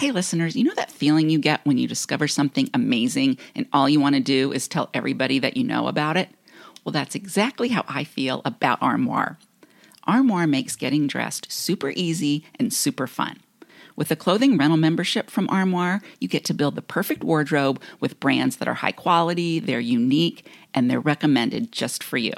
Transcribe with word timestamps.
Hey, 0.00 0.12
listeners, 0.12 0.56
you 0.56 0.64
know 0.64 0.72
that 0.76 0.90
feeling 0.90 1.28
you 1.28 1.38
get 1.38 1.60
when 1.66 1.76
you 1.76 1.86
discover 1.86 2.26
something 2.26 2.70
amazing 2.72 3.36
and 3.54 3.66
all 3.70 3.86
you 3.86 4.00
want 4.00 4.14
to 4.14 4.22
do 4.22 4.50
is 4.50 4.66
tell 4.66 4.88
everybody 4.94 5.38
that 5.40 5.58
you 5.58 5.62
know 5.62 5.88
about 5.88 6.16
it? 6.16 6.30
Well, 6.82 6.94
that's 6.94 7.14
exactly 7.14 7.68
how 7.68 7.84
I 7.86 8.04
feel 8.04 8.40
about 8.46 8.80
Armoire. 8.80 9.38
Armoire 10.04 10.46
makes 10.46 10.74
getting 10.74 11.06
dressed 11.06 11.52
super 11.52 11.92
easy 11.94 12.46
and 12.58 12.72
super 12.72 13.06
fun. 13.06 13.40
With 13.94 14.10
a 14.10 14.16
clothing 14.16 14.56
rental 14.56 14.78
membership 14.78 15.28
from 15.28 15.50
Armoire, 15.50 16.00
you 16.18 16.28
get 16.28 16.46
to 16.46 16.54
build 16.54 16.76
the 16.76 16.80
perfect 16.80 17.22
wardrobe 17.22 17.78
with 18.00 18.20
brands 18.20 18.56
that 18.56 18.68
are 18.68 18.72
high 18.72 18.92
quality, 18.92 19.58
they're 19.58 19.80
unique, 19.80 20.46
and 20.72 20.90
they're 20.90 20.98
recommended 20.98 21.72
just 21.72 22.02
for 22.02 22.16
you. 22.16 22.32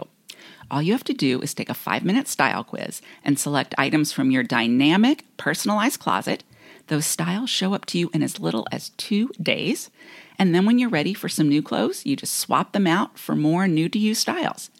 All 0.68 0.82
you 0.82 0.90
have 0.94 1.04
to 1.04 1.14
do 1.14 1.40
is 1.40 1.54
take 1.54 1.70
a 1.70 1.74
five 1.74 2.02
minute 2.02 2.26
style 2.26 2.64
quiz 2.64 3.00
and 3.24 3.38
select 3.38 3.72
items 3.78 4.10
from 4.10 4.32
your 4.32 4.42
dynamic, 4.42 5.24
personalized 5.36 6.00
closet 6.00 6.42
those 6.88 7.06
styles 7.06 7.50
show 7.50 7.74
up 7.74 7.86
to 7.86 7.98
you 7.98 8.10
in 8.12 8.22
as 8.22 8.40
little 8.40 8.66
as 8.72 8.90
two 8.90 9.28
days. 9.40 9.90
And 10.38 10.54
then 10.54 10.66
when 10.66 10.78
you're 10.78 10.90
ready 10.90 11.14
for 11.14 11.28
some 11.28 11.48
new 11.48 11.62
clothes, 11.62 12.04
you 12.04 12.16
just 12.16 12.34
swap 12.34 12.72
them 12.72 12.86
out 12.86 13.18
for 13.18 13.34
more 13.34 13.68
new 13.68 13.88
to 13.88 13.98
you 13.98 14.14
styles. 14.14 14.70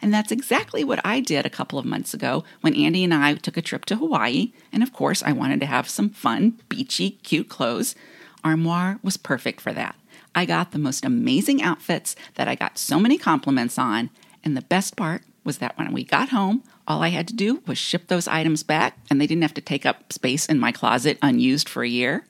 And 0.00 0.12
that's 0.12 0.32
exactly 0.32 0.82
what 0.82 1.00
I 1.04 1.20
did 1.20 1.46
a 1.46 1.50
couple 1.50 1.78
of 1.78 1.84
months 1.84 2.12
ago 2.12 2.42
when 2.60 2.74
Andy 2.74 3.04
and 3.04 3.14
I 3.14 3.34
took 3.34 3.56
a 3.56 3.62
trip 3.62 3.84
to 3.86 3.96
Hawaii. 3.96 4.52
And 4.72 4.82
of 4.82 4.92
course, 4.92 5.22
I 5.22 5.32
wanted 5.32 5.60
to 5.60 5.66
have 5.66 5.88
some 5.88 6.10
fun, 6.10 6.60
beachy, 6.68 7.10
cute 7.22 7.48
clothes. 7.48 7.94
Armoire 8.42 8.98
was 9.02 9.16
perfect 9.16 9.60
for 9.60 9.72
that. 9.72 9.94
I 10.34 10.44
got 10.44 10.72
the 10.72 10.78
most 10.78 11.04
amazing 11.04 11.62
outfits 11.62 12.16
that 12.34 12.48
I 12.48 12.56
got 12.56 12.78
so 12.78 12.98
many 12.98 13.16
compliments 13.16 13.78
on. 13.78 14.10
And 14.42 14.56
the 14.56 14.62
best 14.62 14.96
part 14.96 15.22
was 15.44 15.58
that 15.58 15.76
when 15.78 15.92
we 15.92 16.04
got 16.04 16.30
home, 16.30 16.62
all 16.86 17.02
I 17.02 17.08
had 17.08 17.28
to 17.28 17.34
do 17.34 17.62
was 17.66 17.78
ship 17.78 18.08
those 18.08 18.28
items 18.28 18.62
back, 18.62 18.98
and 19.10 19.20
they 19.20 19.26
didn't 19.26 19.42
have 19.42 19.54
to 19.54 19.60
take 19.60 19.86
up 19.86 20.12
space 20.12 20.46
in 20.46 20.58
my 20.58 20.72
closet 20.72 21.18
unused 21.22 21.68
for 21.68 21.82
a 21.82 21.88
year. 21.88 22.26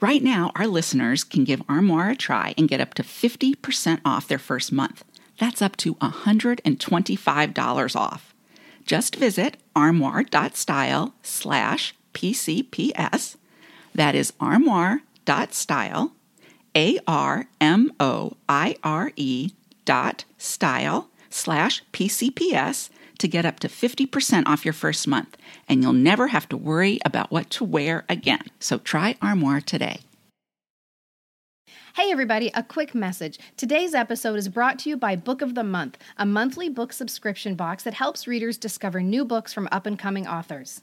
Right 0.00 0.22
now, 0.22 0.50
our 0.56 0.66
listeners 0.66 1.22
can 1.22 1.44
give 1.44 1.62
Armoire 1.68 2.10
a 2.10 2.16
try 2.16 2.54
and 2.58 2.68
get 2.68 2.80
up 2.80 2.94
to 2.94 3.04
50% 3.04 4.00
off 4.04 4.26
their 4.26 4.38
first 4.38 4.72
month. 4.72 5.04
That's 5.38 5.62
up 5.62 5.76
to 5.78 5.94
$125 5.96 7.96
off. 7.96 8.34
Just 8.84 9.16
visit 9.16 9.56
armoire.style 9.76 11.14
slash 11.22 11.94
PCPS. 12.14 13.36
That 13.94 14.14
is 14.14 14.32
armoire.style, 14.40 16.12
A 16.74 16.98
R 17.06 17.46
M 17.60 17.92
O 18.00 18.32
I 18.48 18.76
R 18.82 19.12
E 19.16 19.50
dot 19.84 20.24
style 20.38 21.10
slash 21.32 21.82
PCPS 21.92 22.90
to 23.18 23.28
get 23.28 23.44
up 23.44 23.60
to 23.60 23.68
50% 23.68 24.46
off 24.46 24.64
your 24.64 24.72
first 24.72 25.06
month, 25.06 25.36
and 25.68 25.82
you'll 25.82 25.92
never 25.92 26.28
have 26.28 26.48
to 26.48 26.56
worry 26.56 26.98
about 27.04 27.30
what 27.30 27.50
to 27.50 27.64
wear 27.64 28.04
again. 28.08 28.44
So 28.58 28.78
try 28.78 29.16
Armoire 29.22 29.60
today. 29.60 30.00
Hey, 31.94 32.10
everybody, 32.10 32.50
a 32.54 32.62
quick 32.62 32.94
message. 32.94 33.38
Today's 33.58 33.94
episode 33.94 34.36
is 34.36 34.48
brought 34.48 34.78
to 34.80 34.88
you 34.88 34.96
by 34.96 35.14
Book 35.14 35.42
of 35.42 35.54
the 35.54 35.62
Month, 35.62 35.98
a 36.16 36.24
monthly 36.24 36.70
book 36.70 36.90
subscription 36.90 37.54
box 37.54 37.84
that 37.84 37.92
helps 37.92 38.26
readers 38.26 38.56
discover 38.56 39.02
new 39.02 39.26
books 39.26 39.52
from 39.52 39.68
up 39.70 39.84
and 39.84 39.98
coming 39.98 40.26
authors. 40.26 40.80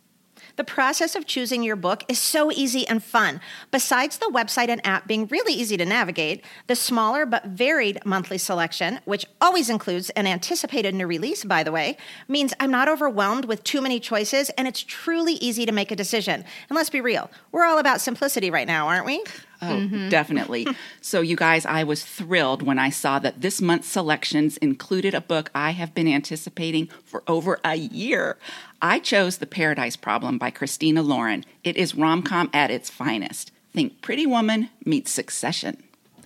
The 0.56 0.64
process 0.64 1.16
of 1.16 1.26
choosing 1.26 1.64
your 1.64 1.76
book 1.76 2.04
is 2.08 2.20
so 2.20 2.52
easy 2.52 2.88
and 2.88 3.04
fun. 3.04 3.42
Besides 3.72 4.18
the 4.18 4.32
website 4.34 4.70
and 4.70 4.86
app 4.86 5.08
being 5.08 5.28
really 5.28 5.54
easy 5.54 5.78
to 5.78 5.86
navigate, 5.86 6.44
the 6.68 6.76
smaller 6.76 7.26
but 7.26 7.46
varied 7.46 8.00
monthly 8.06 8.38
selection, 8.38 9.00
which 9.06 9.26
always 9.42 9.70
includes 9.70 10.10
an 10.12 10.28
anticipated 10.28 10.96
new 10.96 11.08
release, 11.08 11.44
by 11.44 11.64
the 11.64 11.72
way, 11.72 11.98
means 12.28 12.54
I'm 12.60 12.72
not 12.72 12.90
overwhelmed 12.90 13.46
with 13.46 13.64
too 13.64 13.82
many 13.82 14.00
choices 14.00 14.50
and 14.52 14.68
it's 14.68 14.84
truly 14.84 15.34
easy 15.34 15.66
to 15.66 15.72
make 15.72 15.92
a 15.92 15.96
decision. 15.96 16.44
And 16.70 16.76
let's 16.76 16.90
be 16.90 17.02
real, 17.02 17.30
we're 17.52 17.66
all 17.66 17.80
about 17.80 18.02
simplicity 18.02 18.50
right 18.50 18.68
now, 18.68 18.88
aren't 18.88 19.06
we? 19.06 19.24
Oh, 19.62 19.66
mm-hmm. 19.66 20.10
definitely. 20.10 20.68
so, 21.02 21.20
you 21.20 21.36
guys, 21.36 21.66
I 21.66 21.84
was 21.84 22.06
thrilled 22.06 22.62
when 22.62 22.80
I 22.80 22.90
saw 22.90 23.20
that 23.20 23.42
this 23.42 23.60
month's 23.60 23.90
selections 23.90 24.56
included 24.58 25.14
a 25.14 25.20
book 25.20 25.52
I 25.54 25.72
have 25.72 25.94
been 25.94 26.08
anticipating 26.08 26.90
for 27.04 27.24
over 27.28 27.60
a 27.66 27.76
year. 27.76 28.38
I 28.82 29.00
chose 29.00 29.38
The 29.38 29.46
Paradise 29.46 29.98
Problem 29.98 30.38
by 30.38 30.52
Christina 30.52 31.02
Lauren. 31.02 31.44
It 31.64 31.76
is 31.76 31.96
rom 31.96 32.24
com 32.24 32.50
at 32.54 32.72
its 32.72 32.90
finest. 32.90 33.52
Think 33.74 34.02
Pretty 34.02 34.26
Woman 34.26 34.70
meets 34.86 35.12
Succession. 35.12 35.84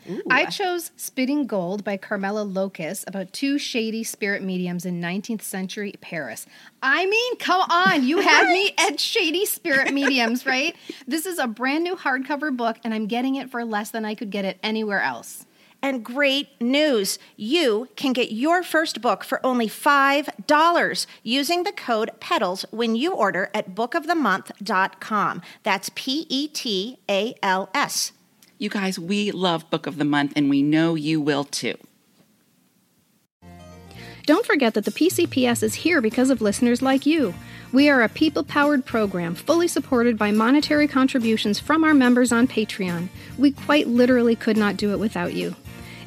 Ooh. 0.09 0.21
I 0.29 0.45
chose 0.45 0.91
Spitting 0.97 1.47
Gold 1.47 1.83
by 1.83 1.97
Carmella 1.97 2.51
Lowkis 2.51 3.07
about 3.07 3.31
two 3.33 3.57
shady 3.57 4.03
spirit 4.03 4.43
mediums 4.43 4.85
in 4.85 5.01
19th 5.01 5.41
century 5.41 5.93
Paris. 6.01 6.45
I 6.81 7.05
mean, 7.05 7.37
come 7.37 7.61
on, 7.69 8.03
you 8.05 8.19
had 8.19 8.47
me 8.47 8.73
at 8.77 8.99
shady 8.99 9.45
spirit 9.45 9.93
mediums, 9.93 10.45
right? 10.45 10.75
This 11.07 11.25
is 11.25 11.39
a 11.39 11.47
brand 11.47 11.83
new 11.83 11.95
hardcover 11.95 12.55
book, 12.55 12.77
and 12.83 12.93
I'm 12.93 13.07
getting 13.07 13.35
it 13.35 13.49
for 13.49 13.65
less 13.65 13.91
than 13.91 14.05
I 14.05 14.15
could 14.15 14.29
get 14.29 14.45
it 14.45 14.57
anywhere 14.61 15.01
else. 15.01 15.45
And 15.83 16.03
great 16.03 16.49
news 16.61 17.19
you 17.35 17.89
can 17.97 18.13
get 18.13 18.31
your 18.31 18.63
first 18.63 19.01
book 19.01 19.25
for 19.25 19.45
only 19.45 19.67
$5 19.67 21.05
using 21.23 21.63
the 21.63 21.73
code 21.73 22.09
PETALS 22.21 22.65
when 22.71 22.95
you 22.95 23.13
order 23.13 23.51
at 23.53 23.75
bookofthemonth.com. 23.75 25.41
That's 25.63 25.91
P 25.93 26.25
E 26.29 26.47
T 26.47 26.99
A 27.09 27.35
L 27.43 27.69
S. 27.73 28.13
You 28.57 28.69
guys, 28.69 28.97
we 28.97 29.31
love 29.31 29.69
Book 29.69 29.85
of 29.85 29.97
the 29.97 30.05
Month, 30.05 30.31
and 30.37 30.49
we 30.49 30.61
know 30.61 30.95
you 30.95 31.19
will 31.19 31.43
too. 31.43 31.75
Don't 34.25 34.45
forget 34.45 34.75
that 34.75 34.85
the 34.85 34.91
PCPS 34.91 35.63
is 35.63 35.73
here 35.73 35.99
because 35.99 36.29
of 36.29 36.41
listeners 36.41 36.81
like 36.81 37.05
you. 37.05 37.33
We 37.73 37.89
are 37.89 38.03
a 38.03 38.07
people 38.07 38.45
powered 38.45 38.85
program 38.85 39.35
fully 39.35 39.67
supported 39.67 40.17
by 40.17 40.31
monetary 40.31 40.87
contributions 40.87 41.59
from 41.59 41.83
our 41.83 41.93
members 41.93 42.31
on 42.31 42.47
Patreon. 42.47 43.09
We 43.37 43.51
quite 43.51 43.87
literally 43.87 44.37
could 44.37 44.55
not 44.55 44.77
do 44.77 44.93
it 44.93 44.99
without 44.99 45.33
you. 45.33 45.57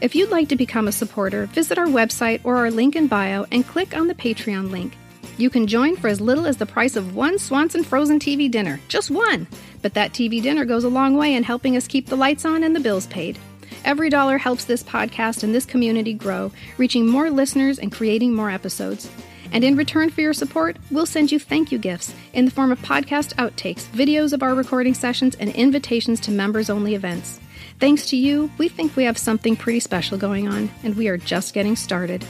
If 0.01 0.15
you'd 0.15 0.31
like 0.31 0.49
to 0.51 0.57
become 0.57 0.89
a 0.89 0.93
supporter, 0.93 1.47
visit 1.47 1.79
our 1.79 1.87
website 1.87 2.41
or 2.45 2.59
our 2.59 2.71
link 2.71 2.97
in 2.97 3.07
bio 3.07 3.47
and 3.51 3.67
click 3.67 3.97
on 3.97 4.09
the 4.09 4.15
Patreon 4.15 4.71
link. 4.71 4.95
You 5.39 5.49
can 5.49 5.67
join 5.67 5.97
for 5.97 6.09
as 6.09 6.21
little 6.21 6.47
as 6.47 6.59
the 6.59 6.67
price 6.67 6.97
of 6.97 7.15
one 7.15 7.39
Swanson 7.39 7.83
frozen 7.83 8.19
TV 8.19 8.51
dinner, 8.51 8.79
just 8.89 9.11
one. 9.11 9.47
But 9.81 9.95
that 9.95 10.13
TV 10.13 10.43
dinner 10.43 10.67
goes 10.67 10.85
a 10.85 10.91
long 10.91 11.17
way 11.17 11.35
in 11.35 11.43
helping 11.43 11.77
us 11.77 11.89
keep 11.89 12.07
the 12.07 12.17
lights 12.17 12.45
on 12.45 12.63
and 12.63 12.77
the 12.77 12.81
bills 12.81 13.07
paid. 13.07 13.39
Every 13.85 14.11
dollar 14.11 14.37
helps 14.37 14.65
this 14.65 14.83
podcast 14.83 15.43
and 15.43 15.55
this 15.55 15.65
community 15.65 16.13
grow, 16.13 16.53
reaching 16.77 17.07
more 17.07 17.31
listeners 17.31 17.79
and 17.79 17.93
creating 17.93 18.35
more 18.35 18.51
episodes. 18.51 19.11
And 19.53 19.65
in 19.65 19.77
return 19.77 20.11
for 20.11 20.21
your 20.21 20.35
support, 20.35 20.77
we'll 20.91 21.07
send 21.07 21.33
you 21.33 21.39
thank 21.39 21.73
you 21.73 21.79
gifts 21.79 22.13
in 22.35 22.45
the 22.45 22.51
form 22.51 22.73
of 22.73 22.81
podcast 22.81 23.35
outtakes, 23.37 23.85
videos 23.87 24.33
of 24.33 24.43
our 24.43 24.55
recording 24.55 24.93
sessions, 24.93 25.37
and 25.37 25.51
invitations 25.51 26.21
to 26.21 26.31
members 26.31 26.69
only 26.69 26.95
events. 26.95 27.41
Thanks 27.79 28.07
to 28.07 28.17
you, 28.17 28.51
we 28.57 28.71
think 28.71 28.97
we 28.97 29.05
have 29.05 29.19
something 29.19 29.55
pretty 29.55 29.81
special 29.81 30.17
going 30.17 30.49
on, 30.49 30.71
and 30.83 30.97
we 30.97 31.09
are 31.09 31.19
just 31.19 31.53
getting 31.53 31.77
started. 31.77 32.25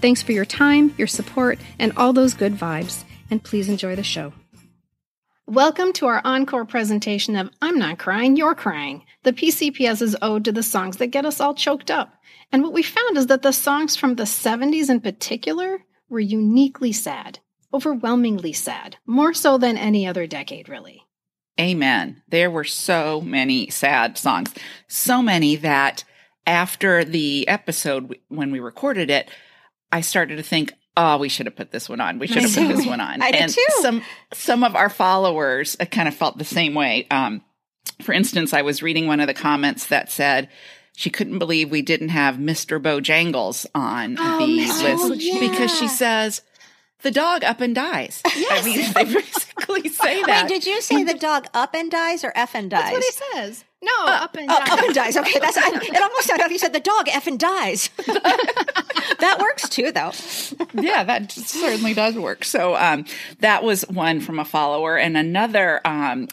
Thanks 0.00 0.22
for 0.22 0.30
your 0.30 0.44
time, 0.44 0.94
your 0.96 1.08
support, 1.08 1.58
and 1.80 1.92
all 1.96 2.12
those 2.12 2.34
good 2.34 2.54
vibes. 2.54 3.02
And 3.28 3.42
please 3.42 3.68
enjoy 3.68 3.96
the 3.96 4.04
show. 4.04 4.32
Welcome 5.48 5.92
to 5.94 6.06
our 6.06 6.22
encore 6.24 6.64
presentation 6.64 7.34
of 7.34 7.50
I'm 7.60 7.80
Not 7.80 7.98
Crying, 7.98 8.36
You're 8.36 8.54
Crying, 8.54 9.02
the 9.24 9.32
PCPS's 9.32 10.14
ode 10.22 10.44
to 10.44 10.52
the 10.52 10.62
songs 10.62 10.98
that 10.98 11.08
get 11.08 11.26
us 11.26 11.40
all 11.40 11.54
choked 11.54 11.90
up. 11.90 12.14
And 12.52 12.62
what 12.62 12.72
we 12.72 12.84
found 12.84 13.16
is 13.18 13.26
that 13.26 13.42
the 13.42 13.52
songs 13.52 13.96
from 13.96 14.14
the 14.14 14.22
70s 14.22 14.88
in 14.88 15.00
particular 15.00 15.84
were 16.10 16.20
uniquely 16.20 16.92
sad, 16.92 17.40
overwhelmingly 17.74 18.52
sad, 18.52 18.98
more 19.04 19.34
so 19.34 19.58
than 19.58 19.76
any 19.76 20.06
other 20.06 20.28
decade, 20.28 20.68
really. 20.68 21.02
Amen. 21.62 22.22
There 22.28 22.50
were 22.50 22.64
so 22.64 23.20
many 23.20 23.70
sad 23.70 24.18
songs, 24.18 24.52
so 24.88 25.22
many 25.22 25.54
that 25.56 26.02
after 26.44 27.04
the 27.04 27.46
episode, 27.46 28.18
when 28.28 28.50
we 28.50 28.58
recorded 28.58 29.10
it, 29.10 29.30
I 29.92 30.00
started 30.00 30.36
to 30.36 30.42
think, 30.42 30.72
oh, 30.96 31.18
we 31.18 31.28
should 31.28 31.46
have 31.46 31.54
put 31.54 31.70
this 31.70 31.88
one 31.88 32.00
on. 32.00 32.18
We 32.18 32.26
should 32.26 32.42
have 32.42 32.54
put 32.54 32.76
this 32.76 32.86
one 32.86 33.00
on. 33.00 33.22
I 33.22 33.28
and 33.28 33.52
did 33.52 33.54
too. 33.54 33.82
Some 33.82 34.02
some 34.32 34.64
of 34.64 34.74
our 34.74 34.88
followers 34.88 35.76
uh, 35.78 35.84
kind 35.84 36.08
of 36.08 36.14
felt 36.14 36.36
the 36.36 36.44
same 36.44 36.74
way. 36.74 37.06
Um, 37.10 37.42
for 38.00 38.12
instance, 38.12 38.52
I 38.52 38.62
was 38.62 38.82
reading 38.82 39.06
one 39.06 39.20
of 39.20 39.28
the 39.28 39.34
comments 39.34 39.86
that 39.86 40.10
said 40.10 40.48
she 40.96 41.10
couldn't 41.10 41.38
believe 41.38 41.70
we 41.70 41.82
didn't 41.82 42.08
have 42.08 42.36
Mr. 42.36 42.82
Bojangles 42.82 43.66
on 43.74 44.16
oh, 44.18 44.38
the 44.38 44.58
Mr. 44.58 45.08
list 45.08 45.22
Yeah. 45.22 45.38
because 45.38 45.76
she 45.76 45.86
says 45.86 46.42
the 47.02 47.10
dog 47.10 47.44
up 47.44 47.60
and 47.60 47.74
dies. 47.74 48.20
I 48.26 48.62
mean, 48.64 48.92
they 48.92 49.04
basically 49.04 49.88
say 49.88 50.22
that. 50.24 50.44
Wait, 50.44 50.48
did 50.48 50.66
you 50.66 50.80
say 50.80 51.04
the 51.04 51.14
dog 51.14 51.46
up 51.54 51.74
and 51.74 51.90
dies 51.90 52.24
or 52.24 52.32
F 52.34 52.54
and 52.54 52.70
dies? 52.70 52.92
That's 52.92 52.92
what 52.94 53.04
he 53.04 53.10
says. 53.42 53.64
No, 53.84 54.06
up 54.06 54.36
and 54.36 54.48
Oh, 54.48 54.58
down. 54.58 54.70
up 54.78 54.84
and 54.84 54.94
dies. 54.94 55.16
Okay, 55.16 55.38
that's 55.40 55.56
I, 55.56 55.68
it. 55.72 56.00
Almost 56.00 56.28
sounded 56.28 56.44
like 56.44 56.52
you 56.52 56.58
said 56.58 56.72
the 56.72 56.78
dog 56.80 57.08
F 57.08 57.26
and 57.26 57.38
dies. 57.38 57.90
that 58.06 59.38
works 59.40 59.68
too, 59.68 59.90
though. 59.92 60.12
yeah, 60.80 61.02
that 61.04 61.32
certainly 61.32 61.92
does 61.94 62.14
work. 62.16 62.44
So 62.44 62.76
um, 62.76 63.04
that 63.40 63.62
was 63.64 63.82
one 63.88 64.20
from 64.20 64.38
a 64.38 64.44
follower, 64.44 64.96
and 64.96 65.16
another 65.16 65.80
um, 65.84 66.28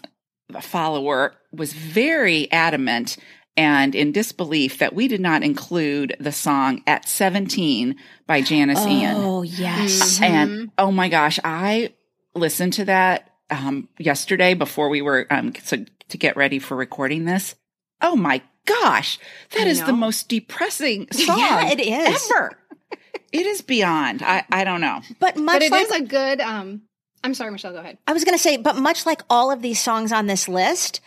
follower 0.61 1.33
was 1.51 1.73
very 1.73 2.51
adamant 2.51 3.17
and 3.59 3.93
in 3.93 4.13
disbelief 4.13 4.77
that 4.77 4.95
we 4.95 5.09
did 5.09 5.19
not 5.19 5.43
include 5.43 6.15
the 6.17 6.31
song 6.31 6.81
"At 6.87 7.09
17" 7.09 7.97
by 8.25 8.41
Janis 8.41 8.79
Ian. 8.87 9.17
Oh 9.17 9.41
yes. 9.41 10.21
And 10.21 10.71
oh 10.77 10.91
my 10.91 11.09
gosh, 11.09 11.39
I 11.43 11.93
listened 12.33 12.71
to 12.73 12.85
that 12.85 13.29
um, 13.49 13.89
yesterday 13.97 14.53
before 14.53 14.87
we 14.87 15.01
were 15.01 15.27
um, 15.29 15.51
so 15.61 15.83
to 16.07 16.17
get 16.17 16.37
ready 16.37 16.57
for 16.57 16.77
recording 16.77 17.25
this. 17.25 17.55
Oh 18.01 18.15
my 18.15 18.41
gosh, 18.65 19.19
that 19.51 19.67
I 19.67 19.69
is 19.69 19.83
the 19.83 19.91
most 19.91 20.29
depressing 20.29 21.09
song 21.11 21.37
Yeah, 21.37 21.69
it 21.69 21.81
is. 21.81 22.31
ever. 22.31 22.57
it 23.33 23.45
is 23.45 23.61
beyond. 23.61 24.23
I 24.23 24.45
I 24.49 24.63
don't 24.63 24.79
know. 24.79 25.01
But 25.19 25.35
much 25.35 25.55
But 25.59 25.63
it 25.63 25.73
is 25.73 25.89
like 25.89 26.03
a 26.03 26.05
good. 26.05 26.39
Um, 26.39 26.83
I'm 27.25 27.33
sorry, 27.33 27.51
Michelle. 27.51 27.73
Go 27.73 27.79
ahead. 27.79 27.97
I 28.07 28.13
was 28.13 28.23
going 28.23 28.37
to 28.37 28.41
say, 28.41 28.55
but 28.55 28.77
much 28.77 29.05
like 29.05 29.21
all 29.29 29.51
of 29.51 29.61
these 29.61 29.81
songs 29.81 30.13
on 30.13 30.27
this 30.27 30.47
list, 30.47 31.01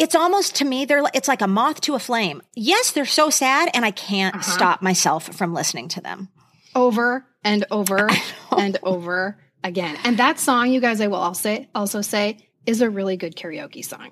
it's 0.00 0.14
almost 0.16 0.56
to 0.56 0.64
me 0.64 0.84
they're 0.86 1.04
it's 1.14 1.28
like 1.28 1.42
a 1.42 1.46
moth 1.46 1.80
to 1.82 1.94
a 1.94 1.98
flame. 2.00 2.42
Yes, 2.56 2.90
they're 2.90 3.04
so 3.06 3.30
sad, 3.30 3.70
and 3.74 3.84
I 3.84 3.90
can't 3.92 4.34
Uh-huh. 4.34 4.50
stop 4.50 4.82
myself 4.82 5.32
from 5.36 5.54
listening 5.54 5.88
to 5.90 6.00
them. 6.00 6.28
Over 6.74 7.24
and 7.44 7.64
over 7.70 8.08
and 8.56 8.78
over 8.82 9.38
again. 9.62 9.96
And 10.04 10.18
that 10.18 10.38
song, 10.40 10.70
you 10.70 10.80
guys, 10.80 11.00
I 11.00 11.06
will 11.06 11.16
also 11.16 11.66
also 11.74 12.00
say, 12.00 12.48
is 12.66 12.80
a 12.80 12.90
really 12.90 13.16
good 13.16 13.36
karaoke 13.36 13.84
song. 13.84 14.10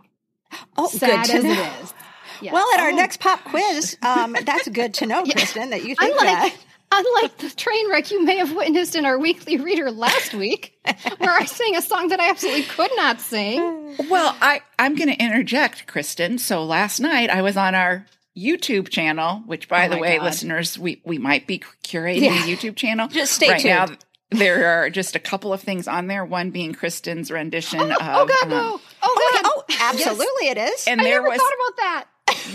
Oh, 0.77 0.89
Sad 0.89 1.27
good 1.27 1.31
to 1.33 1.37
as 1.39 1.45
know. 1.45 1.51
it 1.53 1.83
is. 1.83 1.95
Yes. 2.41 2.53
Well, 2.53 2.67
at 2.75 2.81
our 2.81 2.93
next 2.93 3.19
pop 3.21 3.43
quiz, 3.45 3.97
um, 4.03 4.37
that's 4.45 4.69
good 4.69 4.95
to 4.95 5.07
know, 5.07 5.23
Kristen, 5.31 5.71
that 5.71 5.85
you 5.85 5.95
think 5.97 6.13
unlike 6.13 6.27
that. 6.27 6.57
Unlike 6.93 7.39
the 7.39 7.51
train 7.51 7.91
wreck 7.91 8.11
you 8.11 8.25
may 8.25 8.37
have 8.39 8.55
witnessed 8.55 8.97
in 8.97 9.05
our 9.05 9.19
weekly 9.19 9.57
reader 9.59 9.91
last 9.91 10.35
week, 10.35 10.79
where 11.19 11.31
I 11.33 11.45
sang 11.45 11.77
a 11.77 11.83
song 11.83 12.09
that 12.09 12.21
I 12.21 12.31
absolutely 12.31 12.63
could 12.65 12.91
not 12.97 13.21
sing. 13.21 13.97
Well, 14.09 14.37
I 14.41 14.61
I'm 14.79 14.95
going 14.95 15.09
to 15.09 15.23
interject, 15.23 15.87
Kristen. 15.87 16.39
So 16.39 16.65
last 16.65 17.01
night 17.01 17.31
I 17.31 17.43
was 17.43 17.57
on 17.57 17.75
our 17.75 18.07
YouTube 18.37 18.89
channel, 18.89 19.43
which 19.47 19.69
by 19.69 19.87
Oh 19.87 19.91
the 19.91 19.99
way, 19.99 20.17
God. 20.19 20.25
listeners, 20.25 20.79
we 20.79 21.03
we 21.05 21.19
might 21.19 21.47
be 21.47 21.59
curating 21.85 22.23
Yeah. 22.23 22.45
a 22.45 22.47
YouTube 22.47 22.77
channel. 22.77 23.09
Just 23.09 23.33
stay 23.33 23.51
right 23.51 23.65
now. 23.65 23.87
tuned. 23.87 24.05
There 24.31 24.67
are 24.85 24.91
just 24.91 25.17
a 25.17 25.19
couple 25.19 25.55
of 25.55 25.63
things 25.63 25.89
on 25.89 26.07
there. 26.07 26.23
One 26.25 26.51
being 26.51 26.75
Kristen's 26.75 27.31
rendition 27.31 27.81
of. 27.81 27.97
oh 28.01 28.27
God, 28.27 28.43
um, 28.43 28.49
no! 28.51 28.59
Oh 28.63 28.81
Oh, 29.03 29.41
God! 29.43 29.43
oh, 29.47 29.65
absolutely, 29.81 30.49
it 30.49 30.59
is. 30.59 30.87
and 30.87 31.01
I 31.01 31.05
there 31.05 31.15
never 31.23 31.31
was 31.31 31.39
thought 31.39 31.53
about 31.55 31.77
that. 31.79 32.05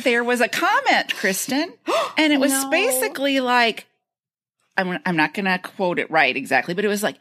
there 0.04 0.24
was 0.24 0.40
a 0.40 0.48
comment, 0.48 1.16
Kristen, 1.16 1.74
and 2.18 2.32
it 2.32 2.40
was 2.40 2.52
No. 2.52 2.70
basically 2.70 3.40
like, 3.40 3.88
I'm 4.78 5.00
I'm 5.06 5.16
not 5.16 5.34
going 5.34 5.46
to 5.46 5.58
quote 5.60 6.00
it 6.00 6.10
right 6.10 6.36
exactly, 6.36 6.74
but 6.74 6.84
it 6.86 6.88
was 6.90 7.04
like, 7.04 7.18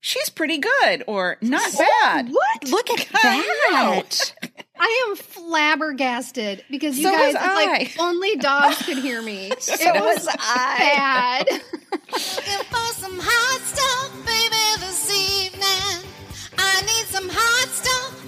she's 0.00 0.28
pretty 0.28 0.58
good 0.58 1.04
or 1.06 1.36
not 1.40 1.72
bad. 1.76 2.28
What? 2.30 2.68
Look 2.68 2.90
at 2.90 3.06
I 3.14 3.42
that. 3.70 4.34
I 4.78 5.06
am 5.08 5.16
flabbergasted 5.16 6.64
because 6.70 6.98
you 6.98 7.04
So 7.04 7.12
guys, 7.12 7.34
it's 7.34 7.44
like 7.44 7.96
only 8.00 8.36
dogs 8.36 8.82
could 8.84 8.98
hear 8.98 9.22
me. 9.22 9.52
So 9.60 9.74
it 9.78 9.94
was 9.94 10.26
was 10.26 10.36
bad. 10.36 11.46
Looking 11.50 12.64
for 12.70 12.92
some 12.94 13.18
hot 13.20 13.60
stuff, 13.62 14.26
baby, 14.26 14.80
this 14.80 15.10
evening. 15.46 16.10
I 16.58 16.80
need 16.82 17.06
some 17.06 17.28
hot 17.30 17.68
stuff, 17.68 18.23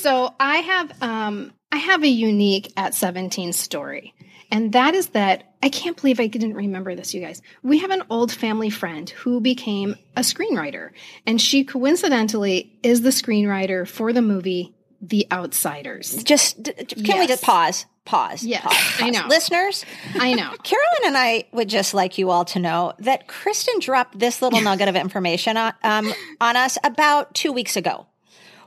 So 0.00 0.34
I 0.40 0.56
have 0.56 1.02
um 1.02 1.52
I 1.70 1.76
have 1.76 2.02
a 2.02 2.08
unique 2.08 2.72
at 2.76 2.94
17 2.94 3.52
story. 3.52 4.14
And 4.50 4.72
that 4.72 4.94
is 4.94 5.08
that 5.08 5.54
I 5.62 5.68
can't 5.68 6.00
believe 6.00 6.20
I 6.20 6.26
didn't 6.26 6.54
remember 6.54 6.94
this, 6.94 7.12
you 7.12 7.20
guys. 7.20 7.42
We 7.62 7.78
have 7.78 7.90
an 7.90 8.02
old 8.08 8.32
family 8.32 8.70
friend 8.70 9.10
who 9.10 9.40
became 9.40 9.96
a 10.16 10.22
screenwriter, 10.22 10.90
and 11.26 11.40
she 11.40 11.64
coincidentally 11.64 12.78
is 12.82 13.02
the 13.02 13.10
screenwriter 13.10 13.86
for 13.86 14.12
the 14.12 14.22
movie 14.22 14.74
The 15.02 15.26
Outsiders. 15.30 16.22
Just 16.24 16.62
d- 16.62 16.72
d- 16.78 17.02
can 17.02 17.18
we 17.18 17.26
just 17.26 17.42
pause? 17.42 17.84
Pause. 18.08 18.44
Yes, 18.44 18.62
pause, 18.62 18.74
I 18.74 19.02
pause. 19.02 19.12
know. 19.12 19.26
Listeners, 19.28 19.84
I 20.18 20.32
know. 20.32 20.50
Carolyn 20.62 21.04
and 21.04 21.16
I 21.18 21.44
would 21.52 21.68
just 21.68 21.92
like 21.92 22.16
you 22.16 22.30
all 22.30 22.46
to 22.46 22.58
know 22.58 22.94
that 23.00 23.28
Kristen 23.28 23.78
dropped 23.80 24.18
this 24.18 24.40
little 24.40 24.60
nugget 24.62 24.88
of 24.88 24.96
information 24.96 25.58
on, 25.58 25.74
um, 25.84 26.10
on 26.40 26.56
us 26.56 26.78
about 26.84 27.34
two 27.34 27.52
weeks 27.52 27.76
ago. 27.76 28.06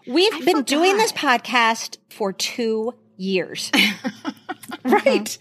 We've 0.07 0.45
been 0.45 0.61
doing 0.61 0.97
this 0.97 1.11
podcast 1.11 1.97
for 2.09 2.31
two 2.31 2.93
years. 3.17 3.71
Right. 4.83 5.37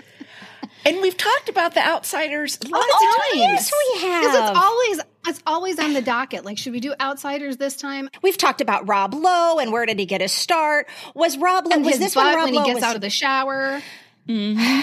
and 0.85 1.01
we've 1.01 1.17
talked 1.17 1.49
about 1.49 1.73
the 1.75 1.81
outsiders 1.87 2.59
lots 2.69 2.87
Oh, 2.91 3.09
of 3.09 3.33
times. 3.33 3.41
yes, 3.41 3.73
we 3.95 4.01
have. 4.03 4.23
Because 4.23 4.51
it's 4.51 4.59
always 4.59 5.01
it's 5.27 5.43
always 5.47 5.79
on 5.79 5.93
the 5.93 6.03
docket. 6.03 6.45
Like, 6.45 6.59
should 6.59 6.73
we 6.73 6.81
do 6.81 6.95
Outsiders 7.01 7.57
this 7.57 7.77
time? 7.77 8.09
We've 8.23 8.37
talked 8.37 8.61
about 8.61 8.89
Rob 8.89 9.15
Lowe 9.15 9.59
and 9.59 9.73
where 9.73 9.87
did 9.87 9.99
he 9.99 10.07
get 10.07 10.21
his 10.21 10.33
start? 10.33 10.89
Was 11.15 11.37
Rob 11.39 11.67
Lowe, 11.67 11.73
And 11.73 11.85
was 11.85 11.95
his 11.95 12.01
this 12.01 12.15
butt 12.15 12.27
when 12.27 12.35
Rob 12.35 12.45
when 12.45 12.53
he 12.55 12.59
Lowe 12.59 12.67
gets 12.67 12.77
was, 12.77 12.85
out 12.85 12.97
of 12.97 13.03
the 13.03 13.11
shower. 13.11 13.81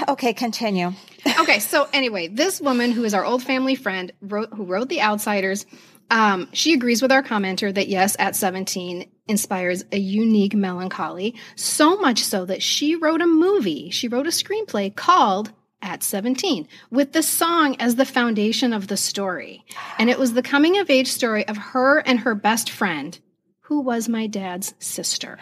Okay, 0.10 0.34
continue. 0.34 0.92
okay, 1.40 1.60
so 1.60 1.88
anyway, 1.94 2.28
this 2.28 2.60
woman 2.60 2.92
who 2.92 3.06
is 3.06 3.14
our 3.14 3.24
old 3.24 3.42
family 3.42 3.76
friend 3.76 4.12
wrote 4.22 4.50
who 4.54 4.66
wrote 4.66 4.90
The 4.90 5.02
Outsiders, 5.02 5.66
um, 6.10 6.50
she 6.54 6.74
agrees 6.74 7.02
with 7.02 7.12
our 7.12 7.24
commenter 7.24 7.74
that 7.74 7.88
yes, 7.88 8.16
at 8.20 8.36
17 8.36 9.10
inspires 9.28 9.86
a 9.92 9.98
unique 9.98 10.54
melancholy, 10.54 11.36
so 11.56 11.98
much 11.98 12.24
so 12.24 12.46
that 12.46 12.62
she 12.62 12.96
wrote 12.96 13.22
a 13.22 13.28
movie. 13.28 13.90
She 13.90 14.08
wrote 14.08 14.28
a 14.28 14.32
screenplay 14.32 14.94
called 14.94 15.52
at 15.88 16.04
17 16.04 16.68
with 16.92 17.14
the 17.14 17.24
song 17.24 17.76
as 17.80 17.96
the 17.96 18.06
foundation 18.06 18.74
of 18.74 18.88
the 18.88 18.98
story. 18.98 19.64
And 19.98 20.10
it 20.10 20.20
was 20.20 20.34
the 20.34 20.42
coming 20.44 20.78
of 20.80 20.90
age 20.90 21.08
story 21.08 21.48
of 21.48 21.56
her 21.58 22.00
and 22.00 22.20
her 22.20 22.36
best 22.36 22.70
friend 22.70 23.18
who 23.62 23.80
was 23.82 24.10
my 24.10 24.28
dad's 24.28 24.74
sister. 24.80 25.38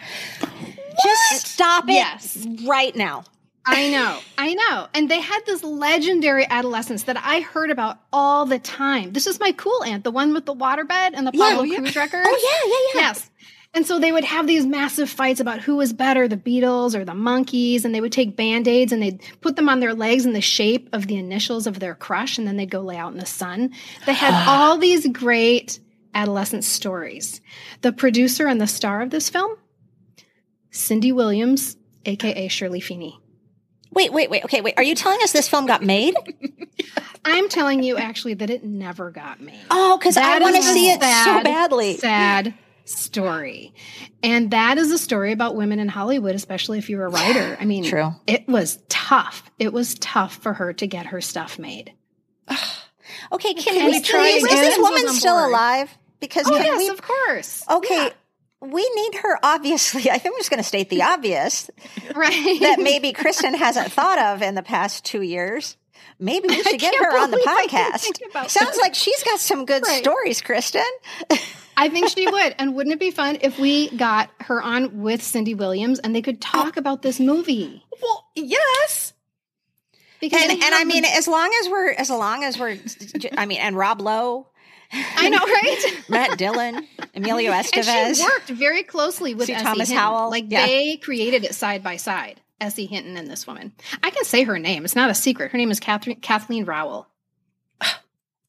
Just 1.02 1.46
stop 1.48 1.84
it 1.88 1.94
Yes. 1.94 2.46
right 2.66 2.94
now. 2.94 3.24
I 3.68 3.90
know, 3.90 4.20
I 4.38 4.54
know. 4.54 4.86
And 4.94 5.10
they 5.10 5.20
had 5.20 5.40
this 5.44 5.64
legendary 5.64 6.46
adolescence 6.48 7.02
that 7.04 7.16
I 7.20 7.40
heard 7.40 7.70
about 7.70 7.98
all 8.12 8.46
the 8.46 8.60
time. 8.60 9.12
This 9.12 9.26
is 9.26 9.40
my 9.40 9.50
cool 9.52 9.82
aunt, 9.84 10.04
the 10.04 10.12
one 10.12 10.32
with 10.32 10.46
the 10.46 10.54
waterbed 10.54 11.10
and 11.14 11.26
the 11.26 11.32
Yeah, 11.34 11.48
Pablo 11.50 11.64
yeah. 11.64 11.78
Cruise 11.78 11.96
record. 11.96 12.22
Oh, 12.24 12.30
yeah, 12.30 12.70
yeah, 12.70 13.00
yeah. 13.02 13.08
Yes. 13.08 13.30
And 13.76 13.86
so 13.86 13.98
they 13.98 14.10
would 14.10 14.24
have 14.24 14.46
these 14.46 14.64
massive 14.64 15.10
fights 15.10 15.38
about 15.38 15.60
who 15.60 15.76
was 15.76 15.92
better, 15.92 16.26
the 16.26 16.38
Beatles 16.38 16.94
or 16.94 17.04
the 17.04 17.12
Monkees, 17.12 17.84
and 17.84 17.94
they 17.94 18.00
would 18.00 18.10
take 18.10 18.34
band-aids 18.34 18.90
and 18.90 19.02
they'd 19.02 19.22
put 19.42 19.54
them 19.54 19.68
on 19.68 19.80
their 19.80 19.92
legs 19.92 20.24
in 20.24 20.32
the 20.32 20.40
shape 20.40 20.88
of 20.94 21.08
the 21.08 21.16
initials 21.16 21.66
of 21.66 21.78
their 21.78 21.94
crush, 21.94 22.38
and 22.38 22.48
then 22.48 22.56
they'd 22.56 22.70
go 22.70 22.80
lay 22.80 22.96
out 22.96 23.12
in 23.12 23.18
the 23.18 23.26
sun. 23.26 23.74
They 24.06 24.14
had 24.14 24.32
all 24.48 24.78
these 24.78 25.06
great 25.08 25.78
adolescent 26.14 26.64
stories. 26.64 27.42
The 27.82 27.92
producer 27.92 28.46
and 28.48 28.58
the 28.58 28.66
star 28.66 29.02
of 29.02 29.10
this 29.10 29.28
film, 29.28 29.58
Cindy 30.70 31.12
Williams, 31.12 31.76
aka 32.06 32.48
Shirley 32.48 32.80
Feeney. 32.80 33.20
Wait, 33.92 34.10
wait, 34.10 34.30
wait. 34.30 34.42
Okay, 34.44 34.62
wait. 34.62 34.72
Are 34.78 34.82
you 34.82 34.94
telling 34.94 35.20
us 35.22 35.32
this 35.32 35.48
film 35.48 35.66
got 35.66 35.82
made? 35.82 36.14
I'm 37.26 37.50
telling 37.50 37.82
you 37.82 37.98
actually 37.98 38.34
that 38.34 38.48
it 38.48 38.64
never 38.64 39.10
got 39.10 39.38
made. 39.38 39.66
Oh, 39.70 39.98
because 39.98 40.16
I 40.16 40.38
want 40.38 40.56
to 40.56 40.62
see 40.62 40.90
it 40.90 41.02
so 41.02 41.42
badly. 41.42 41.98
Sad 41.98 42.54
story. 42.86 43.74
And 44.22 44.50
that 44.52 44.78
is 44.78 44.90
a 44.92 44.98
story 44.98 45.32
about 45.32 45.54
women 45.56 45.78
in 45.78 45.88
Hollywood, 45.88 46.34
especially 46.34 46.78
if 46.78 46.88
you're 46.88 47.04
a 47.04 47.10
writer. 47.10 47.56
I 47.60 47.64
mean, 47.64 47.84
True. 47.84 48.12
it 48.26 48.48
was 48.48 48.78
tough. 48.88 49.42
It 49.58 49.72
was 49.72 49.94
tough 49.96 50.36
for 50.36 50.52
her 50.54 50.72
to 50.74 50.86
get 50.86 51.06
her 51.06 51.20
stuff 51.20 51.58
made. 51.58 51.92
Okay, 53.32 53.54
can 53.54 53.74
Can 53.74 53.86
we 53.90 54.00
try 54.02 54.26
is 54.28 54.42
this 54.42 54.78
woman 54.78 55.08
still 55.08 55.46
alive? 55.48 55.96
Because 56.20 56.46
Oh, 56.46 56.50
can 56.56 56.64
yes, 56.64 56.78
we, 56.78 56.88
of 56.88 57.00
course. 57.02 57.64
okay, 57.70 58.10
we 58.60 58.88
need 58.94 59.14
her. 59.16 59.38
Obviously, 59.42 60.10
I 60.10 60.18
think 60.18 60.34
we're 60.34 60.40
just 60.40 60.50
going 60.50 60.62
to 60.62 60.68
state 60.68 60.90
the 60.90 61.02
obvious 61.02 61.70
Right. 62.14 62.58
that 62.60 62.78
maybe 62.80 63.12
Kristen 63.12 63.54
hasn't 63.54 63.90
thought 63.92 64.18
of 64.18 64.42
in 64.42 64.54
the 64.54 64.62
past 64.62 65.04
two 65.04 65.22
years. 65.22 65.76
Maybe 66.18 66.48
we 66.48 66.62
should 66.62 66.80
get 66.80 66.94
her 66.96 67.18
on 67.18 67.30
the 67.30 67.36
believe 67.36 67.48
I 67.48 67.66
didn't 68.00 68.32
podcast. 68.32 68.50
Sounds 68.50 68.76
that. 68.76 68.80
like 68.80 68.94
she's 68.94 69.22
got 69.22 69.38
some 69.40 69.64
good 69.66 69.82
Right. 69.86 70.02
stories, 70.02 70.42
Kristen. 70.42 70.82
I 71.76 71.88
think 71.88 72.08
she 72.08 72.26
would. 72.26 72.54
And 72.58 72.74
wouldn't 72.74 72.94
it 72.94 73.00
be 73.00 73.10
fun 73.10 73.38
if 73.42 73.58
we 73.58 73.90
got 73.90 74.30
her 74.40 74.62
on 74.62 75.02
with 75.02 75.22
Cindy 75.22 75.54
Williams 75.54 75.98
and 75.98 76.14
they 76.14 76.22
could 76.22 76.40
talk 76.40 76.74
oh. 76.76 76.80
about 76.80 77.02
this 77.02 77.20
movie? 77.20 77.84
Well, 78.02 78.26
yes. 78.34 79.12
Because 80.20 80.42
And 80.42 80.52
and 80.52 80.62
have 80.62 80.72
I 80.72 80.84
the- 80.84 80.86
mean, 80.88 81.04
as 81.04 81.28
long 81.28 81.52
as 81.62 81.68
we're 81.68 81.90
as 81.92 82.08
long 82.10 82.42
as 82.44 82.58
we're, 82.58 82.78
I 83.36 83.44
mean, 83.46 83.58
and 83.60 83.76
Rob 83.76 84.00
Lowe, 84.00 84.48
I 84.92 85.28
know, 85.28 85.38
right? 85.44 86.04
Matt 86.08 86.38
Dillon, 86.38 86.86
Emilio 87.14 87.52
And 87.52 87.66
Estevez. 87.66 88.16
she 88.16 88.22
worked 88.24 88.48
very 88.48 88.82
closely 88.82 89.34
with 89.34 89.46
See 89.46 89.52
S.E. 89.52 89.64
Thomas 89.64 89.88
Hinton. 89.88 90.02
Howell? 90.02 90.30
Like 90.30 90.46
Yeah. 90.48 90.64
they 90.64 90.96
created 90.96 91.44
it 91.44 91.54
side 91.54 91.82
by 91.82 91.96
side. 91.96 92.40
S.E. 92.58 92.86
Hinton 92.86 93.18
and 93.18 93.28
this 93.30 93.46
woman. 93.46 93.72
I 94.02 94.08
can 94.10 94.24
say 94.24 94.44
her 94.44 94.58
name. 94.58 94.86
It's 94.86 94.96
not 94.96 95.10
a 95.10 95.14
secret. 95.14 95.52
Her 95.52 95.58
name 95.58 95.70
is 95.70 95.78
Catherine, 95.80 96.16
Kathleen 96.16 96.64
Rowell. 96.64 97.06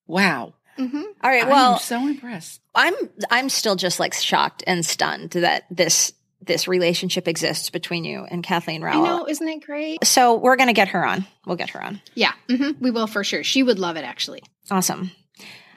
Wow. 0.06 0.54
Hmm 0.78 1.02
All 1.24 1.30
right, 1.30 1.44
I'm 1.46 1.80
so 1.80 2.08
impressed. 2.08 2.62
I'm 2.76 2.94
I'm 3.30 3.50
still 3.50 3.76
just 3.76 4.00
like 4.00 4.14
shocked 4.14 4.64
and 4.68 4.86
stunned 4.86 5.32
that 5.32 5.66
this 5.72 6.14
this 6.42 6.68
relationship 6.68 7.28
exists 7.28 7.70
between 7.70 8.06
you 8.06 8.24
and 8.30 8.44
Kathleen 8.44 8.84
I 8.84 8.88
Rowell. 8.94 9.04
know, 9.04 9.28
isn't 9.28 9.48
it 9.48 9.66
great? 9.66 10.06
So 10.06 10.36
we're 10.36 10.56
gonna 10.56 10.74
get 10.74 10.90
her 10.90 11.06
on. 11.06 11.26
We'll 11.46 11.56
get 11.58 11.72
her 11.72 11.84
on. 11.84 12.02
Yeah, 12.16 12.34
mm-hmm. 12.48 12.82
we 12.84 12.92
will 12.92 13.08
for 13.08 13.24
sure. 13.24 13.44
She 13.44 13.64
would 13.64 13.80
love 13.80 13.98
it, 13.98 14.04
actually. 14.06 14.44
Awesome. 14.70 15.12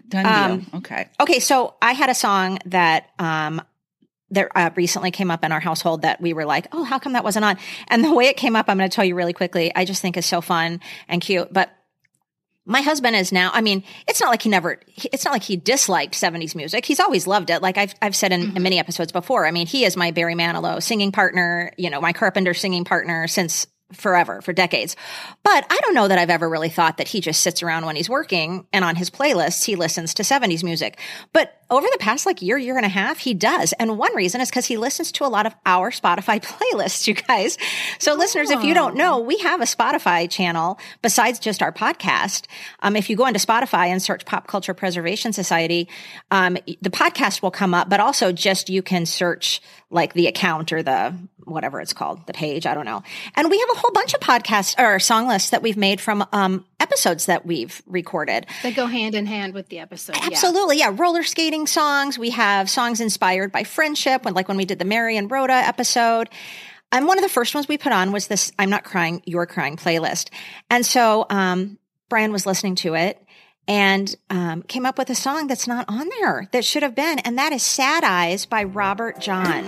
Done 0.09 0.27
Um, 0.27 0.61
deal. 0.61 0.79
Okay. 0.79 1.09
Okay, 1.21 1.41
so 1.41 1.75
I 1.81 1.93
had 1.93 2.11
a 2.11 2.15
song 2.15 2.59
that 2.67 3.09
um 3.19 3.63
that 4.33 4.49
uh, 4.55 4.71
recently 4.77 5.11
came 5.11 5.31
up 5.31 5.45
in 5.45 5.51
our 5.51 5.59
household 5.61 6.03
that 6.03 6.21
we 6.21 6.33
were 6.33 6.45
like, 6.45 6.69
oh, 6.73 6.85
how 6.85 6.99
come 7.01 7.15
that 7.15 7.25
wasn't 7.25 7.45
on? 7.45 7.59
And 7.89 8.05
the 8.05 8.15
way 8.15 8.27
it 8.27 8.37
came 8.37 8.55
up, 8.55 8.67
I'm 8.69 8.79
going 8.79 8.89
to 8.89 8.95
tell 8.95 9.05
you 9.05 9.17
really 9.17 9.33
quickly. 9.33 9.73
I 9.75 9.85
just 9.85 10.01
think 10.01 10.17
is 10.17 10.25
so 10.25 10.41
fun 10.41 10.79
and 11.09 11.21
cute. 11.21 11.53
But 11.53 11.71
my 12.71 12.81
husband 12.81 13.17
is 13.17 13.33
now 13.33 13.51
i 13.53 13.61
mean 13.61 13.83
it's 14.09 14.21
not 14.21 14.31
like 14.31 14.43
he 14.43 14.49
never 14.49 14.79
it's 15.13 15.25
not 15.25 15.33
like 15.33 15.43
he 15.43 15.57
disliked 15.57 16.15
70s 16.15 16.55
music. 16.55 16.85
He's 16.87 17.01
always 17.01 17.27
loved 17.27 17.51
it. 17.51 17.61
Like 17.61 17.77
i've, 17.77 17.95
I've 18.01 18.17
said 18.17 18.33
in, 18.33 18.41
in 18.41 18.47
mm-hmm. 18.49 18.63
many 18.63 18.79
episodes 18.79 19.13
before 19.13 19.47
i 19.47 19.51
mean 19.51 19.67
he 19.67 19.85
is 19.85 19.97
my 19.97 20.13
barry 20.13 20.35
manilow 20.35 20.83
singing 20.83 21.13
partner 21.13 21.73
you 21.77 21.91
know 21.91 22.01
my 22.01 22.13
carpenter 22.13 22.55
singing 22.55 22.85
partner 22.85 23.27
since 23.27 23.67
forever 23.93 24.41
for 24.41 24.53
decades. 24.53 24.97
But 25.43 25.67
i 25.71 25.79
don't 25.83 25.95
know 25.95 26.09
that 26.09 26.19
i've 26.19 26.31
ever 26.31 26.49
really 26.49 26.69
thought 26.69 26.99
that 26.99 27.09
he 27.09 27.21
just 27.21 27.41
sits 27.41 27.63
around 27.63 27.87
when 27.87 27.97
he's 27.97 28.09
working 28.09 28.67
and 28.73 28.85
on 28.85 28.97
his 28.97 29.11
playlists 29.11 29.65
he 29.65 29.77
listens 29.77 30.15
to 30.15 30.23
70s 30.23 30.63
music. 30.63 30.99
But 31.33 31.57
over 31.71 31.87
the 31.91 31.99
past 31.99 32.27
like 32.27 32.43
year 32.43 32.59
year 32.59 32.77
and 32.77 32.87
a 32.87 32.91
half 32.91 33.19
he 33.19 33.35
does. 33.35 33.73
And 33.75 33.99
one 33.99 34.15
reason 34.15 34.41
is 34.41 34.51
because 34.51 34.67
he 34.67 34.77
listens 34.77 35.13
to 35.13 35.25
a 35.25 35.29
lot 35.29 35.47
of 35.47 35.55
our 35.67 35.91
spotify 35.91 36.41
playlists 36.75 37.07
you 37.07 37.15
guys. 37.15 37.59
So 37.99 38.15
listeners 38.15 38.51
if 38.51 38.65
you 38.65 38.75
don't 38.75 38.97
know 38.97 39.19
we 39.21 39.39
have 39.39 39.61
a 39.61 39.65
spotify 39.65 40.29
channel 40.31 40.79
besides 41.03 41.39
just 41.39 41.63
our 41.63 41.73
podcast. 41.73 42.47
Um, 42.81 42.97
if 42.97 43.11
you 43.11 43.17
go 43.17 43.27
into 43.27 43.41
spotify 43.41 43.87
and 43.87 44.03
search 44.03 44.25
pop 44.25 44.47
culture 44.47 44.75
preservation 44.75 45.33
society 45.33 45.89
um, 46.31 46.57
the 46.81 46.91
podcast 46.91 47.43
will 47.43 47.51
come 47.51 47.75
up 47.75 47.89
but 47.89 48.01
also 48.01 48.33
just 48.33 48.69
you 48.69 48.83
can 48.83 49.07
search 49.07 49.61
like 49.91 50.15
the 50.15 50.29
account 50.29 50.73
or 50.73 50.83
the 50.83 51.15
whatever 51.45 51.81
it's 51.81 51.93
called, 51.93 52.25
the 52.27 52.33
page, 52.33 52.65
I 52.65 52.75
don't 52.75 52.85
know. 52.85 53.03
And 53.35 53.51
we 53.51 53.59
have 53.59 53.69
a 53.73 53.79
whole 53.79 53.91
bunch 53.91 54.15
of 54.15 54.21
podcasts 54.21 54.79
or 54.79 55.01
song 55.01 55.27
lists 55.27 55.51
that 55.51 55.63
we've 55.63 55.77
made 55.77 56.01
from 56.01 56.25
um, 56.33 56.65
episodes 56.79 57.27
that 57.27 57.45
we've 57.45 57.83
recorded. 57.87 58.47
That 58.63 58.77
go 58.77 58.87
hand 58.87 59.15
in 59.15 59.27
hand 59.27 59.53
with 59.53 59.69
the 59.69 59.81
episode. 59.81 60.17
yeah. 60.17 60.27
Absolutely, 60.27 60.79
yeah. 60.79 60.93
Roller 60.95 61.25
skating 61.25 61.67
songs. 61.67 62.19
We 62.19 62.31
have 62.31 62.71
songs 62.71 63.01
inspired 63.01 63.51
by 63.51 63.65
friendship, 63.65 64.25
when 64.25 64.35
like 64.35 64.49
when 64.49 64.57
we 64.57 64.65
did 64.65 64.79
the 64.79 64.85
Mary 64.85 65.17
and 65.17 65.31
Rhoda 65.31 65.55
episode. 65.55 66.29
And 66.93 67.07
one 67.07 67.19
of 67.19 67.23
the 67.23 67.29
first 67.29 67.55
ones 67.55 67.69
we 67.69 67.79
put 67.79 67.93
on 67.93 68.13
was 68.13 68.29
this 68.29 68.53
"I'm 68.59 68.71
Not 68.71 68.85
Crying, 68.85 69.23
You're 69.25 69.47
Crying" 69.47 69.77
playlist. 69.77 70.31
And 70.71 70.87
so 70.87 71.27
um, 71.31 71.79
Brian 72.09 72.33
was 72.33 72.47
listening 72.47 72.77
to 72.77 72.95
it 72.95 73.21
and 73.71 74.17
um, 74.31 74.63
came 74.63 74.85
up 74.85 74.99
with 74.99 75.09
a 75.11 75.15
song 75.15 75.47
that's 75.47 75.69
not 75.69 75.85
on 75.89 76.09
there 76.19 76.49
that 76.51 76.65
should 76.65 76.83
have 76.83 76.97
been, 76.97 77.21
and 77.21 77.39
that 77.39 77.53
is 77.53 77.63
"Sad 77.63 78.03
Eyes" 78.03 78.45
by 78.45 78.65
Robert 78.65 79.21
John. 79.21 79.65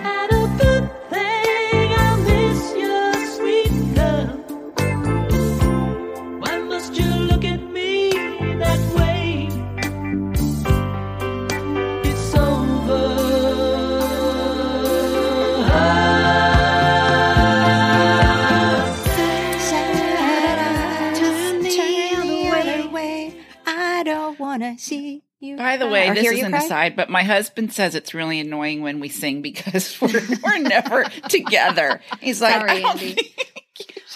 By 25.73 25.79
the 25.79 25.88
way, 25.88 26.07
Or 26.11 26.14
this 26.14 26.31
is 26.31 26.43
an 26.43 26.50
cry. 26.50 26.64
aside, 26.64 26.97
but 26.97 27.09
my 27.09 27.23
husband 27.23 27.73
says 27.73 27.95
it's 27.95 28.12
really 28.12 28.38
annoying 28.41 28.83
when 28.83 29.00
we 29.00 29.09
sing 29.09 29.41
because 29.41 29.99
we're, 30.02 30.21
we're 30.45 30.59
never 30.59 31.05
together. 31.31 32.02
He's 32.21 32.43
like, 32.43 32.52
Sorry, 32.52 32.71
I 32.71 32.81
don't 32.81 32.91
Andy. 32.91 33.14
think 33.14 33.55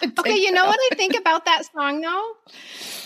you 0.03 0.13
Okay, 0.19 0.33
take 0.33 0.43
you 0.43 0.53
know 0.53 0.65
that 0.65 0.69
what 0.69 0.79
I 0.93 0.95
think 0.97 1.17
about 1.17 1.47
that 1.47 1.63
song 1.75 2.03
though? 2.03 2.33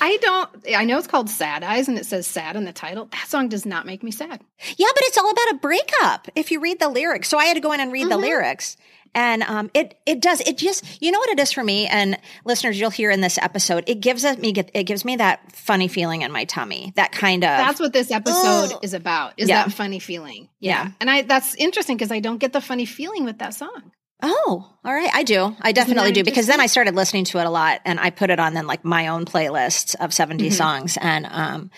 I 0.01 0.17
don't 0.17 0.51
I 0.77 0.85
know 0.85 0.99
it's 0.99 1.07
called 1.07 1.31
Sad 1.31 1.63
Eyes 1.63 1.87
and 1.87 1.97
it 1.97 2.07
says 2.07 2.27
sad 2.27 2.57
in 2.57 2.65
the 2.65 2.73
title. 2.73 3.05
That 3.13 3.29
song 3.29 3.49
does 3.49 3.65
not 3.65 3.87
make 3.87 4.03
me 4.03 4.11
sad. 4.11 4.41
Yeah, 4.77 4.89
but 4.93 5.05
it's 5.05 5.17
all 5.17 5.31
about 5.31 5.53
a 5.53 5.59
breakup. 5.59 6.29
If 6.35 6.51
you 6.51 6.59
read 6.59 6.81
the 6.81 6.89
lyrics, 6.89 7.29
so 7.29 7.39
I 7.39 7.45
had 7.45 7.55
to 7.55 7.61
go 7.61 7.71
in 7.71 7.79
and 7.79 7.93
read 7.93 8.07
the 8.09 8.17
mm-hmm. 8.17 8.23
lyrics, 8.23 8.77
and 9.15 9.43
um, 9.43 9.71
it 9.75 9.99
it 10.07 10.21
does 10.21 10.41
it 10.41 10.57
just 10.59 10.85
you 11.03 11.11
know 11.11 11.19
what 11.19 11.31
it 11.31 11.41
is 11.41 11.53
for 11.53 11.63
me 11.65 11.87
and 11.87 12.19
listeners, 12.45 12.79
you'll 12.79 12.91
hear 12.91 13.11
in 13.11 13.21
this 13.21 13.39
episode. 13.39 13.85
It 13.87 14.01
gives 14.01 14.25
us 14.25 14.39
me 14.39 14.53
it 14.75 14.85
gives 14.85 15.05
me 15.05 15.17
that 15.17 15.53
funny 15.57 15.89
feeling 15.89 16.23
in 16.23 16.33
my 16.33 16.45
tummy, 16.45 16.93
that 16.97 17.13
kind 17.13 17.45
of 17.45 17.49
That's 17.49 17.81
what 17.81 17.93
this 17.93 18.11
episode 18.11 18.73
Ugh. 18.75 18.79
is 18.83 18.95
about. 18.95 19.35
Is 19.37 19.49
Yeah. 19.49 19.65
that 19.65 19.73
funny 19.73 19.99
feeling. 19.99 20.49
Yeah. 20.61 20.89
And 21.01 21.11
I 21.11 21.23
that's 21.23 21.55
interesting 21.57 21.97
because 21.97 22.13
I 22.13 22.21
don't 22.21 22.39
get 22.39 22.53
the 22.53 22.61
funny 22.61 22.85
feeling 22.87 23.25
with 23.25 23.39
that 23.39 23.55
song. 23.55 23.93
Oh, 24.23 24.71
all 24.85 24.93
right. 24.93 25.11
I 25.15 25.23
do. 25.23 25.57
I 25.63 25.73
definitely 25.73 26.13
do 26.13 26.23
because 26.25 26.47
then? 26.47 26.61
I 26.61 26.67
started 26.67 26.95
listening 26.95 27.25
to 27.25 27.39
it 27.39 27.47
a 27.47 27.51
lot, 27.51 27.81
and 27.87 27.99
I 27.99 28.11
put 28.11 28.29
it 28.29 28.39
on 28.39 28.53
then 28.53 28.67
like 28.67 28.85
my 28.85 29.09
own 29.09 29.25
playlist 29.25 29.95
of 29.97 30.13
70 30.13 30.51
Mhm. 30.51 30.53
songs, 30.53 30.99
and 31.01 31.25
um, 31.25 31.71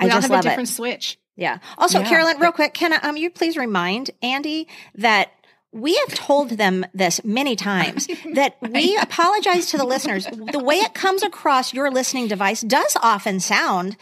I 0.00 0.04
We 0.06 0.10
all 0.10 0.16
just 0.16 0.22
have 0.22 0.30
a 0.30 0.34
love 0.34 0.42
different 0.44 0.70
it. 0.70 0.72
switch. 0.72 1.18
Yeah. 1.36 1.58
Also, 1.76 1.98
Yeah. 2.00 2.08
Carolyn, 2.08 2.38
real 2.38 2.52
quick, 2.52 2.72
can 2.72 2.94
I, 2.94 2.96
um 3.06 3.16
you 3.18 3.28
please 3.28 3.56
remind 3.58 4.10
Andy 4.22 4.66
that 4.94 5.30
we 5.74 5.96
have 5.96 6.14
told 6.14 6.50
them 6.50 6.86
this 6.94 7.22
many 7.24 7.56
times 7.56 8.06
that 8.34 8.56
we 8.62 8.96
apologize 8.96 9.66
to 9.66 9.76
the 9.76 9.84
listeners. 9.84 10.26
The 10.26 10.62
way 10.62 10.76
it 10.76 10.94
comes 10.94 11.24
across 11.24 11.74
your 11.74 11.90
listening 11.90 12.28
device 12.28 12.60
does 12.60 12.96
often 13.02 13.40
sound 13.40 13.96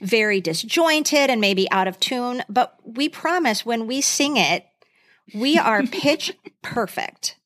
very 0.00 0.40
disjointed 0.40 1.28
and 1.28 1.40
maybe 1.40 1.68
out 1.72 1.88
of 1.88 1.98
tune, 1.98 2.44
but 2.48 2.76
we 2.84 3.08
promise 3.08 3.66
when 3.66 3.88
we 3.88 4.00
sing 4.00 4.36
it, 4.36 4.66
we 5.34 5.58
are 5.58 5.82
pitch 5.86 6.32
perfect. 6.62 7.36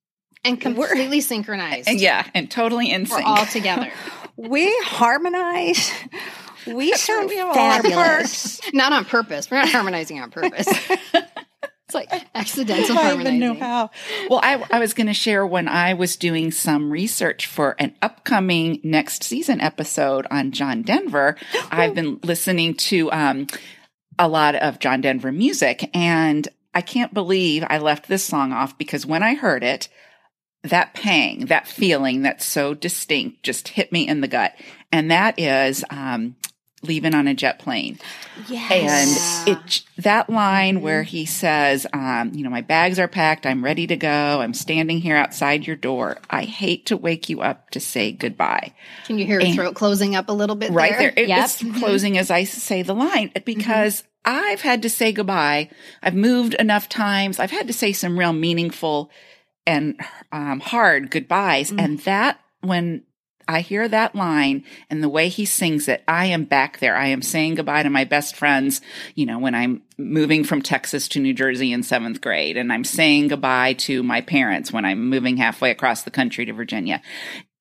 And 0.44 0.60
completely 0.60 1.22
synchronized. 1.22 1.88
And 1.88 2.00
yeah, 2.00 2.26
and 2.34 2.50
totally 2.50 2.90
in 2.90 3.02
We're 3.02 3.16
sync. 3.16 3.26
all 3.26 3.46
together. 3.46 3.90
We 4.36 4.70
harmonize. 4.84 5.90
We 6.66 6.92
sound 6.92 7.28
we 7.30 7.36
have 7.36 7.48
all 7.48 7.58
our 7.58 7.82
fabulous. 7.82 8.60
not 8.74 8.92
on 8.92 9.06
purpose. 9.06 9.50
We're 9.50 9.58
not 9.58 9.70
harmonizing 9.70 10.20
on 10.20 10.30
purpose. 10.30 10.68
It's 11.94 12.10
like 12.10 12.26
accidental 12.34 12.98
I 12.98 13.10
don't 13.10 13.20
even 13.20 13.38
know 13.38 13.54
how. 13.54 13.90
Well, 14.28 14.40
I, 14.42 14.64
I 14.70 14.78
was 14.78 14.94
going 14.94 15.08
to 15.08 15.14
share 15.14 15.46
when 15.46 15.68
I 15.68 15.94
was 15.94 16.16
doing 16.16 16.50
some 16.50 16.90
research 16.90 17.46
for 17.46 17.74
an 17.78 17.94
upcoming 18.00 18.80
next 18.84 19.24
season 19.24 19.60
episode 19.60 20.26
on 20.30 20.52
John 20.52 20.82
Denver. 20.82 21.36
I've 21.70 21.94
been 21.94 22.20
listening 22.22 22.74
to 22.74 23.10
um, 23.12 23.46
a 24.18 24.28
lot 24.28 24.54
of 24.54 24.78
John 24.78 25.00
Denver 25.00 25.32
music, 25.32 25.90
and 25.94 26.46
I 26.74 26.80
can't 26.80 27.12
believe 27.12 27.64
I 27.68 27.78
left 27.78 28.06
this 28.06 28.24
song 28.24 28.52
off 28.52 28.78
because 28.78 29.04
when 29.04 29.22
I 29.22 29.34
heard 29.34 29.64
it, 29.64 29.88
that 30.62 30.94
pang, 30.94 31.46
that 31.46 31.66
feeling 31.66 32.22
that's 32.22 32.44
so 32.44 32.74
distinct 32.74 33.42
just 33.42 33.68
hit 33.68 33.90
me 33.90 34.06
in 34.06 34.20
the 34.20 34.28
gut. 34.28 34.54
And 34.92 35.10
that 35.10 35.38
is 35.40 35.84
um, 35.90 36.36
leaving 36.82 37.14
on 37.14 37.28
a 37.28 37.34
jet 37.34 37.58
plane. 37.58 37.98
Yes. 38.48 39.44
And 39.46 39.56
it 39.58 39.82
that 39.98 40.30
line 40.30 40.80
where 40.80 41.02
he 41.02 41.26
says, 41.26 41.86
um, 41.92 42.32
you 42.32 42.42
know, 42.42 42.48
my 42.50 42.62
bags 42.62 42.98
are 42.98 43.08
packed, 43.08 43.44
I'm 43.44 43.62
ready 43.62 43.86
to 43.86 43.96
go, 43.96 44.08
I'm 44.40 44.54
standing 44.54 44.98
here 45.00 45.16
outside 45.16 45.66
your 45.66 45.76
door. 45.76 46.16
I 46.30 46.44
hate 46.44 46.86
to 46.86 46.96
wake 46.96 47.28
you 47.28 47.42
up 47.42 47.68
to 47.70 47.80
say 47.80 48.12
goodbye. 48.12 48.72
Can 49.04 49.18
you 49.18 49.26
hear 49.26 49.44
her 49.44 49.52
throat 49.52 49.74
closing 49.74 50.16
up 50.16 50.28
a 50.28 50.32
little 50.32 50.56
bit 50.56 50.72
Right 50.72 50.92
there. 50.92 51.12
there? 51.14 51.24
It- 51.24 51.28
Yep. 51.28 51.44
It's 51.44 51.78
closing 51.78 52.16
as 52.16 52.30
I 52.30 52.44
say 52.44 52.82
the 52.82 52.94
line 52.94 53.30
because 53.44 54.02
I've 54.24 54.62
had 54.62 54.82
to 54.82 54.90
say 54.90 55.12
goodbye. 55.12 55.68
I've 56.02 56.14
moved 56.14 56.54
enough 56.54 56.88
times. 56.88 57.38
I've 57.38 57.50
had 57.50 57.66
to 57.66 57.72
say 57.74 57.92
some 57.92 58.18
real 58.18 58.32
meaningful 58.32 59.10
and 59.66 60.00
um, 60.32 60.60
hard 60.60 61.10
goodbyes. 61.10 61.70
And 61.70 61.98
that, 62.00 62.40
when 62.62 63.02
I 63.50 63.62
hear 63.62 63.88
that 63.88 64.14
line 64.14 64.64
and 64.88 65.02
the 65.02 65.08
way 65.08 65.28
he 65.28 65.44
sings 65.44 65.88
it, 65.88 66.04
I 66.06 66.26
am 66.26 66.44
back 66.44 66.78
there. 66.78 66.96
I 66.96 67.08
am 67.08 67.20
saying 67.20 67.56
goodbye 67.56 67.82
to 67.82 67.90
my 67.90 68.04
best 68.04 68.36
friends, 68.36 68.80
you 69.16 69.26
know, 69.26 69.40
when 69.40 69.56
I'm 69.56 69.82
moving 69.98 70.44
from 70.44 70.62
Texas 70.62 71.08
to 71.08 71.20
New 71.20 71.34
Jersey 71.34 71.72
in 71.72 71.82
seventh 71.82 72.20
grade. 72.20 72.56
And 72.56 72.72
I'm 72.72 72.84
saying 72.84 73.28
goodbye 73.28 73.72
to 73.74 74.04
my 74.04 74.20
parents 74.20 74.72
when 74.72 74.84
I'm 74.84 75.08
moving 75.08 75.36
halfway 75.36 75.72
across 75.72 76.02
the 76.02 76.12
country 76.12 76.46
to 76.46 76.52
Virginia. 76.52 77.02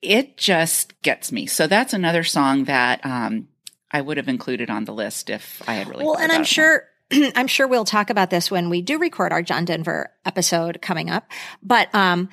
It 0.03 0.38
just 0.38 1.01
gets 1.01 1.31
me. 1.31 1.48
So 1.48 1.65
that's 1.65 1.93
another 1.93 2.24
song 2.24 2.65
that 2.65 3.03
um, 3.03 3.48
I 3.91 4.01
would 4.01 4.17
have 4.17 4.29
included 4.29 4.69
on 4.69 4.86
the 4.86 4.93
list 4.93 5.31
if 5.31 5.62
I 5.67 5.74
had 5.74 5.88
really. 5.89 6.05
Well, 6.05 6.17
and 6.17 6.31
I'm 6.31 6.43
sure 6.43 6.84
I'm 7.36 7.48
sure 7.48 7.67
we'll 7.67 7.84
talk 7.84 8.12
about 8.12 8.29
this 8.29 8.51
when 8.51 8.69
we 8.69 8.84
do 8.84 9.00
record 9.00 9.31
our 9.31 9.41
John 9.41 9.65
Denver 9.65 10.12
episode 10.24 10.81
coming 10.81 11.10
up. 11.10 11.29
But 11.63 11.93
um 11.96 12.29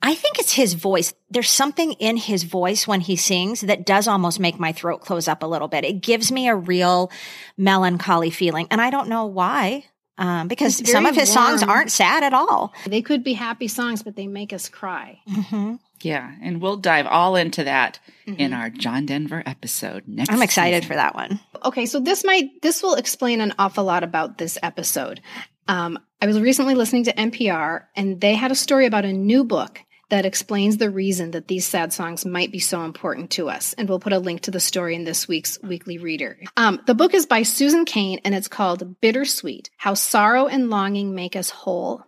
I 0.00 0.14
think 0.14 0.38
it's 0.38 0.52
his 0.52 0.74
voice. 0.74 1.12
There's 1.30 1.50
something 1.50 1.92
in 1.94 2.16
his 2.16 2.44
voice 2.44 2.86
when 2.86 3.00
he 3.00 3.16
sings 3.16 3.62
that 3.62 3.84
does 3.84 4.06
almost 4.06 4.38
make 4.38 4.58
my 4.58 4.72
throat 4.72 5.00
close 5.00 5.26
up 5.28 5.42
a 5.42 5.46
little 5.46 5.66
bit. 5.68 5.84
It 5.84 6.00
gives 6.02 6.30
me 6.30 6.48
a 6.48 6.54
real 6.54 7.10
melancholy 7.56 8.30
feeling. 8.30 8.66
And 8.70 8.80
I 8.80 8.90
don't 8.90 9.08
know 9.08 9.26
why. 9.26 9.84
Um, 10.16 10.48
because 10.48 10.76
some 10.90 11.06
of 11.06 11.14
his 11.14 11.32
songs 11.32 11.62
aren't 11.62 11.92
sad 11.92 12.24
at 12.24 12.34
all. 12.34 12.72
They 12.86 13.02
could 13.02 13.22
be 13.22 13.34
happy 13.34 13.68
songs, 13.68 14.02
but 14.02 14.16
they 14.16 14.26
make 14.26 14.52
us 14.52 14.68
cry. 14.68 15.20
hmm 15.28 15.76
Yeah, 16.02 16.32
and 16.42 16.60
we'll 16.60 16.76
dive 16.76 17.06
all 17.06 17.36
into 17.36 17.62
that 17.64 18.00
in 18.26 18.50
Mhm. 18.50 18.58
our 18.58 18.70
John 18.70 19.06
Denver 19.06 19.42
episode 19.46 20.04
next. 20.08 20.30
I'm 20.32 20.42
excited 20.42 20.82
season. 20.82 20.88
for 20.88 20.94
that 20.96 21.14
one. 21.14 21.38
Okay, 21.64 21.86
so 21.86 22.00
this 22.00 22.24
might 22.24 22.62
this 22.62 22.82
will 22.82 22.94
explain 22.94 23.40
an 23.40 23.54
awful 23.60 23.84
lot 23.84 24.02
about 24.02 24.38
this 24.38 24.58
episode. 24.62 25.20
Um, 25.68 25.98
I 26.20 26.26
was 26.26 26.40
recently 26.40 26.74
listening 26.74 27.04
to 27.04 27.12
NPR, 27.12 27.82
and 27.94 28.20
they 28.20 28.34
had 28.34 28.50
a 28.50 28.56
story 28.56 28.86
about 28.86 29.04
a 29.04 29.12
new 29.12 29.44
book 29.44 29.80
that 30.10 30.24
explains 30.24 30.76
the 30.76 30.90
reason 30.90 31.32
that 31.32 31.48
these 31.48 31.66
sad 31.66 31.92
songs 31.92 32.24
might 32.24 32.50
be 32.50 32.58
so 32.58 32.82
important 32.82 33.30
to 33.32 33.48
us. 33.48 33.74
And 33.74 33.88
we'll 33.88 34.00
put 34.00 34.12
a 34.12 34.18
link 34.18 34.42
to 34.42 34.50
the 34.50 34.60
story 34.60 34.94
in 34.94 35.04
this 35.04 35.28
week's 35.28 35.60
weekly 35.62 35.98
reader. 35.98 36.38
Um, 36.56 36.80
the 36.86 36.94
book 36.94 37.14
is 37.14 37.26
by 37.26 37.42
Susan 37.42 37.84
Cain, 37.84 38.20
and 38.24 38.34
it's 38.34 38.48
called 38.48 39.00
Bittersweet: 39.00 39.70
How 39.76 39.94
Sorrow 39.94 40.46
and 40.46 40.70
Longing 40.70 41.14
Make 41.14 41.36
Us 41.36 41.50
Whole. 41.50 42.04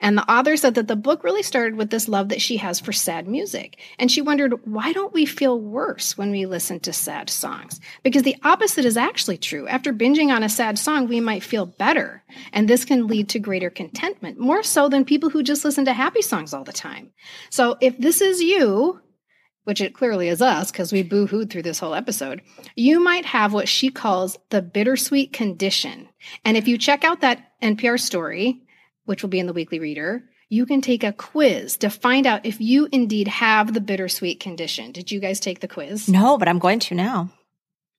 And 0.00 0.16
the 0.16 0.30
author 0.30 0.56
said 0.56 0.74
that 0.74 0.88
the 0.88 0.96
book 0.96 1.24
really 1.24 1.42
started 1.42 1.76
with 1.76 1.90
this 1.90 2.08
love 2.08 2.28
that 2.28 2.40
she 2.40 2.56
has 2.58 2.80
for 2.80 2.92
sad 2.92 3.28
music. 3.28 3.78
And 3.98 4.10
she 4.10 4.22
wondered, 4.22 4.66
why 4.66 4.92
don't 4.92 5.12
we 5.12 5.26
feel 5.26 5.60
worse 5.60 6.16
when 6.16 6.30
we 6.30 6.46
listen 6.46 6.80
to 6.80 6.92
sad 6.92 7.30
songs? 7.30 7.80
Because 8.02 8.22
the 8.22 8.36
opposite 8.42 8.84
is 8.84 8.96
actually 8.96 9.38
true. 9.38 9.66
After 9.68 9.92
binging 9.92 10.34
on 10.34 10.42
a 10.42 10.48
sad 10.48 10.78
song, 10.78 11.08
we 11.08 11.20
might 11.20 11.42
feel 11.42 11.66
better. 11.66 12.22
And 12.52 12.68
this 12.68 12.84
can 12.84 13.06
lead 13.06 13.28
to 13.30 13.38
greater 13.38 13.70
contentment, 13.70 14.38
more 14.38 14.62
so 14.62 14.88
than 14.88 15.04
people 15.04 15.30
who 15.30 15.42
just 15.42 15.64
listen 15.64 15.84
to 15.86 15.92
happy 15.92 16.22
songs 16.22 16.52
all 16.54 16.64
the 16.64 16.72
time. 16.72 17.10
So 17.50 17.76
if 17.80 17.98
this 17.98 18.20
is 18.20 18.40
you, 18.42 19.00
which 19.64 19.80
it 19.80 19.94
clearly 19.94 20.28
is 20.28 20.42
us 20.42 20.70
because 20.70 20.92
we 20.92 21.02
boo 21.02 21.26
hooed 21.26 21.50
through 21.50 21.62
this 21.62 21.78
whole 21.78 21.94
episode, 21.94 22.42
you 22.74 22.98
might 22.98 23.26
have 23.26 23.52
what 23.52 23.68
she 23.68 23.90
calls 23.90 24.38
the 24.48 24.62
bittersweet 24.62 25.32
condition. 25.32 26.08
And 26.44 26.56
if 26.56 26.66
you 26.66 26.78
check 26.78 27.04
out 27.04 27.20
that 27.20 27.52
NPR 27.62 28.00
story, 28.00 28.62
which 29.10 29.24
will 29.24 29.28
be 29.28 29.40
in 29.40 29.48
the 29.48 29.52
weekly 29.52 29.80
reader, 29.80 30.22
you 30.48 30.64
can 30.66 30.80
take 30.80 31.02
a 31.02 31.12
quiz 31.12 31.78
to 31.78 31.90
find 31.90 32.28
out 32.28 32.46
if 32.46 32.60
you 32.60 32.86
indeed 32.92 33.26
have 33.26 33.74
the 33.74 33.80
bittersweet 33.80 34.38
condition. 34.38 34.92
Did 34.92 35.10
you 35.10 35.18
guys 35.18 35.40
take 35.40 35.58
the 35.58 35.66
quiz? 35.66 36.08
No, 36.08 36.38
but 36.38 36.46
I'm 36.46 36.60
going 36.60 36.78
to 36.78 36.94
now. 36.94 37.28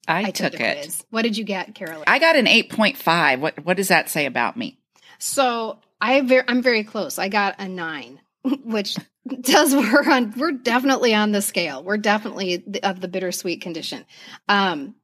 I, 0.07 0.31
took 0.31 0.53
the 0.53 0.65
it. 0.65 0.83
quiz. 0.83 1.03
What 1.09 1.23
did 1.23 1.37
you 1.37 1.43
get, 1.43 1.75
Carolyn? 1.75 2.05
I 2.07 2.17
got 2.17 2.37
an 2.37 2.45
8.5. 2.45 3.41
What 3.41 3.65
what 3.65 3.75
does 3.75 3.89
that 3.89 4.09
say 4.09 4.25
about 4.25 4.55
me? 4.55 4.79
So 5.19 5.79
I 5.99 6.21
ver- 6.21 6.45
I'm 6.47 6.61
very 6.61 6.85
close. 6.85 7.19
I 7.19 7.27
got 7.27 7.55
a 7.59 7.67
nine, 7.67 8.21
which 8.63 8.95
does 9.41 9.75
we're 9.75 10.09
on. 10.09 10.33
We're 10.37 10.53
definitely 10.53 11.13
on 11.13 11.33
the 11.33 11.41
scale. 11.41 11.83
We're 11.83 11.97
definitely 11.97 12.63
the, 12.65 12.87
of 12.89 13.01
the 13.01 13.09
bittersweet 13.09 13.59
condition. 13.59 14.05
Um, 14.47 14.95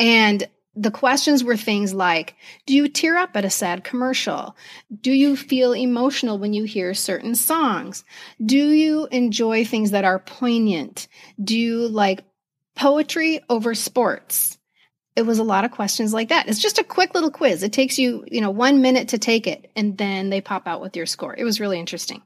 and 0.00 0.48
the 0.76 0.90
questions 0.90 1.44
were 1.44 1.56
things 1.56 1.94
like 1.94 2.36
Do 2.66 2.74
you 2.74 2.88
tear 2.88 3.16
up 3.16 3.36
at 3.36 3.44
a 3.44 3.50
sad 3.50 3.84
commercial? 3.84 4.56
Do 5.00 5.12
you 5.12 5.36
feel 5.36 5.72
emotional 5.72 6.38
when 6.38 6.52
you 6.52 6.64
hear 6.64 6.94
certain 6.94 7.34
songs? 7.34 8.04
Do 8.44 8.70
you 8.70 9.06
enjoy 9.06 9.64
things 9.64 9.92
that 9.92 10.04
are 10.04 10.18
poignant? 10.18 11.08
Do 11.42 11.58
you 11.58 11.88
like 11.88 12.24
poetry 12.74 13.40
over 13.48 13.74
sports? 13.74 14.58
It 15.16 15.22
was 15.22 15.38
a 15.38 15.44
lot 15.44 15.64
of 15.64 15.70
questions 15.70 16.12
like 16.12 16.30
that. 16.30 16.48
It's 16.48 16.60
just 16.60 16.80
a 16.80 16.84
quick 16.84 17.14
little 17.14 17.30
quiz. 17.30 17.62
It 17.62 17.72
takes 17.72 17.98
you, 17.98 18.24
you 18.26 18.40
know, 18.40 18.50
one 18.50 18.82
minute 18.82 19.10
to 19.10 19.18
take 19.18 19.46
it, 19.46 19.70
and 19.76 19.96
then 19.96 20.28
they 20.28 20.40
pop 20.40 20.66
out 20.66 20.80
with 20.80 20.96
your 20.96 21.06
score. 21.06 21.32
It 21.38 21.44
was 21.44 21.60
really 21.60 21.78
interesting. 21.78 22.20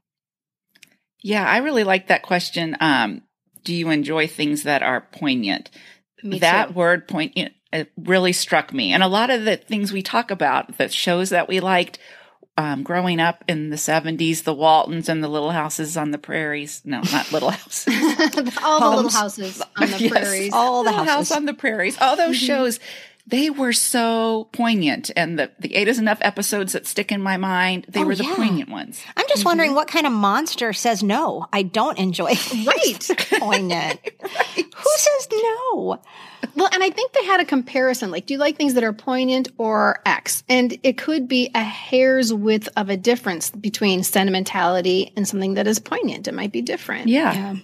Yeah, 1.21 1.47
I 1.47 1.59
really 1.59 1.85
like 1.85 2.07
that 2.07 2.23
question. 2.23 2.79
Um, 2.81 3.23
do 3.63 3.75
you 3.75 3.91
enjoy 3.91 4.27
things 4.27 4.63
that 4.63 4.83
are 4.83 5.03
poignant? 5.03 5.71
That 6.23 6.75
word 6.75 7.07
poignant 7.07 7.53
it 7.73 7.93
really 7.97 8.33
struck 8.33 8.73
me. 8.73 8.93
And 8.93 9.03
a 9.03 9.09
lot 9.09 9.31
of 9.31 9.45
the 9.45 9.57
things 9.57 9.93
we 9.93 10.03
talk 10.03 10.31
about, 10.31 10.79
the 10.79 10.89
shows 10.89 11.31
that 11.31 11.49
we 11.49 11.61
liked 11.61 11.99
um, 12.57 12.83
growing 12.83 13.21
up 13.21 13.45
in 13.47 13.71
the 13.71 13.77
70s, 13.77 14.43
the 14.43 14.53
Waltons 14.55 15.09
and 15.09 15.23
the 15.23 15.29
Little 15.29 15.53
Houses 15.53 15.97
on 15.97 16.11
the 16.11 16.19
Prairies. 16.19 16.83
No, 16.85 17.03
not 17.13 17.31
Little 17.33 17.51
Houses. 17.51 17.95
All 18.63 18.81
the 18.81 18.97
little 18.97 19.11
houses 19.11 19.63
on 19.77 19.91
the 19.91 19.99
Yes. 19.99 20.11
prairies. 20.11 20.53
All 20.53 20.83
the 20.83 20.91
Little 20.91 21.05
House 21.05 21.15
houses. 21.29 21.37
on 21.37 21.45
the 21.45 21.55
Prairies. 21.55 21.97
All 22.01 22.17
those 22.17 22.37
shows, 22.37 22.81
they 23.29 23.51
were 23.51 23.73
so 23.75 24.49
poignant. 24.53 25.11
And 25.15 25.39
the, 25.39 25.51
the 25.59 25.75
eight 25.77 25.87
is 25.87 25.99
enough 25.99 26.19
episodes 26.23 26.73
that 26.73 26.87
stick 26.87 27.13
in 27.13 27.21
my 27.23 27.37
mind. 27.37 27.85
They 27.89 28.01
Oh, 28.01 28.07
were 28.07 28.15
the 28.15 28.25
yeah. 28.25 28.35
poignant 28.35 28.71
ones. 28.71 29.03
I'm 29.17 29.27
just 29.29 29.41
mm-hmm. 29.41 29.49
wondering 29.49 29.75
what 29.75 29.87
kind 29.89 30.07
of 30.07 30.13
monster 30.13 30.73
says 30.73 31.03
no. 31.03 31.47
I 31.53 31.63
don't 31.63 31.99
enjoy 31.99 32.33
Right. 32.67 33.11
poignant. 33.39 34.01
Who 34.23 34.91
says 34.97 35.29
no? 35.31 36.01
Well, 36.55 36.71
and 36.73 36.83
I 36.83 36.91
think 36.91 37.13
they 37.13 37.25
had 37.25 37.41
a 37.41 37.45
comparison. 37.45 38.11
Like, 38.11 38.27
do 38.27 38.35
you 38.35 38.41
like 38.41 38.57
things 38.57 38.75
that 38.75 38.85
are 38.85 38.93
poignant 38.93 39.49
or 39.59 40.01
X? 40.07 40.43
And 40.49 40.79
it 40.83 40.97
could 40.97 41.29
be 41.29 41.51
a 41.55 41.63
hair's 41.63 42.33
width 42.33 42.69
of 42.77 42.89
a 42.89 42.97
difference 42.97 43.51
between 43.51 44.03
sentimentality 44.05 45.13
and 45.17 45.27
something 45.29 45.55
that 45.55 45.67
is 45.67 45.79
poignant. 45.79 46.29
It 46.29 46.35
might 46.35 46.53
be 46.53 46.63
different. 46.63 47.09
Yeah. 47.09 47.57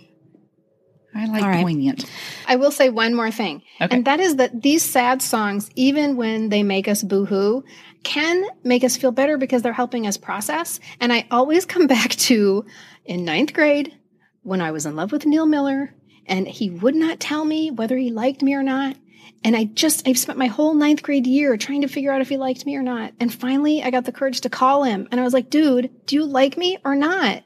I 1.15 1.27
like 1.27 1.43
All 1.43 1.49
right. 1.49 1.63
poignant. 1.63 2.05
I 2.49 2.57
will 2.57 2.71
say 2.73 2.91
one 2.91 3.15
more 3.15 3.31
thing, 3.31 3.63
Okay. 3.81 3.95
and 3.97 4.05
that 4.05 4.21
is 4.21 4.37
that 4.37 4.63
these 4.63 4.83
sad 4.83 5.23
songs, 5.23 5.71
even 5.77 6.17
when 6.17 6.49
they 6.49 6.63
make 6.63 6.89
us 6.89 7.03
boohoo, 7.03 7.63
can 8.03 8.45
make 8.65 8.83
us 8.85 8.97
feel 8.97 9.13
better 9.13 9.39
because 9.39 9.63
they're 9.63 9.73
helping 9.73 10.07
us 10.07 10.17
process. 10.17 10.81
And 11.01 11.13
I 11.13 11.27
always 11.31 11.67
come 11.67 11.87
back 11.97 12.11
to 12.11 12.65
in 13.05 13.25
ninth 13.25 13.53
grade 13.53 13.97
when 14.43 14.61
I 14.61 14.73
was 14.73 14.87
in 14.87 14.97
love 14.97 15.13
with 15.13 15.25
Neil 15.25 15.47
Miller, 15.47 15.95
and 16.27 16.49
he 16.49 16.71
would 16.71 16.95
not 16.97 17.21
tell 17.21 17.45
me 17.45 17.71
whether 17.71 17.97
he 17.97 18.11
liked 18.11 18.43
me 18.43 18.55
or 18.55 18.63
not. 18.63 18.97
And 19.45 19.55
I 19.55 19.65
just, 19.65 20.09
I've 20.09 20.19
spent 20.19 20.39
my 20.39 20.47
whole 20.47 20.75
ninth 20.75 21.03
grade 21.03 21.27
year 21.27 21.57
trying 21.59 21.83
to 21.83 21.89
figure 21.89 22.11
out 22.11 22.23
if 22.23 22.31
he 22.31 22.39
liked 22.39 22.65
me 22.65 22.77
or 22.77 22.83
not. 22.83 23.13
And 23.21 23.33
finally, 23.33 23.83
I 23.83 23.91
got 23.91 24.05
the 24.07 24.13
courage 24.13 24.41
to 24.43 24.49
call 24.49 24.85
him. 24.85 25.07
And 25.11 25.21
I 25.21 25.23
was 25.23 25.35
like, 25.35 25.51
dude, 25.51 25.91
do 26.07 26.17
you 26.17 26.25
like 26.25 26.57
me 26.57 26.79
or 26.83 26.95
not? 26.95 27.45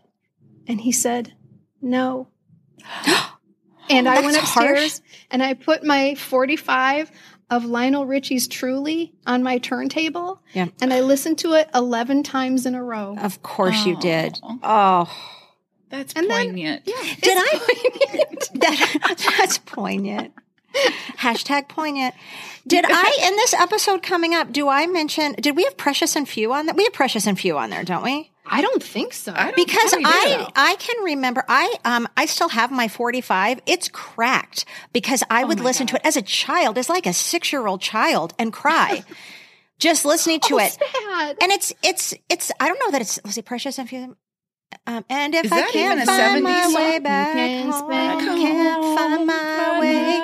And 0.69 0.81
he 0.81 0.93
said, 0.93 1.35
no. 1.83 2.29
and 3.91 4.09
I 4.09 4.21
went 4.21 4.35
That's 4.35 4.51
harsh. 4.51 4.71
upstairs 4.71 5.03
and 5.31 5.43
I 5.43 5.55
put 5.55 5.85
my 5.85 6.15
45 6.15 7.11
of 7.51 7.65
Lionel 7.65 8.05
Richie's 8.07 8.47
Truly 8.47 9.15
on 9.27 9.43
my 9.43 9.59
turntable. 9.59 10.43
Yeah. 10.53 10.67
And 10.83 10.93
I 10.93 11.01
listened 11.01 11.39
to 11.39 11.55
it 11.55 11.69
11 11.75 12.23
times 12.23 12.67
in 12.67 12.75
a 12.75 12.83
row. 12.85 13.17
Of 13.19 13.43
course 13.43 13.87
you 13.87 13.97
did. 13.97 14.39
Oh, 14.63 15.11
That's 15.89 16.13
And 16.13 16.29
then- 16.29 16.49
poignant. 16.49 16.85
did 16.85 16.95
I? 17.39 17.61
that, 18.55 19.35
that's 19.39 19.59
poignant. 19.59 20.35
Hashtag 21.19 21.69
poignant. 21.69 22.15
Did 22.67 22.85
I, 22.89 23.19
in 23.27 23.37
this 23.37 23.55
episode 23.55 24.03
coming 24.03 24.35
up, 24.35 24.53
do 24.53 24.69
I 24.69 24.87
mention, 24.87 25.33
did 25.41 25.57
we 25.57 25.65
have 25.65 25.77
Precious 25.79 26.15
and 26.15 26.29
Few 26.29 26.53
on 26.53 26.67
that? 26.67 26.77
We 26.77 26.85
have 26.85 26.93
Precious 26.93 27.27
and 27.27 27.39
Few 27.41 27.57
on 27.57 27.71
there, 27.71 27.85
don't 27.85 28.05
we? 28.05 28.31
I 28.51 28.61
don't 28.63 28.83
think 28.83 29.13
so. 29.13 29.33
I 29.35 29.45
don't 29.47 29.57
because 29.57 29.95
I. 29.95 30.49
I 30.57 30.75
can 30.77 31.05
remember 31.05 31.45
I 31.49 31.75
um 31.85 32.09
I 32.17 32.27
still 32.27 32.49
have 32.49 32.71
my 32.71 32.89
45 32.89 33.61
it's 33.67 33.89
cracked 33.89 34.65
because 34.93 35.23
I 35.31 35.45
would 35.45 35.61
listen 35.61 35.87
to 35.89 35.97
it 35.97 36.03
as 36.05 36.17
a 36.17 36.23
child 36.23 36.79
as 36.79 36.89
like 36.89 37.07
a 37.07 37.11
6-year-old 37.11 37.81
child 37.81 38.35
and 38.39 38.53
cry 38.53 39.05
just 39.79 40.05
listening 40.05 40.41
to 40.41 40.55
Oh, 40.55 40.59
it 40.59 40.73
sad. 40.73 41.37
and 41.41 41.53
it's 41.53 41.73
it's 41.83 42.15
it's 42.29 42.51
I 42.61 42.69
don't 42.69 42.79
know 42.81 42.91
that 42.91 43.01
it's 43.01 43.21
was 43.25 43.39
it 43.39 43.45
precious 43.45 43.79
and 43.79 43.89
few 43.89 44.17
um, 44.87 45.05
and 45.09 45.35
if 45.35 45.51
I 45.53 45.63
can't 45.71 46.05
find 46.05 46.43
my 46.45 46.63
song? 46.65 46.75
way 46.75 46.99
back 46.99 47.35
home, 47.35 47.73
spend 47.73 48.21
can't 48.21 48.99
find 48.99 49.27
my 49.27 49.81
way 49.81 50.21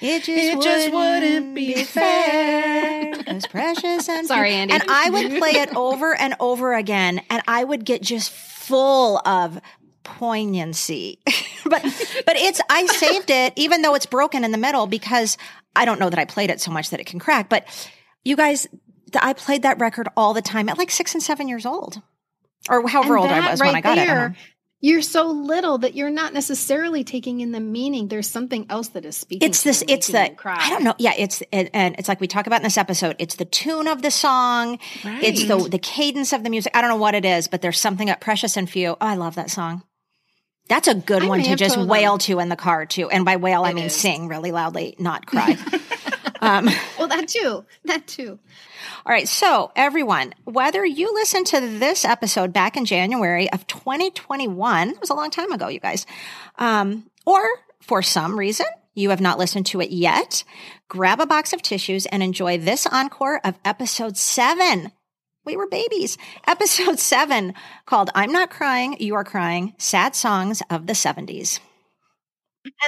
it 0.00 0.24
just, 0.24 0.28
It 0.28 0.60
just 0.62 0.92
wouldn't, 0.92 1.22
wouldn't 1.22 1.54
be 1.54 1.82
fair. 1.84 3.12
It's 3.26 3.46
precious 3.46 4.08
and 4.08 4.26
Sorry. 4.26 4.52
Andy. 4.52 4.74
And 4.74 4.82
I 4.88 5.10
would 5.10 5.38
play 5.38 5.52
it 5.52 5.70
over 5.76 6.14
and 6.14 6.34
over 6.38 6.74
again, 6.74 7.22
and 7.30 7.42
I 7.48 7.64
would 7.64 7.84
get 7.84 8.02
just 8.02 8.30
full 8.30 9.18
of 9.26 9.60
poignancy. 10.04 11.18
but 11.64 11.82
but 12.26 12.36
it's 12.36 12.60
I 12.70 12.86
saved 12.86 13.30
it, 13.30 13.52
even 13.56 13.82
though 13.82 13.94
it's 13.94 14.06
broken 14.06 14.44
in 14.44 14.52
the 14.52 14.58
middle, 14.58 14.86
because 14.86 15.36
I 15.74 15.84
don't 15.84 15.98
know 15.98 16.10
that 16.10 16.18
I 16.18 16.24
played 16.24 16.50
it 16.50 16.60
so 16.60 16.70
much 16.70 16.90
that 16.90 17.00
it 17.00 17.06
can 17.06 17.18
crack. 17.18 17.48
But 17.48 17.66
you 18.24 18.36
guys, 18.36 18.66
I 19.20 19.32
played 19.32 19.62
that 19.62 19.78
record 19.80 20.08
all 20.16 20.34
the 20.34 20.42
time 20.42 20.68
at 20.68 20.78
like 20.78 20.90
six 20.90 21.14
and 21.14 21.22
seven 21.22 21.48
years 21.48 21.66
old, 21.66 22.00
or 22.68 22.86
however 22.88 23.16
And 23.16 23.24
old 23.24 23.32
I 23.32 23.50
was 23.50 23.60
when 23.60 23.74
I 23.74 23.80
got 23.80 23.98
it. 23.98 24.06
There, 24.06 24.28
know. 24.30 24.34
You're 24.80 25.02
so 25.02 25.28
little 25.28 25.78
that 25.78 25.94
you're 25.94 26.10
not 26.10 26.34
necessarily 26.34 27.02
taking 27.02 27.40
in 27.40 27.50
the 27.52 27.60
meaning. 27.60 28.08
There's 28.08 28.28
something 28.28 28.66
else 28.68 28.88
that 28.88 29.04
is 29.06 29.16
speaking. 29.16 29.48
it's 29.48 29.62
this 29.62 29.82
it's 29.88 30.08
the 30.08 30.30
cry. 30.36 30.58
i 30.60 30.68
don't 30.70 30.84
know 30.84 30.94
yeah 30.98 31.12
it's 31.16 31.42
it, 31.50 31.70
and 31.72 31.94
it's 31.98 32.08
like 32.08 32.20
we 32.20 32.26
talk 32.28 32.46
about 32.46 32.56
in 32.60 32.62
this 32.62 32.76
episode 32.78 33.16
it's 33.18 33.36
the 33.36 33.44
tune 33.46 33.88
of 33.88 34.02
the 34.02 34.10
song 34.10 34.78
Right. 35.04 35.22
it's 35.24 35.46
the 35.48 35.56
the 35.56 35.78
cadence 35.78 36.32
of 36.32 36.44
the 36.44 36.50
music 36.50 36.72
i 36.76 36.80
don't 36.80 36.90
know 36.90 36.96
what 36.96 37.14
it 37.14 37.24
is 37.24 37.48
but 37.48 37.62
there's 37.62 37.78
something 37.80 38.10
at 38.10 38.20
precious 38.20 38.56
and 38.56 38.68
few 38.68 38.90
oh, 38.90 38.96
i 39.00 39.14
love 39.16 39.34
that 39.36 39.50
song 39.50 39.82
that's 40.68 40.88
a 40.88 40.94
good 40.94 41.22
I 41.22 41.26
one 41.28 41.42
to 41.44 41.56
just 41.56 41.78
wail 41.78 42.12
them. 42.14 42.18
to 42.20 42.38
in 42.40 42.48
the 42.48 42.56
car 42.56 42.86
too 42.86 43.08
and 43.08 43.24
by 43.24 43.36
wail 43.36 43.64
i 43.64 43.72
mean 43.72 43.86
is. 43.86 43.96
sing 43.96 44.28
really 44.28 44.52
loudly 44.52 44.94
not 44.98 45.26
cry 45.26 45.56
um, 46.40 46.68
Well, 46.98 47.08
that 47.08 47.28
too. 47.28 47.64
That 47.84 48.06
too. 48.06 48.38
all 49.04 49.12
right 49.12 49.28
so 49.28 49.72
everyone 49.76 50.34
whether 50.44 50.84
you 50.84 51.12
listened 51.14 51.46
to 51.48 51.60
this 51.60 52.04
episode 52.04 52.52
back 52.52 52.76
in 52.76 52.84
january 52.84 53.50
of 53.52 53.66
2021 53.66 54.90
it 54.90 55.00
was 55.00 55.10
a 55.10 55.14
long 55.14 55.30
time 55.30 55.50
ago 55.52 55.68
you 55.68 55.80
guys 55.80 56.06
um, 56.58 57.04
or 57.24 57.42
for 57.80 58.02
some 58.02 58.38
reason 58.38 58.66
you 58.94 59.10
have 59.10 59.20
not 59.20 59.38
listened 59.38 59.66
to 59.66 59.82
it 59.82 59.90
yet, 59.90 60.42
grab 60.88 61.20
a 61.20 61.26
box 61.26 61.52
of 61.52 61.60
tissues 61.60 62.06
and 62.06 62.22
enjoy 62.22 62.56
this 62.56 62.86
encore 62.86 63.42
of 63.44 63.58
episode 63.62 64.16
seven. 64.16 64.90
We 65.44 65.54
were 65.54 65.68
babies. 65.68 66.16
Episode 66.46 66.98
seven 66.98 67.52
called 67.84 68.08
I'm 68.14 68.32
Not 68.32 68.48
Crying, 68.50 68.96
You 68.98 69.14
Are 69.14 69.22
Crying 69.22 69.74
Sad 69.76 70.16
Songs 70.16 70.62
of 70.70 70.86
the 70.86 70.94
70s. 70.94 71.60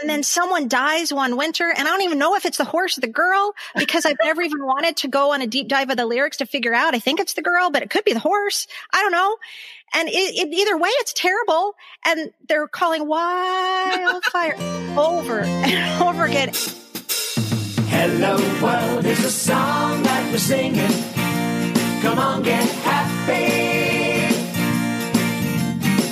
And 0.01 0.09
then 0.09 0.23
someone 0.23 0.69
dies 0.69 1.13
one 1.13 1.37
winter, 1.37 1.69
and 1.69 1.87
I 1.87 1.91
don't 1.91 2.03
even 2.03 2.19
know 2.19 2.35
if 2.37 2.45
it's 2.45 2.59
the 2.59 2.65
horse 2.65 2.99
or 2.99 3.01
the 3.01 3.09
girl 3.09 3.55
because 3.77 4.05
I've 4.07 4.17
never 4.23 4.43
even 4.43 4.65
wanted 4.65 4.97
to 4.99 5.09
go 5.09 5.33
on 5.33 5.43
a 5.43 5.47
deep 5.47 5.69
dive 5.69 5.91
of 5.91 5.97
the 5.97 6.07
lyrics 6.07 6.39
to 6.39 6.47
figure 6.47 6.75
out. 6.75 6.95
I 6.95 6.99
think 6.99 7.21
it's 7.21 7.35
the 7.35 7.43
girl, 7.43 7.71
but 7.71 7.83
it 7.83 7.91
could 7.91 8.05
be 8.05 8.13
the 8.13 8.19
horse. 8.19 8.67
I 8.93 9.03
don't 9.03 9.13
know. 9.13 9.37
And 9.95 10.09
it, 10.09 10.13
it, 10.13 10.53
either 10.53 10.77
way, 10.77 10.91
it's 10.91 11.13
terrible. 11.13 11.75
And 12.05 12.31
they're 12.47 12.69
calling 12.69 13.07
wildfire 13.07 14.57
over 14.99 15.41
and 15.41 16.03
over 16.03 16.25
again. 16.25 16.53
Hello 17.89 18.37
world 18.63 19.05
is 19.07 19.25
a 19.25 19.31
song 19.31 20.03
that 20.03 20.31
we're 20.31 20.39
singing. 20.39 20.93
Come 22.03 22.19
on, 22.19 22.43
get 22.43 22.69
happy. 22.85 24.35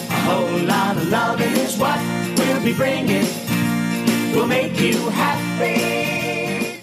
A 0.08 0.20
whole 0.20 0.58
lot 0.66 0.96
of 0.96 1.08
loving 1.10 1.52
is 1.52 1.76
what 1.76 2.00
we'll 2.38 2.64
be 2.64 2.72
bringing 2.72 3.45
will 4.36 4.46
make 4.46 4.78
you 4.78 4.94
happy. 5.08 6.82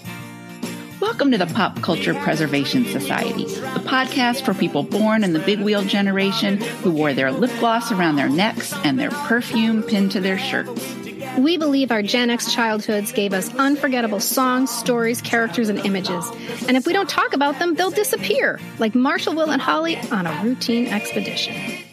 Welcome 1.00 1.30
to 1.30 1.38
the 1.38 1.46
Pop 1.46 1.80
Culture 1.82 2.12
Preservation 2.12 2.84
Society, 2.84 3.44
the 3.44 3.80
podcast 3.84 4.44
for 4.44 4.54
people 4.54 4.82
born 4.82 5.22
in 5.22 5.34
the 5.34 5.38
big 5.38 5.60
wheel 5.60 5.84
generation 5.84 6.56
who 6.56 6.90
wore 6.90 7.12
their 7.12 7.30
lip 7.30 7.52
gloss 7.60 7.92
around 7.92 8.16
their 8.16 8.28
necks 8.28 8.72
and 8.84 8.98
their 8.98 9.12
perfume 9.12 9.84
pinned 9.84 10.10
to 10.12 10.20
their 10.20 10.36
shirts. 10.36 10.96
We 11.38 11.56
believe 11.56 11.92
our 11.92 12.02
Gen 12.02 12.28
X 12.28 12.52
childhoods 12.52 13.12
gave 13.12 13.32
us 13.32 13.54
unforgettable 13.54 14.18
songs, 14.18 14.70
stories, 14.70 15.22
characters, 15.22 15.68
and 15.68 15.78
images. 15.78 16.28
And 16.66 16.76
if 16.76 16.88
we 16.88 16.92
don't 16.92 17.08
talk 17.08 17.34
about 17.34 17.60
them, 17.60 17.76
they'll 17.76 17.90
disappear, 17.90 18.58
like 18.80 18.96
Marshall, 18.96 19.36
Will, 19.36 19.52
and 19.52 19.62
Holly 19.62 19.96
on 20.10 20.26
a 20.26 20.42
routine 20.42 20.88
expedition. 20.88 21.83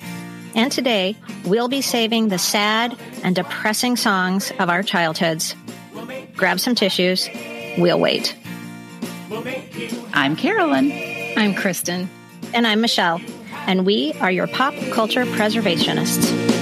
And 0.54 0.72
today, 0.72 1.16
we'll 1.46 1.70
be 1.70 1.82
saving 1.82 2.28
the 2.28 2.38
sad 2.38 2.98
and 3.24 3.36
depressing 3.36 3.96
songs 3.96 4.52
of 4.60 4.70
our 4.70 4.84
childhoods. 4.84 5.56
Grab 6.36 6.60
some 6.60 6.76
tissues. 6.76 7.30
We'll 7.78 8.00
wait. 8.00 8.36
I'm 10.14 10.36
Carolyn. 10.36 10.92
I'm 11.38 11.56
Kristen. 11.56 12.10
And 12.54 12.68
I'm 12.68 12.82
Michelle. 12.82 13.22
And 13.68 13.86
we 13.86 14.14
are 14.20 14.32
your 14.32 14.48
pop 14.48 14.74
culture 14.92 15.26
preservationists. 15.26 16.61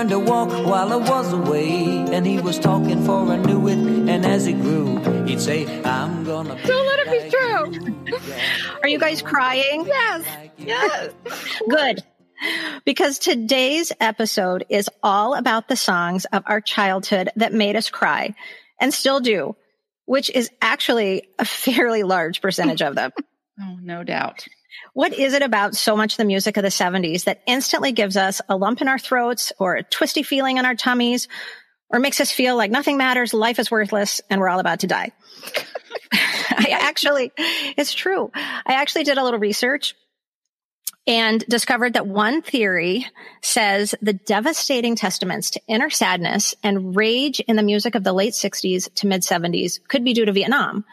Learned 0.00 0.10
to 0.10 0.18
walk 0.18 0.48
while 0.66 0.94
I 0.94 0.96
was 0.96 1.30
away, 1.30 1.98
and 2.10 2.26
he 2.26 2.40
was 2.40 2.58
talking 2.58 3.04
for 3.04 3.26
I 3.26 3.36
knew 3.36 3.68
it. 3.68 3.76
And 3.76 4.24
as 4.24 4.46
he 4.46 4.54
grew, 4.54 4.96
he'd 5.26 5.42
say, 5.42 5.66
I'm 5.82 6.24
gonna. 6.24 6.58
Don't 6.64 6.86
let 6.86 7.06
it 7.06 7.10
be 7.10 7.30
true. 7.30 8.18
Are 8.82 8.88
you 8.88 8.98
guys 8.98 9.20
crying? 9.20 9.84
Yes. 9.86 10.24
Yes. 10.56 11.12
Good. 11.68 12.02
Because 12.86 13.18
today's 13.18 13.92
episode 14.00 14.64
is 14.70 14.88
all 15.02 15.34
about 15.34 15.68
the 15.68 15.76
songs 15.76 16.24
of 16.24 16.44
our 16.46 16.62
childhood 16.62 17.28
that 17.36 17.52
made 17.52 17.76
us 17.76 17.90
cry 17.90 18.34
and 18.80 18.94
still 18.94 19.20
do, 19.20 19.54
which 20.06 20.30
is 20.30 20.48
actually 20.62 21.28
a 21.38 21.44
fairly 21.44 22.04
large 22.04 22.40
percentage 22.40 22.80
of 22.80 22.94
them. 22.94 23.10
Oh, 23.60 23.76
no 23.82 24.02
doubt. 24.02 24.46
What 24.92 25.12
is 25.12 25.34
it 25.34 25.42
about 25.42 25.76
so 25.76 25.96
much 25.96 26.16
the 26.16 26.24
music 26.24 26.56
of 26.56 26.62
the 26.62 26.68
70s 26.68 27.24
that 27.24 27.42
instantly 27.46 27.92
gives 27.92 28.16
us 28.16 28.40
a 28.48 28.56
lump 28.56 28.80
in 28.80 28.88
our 28.88 28.98
throats 28.98 29.52
or 29.58 29.76
a 29.76 29.82
twisty 29.82 30.22
feeling 30.22 30.56
in 30.56 30.64
our 30.64 30.74
tummies 30.74 31.28
or 31.90 32.00
makes 32.00 32.20
us 32.20 32.30
feel 32.30 32.56
like 32.56 32.70
nothing 32.70 32.96
matters, 32.96 33.34
life 33.34 33.58
is 33.58 33.70
worthless, 33.70 34.20
and 34.30 34.40
we're 34.40 34.48
all 34.48 34.60
about 34.60 34.80
to 34.80 34.86
die? 34.86 35.12
I 36.12 36.68
actually, 36.70 37.32
it's 37.36 37.92
true. 37.92 38.30
I 38.34 38.74
actually 38.74 39.04
did 39.04 39.18
a 39.18 39.24
little 39.24 39.40
research 39.40 39.94
and 41.06 41.44
discovered 41.48 41.94
that 41.94 42.06
one 42.06 42.42
theory 42.42 43.06
says 43.42 43.94
the 44.02 44.12
devastating 44.12 44.96
testaments 44.96 45.50
to 45.50 45.60
inner 45.66 45.90
sadness 45.90 46.54
and 46.62 46.94
rage 46.96 47.40
in 47.40 47.56
the 47.56 47.62
music 47.62 47.94
of 47.94 48.04
the 48.04 48.12
late 48.12 48.34
60s 48.34 48.92
to 48.94 49.06
mid 49.06 49.22
70s 49.22 49.80
could 49.88 50.04
be 50.04 50.12
due 50.12 50.26
to 50.26 50.32
Vietnam 50.32 50.84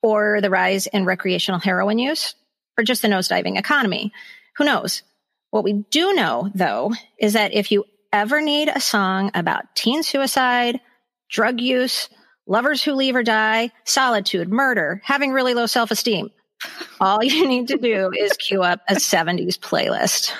or 0.00 0.40
the 0.40 0.50
rise 0.50 0.86
in 0.86 1.04
recreational 1.04 1.60
heroin 1.60 1.98
use 1.98 2.34
or 2.78 2.84
just 2.84 3.02
the 3.02 3.08
nosediving 3.08 3.58
economy. 3.58 4.12
Who 4.56 4.64
knows? 4.64 5.02
What 5.50 5.64
we 5.64 5.72
do 5.90 6.14
know 6.14 6.50
though 6.54 6.92
is 7.18 7.32
that 7.32 7.52
if 7.52 7.72
you 7.72 7.84
ever 8.12 8.40
need 8.40 8.68
a 8.68 8.80
song 8.80 9.30
about 9.34 9.74
teen 9.74 10.02
suicide, 10.02 10.80
drug 11.28 11.60
use, 11.60 12.08
lovers 12.46 12.82
who 12.82 12.94
leave 12.94 13.16
or 13.16 13.22
die, 13.22 13.70
solitude, 13.84 14.48
murder, 14.48 15.02
having 15.04 15.32
really 15.32 15.54
low 15.54 15.66
self-esteem, 15.66 16.30
all 17.00 17.22
you 17.22 17.46
need 17.46 17.68
to 17.68 17.78
do 17.78 18.10
is 18.16 18.32
queue 18.32 18.62
up 18.62 18.80
a 18.88 18.94
70s 18.94 19.58
playlist. 19.58 20.32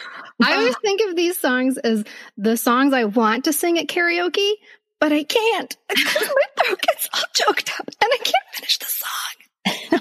I 0.42 0.54
always 0.54 0.76
think 0.82 1.00
of 1.08 1.16
these 1.16 1.38
songs 1.38 1.78
as 1.78 2.04
the 2.36 2.56
songs 2.56 2.92
I 2.92 3.04
want 3.04 3.44
to 3.44 3.52
sing 3.52 3.78
at 3.78 3.86
karaoke, 3.86 4.52
but 5.00 5.12
I 5.12 5.24
can't 5.24 5.76
because 5.88 6.28
my 6.28 6.64
throat 6.64 6.80
gets 6.82 7.08
all 7.12 7.22
choked 7.34 7.70
up 7.78 7.88
and 7.88 8.10
I 8.12 8.18
can't 8.18 8.54
finish 8.54 8.78
the 8.78 8.86
song. 8.86 9.47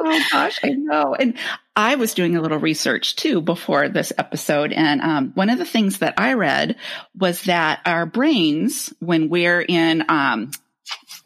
oh 0.00 0.24
gosh, 0.30 0.58
I 0.62 0.70
know. 0.70 1.14
And 1.14 1.34
I 1.76 1.96
was 1.96 2.14
doing 2.14 2.36
a 2.36 2.40
little 2.40 2.58
research 2.58 3.16
too 3.16 3.40
before 3.40 3.88
this 3.88 4.12
episode. 4.18 4.72
And 4.72 5.00
um, 5.00 5.32
one 5.34 5.50
of 5.50 5.58
the 5.58 5.64
things 5.64 5.98
that 5.98 6.14
I 6.18 6.34
read 6.34 6.76
was 7.18 7.42
that 7.44 7.80
our 7.86 8.06
brains, 8.06 8.92
when 9.00 9.28
we're 9.28 9.60
in 9.60 10.04
um, 10.08 10.50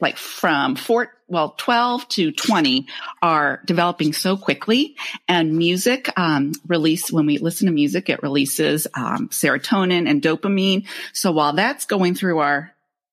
like 0.00 0.16
from 0.16 0.76
four, 0.76 1.12
well, 1.28 1.54
12 1.56 2.08
to 2.08 2.32
20 2.32 2.86
are 3.22 3.60
developing 3.64 4.12
so 4.12 4.36
quickly 4.36 4.96
and 5.26 5.56
music, 5.56 6.10
um, 6.18 6.52
release, 6.66 7.10
when 7.10 7.26
we 7.26 7.38
listen 7.38 7.66
to 7.66 7.72
music, 7.72 8.08
it 8.08 8.22
releases, 8.22 8.86
um, 8.94 9.28
serotonin 9.30 10.08
and 10.08 10.20
dopamine. 10.22 10.86
So 11.12 11.32
while 11.32 11.54
that's 11.54 11.86
going 11.86 12.14
through 12.14 12.40
our 12.40 12.72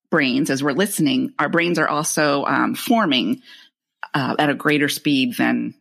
brains 0.09 0.49
as 0.49 0.61
we're 0.61 0.73
listening, 0.73 1.33
our 1.39 1.47
brains 1.47 1.79
are 1.79 1.87
also, 1.87 2.43
um, 2.45 2.75
forming, 2.75 3.41
uh, 4.13 4.35
at 4.39 4.49
a 4.49 4.53
greater 4.53 4.89
speed 4.89 5.35
than 5.37 5.73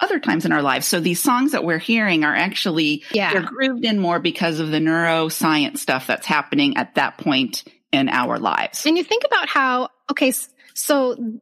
other 0.00 0.18
times 0.18 0.44
in 0.44 0.52
our 0.52 0.62
lives. 0.62 0.86
So 0.86 0.98
these 1.00 1.22
songs 1.22 1.52
that 1.52 1.64
we're 1.64 1.78
hearing 1.78 2.24
are 2.24 2.34
actually, 2.34 3.04
Yeah. 3.12 3.32
they're 3.32 3.42
grooved 3.42 3.84
in 3.84 3.98
more 4.00 4.18
because 4.18 4.58
of 4.58 4.70
the 4.70 4.78
neuroscience 4.78 5.78
stuff 5.78 6.06
that's 6.06 6.26
happening 6.26 6.76
at 6.76 6.96
that 6.96 7.18
point 7.18 7.64
in 7.92 8.08
our 8.08 8.38
lives. 8.38 8.86
And 8.86 8.98
you 8.98 9.04
think 9.04 9.22
about 9.24 9.48
how, 9.48 9.88
okay, 10.10 10.32
so 10.74 11.38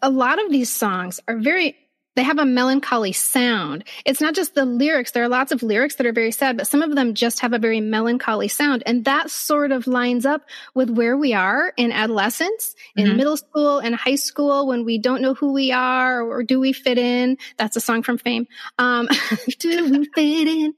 a 0.00 0.08
lot 0.10 0.42
of 0.42 0.50
these 0.50 0.70
songs 0.70 1.20
are 1.28 1.36
very, 1.36 1.76
they 2.14 2.22
have 2.22 2.38
a 2.38 2.44
melancholy 2.44 3.12
sound. 3.12 3.84
It's 4.04 4.20
not 4.20 4.34
just 4.34 4.54
the 4.54 4.64
lyrics. 4.64 5.12
There 5.12 5.22
are 5.22 5.28
lots 5.28 5.50
of 5.50 5.62
lyrics 5.62 5.94
that 5.96 6.06
are 6.06 6.12
very 6.12 6.30
sad, 6.30 6.56
but 6.58 6.66
some 6.66 6.82
of 6.82 6.94
them 6.94 7.14
just 7.14 7.40
have 7.40 7.52
a 7.52 7.58
very 7.58 7.80
melancholy 7.80 8.48
sound. 8.48 8.82
And 8.84 9.04
that 9.06 9.30
sort 9.30 9.72
of 9.72 9.86
lines 9.86 10.26
up 10.26 10.42
with 10.74 10.90
where 10.90 11.16
we 11.16 11.32
are 11.32 11.72
in 11.76 11.90
adolescence, 11.90 12.74
in 12.96 13.06
Mhm. 13.06 13.16
middle 13.16 13.36
school 13.36 13.78
and 13.78 13.94
high 13.94 14.16
school 14.16 14.66
when 14.66 14.84
we 14.84 14.98
don't 14.98 15.22
know 15.22 15.34
who 15.34 15.52
we 15.52 15.72
are 15.72 16.22
or 16.22 16.42
do 16.42 16.60
we 16.60 16.72
fit 16.72 16.98
in. 16.98 17.38
That's 17.56 17.76
a 17.76 17.80
song 17.80 18.02
from 18.02 18.18
Fame. 18.18 18.46
Um, 18.78 19.08
do 19.58 19.90
we 19.90 20.04
fit 20.14 20.48
in? 20.48 20.74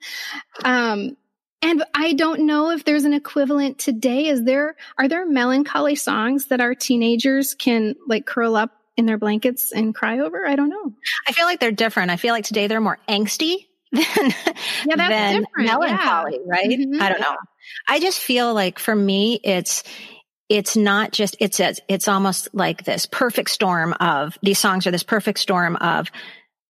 Um, 0.64 1.16
and 1.62 1.82
I 1.94 2.12
don't 2.12 2.42
know 2.42 2.70
if 2.70 2.84
there's 2.84 3.04
an 3.04 3.14
equivalent 3.14 3.78
today. 3.78 4.26
Is 4.28 4.44
there, 4.44 4.76
are 4.98 5.08
there 5.08 5.26
melancholy 5.26 5.94
songs 5.96 6.46
that 6.46 6.60
our 6.60 6.74
teenagers 6.74 7.54
can 7.54 7.94
like 8.06 8.26
curl 8.26 8.54
up 8.54 8.70
in 8.96 9.06
their 9.06 9.18
blankets 9.18 9.72
and 9.72 9.94
cry 9.94 10.20
over? 10.20 10.46
I 10.46 10.56
don't 10.56 10.68
know. 10.68 10.92
I 11.26 11.32
feel 11.32 11.46
like 11.46 11.60
they're 11.60 11.72
different. 11.72 12.10
I 12.10 12.16
feel 12.16 12.32
like 12.34 12.44
today 12.44 12.66
they're 12.66 12.80
more 12.80 12.98
angsty 13.08 13.66
than, 13.92 14.02
Yeah, 14.86 14.96
that's 14.96 15.10
than 15.10 15.40
different. 15.42 15.66
melancholy, 15.66 16.38
right? 16.46 16.68
Mhm. 16.68 17.00
I 17.00 17.08
don't 17.08 17.20
know. 17.20 17.36
I 17.88 18.00
just 18.00 18.20
feel 18.20 18.52
like 18.54 18.78
for 18.78 18.94
me, 18.94 19.40
it's, 19.42 19.82
it's 20.48 20.76
not 20.76 21.12
just, 21.12 21.36
it's, 21.40 21.58
a, 21.60 21.74
it's 21.88 22.06
almost 22.08 22.48
like 22.52 22.84
this 22.84 23.06
perfect 23.06 23.50
storm 23.50 23.94
of 24.00 24.36
these 24.42 24.58
songs 24.58 24.86
are 24.86 24.90
this 24.90 25.02
perfect 25.02 25.38
storm 25.38 25.76
of 25.76 26.10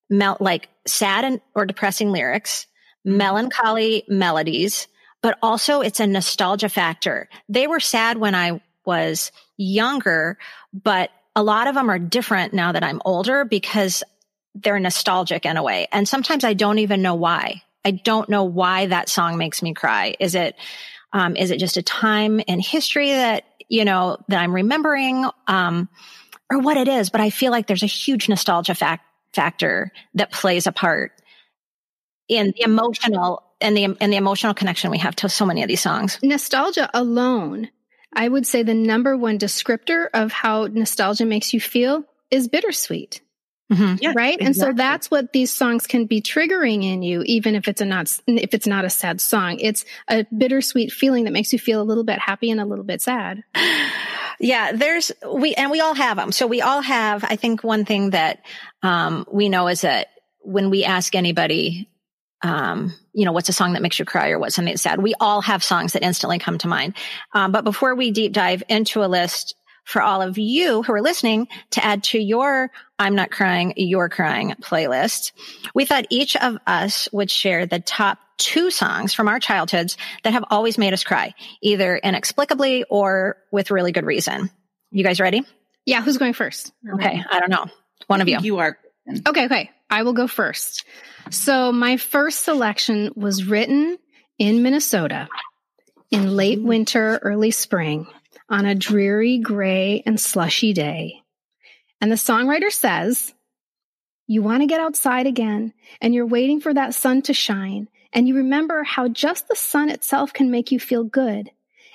mel, 0.09 0.37
like 0.41 0.69
sad 0.87 1.25
and, 1.25 1.41
or 1.55 1.67
depressing 1.67 2.11
lyrics, 2.13 2.67
melancholy 3.05 4.05
melodies, 4.09 4.87
but 5.23 5.39
also 5.43 5.81
it's 5.81 6.01
a 6.01 6.07
nostalgia 6.07 6.69
factor. 6.69 7.29
They 7.49 7.67
were 7.67 7.81
sad 7.81 8.19
when 8.19 8.35
I 8.35 8.63
was 8.87 9.33
younger, 9.57 10.39
but 10.73 11.11
a 11.37 11.43
lot 11.43 11.67
of 11.67 11.75
them 11.75 11.91
are 11.91 11.99
different 11.99 12.53
now 12.55 12.73
that 12.73 12.85
I'm 12.85 13.03
older 13.05 13.45
because 13.45 14.03
they're 14.55 14.79
nostalgic 14.79 15.45
in 15.47 15.57
a 15.57 15.63
way. 15.63 15.89
And 15.91 16.09
sometimes 16.09 16.45
I 16.45 16.55
don't 16.55 16.79
even 16.79 17.03
know 17.03 17.15
why. 17.15 17.63
I 17.85 17.91
don't 17.91 18.29
know 18.29 18.45
why 18.45 18.87
that 18.87 19.09
song 19.09 19.37
makes 19.37 19.63
me 19.63 19.75
cry. 19.75 20.15
Is 20.21 20.35
it, 20.35 20.57
um, 21.13 21.37
is 21.37 21.51
it 21.51 21.59
just 21.59 21.77
a 21.77 21.83
time 21.83 22.41
in 22.41 22.61
history 22.61 23.11
that, 23.11 23.45
you 23.69 23.85
know, 23.85 24.19
that 24.29 24.41
I'm 24.41 24.55
remembering, 24.55 25.27
um, 25.47 25.89
or 26.51 26.61
what 26.61 26.77
it 26.77 26.89
is? 26.89 27.11
But 27.11 27.21
I 27.21 27.31
feel 27.31 27.51
like 27.51 27.67
there's 27.67 27.83
a 27.83 27.87
huge 27.87 28.29
nostalgia 28.29 28.75
fac- 28.75 29.05
factor 29.33 29.91
that 30.15 30.31
plays 30.31 30.67
a 30.67 30.73
part 30.73 31.13
in 32.29 32.53
the 32.57 32.63
emotional 32.63 33.43
and 33.61 33.77
the, 33.77 33.97
and 34.01 34.13
the 34.13 34.17
emotional 34.17 34.55
connection 34.55 34.91
we 34.91 34.99
have 34.99 35.17
to 35.17 35.29
so 35.29 35.47
many 35.47 35.63
of 35.63 35.69
these 35.69 35.81
songs. 35.81 36.19
Nostalgia 36.23 36.89
alone, 36.95 37.71
I 38.17 38.29
would 38.29 38.47
say 38.47 38.63
the 38.63 38.75
number 38.75 39.17
one 39.17 39.39
descriptor 39.39 40.09
of 40.13 40.33
how 40.33 40.67
nostalgia 40.67 41.25
makes 41.25 41.53
you 41.53 41.61
feel 41.61 42.05
is 42.31 42.49
bittersweet. 42.49 43.21
Mhm. 43.73 43.99
Yeah, 44.01 44.13
right 44.15 44.37
and 44.39 44.55
so 44.55 44.75
that's 44.75 45.11
what 45.11 45.33
these 45.33 45.51
songs 45.51 45.87
can 45.87 46.05
be 46.05 46.21
triggering 46.21 46.85
in 46.85 47.03
you 47.03 47.23
even 47.25 47.55
if 47.55 47.67
it's 47.67 47.81
a 47.81 47.87
not 47.87 48.15
if 48.27 48.53
it's 48.53 48.67
not 48.67 48.85
a 48.85 48.91
sad 48.91 49.23
song 49.23 49.59
it's 49.59 49.87
a 50.07 50.27
bittersweet 50.37 50.93
feeling 50.93 51.25
that 51.25 51.31
makes 51.33 51.51
you 51.51 51.59
feel 51.59 51.81
a 51.81 51.83
little 51.83 52.05
bit 52.05 52.19
happy 52.19 52.51
and 52.51 52.61
a 52.61 52.67
little 52.67 52.85
bit 52.85 53.01
sad 53.01 53.43
Yeah, 54.39 54.73
there's 54.73 55.13
we 55.27 55.55
and 55.55 55.71
we 55.71 55.81
all 55.81 55.95
have 55.95 56.17
them. 56.17 56.33
So 56.33 56.47
we 56.47 56.61
all 56.61 56.81
have. 56.81 57.25
I 57.25 57.37
think 57.37 57.63
one 57.63 57.85
thing 57.85 58.11
that 58.11 58.45
um, 58.83 59.27
we 59.31 59.49
know 59.49 59.69
is 59.69 59.83
that 59.83 60.09
when 60.41 60.71
we 60.71 60.85
ask 60.85 61.15
anybody 61.15 61.89
um, 62.45 62.93
you 63.15 63.25
know, 63.25 63.33
what's 63.33 63.49
a 63.49 63.53
song 63.53 63.73
that 63.73 63.83
makes 63.83 63.99
you 63.99 64.05
cry 64.05 64.29
or 64.29 64.39
what's 64.39 64.55
something 64.55 64.73
that's 64.73 64.83
sad. 64.83 65.03
We 65.03 65.15
all 65.19 65.41
have 65.41 65.65
songs 65.65 65.95
that 65.95 66.05
instantly 66.05 66.39
come 66.39 66.59
to 66.59 66.69
mind. 66.69 66.95
Um, 67.33 67.51
but 67.51 67.65
before 67.65 67.95
we 67.95 68.11
deep 68.11 68.33
dive 68.33 68.63
into 68.69 69.03
a 69.03 69.09
list 69.09 69.57
for 69.85 70.03
all 70.03 70.21
of 70.21 70.37
you 70.37 70.83
who 70.83 70.93
are 70.93 71.01
listening 71.01 71.49
to 71.71 71.85
add 71.85 72.05
to 72.05 72.19
your 72.19 72.71
I'm 72.99 73.15
not 73.15 73.31
crying, 73.31 73.73
you're 73.77 74.09
crying 74.09 74.55
playlist, 74.61 75.33
we 75.75 75.85
thought 75.87 76.07
each 76.11 76.37
of 76.37 76.59
us 76.67 77.09
would 77.13 77.31
share 77.31 77.67
the 77.67 77.81
top 77.81 78.19
two 78.37 78.71
songs 78.71 79.15
from 79.15 79.29
our 79.29 79.41
childhoods 79.41 79.97
that 80.23 80.33
have 80.35 80.45
always 80.51 80.77
made 80.77 80.93
us 80.93 81.03
cry, 81.03 81.35
either 81.63 81.97
inexplicably 81.97 82.85
or 82.85 83.39
with 83.51 83.71
really 83.71 83.93
good 83.93 84.05
reason. 84.05 84.51
You 84.91 85.03
guys 85.03 85.19
ready? 85.19 85.43
Yeah, 85.87 86.03
who's 86.03 86.19
going 86.19 86.35
first? 86.35 86.73
Okay. 86.95 87.23
I 87.31 87.41
don't 87.41 87.51
know. 87.51 87.67
One 88.07 88.21
of 88.21 88.29
you. 88.29 88.39
You 88.41 88.59
are. 88.59 88.79
Okay, 89.27 89.47
okay. 89.47 89.71
I 89.91 90.03
will 90.03 90.13
go 90.13 90.27
first. 90.27 90.85
So 91.31 91.73
my 91.73 91.97
first 91.97 92.43
selection 92.43 93.13
was 93.17 93.45
written 93.45 93.99
in 94.39 94.63
Minnesota 94.63 95.29
in 96.11 96.37
late 96.37 96.63
winter, 96.63 97.19
early 97.23 97.51
spring 97.51 98.07
on 98.49 98.67
a 98.67 98.75
dreary, 98.75 99.39
gray, 99.39 100.03
and 100.07 100.21
slushy 100.21 100.73
day. 100.73 101.23
And 102.01 102.11
the 102.11 102.17
songwriter 102.17 102.71
says, 102.71 103.33
You 104.27 104.43
want 104.43 104.63
to 104.63 104.67
get 104.67 104.81
outside 104.81 105.27
again, 105.27 105.73
and 106.01 106.15
you're 106.15 106.27
waiting 106.27 106.61
for 106.61 106.73
that 106.73 106.95
sun 106.95 107.23
to 107.23 107.35
shine, 107.35 107.89
and 108.13 108.29
you 108.29 108.37
remember 108.37 108.83
how 108.85 109.09
just 109.09 109.49
the 109.49 109.57
sun 109.57 109.91
itself 109.91 110.33
can 110.33 110.51
make 110.51 110.71
you 110.71 110.79
feel 110.79 111.05
good. 111.05 111.51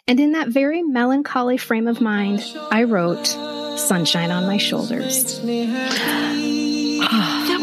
And 0.08 0.20
in 0.20 0.32
that 0.32 0.48
very 0.48 0.82
melancholy 0.82 1.58
frame 1.58 1.88
of 1.88 2.02
mind, 2.02 2.44
I 2.72 2.84
wrote 2.84 3.28
Sunshine 3.78 4.32
on 4.32 4.48
My 4.48 4.58
Shoulders. 4.58 5.40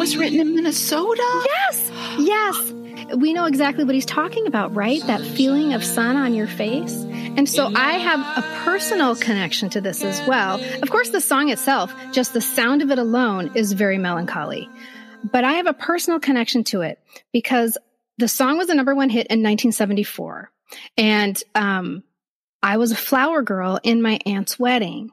Was 0.07 0.17
written 0.17 0.39
in 0.39 0.55
Minnesota. 0.55 1.45
Yes, 1.47 1.91
yes. 2.21 2.73
We 3.17 3.33
know 3.33 3.45
exactly 3.47 3.83
what 3.83 3.97
he's 3.97 4.07
talking 4.07 4.47
about, 4.47 4.73
right? 4.73 5.05
That 5.09 5.21
feeling 5.21 5.75
of 5.75 5.83
sun 5.83 6.15
on 6.15 6.33
your 6.33 6.47
face. 6.47 6.95
And 6.95 7.49
so 7.49 7.73
I 7.75 7.95
have 7.95 8.21
a 8.21 8.43
personal 8.65 9.17
connection 9.17 9.69
to 9.71 9.81
this 9.81 10.05
as 10.05 10.25
well. 10.29 10.63
Of 10.81 10.91
course, 10.91 11.09
the 11.09 11.21
song 11.21 11.49
itself, 11.49 11.93
just 12.13 12.35
the 12.35 12.41
sound 12.41 12.83
of 12.83 12.93
it 12.93 13.01
alone, 13.01 13.51
is 13.57 13.73
very 13.73 13.99
melancholy. 13.99 14.71
But 15.25 15.43
I 15.43 15.55
have 15.55 15.67
a 15.67 15.73
personal 15.73 16.21
connection 16.21 16.63
to 16.67 16.83
it 16.83 17.01
because 17.33 17.77
the 18.17 18.29
song 18.29 18.59
was 18.59 18.69
the 18.69 18.77
number 18.77 18.95
one 18.95 19.11
hit 19.11 19.27
in 19.27 19.43
1974. 19.43 20.53
And 20.97 21.43
um, 21.57 22.05
I 22.63 22.77
was 22.77 22.93
a 22.93 22.97
flower 22.97 23.43
girl 23.43 23.81
in 23.83 24.03
my 24.03 24.21
aunt's 24.25 24.57
wedding. 24.57 25.11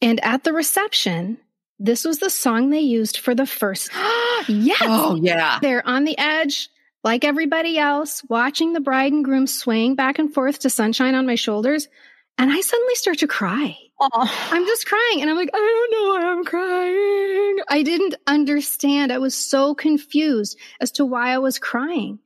And 0.00 0.24
at 0.24 0.44
the 0.44 0.52
reception, 0.52 1.38
this 1.80 2.04
was 2.04 2.18
the 2.18 2.30
song 2.30 2.68
they 2.68 2.80
used 2.80 3.16
for 3.16 3.34
the 3.34 3.46
first. 3.46 3.90
yes. 4.48 4.82
Oh 4.82 5.18
yeah. 5.20 5.58
They're 5.60 5.86
on 5.86 6.04
the 6.04 6.16
edge, 6.18 6.68
like 7.02 7.24
everybody 7.24 7.78
else, 7.78 8.22
watching 8.28 8.74
the 8.74 8.80
bride 8.80 9.12
and 9.12 9.24
groom 9.24 9.46
swaying 9.46 9.96
back 9.96 10.18
and 10.18 10.32
forth 10.32 10.60
to 10.60 10.70
Sunshine 10.70 11.14
on 11.14 11.26
My 11.26 11.36
Shoulders. 11.36 11.88
And 12.36 12.52
I 12.52 12.60
suddenly 12.60 12.94
start 12.94 13.18
to 13.18 13.26
cry. 13.26 13.76
Oh, 13.98 14.48
I'm 14.50 14.64
just 14.66 14.86
crying. 14.86 15.20
And 15.20 15.28
I'm 15.28 15.36
like, 15.36 15.50
I 15.52 15.58
don't 15.58 15.92
know 15.92 16.08
why 16.14 16.32
I'm 16.32 16.44
crying. 16.44 17.58
I 17.68 17.82
didn't 17.82 18.14
understand. 18.26 19.12
I 19.12 19.18
was 19.18 19.34
so 19.34 19.74
confused 19.74 20.58
as 20.80 20.90
to 20.92 21.04
why 21.04 21.32
I 21.32 21.38
was 21.38 21.58
crying. 21.58 22.18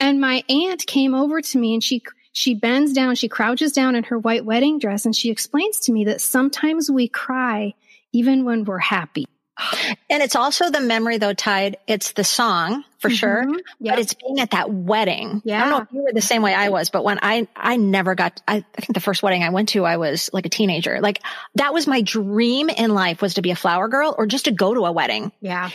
And 0.00 0.20
my 0.20 0.42
aunt 0.48 0.86
came 0.86 1.14
over 1.14 1.40
to 1.40 1.58
me 1.58 1.74
and 1.74 1.84
she, 1.84 2.02
she 2.32 2.54
bends 2.54 2.92
down, 2.92 3.14
she 3.14 3.28
crouches 3.28 3.72
down 3.72 3.94
in 3.94 4.04
her 4.04 4.18
white 4.18 4.44
wedding 4.44 4.80
dress 4.80 5.04
and 5.04 5.14
she 5.14 5.30
explains 5.30 5.80
to 5.80 5.92
me 5.92 6.04
that 6.06 6.20
sometimes 6.20 6.90
we 6.90 7.06
cry 7.06 7.74
even 8.12 8.44
when 8.44 8.64
we're 8.64 8.78
happy. 8.78 9.26
and 10.08 10.22
it's 10.22 10.36
also 10.36 10.70
the 10.70 10.80
memory 10.80 11.18
though, 11.18 11.34
Tide. 11.34 11.76
It's 11.86 12.12
the 12.12 12.24
song 12.24 12.82
for 12.98 13.10
sure, 13.10 13.44
Mhm. 13.44 13.58
Yep. 13.80 13.92
but 13.94 13.98
it's 13.98 14.14
being 14.14 14.40
at 14.40 14.52
that 14.52 14.70
wedding. 14.72 15.42
Yeah. 15.44 15.58
I 15.58 15.60
don't 15.60 15.70
know 15.70 15.82
if 15.82 15.92
you 15.92 16.02
were 16.02 16.12
the 16.14 16.22
same 16.22 16.40
way 16.40 16.54
I 16.54 16.70
was, 16.70 16.88
but 16.88 17.04
when 17.04 17.18
I, 17.20 17.46
I 17.54 17.76
never 17.76 18.14
got, 18.14 18.40
I, 18.48 18.56
I 18.56 18.80
think 18.80 18.94
the 18.94 19.00
first 19.00 19.22
wedding 19.22 19.42
I 19.42 19.50
went 19.50 19.68
to, 19.70 19.84
I 19.84 19.98
was 19.98 20.30
like 20.32 20.46
a 20.46 20.48
teenager. 20.50 21.00
Like 21.02 21.20
that 21.56 21.74
was 21.74 21.86
my 21.86 22.00
dream 22.00 22.70
in 22.70 22.94
life 22.94 23.20
was 23.20 23.34
to 23.34 23.42
be 23.42 23.50
a 23.50 23.56
flower 23.56 23.88
girl 23.88 24.14
or 24.16 24.24
just 24.26 24.46
to 24.46 24.50
go 24.50 24.72
to 24.72 24.86
a 24.86 24.92
wedding. 24.92 25.30
yeah. 25.40 25.68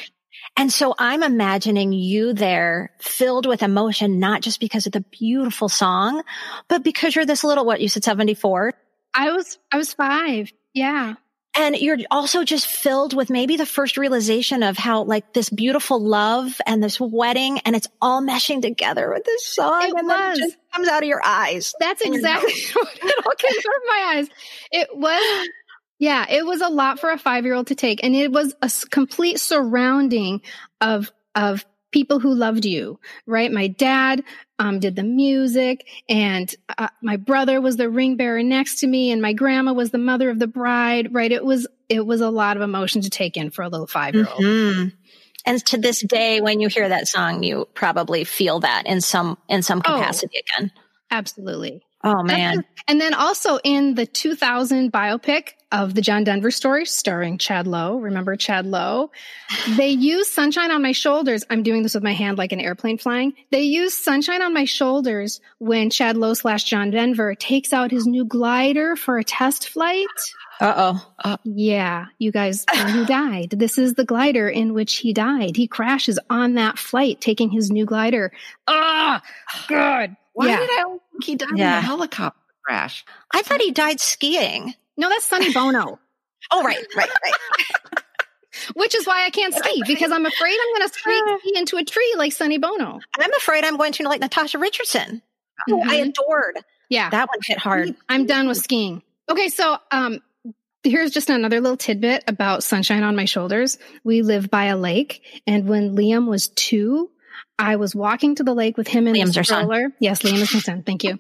And 0.58 0.72
so 0.72 0.96
I'm 0.98 1.22
imagining 1.22 1.92
you 1.92 2.34
there 2.34 2.92
filled 3.00 3.46
with 3.46 3.62
emotion, 3.62 4.20
not 4.20 4.42
just 4.42 4.60
because 4.60 4.86
of 4.86 4.94
the 4.94 5.02
beautiful 5.02 5.68
song, 5.70 6.24
but 6.70 6.82
because 6.84 7.14
you're 7.16 7.26
this 7.26 7.44
little, 7.44 7.66
what 7.66 7.82
you 7.82 7.90
said, 7.90 8.04
74. 8.06 8.74
I 9.14 9.32
was, 9.32 9.58
I 9.72 9.78
was 9.78 9.94
five. 9.94 10.52
Yeah. 10.74 11.16
And 11.58 11.78
you're 11.78 11.98
also 12.12 12.44
just 12.44 12.68
filled 12.68 13.14
with 13.14 13.30
maybe 13.30 13.56
the 13.56 13.66
first 13.66 13.98
realization 13.98 14.62
of 14.62 14.78
how 14.78 15.04
like 15.04 15.34
this 15.34 15.50
beautiful 15.50 16.02
love 16.02 16.60
and 16.66 16.84
this 16.84 17.00
wedding 17.00 17.60
and 17.60 17.76
it's 17.76 17.88
all 18.02 18.22
meshing 18.22 18.62
together 18.62 19.10
with 19.14 19.24
this 19.24 19.46
song. 19.46 19.84
It 19.84 19.94
and 19.96 20.10
then 20.10 20.32
it 20.34 20.38
just 20.38 20.58
comes 20.74 20.88
out 20.90 21.04
of 21.04 21.08
your 21.08 21.22
eyes. 21.24 21.74
That's 21.80 22.02
exactly 22.02 22.54
what 22.74 22.98
it 23.02 23.26
all 23.26 23.34
came 23.38 23.58
out 23.58 23.66
of 23.66 23.88
my 23.88 24.14
eyes. 24.16 24.28
It 24.72 24.90
was, 24.96 25.48
yeah, 25.98 26.26
it 26.30 26.46
was 26.46 26.62
a 26.62 26.68
lot 26.68 27.00
for 27.00 27.10
a 27.10 27.18
five 27.18 27.46
year 27.46 27.54
old 27.54 27.68
to 27.68 27.76
take. 27.76 28.04
And 28.04 28.14
it 28.16 28.32
was 28.32 28.54
a 28.62 28.70
complete 28.90 29.40
surrounding 29.40 30.42
of, 30.82 31.12
of 31.36 31.66
people 31.96 32.20
who 32.20 32.34
loved 32.36 32.66
you, 32.66 33.00
right? 33.26 33.50
My 33.50 33.68
dad, 33.68 34.22
um, 34.60 34.82
did 34.82 34.98
the 34.98 35.04
music 35.04 35.88
and 36.10 36.54
uh, 36.78 36.90
my 37.02 37.16
brother 37.16 37.62
was 37.62 37.78
the 37.78 37.90
ring 37.90 38.18
bearer 38.18 38.44
next 38.44 38.82
to 38.82 38.88
me 38.88 39.12
and 39.12 39.22
my 39.22 39.32
grandma 39.32 39.72
was 39.72 39.92
the 39.92 39.98
mother 39.98 40.30
of 40.30 40.38
the 40.38 40.46
bride, 40.48 41.14
right? 41.14 41.32
It 41.32 41.46
was, 41.46 41.66
it 41.88 42.06
was 42.06 42.20
a 42.20 42.30
lot 42.30 42.58
of 42.58 42.64
emotion 42.64 43.02
to 43.04 43.10
take 43.10 43.38
in 43.38 43.50
for 43.50 43.62
a 43.62 43.70
little 43.70 43.88
five 43.88 44.14
year 44.14 44.28
old. 44.30 44.44
Mhm. 44.44 44.92
And 45.46 45.66
to 45.68 45.78
this 45.78 46.02
day, 46.02 46.42
when 46.42 46.60
you 46.60 46.68
hear 46.68 46.90
that 46.90 47.08
song, 47.08 47.44
you 47.44 47.66
probably 47.76 48.26
feel 48.26 48.60
that 48.60 48.84
in 48.88 49.00
some, 49.00 49.38
in 49.48 49.62
some 49.62 49.80
Oh. 49.86 49.94
capacity 49.98 50.40
again. 50.40 50.72
Absolutely. 51.12 51.82
Oh 52.06 52.22
man. 52.24 52.64
And 52.88 53.02
then 53.02 53.16
also 53.16 53.58
in 53.64 53.96
the 53.96 54.06
2000 54.06 54.92
biopic 54.94 55.50
of 55.72 55.96
the 55.96 56.02
John 56.02 56.24
Denver 56.24 56.52
story 56.52 56.86
starring 56.86 57.40
Chad 57.40 57.66
Lowe, 57.66 57.98
remember 57.98 58.36
Chad 58.36 58.68
Lowe? 58.68 59.10
They 59.76 59.90
use 59.90 60.32
Sunshine 60.32 60.70
on 60.70 60.84
My 60.84 60.92
Shoulders. 60.92 61.44
I'm 61.50 61.64
doing 61.64 61.82
this 61.82 61.96
with 61.96 62.04
my 62.04 62.14
hand 62.14 62.38
like 62.38 62.52
an 62.52 62.60
airplane 62.62 63.00
flying. 63.00 63.34
They 63.52 63.64
use 63.64 63.96
Sunshine 63.96 64.44
on 64.44 64.54
My 64.54 64.66
Shoulders 64.66 65.42
when 65.58 65.90
Chad 65.90 66.16
Lowe 66.16 66.36
slash 66.36 66.66
John 66.66 66.92
Denver 66.92 67.34
takes 67.34 67.74
out 67.74 67.90
his 67.90 68.06
new 68.06 68.24
glider 68.24 68.96
for 68.96 69.18
a 69.18 69.24
test 69.24 69.70
flight. 69.70 70.06
Uh 70.62 70.74
oh. 70.78 71.14
Uh- 71.24 71.38
Yeah, 71.44 72.06
you 72.20 72.32
guys, 72.32 72.66
he 72.72 73.06
died. 73.08 73.50
This 73.50 73.80
is 73.80 73.96
the 73.96 74.06
glider 74.06 74.48
in 74.48 74.74
which 74.76 74.98
he 74.98 75.12
died. 75.12 75.58
He 75.58 75.68
crashes 75.68 76.20
on 76.30 76.54
that 76.54 76.78
flight 76.78 77.20
taking 77.20 77.50
his 77.50 77.72
new 77.72 77.86
glider. 77.86 78.32
Ah, 78.68 79.24
good. 79.68 80.16
Why 80.36 80.48
yeah. 80.48 80.58
did 80.60 80.70
I 80.70 80.84
think 81.12 81.24
he 81.24 81.36
died 81.36 81.50
in 81.52 81.60
a 81.60 81.82
helicopter 81.82 82.40
crash? 82.64 83.04
I 83.34 83.42
thought 83.42 83.60
he 83.62 83.72
died 83.72 84.00
skiing. 84.00 84.74
No, 84.98 85.10
that's 85.10 85.26
Sonny 85.26 85.52
Bono. 85.52 86.00
Oh, 86.52 86.62
right, 86.64 86.78
right, 86.96 87.10
right. 87.24 88.04
Which 88.76 88.94
is 88.94 89.08
why 89.08 89.26
I 89.26 89.32
can't 89.32 89.52
ski 89.54 89.82
because 89.88 90.12
I'm 90.12 90.26
afraid 90.28 90.56
I'm 90.62 90.76
going 90.78 90.88
to 90.90 91.40
ski 91.42 91.58
into 91.58 91.78
a 91.78 91.84
tree 91.84 92.14
like 92.18 92.34
Sonny 92.34 92.60
Bono. 92.60 93.00
I'm 93.20 93.34
afraid 93.34 93.66
I'm 93.66 93.78
going 93.78 93.94
to 93.94 94.04
like 94.04 94.22
Natasha 94.22 94.60
Richardson. 94.60 95.24
who 95.68 95.82
I 95.82 95.98
Mhm. 96.02 96.10
adored. 96.10 96.60
Yeah, 96.90 97.10
That 97.10 97.30
one 97.30 97.40
hit 97.44 97.58
hard. 97.58 97.96
I'm 98.08 98.28
done 98.28 98.48
with 98.48 98.58
skiing. 98.58 99.02
Okay, 99.28 99.50
so 99.50 99.78
um, 99.92 100.20
here's 100.84 101.10
just 101.12 101.32
another 101.32 101.60
little 101.62 101.78
tidbit 101.78 102.24
about 102.28 102.62
Sunshine 102.64 103.02
on 103.04 103.16
My 103.16 103.26
Shoulders. 103.26 103.80
We 104.04 104.22
live 104.22 104.52
by 104.52 104.66
a 104.66 104.78
lake, 104.78 105.24
and 105.48 105.68
when 105.68 105.96
Liam 105.96 106.28
was 106.28 106.50
two, 106.50 107.10
I 107.58 107.78
was 107.78 107.96
walking 107.96 108.36
to 108.36 108.44
the 108.44 108.54
lake 108.54 108.78
with 108.78 108.88
him 108.88 109.08
and 109.08 109.16
Liam's 109.16 109.36
his 109.36 109.48
stroller. 109.48 109.90
Yes, 110.00 110.22
Liam 110.22 110.42
is 110.42 110.54
my 110.54 110.60
son. 110.60 110.84
Thank 110.84 111.04
you, 111.04 111.20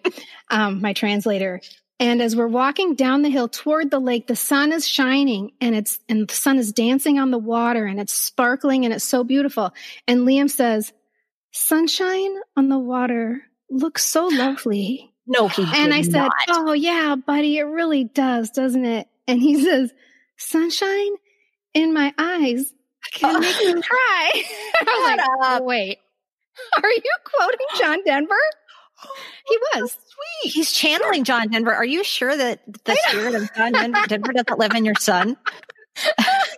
um, 0.50 0.82
my 0.82 0.94
translator. 0.94 1.62
And 1.98 2.22
as 2.22 2.36
we're 2.36 2.48
walking 2.48 2.96
down 2.96 3.22
the 3.22 3.30
hill 3.30 3.48
toward 3.48 3.90
the 3.90 4.00
lake, 4.00 4.28
the 4.28 4.36
sun 4.36 4.74
is 4.74 4.86
shining 4.86 5.54
and 5.62 5.74
it's, 5.74 6.00
and 6.10 6.28
the 6.28 6.34
sun 6.34 6.58
is 6.58 6.74
dancing 6.74 7.20
on 7.20 7.32
the 7.32 7.38
water 7.38 7.86
and 7.86 8.02
it's 8.02 8.14
sparkling 8.14 8.84
and 8.84 8.94
it's 8.94 9.06
so 9.06 9.24
beautiful. 9.24 9.74
And 10.06 10.22
Liam 10.28 10.50
says, 10.50 10.92
sunshine 11.52 12.36
on 12.58 12.68
the 12.68 12.78
water 12.78 13.44
looks 13.70 14.04
so 14.04 14.28
lovely. 14.28 15.14
No, 15.26 15.48
he 15.48 15.66
And 15.74 15.94
I 15.94 16.02
said, 16.02 16.12
not. 16.12 16.34
Oh, 16.50 16.74
yeah, 16.74 17.16
buddy, 17.16 17.58
it 17.58 17.64
really 17.64 18.04
does, 18.04 18.50
doesn't 18.50 18.86
it? 18.86 19.08
And 19.28 19.42
he 19.42 19.64
says, 19.64 19.92
Sunshine 20.38 21.16
in 21.74 21.94
my 21.94 22.14
eyes 22.18 22.74
can 23.14 23.40
make 23.40 23.58
me 23.58 23.82
cry. 23.82 24.32
I 24.34 24.84
was 24.84 25.10
Shut 25.10 25.18
like, 25.18 25.52
up. 25.52 25.64
Wait, 25.64 26.00
are 26.84 26.90
you 26.90 27.02
quoting 27.24 27.68
John 27.80 28.04
Denver? 28.06 28.36
He 29.48 29.58
was. 29.76 29.92
Sweet. 29.92 30.54
He's 30.54 30.72
channeling 30.72 31.26
John 31.26 31.50
Denver. 31.50 31.74
Are 31.74 31.86
you 31.86 32.04
sure 32.04 32.36
that 32.36 32.62
the 32.86 32.96
spirit 33.10 33.36
of 33.36 33.54
John 33.54 33.74
Denver, 33.74 34.00
Denver 34.08 34.32
doesn't 34.34 34.58
live 34.58 34.74
in 34.74 34.86
your 34.86 34.96
son? 35.00 35.38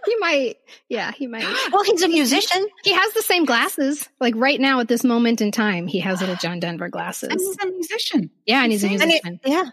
He 0.06 0.16
might. 0.18 0.56
Yeah, 0.90 1.12
he 1.12 1.28
might. 1.28 1.44
Well, 1.72 1.84
he's 1.84 2.02
a 2.02 2.08
musician. 2.08 2.66
He 2.84 2.94
has 2.94 3.14
the 3.14 3.22
same 3.22 3.44
glasses. 3.46 4.08
Like 4.22 4.34
right 4.38 4.60
now 4.60 4.80
at 4.80 4.88
this 4.88 5.04
moment 5.04 5.42
in 5.42 5.52
time, 5.52 5.86
he 5.86 6.00
has 6.00 6.22
little 6.22 6.36
John 6.38 6.60
Denver 6.62 6.86
And 6.86 6.94
glasses. 6.94 7.30
he's 7.34 7.58
a 7.62 7.68
musician. 7.70 8.30
Yeah, 8.46 8.64
and 8.64 8.72
he's 8.72 8.84
a 8.84 8.88
And 8.88 8.96
it- 8.96 9.06
musician. 9.24 9.40
yeah. 9.46 9.66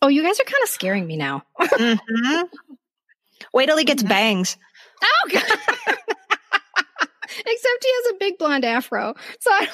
Oh, 0.00 0.08
you 0.08 0.22
guys 0.22 0.38
are 0.38 0.44
kind 0.44 0.62
of 0.62 0.68
scaring 0.68 1.06
me 1.06 1.16
now. 1.16 1.42
Mhm. 1.60 2.48
Wait 3.52 3.66
till 3.66 3.76
he 3.76 3.84
gets 3.84 4.02
bangs. 4.04 4.56
Oh, 5.02 5.30
God. 5.32 7.08
Except 7.38 7.84
he 7.84 7.90
has 7.92 8.12
a 8.12 8.14
big 8.18 8.38
blonde 8.38 8.64
afro. 8.64 9.14
So 9.40 9.50
I 9.50 9.68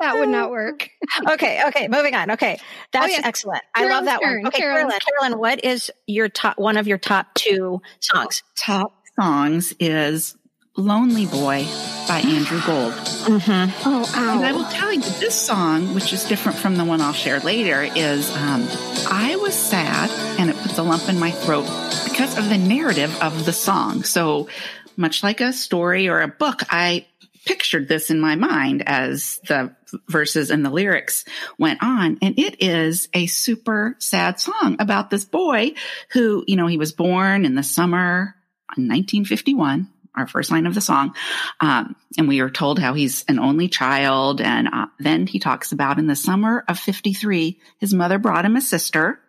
that 0.00 0.18
would 0.18 0.28
not 0.28 0.50
work. 0.50 0.90
Okay, 1.30 1.62
okay, 1.68 1.88
moving 1.88 2.14
on. 2.14 2.32
Okay, 2.32 2.58
that's 2.92 3.08
yes. 3.08 3.22
excellent. 3.24 3.62
I 3.74 3.88
love 3.88 4.04
that 4.04 4.20
turn. 4.20 4.42
one. 4.42 4.48
Okay, 4.48 4.58
Carolyn, 4.58 4.90
Carolyn, 5.20 5.38
what 5.38 5.64
is 5.64 5.90
your 6.06 6.28
top 6.28 6.58
one 6.58 6.76
of 6.76 6.86
your 6.86 6.98
top 6.98 7.32
two 7.34 7.80
songs? 8.00 8.42
Top 8.56 8.92
songs 9.18 9.74
is 9.80 10.36
Lonely 10.76 11.26
Boy 11.26 11.66
by 12.06 12.20
Andrew 12.24 12.60
Gold. 12.66 12.92
Mm-hmm. 12.92 13.88
Oh, 13.88 14.12
And 14.14 14.44
I 14.44 14.52
will 14.52 14.66
tell 14.66 14.92
you, 14.92 15.00
this 15.00 15.34
song, 15.34 15.94
which 15.94 16.12
is 16.12 16.24
different 16.24 16.58
from 16.58 16.76
the 16.76 16.84
one 16.84 17.00
I'll 17.00 17.14
share 17.14 17.40
later, 17.40 17.82
is 17.96 18.30
um, 18.36 18.66
I 19.10 19.36
was 19.40 19.54
sad 19.54 20.10
and 20.38 20.50
it 20.50 20.56
puts 20.56 20.76
a 20.76 20.82
lump 20.82 21.08
in 21.08 21.18
my 21.18 21.30
throat 21.30 21.64
because 22.04 22.36
of 22.36 22.50
the 22.50 22.58
narrative 22.58 23.16
of 23.22 23.46
the 23.46 23.52
song. 23.52 24.04
So 24.04 24.48
much 24.96 25.22
like 25.22 25.40
a 25.40 25.52
story 25.52 26.08
or 26.08 26.20
a 26.20 26.28
book, 26.28 26.60
I 26.70 27.06
pictured 27.44 27.88
this 27.88 28.10
in 28.10 28.20
my 28.20 28.34
mind 28.34 28.82
as 28.86 29.38
the 29.46 29.74
verses 30.08 30.50
and 30.50 30.64
the 30.64 30.70
lyrics 30.70 31.24
went 31.58 31.82
on. 31.82 32.18
And 32.20 32.38
it 32.38 32.62
is 32.62 33.08
a 33.14 33.26
super 33.26 33.96
sad 33.98 34.40
song 34.40 34.76
about 34.80 35.10
this 35.10 35.24
boy 35.24 35.74
who, 36.12 36.44
you 36.46 36.56
know, 36.56 36.66
he 36.66 36.76
was 36.76 36.92
born 36.92 37.44
in 37.44 37.54
the 37.54 37.62
summer 37.62 38.34
in 38.76 38.88
1951 38.88 39.88
our 40.16 40.26
first 40.26 40.50
line 40.50 40.66
of 40.66 40.74
the 40.74 40.80
song. 40.80 41.14
Um, 41.60 41.94
and 42.16 42.26
we 42.26 42.40
are 42.40 42.48
told 42.48 42.78
how 42.78 42.94
he's 42.94 43.24
an 43.28 43.38
only 43.38 43.68
child. 43.68 44.40
And 44.40 44.66
uh, 44.66 44.86
then 44.98 45.26
he 45.26 45.38
talks 45.38 45.72
about 45.72 45.98
in 45.98 46.06
the 46.06 46.16
summer 46.16 46.64
of 46.68 46.78
53, 46.78 47.60
his 47.78 47.92
mother 47.92 48.18
brought 48.18 48.46
him 48.46 48.56
a 48.56 48.62
sister 48.62 49.20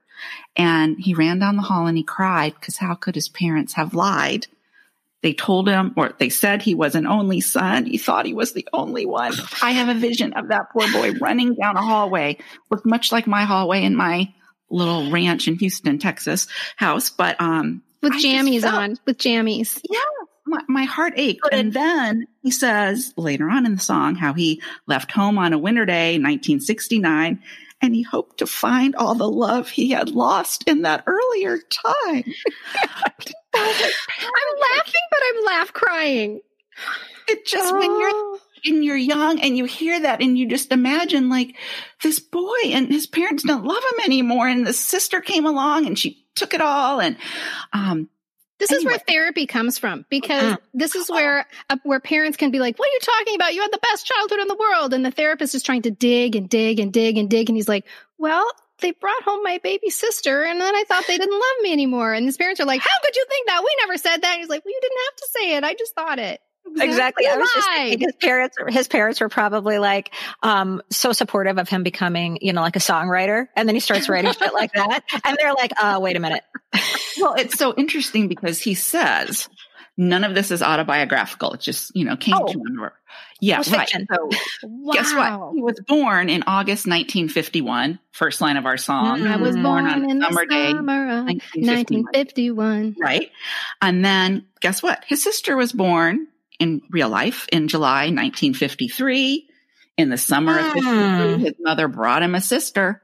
and 0.56 0.98
he 0.98 1.14
ran 1.14 1.40
down 1.40 1.58
the 1.58 1.62
hall 1.62 1.88
and 1.88 1.98
he 1.98 2.04
cried 2.04 2.56
because 2.56 2.78
how 2.78 2.96
could 2.96 3.16
his 3.16 3.30
parents 3.30 3.74
have 3.74 3.94
lied? 3.94 4.48
They 5.24 5.34
told 5.34 5.68
him, 5.68 5.94
or 5.98 6.14
they 6.20 6.30
said 6.30 6.62
he 6.62 6.76
was 6.76 6.94
an 6.96 7.08
only 7.08 7.42
son. 7.42 7.86
He 7.86 7.98
thought 7.98 8.26
he 8.28 8.34
was 8.36 8.54
the 8.54 8.68
only 8.72 9.06
one. 9.06 9.34
I 9.64 9.72
have 9.72 9.90
a 9.90 10.00
vision 10.00 10.34
of 10.34 10.50
that 10.50 10.70
poor 10.72 10.92
boy 10.92 11.14
running 11.14 11.56
down 11.56 11.76
a 11.76 11.82
hallway, 11.82 12.38
looked 12.70 12.86
much 12.86 13.12
like 13.12 13.26
my 13.26 13.44
hallway 13.44 13.84
in 13.84 13.96
my 13.96 14.32
little 14.70 15.10
ranch 15.10 15.48
in 15.48 15.56
Houston, 15.56 15.98
Texas 15.98 16.48
house. 16.76 17.10
But, 17.10 17.40
um, 17.42 17.82
With 18.04 18.14
I 18.14 18.18
jammies 18.22 18.62
felt- 18.62 18.76
on. 18.76 18.98
With 19.06 19.18
jammies. 19.18 19.82
yeah, 19.90 20.00
my, 20.46 20.62
my 20.68 20.84
heart 20.84 21.14
ached. 21.16 21.48
And 21.52 21.74
then 21.74 22.28
he 22.44 22.52
says 22.52 23.12
later 23.18 23.50
on 23.50 23.66
in 23.66 23.74
the 23.76 23.82
song 23.82 24.16
how 24.16 24.34
he 24.34 24.62
left 24.86 25.12
home 25.12 25.38
on 25.40 25.52
a 25.52 25.58
winter 25.58 25.86
day, 25.86 26.14
1969, 26.20 27.42
and 27.82 27.96
he 27.96 28.04
hoped 28.04 28.38
to 28.40 28.46
find 28.48 28.96
all 28.96 29.16
the 29.16 29.30
love 29.30 29.70
he 29.70 29.90
had 29.92 30.10
lost 30.10 30.64
in 30.68 30.84
that 30.84 31.04
earlier 31.08 31.58
time. 31.60 32.24
I'm 33.62 34.78
laughing, 34.78 35.02
but 35.12 35.20
I'm 35.28 35.46
laugh 35.46 35.74
crying. 35.74 36.42
It 37.28 37.46
just 37.46 37.74
when 37.74 38.00
you're 38.00 38.10
Oh. 38.14 38.40
and 38.66 38.84
you're 38.86 38.96
young 38.96 39.40
and 39.42 39.58
you 39.58 39.66
hear 39.66 40.00
that 40.00 40.22
and 40.22 40.38
you 40.38 40.48
just 40.48 40.72
imagine 40.72 41.30
like 41.30 41.56
this 42.02 42.20
boy 42.20 42.56
and 42.66 42.88
his 42.88 43.06
parents 43.08 43.44
don't 43.44 43.66
love 43.66 43.84
him 43.94 44.06
anymore 44.06 44.48
and 44.48 44.66
the 44.66 44.74
sister 44.74 45.22
came 45.22 45.46
along 45.46 45.86
and 45.86 45.98
she 46.00 46.26
took 46.36 46.54
it 46.54 46.62
all 46.62 47.00
and 47.02 47.18
um 47.74 48.10
This 48.60 48.72
is 48.72 48.86
where 48.86 48.98
therapy 49.00 49.46
comes 49.46 49.78
from 49.78 50.06
because 50.10 50.58
this 50.74 50.96
is 50.96 51.10
where 51.10 51.46
uh, 51.70 51.78
where 51.84 52.00
parents 52.00 52.38
can 52.38 52.50
be 52.52 52.60
like, 52.60 52.78
"What 52.80 52.88
are 52.90 52.94
you 52.94 53.00
talking 53.02 53.36
about? 53.36 53.54
You 53.54 53.62
had 53.62 53.72
the 53.72 53.80
best 53.80 54.06
childhood 54.08 54.40
in 54.40 54.48
the 54.48 54.56
world," 54.56 54.94
and 54.94 55.06
the 55.06 55.12
therapist 55.12 55.54
is 55.54 55.62
trying 55.64 55.84
to 55.84 55.92
dig 55.92 56.36
and 56.36 56.50
dig 56.50 56.80
and 56.80 56.92
dig 56.94 57.18
and 57.18 57.30
dig, 57.30 57.50
and 57.50 57.56
he's 57.58 57.68
like, 57.68 57.86
"Well, 58.18 58.50
they 58.80 58.92
brought 58.92 59.22
home 59.24 59.44
my 59.44 59.60
baby 59.64 59.90
sister, 59.90 60.44
and 60.44 60.60
then 60.62 60.76
I 60.76 60.84
thought 60.88 61.06
they 61.08 61.18
didn't 61.18 61.34
love 61.34 61.62
me 61.62 61.72
anymore." 61.74 62.14
And 62.14 62.26
his 62.26 62.38
parents 62.38 62.60
are 62.62 62.66
like, 62.66 62.82
"How 62.82 63.00
could 63.04 63.16
you 63.16 63.26
think 63.30 63.48
that? 63.48 63.62
We 63.64 63.76
never 63.82 63.98
said 63.98 64.18
that." 64.22 64.32
And 64.34 64.40
he's 64.40 64.50
like, 64.50 64.64
"Well, 64.66 64.74
you 64.74 64.80
didn't 64.82 64.98
have 65.08 65.16
to 65.16 65.28
say 65.40 65.56
it. 65.58 65.64
I 65.64 65.74
just 65.74 65.96
thought 65.96 66.20
it." 66.20 66.42
Exactly. 66.80 67.26
I 67.26 67.38
was 67.38 67.50
just 67.56 67.66
Why? 67.70 67.78
thinking 67.92 68.00
his 68.10 68.16
parents, 68.18 68.58
his 68.68 68.88
parents 68.90 69.22
were 69.22 69.30
probably 69.30 69.80
like, 69.80 70.14
um, 70.44 70.82
so 70.92 71.14
supportive 71.14 71.58
of 71.58 71.70
him 71.70 71.82
becoming, 71.84 72.40
you 72.42 72.52
know, 72.52 72.60
like 72.60 72.76
a 72.76 72.80
songwriter. 72.80 73.46
And 73.56 73.70
then 73.70 73.74
he 73.76 73.80
starts 73.80 74.10
writing 74.10 74.34
shit 74.34 74.54
like 74.54 74.72
that. 74.76 75.06
And 75.24 75.38
they're 75.40 75.54
like, 75.54 75.72
uh, 75.82 76.00
wait 76.02 76.18
a 76.18 76.20
minute. 76.20 76.44
well 77.22 77.36
it's 77.36 77.58
so 77.58 77.74
interesting 77.78 78.28
because 78.28 78.60
he 78.60 78.74
says 78.74 79.48
none 79.96 80.26
of 80.26 80.36
this 80.36 80.52
is 80.52 80.62
autobiographical 80.62 81.54
it 81.54 81.62
just 81.62 81.96
you 81.96 82.04
know 82.04 82.18
came 82.18 82.36
Oh. 82.38 82.46
to 82.46 82.60
him 82.60 82.90
yeah 83.40 83.58
right 83.72 83.90
so 83.90 84.30
Wow. 84.64 84.94
guess 84.94 85.14
what 85.14 85.54
he 85.56 85.62
was 85.62 85.80
born 85.88 86.30
in 86.30 86.44
august 86.48 86.88
1951 86.88 88.00
first 88.12 88.42
line 88.42 88.58
of 88.58 88.66
our 88.66 88.78
song 88.78 89.20
Mm. 89.20 89.32
I 89.32 89.36
was 89.38 89.56
Mhm. 89.56 89.64
born, 89.64 89.86
on 89.86 90.04
a 90.22 90.26
summer 90.26 90.46
day 90.46 90.72
summer 90.72 91.04
of 91.20 91.26
1951. 91.26 92.04
1951. 92.04 92.96
right 93.00 93.32
and 93.82 94.04
then 94.04 94.46
guess 94.62 94.82
what 94.82 95.04
his 95.08 95.22
sister 95.24 95.56
was 95.56 95.72
born 95.72 96.28
in 96.60 96.82
real 96.90 97.10
life 97.10 97.48
in 97.52 97.68
july 97.68 98.10
1953 98.10 99.48
in 99.98 100.10
the 100.10 100.18
summer 100.18 100.58
of 100.60 100.66
53 100.74 100.92
Mm. 100.92 101.40
his 101.40 101.54
mother 101.60 101.88
brought 101.88 102.24
him 102.24 102.36
a 102.36 102.42
sister 102.42 103.02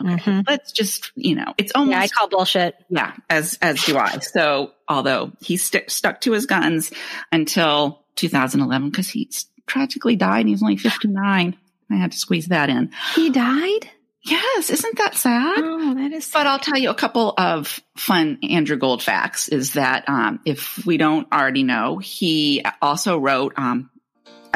okay 0.00 0.14
Mhm. 0.30 0.44
let's 0.48 0.72
just 0.72 1.10
you 1.16 1.34
know 1.34 1.54
it's 1.58 1.72
almost 1.74 1.92
Yeah, 1.92 2.00
I 2.02 2.08
call 2.08 2.28
bullshit. 2.28 2.74
yeah, 2.90 3.12
as 3.30 3.58
as 3.62 3.82
do 3.84 3.96
I. 3.96 4.18
So 4.18 4.72
although 4.88 5.32
he 5.40 5.56
st- 5.56 5.90
stuck 5.90 6.20
to 6.22 6.32
his 6.32 6.44
guns 6.44 6.92
until 7.32 8.04
2011 8.16 8.90
because 8.90 9.08
he 9.08 9.28
s- 9.32 9.46
tragically 9.66 10.16
died 10.16 10.40
and 10.40 10.48
he 10.48 10.54
was 10.54 10.62
only 10.62 10.76
59. 10.76 11.56
I 11.90 11.94
had 11.94 12.12
to 12.12 12.18
squeeze 12.18 12.46
that 12.46 12.68
in. 12.68 12.90
He 13.14 13.30
died. 13.30 13.90
Yes, 14.22 14.70
isn't 14.70 14.98
that 14.98 15.14
sad? 15.14 15.58
Oh, 15.58 15.94
that 15.94 16.12
is. 16.12 16.28
But 16.32 16.48
I'll 16.48 16.58
tell 16.58 16.76
you 16.76 16.90
a 16.90 16.94
couple 16.94 17.32
of 17.38 17.80
fun 17.96 18.38
Andrew 18.42 18.76
Gold 18.76 19.02
facts 19.02 19.48
is 19.48 19.74
that 19.74 20.08
um, 20.08 20.40
if 20.44 20.84
we 20.84 20.96
don't 20.96 21.32
already 21.32 21.62
know, 21.62 21.98
he 21.98 22.64
also 22.82 23.18
wrote, 23.18 23.54
um, 23.56 23.90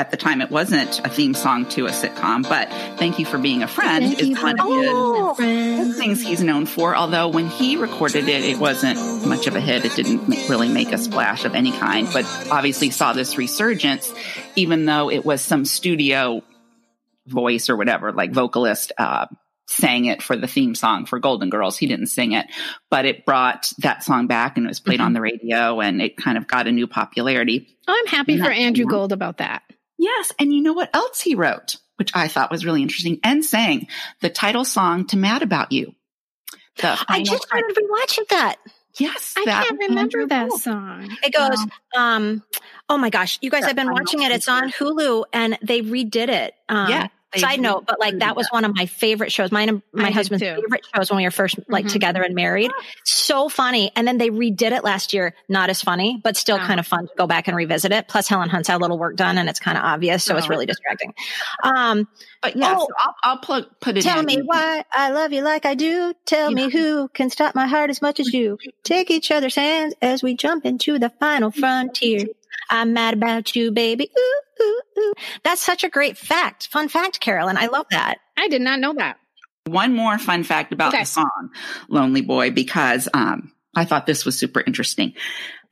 at 0.01 0.11
the 0.11 0.17
time 0.17 0.41
it 0.41 0.51
wasn't 0.51 0.99
a 1.05 1.11
theme 1.11 1.35
song 1.35 1.67
to 1.67 1.85
a 1.87 1.91
sitcom, 1.91 2.43
but 2.49 2.71
Thank 2.99 3.19
You 3.19 3.27
for 3.27 3.37
Being 3.37 3.63
a 3.63 3.69
Friend 3.69 4.03
Thank 4.03 4.19
is 4.19 4.43
one 4.43 4.59
of 4.59 4.67
his 4.67 4.89
Oh. 4.95 5.35
friends. 5.35 5.99
things 5.99 6.23
he's 6.23 6.43
known 6.43 6.65
for. 6.65 6.97
Although 6.97 7.29
when 7.29 7.49
he 7.49 7.77
recorded 7.77 8.27
it, 8.27 8.43
it 8.45 8.57
wasn't 8.59 8.99
much 9.27 9.47
of 9.47 9.55
a 9.57 9.61
hit. 9.61 9.85
It 9.85 9.95
didn't 9.95 10.27
really 10.49 10.69
make 10.69 10.93
a 10.93 10.99
splash 10.99 11.45
of 11.45 11.55
any 11.55 11.71
kind, 11.73 12.09
but 12.15 12.25
obviously 12.51 12.89
saw 12.89 13.13
this 13.13 13.37
resurgence, 13.37 14.11
even 14.57 14.87
though 14.87 15.11
it 15.11 15.23
was 15.25 15.43
some 15.43 15.67
studio 15.67 16.43
voice 17.27 17.69
or 17.69 17.77
whatever, 17.77 18.11
like 18.13 18.33
vocalist, 18.33 18.93
uh, 18.97 19.27
sang 19.67 20.07
it 20.07 20.23
for 20.23 20.35
the 20.35 20.49
theme 20.49 20.75
song 20.75 21.05
for 21.07 21.19
Golden 21.21 21.51
Girls. 21.51 21.77
He 21.77 21.87
didn't 21.87 22.07
sing 22.09 22.33
it, 22.33 22.47
but 22.91 23.05
it 23.05 23.25
brought 23.27 23.71
that 23.79 24.03
song 24.03 24.27
back 24.27 24.57
and 24.57 24.65
it 24.67 24.69
was 24.69 24.81
played 24.81 25.01
on 25.01 25.13
the 25.13 25.21
radio 25.21 25.81
and 25.81 26.01
it 26.03 26.17
kind 26.17 26.37
of 26.39 26.49
got 26.49 26.67
a 26.67 26.73
new 26.73 26.87
popularity. 26.89 27.69
Oh, 27.87 27.95
I'm 27.97 28.07
happy 28.07 28.39
for 28.39 28.51
Andrew? 28.51 28.87
Gold 28.87 29.13
about 29.13 29.37
that. 29.39 29.63
Yes. 30.01 30.33
And 30.39 30.53
you 30.53 30.63
know 30.63 30.73
what 30.73 30.89
else 30.95 31.21
he 31.21 31.35
wrote, 31.35 31.77
which 31.97 32.11
I 32.15 32.29
thought 32.29 32.51
was 32.51 32.65
really 32.65 32.83
interesting 32.83 33.21
and 33.23 33.45
sang 33.45 33.87
the 34.23 34.31
title 34.31 34.65
song 34.65 35.07
to 35.09 35.17
Mad 35.19 35.43
About 35.43 35.73
You. 35.73 35.95
The 36.79 36.89
I 36.93 36.97
final 36.97 37.25
just 37.25 37.49
part. 37.51 37.63
started 37.71 37.77
rewatching 37.77 38.29
that. 38.31 38.57
Yes, 38.99 39.35
I 39.37 39.45
that 39.45 39.67
can't 39.67 39.79
remember 39.89 40.27
that 40.27 40.49
Gold. 40.49 40.61
song. 40.63 41.17
It 41.23 41.33
goes, 41.33 41.65
um, 41.97 42.43
oh 42.89 42.99
my 42.99 43.11
gosh, 43.11 43.39
you 43.43 43.51
guys, 43.51 43.63
Yeah, 43.63 43.69
I've 43.69 43.77
been 43.77 43.93
watching 43.93 44.23
it. 44.23 44.33
It's 44.33 44.49
on 44.49 44.73
Hulu 44.73 45.25
and 45.33 45.59
they 45.63 45.83
redid 45.83 46.29
it. 46.29 46.55
Um, 46.69 46.89
Yeah, 46.91 47.03
they 47.05 47.11
Side 47.37 47.61
note, 47.61 47.85
but 47.87 48.01
like 48.01 48.19
that 48.19 48.35
was 48.35 48.49
one 48.51 48.65
of 48.65 48.75
my 48.75 48.87
favorite 48.87 49.31
shows. 49.31 49.53
Mine 49.53 49.69
and 49.69 49.83
my 49.93 50.07
did 50.07 50.15
husband's 50.15 50.43
too. 50.43 50.55
favorite 50.63 50.85
shows 50.95 51.11
when 51.11 51.19
we 51.19 51.25
were 51.25 51.31
first 51.31 51.59
like 51.69 51.85
Mhm. 51.87 51.93
together 51.93 52.23
and 52.23 52.35
married. 52.35 52.73
So 53.05 53.49
funny. 53.49 53.93
And 53.95 54.07
then 54.09 54.19
they 54.19 54.31
redid 54.31 54.73
it 54.73 54.83
last 54.83 55.15
year. 55.15 55.35
Not 55.49 55.71
as 55.71 55.81
funny, 55.81 56.21
but 56.25 56.37
still 56.37 56.59
kind 56.59 56.81
of 56.81 56.87
fun 56.89 57.07
to 57.07 57.13
go 57.17 57.29
back 57.29 57.47
and 57.47 57.57
revisit 57.57 57.93
it. 57.93 58.09
Plus 58.09 58.27
Helen 58.27 58.49
Hunt's 58.49 58.67
had 58.69 58.79
a 58.79 58.79
little 58.79 58.99
work 58.99 59.15
done 59.15 59.39
and 59.39 59.49
it's 59.49 59.61
kind 59.61 59.79
of 59.79 59.85
obvious. 59.85 60.25
So 60.25 60.37
it's 60.37 60.47
Oh. 60.47 60.51
really 60.51 60.67
distracting. 60.67 61.15
Um, 61.63 62.09
But 62.43 62.57
yeah, 62.57 62.75
Oh. 62.79 62.87
so 62.87 62.95
I'll, 62.99 63.15
I'll 63.23 63.37
put 63.39 63.97
it 63.99 64.01
Tell 64.01 64.21
in. 64.21 64.25
me 64.25 64.39
why 64.39 64.83
I 64.91 65.11
love 65.11 65.31
you 65.35 65.43
like 65.43 65.67
I 65.67 65.75
do. 65.75 66.15
Tell 66.25 66.51
me 66.51 66.71
who 66.71 67.09
can 67.09 67.29
stop 67.29 67.55
my 67.55 67.67
heart 67.67 67.91
as 67.91 68.01
much 68.01 68.19
as 68.19 68.33
you. 68.33 68.57
Take 68.83 69.11
each 69.11 69.31
other's 69.31 69.57
hands 69.57 69.93
as 70.01 70.23
we 70.23 70.35
jump 70.35 70.65
into 70.65 70.99
the 70.99 71.11
final 71.21 71.51
frontier. 71.51 72.25
I'm 72.71 72.93
mad 72.93 73.15
about 73.15 73.55
you, 73.57 73.73
baby. 73.73 74.11
Ooh, 74.19 74.41
ooh, 74.63 74.81
ooh. 74.99 75.13
That's 75.43 75.61
such 75.61 75.85
a 75.85 75.89
great 75.89 76.17
fact. 76.17 76.69
Fun 76.69 76.89
fact, 76.89 77.21
Carolyn. 77.21 77.57
I 77.57 77.67
love 77.67 77.87
that. 77.91 78.19
I 78.37 78.49
did 78.49 78.63
not 78.63 78.81
know 78.81 78.95
that. 78.95 79.17
One 79.67 79.95
more 79.95 80.19
fun 80.19 80.45
fact 80.45 80.73
about 80.73 80.95
Okay. 80.95 81.03
the 81.03 81.07
song 81.07 81.51
Lonely 81.89 82.23
Boy, 82.23 82.51
because 82.51 83.09
um, 83.13 83.53
I 83.75 83.85
thought 83.85 84.07
this 84.07 84.25
was 84.25 84.39
super 84.39 84.61
interesting. 84.61 85.15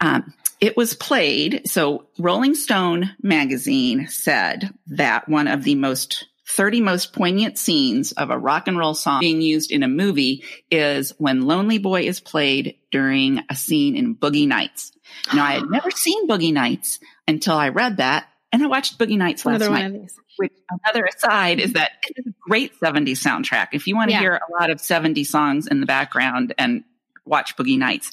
Um, 0.00 0.34
it 0.60 0.76
was 0.76 0.94
played. 0.94 1.62
So 1.68 2.08
Rolling 2.18 2.54
Stone 2.54 3.10
magazine 3.22 4.08
said 4.08 4.70
that 4.88 5.28
one 5.28 5.46
of 5.48 5.64
the 5.64 5.74
most 5.76 6.26
30 6.50 6.80
most 6.80 7.12
poignant 7.12 7.58
scenes 7.58 8.12
of 8.12 8.30
a 8.30 8.38
rock 8.38 8.68
and 8.68 8.78
roll 8.78 8.94
song 8.94 9.20
being 9.20 9.42
used 9.42 9.70
in 9.70 9.82
a 9.82 9.88
movie 9.88 10.42
is 10.70 11.12
when 11.18 11.42
Lonely 11.42 11.78
Boy 11.78 12.02
is 12.02 12.20
played 12.20 12.76
during 12.90 13.40
a 13.50 13.54
scene 13.54 13.96
in 13.96 14.16
Boogie 14.16 14.48
Nights. 14.48 14.92
Now, 15.34 15.44
I 15.44 15.52
had 15.54 15.64
never 15.70 15.90
seen 15.90 16.28
Boogie 16.28 16.52
Nights 16.52 16.98
until 17.26 17.54
I 17.56 17.68
read 17.70 17.98
that, 17.98 18.28
and 18.52 18.62
I 18.62 18.66
watched 18.66 18.98
Boogie 18.98 19.18
Nights 19.18 19.44
last 19.44 19.56
Another 19.62 19.70
night 19.72 19.82
one 19.92 19.94
of 19.96 20.00
these. 20.02 20.18
which 20.36 20.52
another 20.70 21.04
aside 21.06 21.60
is 21.60 21.74
that 21.74 21.90
it's 22.16 22.26
a 22.26 22.30
great 22.40 22.78
70s 22.80 23.18
soundtrack. 23.22 23.68
If 23.72 23.86
you 23.86 23.94
want 23.96 24.10
to 24.10 24.14
Yeah. 24.14 24.20
hear 24.20 24.34
a 24.48 24.52
lot 24.60 24.70
of 24.70 24.78
70s 24.78 25.26
songs 25.26 25.66
in 25.66 25.80
the 25.80 25.86
background 25.86 26.54
and 26.58 26.84
watch 27.26 27.56
Boogie 27.56 27.78
Nights. 27.78 28.12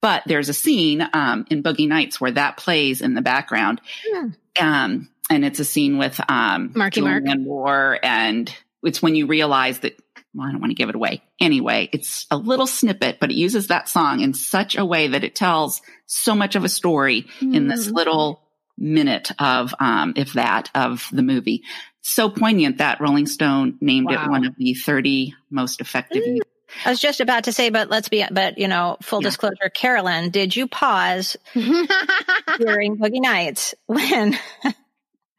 But 0.00 0.22
there's 0.26 0.48
a 0.48 0.54
scene 0.54 1.08
um, 1.12 1.46
in 1.50 1.62
Boogie 1.62 1.88
Nights 1.88 2.20
where 2.20 2.32
that 2.32 2.56
plays 2.56 3.00
in 3.00 3.14
the 3.14 3.22
background. 3.22 3.80
Hmm. 4.12 4.28
Um, 4.60 5.08
and 5.30 5.44
it's 5.44 5.60
a 5.60 5.64
scene 5.64 5.96
with 5.98 6.20
um, 6.28 6.72
Marky 6.74 7.00
Mark. 7.00 7.22
Julianne 7.24 7.44
Moore, 7.44 7.98
and 8.02 8.52
it's 8.82 9.00
when 9.00 9.14
you 9.14 9.26
realize 9.26 9.78
that. 9.80 9.98
Well, 10.34 10.48
I 10.48 10.52
don't 10.52 10.60
want 10.60 10.70
to 10.70 10.74
give 10.74 10.88
it 10.88 10.94
away. 10.94 11.22
Anyway, 11.40 11.90
it's 11.92 12.26
a 12.30 12.36
little 12.38 12.66
snippet, 12.66 13.18
but 13.20 13.30
it 13.30 13.34
uses 13.36 13.66
that 13.66 13.88
song 13.88 14.20
in 14.20 14.32
such 14.32 14.76
a 14.76 14.84
way 14.84 15.08
that 15.08 15.24
it 15.24 15.34
tells 15.34 15.82
so 16.06 16.34
much 16.34 16.56
of 16.56 16.64
a 16.64 16.68
story 16.70 17.26
in 17.40 17.68
this 17.68 17.88
Mm. 17.88 17.92
little 17.94 18.42
minute 18.78 19.30
of, 19.38 19.74
um, 19.78 20.14
if 20.16 20.32
that, 20.32 20.70
of 20.74 21.06
the 21.12 21.22
movie. 21.22 21.62
So 22.00 22.30
poignant 22.30 22.78
that 22.78 23.00
Rolling 23.00 23.26
Stone 23.26 23.76
named 23.82 24.10
it 24.10 24.18
one 24.28 24.46
of 24.46 24.56
the 24.56 24.72
30 24.74 25.34
most 25.50 25.80
effective. 25.82 26.22
Mm. 26.24 26.38
I 26.86 26.90
was 26.90 26.98
just 27.00 27.20
about 27.20 27.44
to 27.44 27.52
say, 27.52 27.68
but 27.68 27.90
let's 27.90 28.08
be, 28.08 28.24
but 28.32 28.56
you 28.56 28.66
know, 28.66 28.96
full 29.02 29.20
Yeah. 29.22 29.28
disclosure, 29.28 29.68
Carolyn, 29.74 30.30
did 30.30 30.56
you 30.56 30.66
pause 30.66 31.36
during 31.54 32.96
Boogie 32.96 33.20
Nights 33.20 33.74
when 33.86 34.32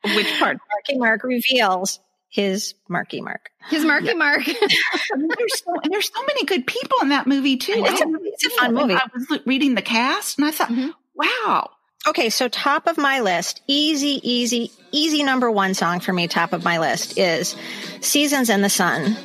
Which 0.03 0.27
part? 0.37 0.57
Marky 0.69 0.97
Mark 0.99 1.23
reveals 1.23 1.99
his 2.33 2.73
Marky 2.89 3.21
Mark? 3.21 3.51
His 3.69 3.85
Marky 3.85 4.15
Mark. 4.15 4.43
There's 4.45 5.63
so 5.63 5.71
and 5.83 5.93
there's 5.93 6.11
so 6.11 6.21
many 6.25 6.45
good 6.45 6.65
people 6.65 6.97
in 7.03 7.09
that 7.09 7.27
movie 7.27 7.57
too. 7.57 7.73
It's 7.77 8.01
a- 8.01 8.05
I- 8.05 8.11
it's 8.23 8.45
a 8.45 8.49
fun 8.49 8.73
movie. 8.73 8.95
I 8.95 9.03
was 9.13 9.39
reading 9.45 9.75
the 9.75 9.83
cast 9.83 10.39
and 10.39 10.47
I 10.47 10.51
thought, 10.51 10.69
Mhm. 10.69 10.93
wow, 11.15 11.69
Okay, 12.05 12.29
so 12.29 12.49
top 12.49 12.87
of 12.87 12.97
my 12.97 13.21
list, 13.21 13.61
easy, 13.67 14.19
easy, 14.29 14.71
easy 14.91 15.23
number 15.23 15.49
one 15.49 15.73
song 15.73 15.99
for 16.01 16.11
me, 16.11 16.27
top 16.27 16.51
of 16.51 16.63
my 16.63 16.79
list 16.79 17.17
is 17.17 17.55
Seasons 18.01 18.49
in 18.49 18.61
the 18.61 18.69
Sun 18.69 19.15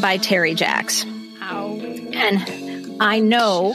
by 0.00 0.16
Terry 0.16 0.54
Jacks. 0.54 1.04
And 1.42 2.96
I 3.02 3.18
know 3.18 3.72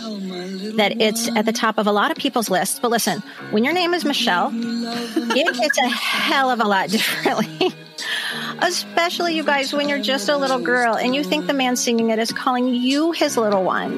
that 0.77 0.99
it's 1.01 1.27
at 1.35 1.45
the 1.45 1.51
top 1.53 1.77
of 1.77 1.85
a 1.88 1.91
lot 1.91 2.09
of 2.09 2.17
people's 2.17 2.49
lists, 2.49 2.79
but 2.79 2.89
listen, 2.89 3.21
when 3.51 3.63
your 3.63 3.73
name 3.73 3.93
is 3.93 4.03
Michelle, 4.05 4.49
it 4.53 5.55
gets 5.59 5.77
a 5.77 5.88
hell 5.89 6.49
of 6.49 6.59
a 6.59 6.63
lot 6.67 6.89
differently. 6.95 7.73
Especially 8.59 9.35
you 9.35 9.43
guys 9.43 9.73
when 9.73 9.88
you're 9.89 10.01
just 10.01 10.29
a 10.29 10.38
little 10.38 10.59
girl 10.59 10.95
and 10.95 11.15
you 11.15 11.23
think 11.23 11.47
the 11.47 11.53
man 11.53 11.75
singing 11.75 12.09
it 12.09 12.19
is 12.19 12.31
calling 12.31 12.73
you 12.73 13.11
his 13.11 13.38
little 13.38 13.63
one 13.63 13.93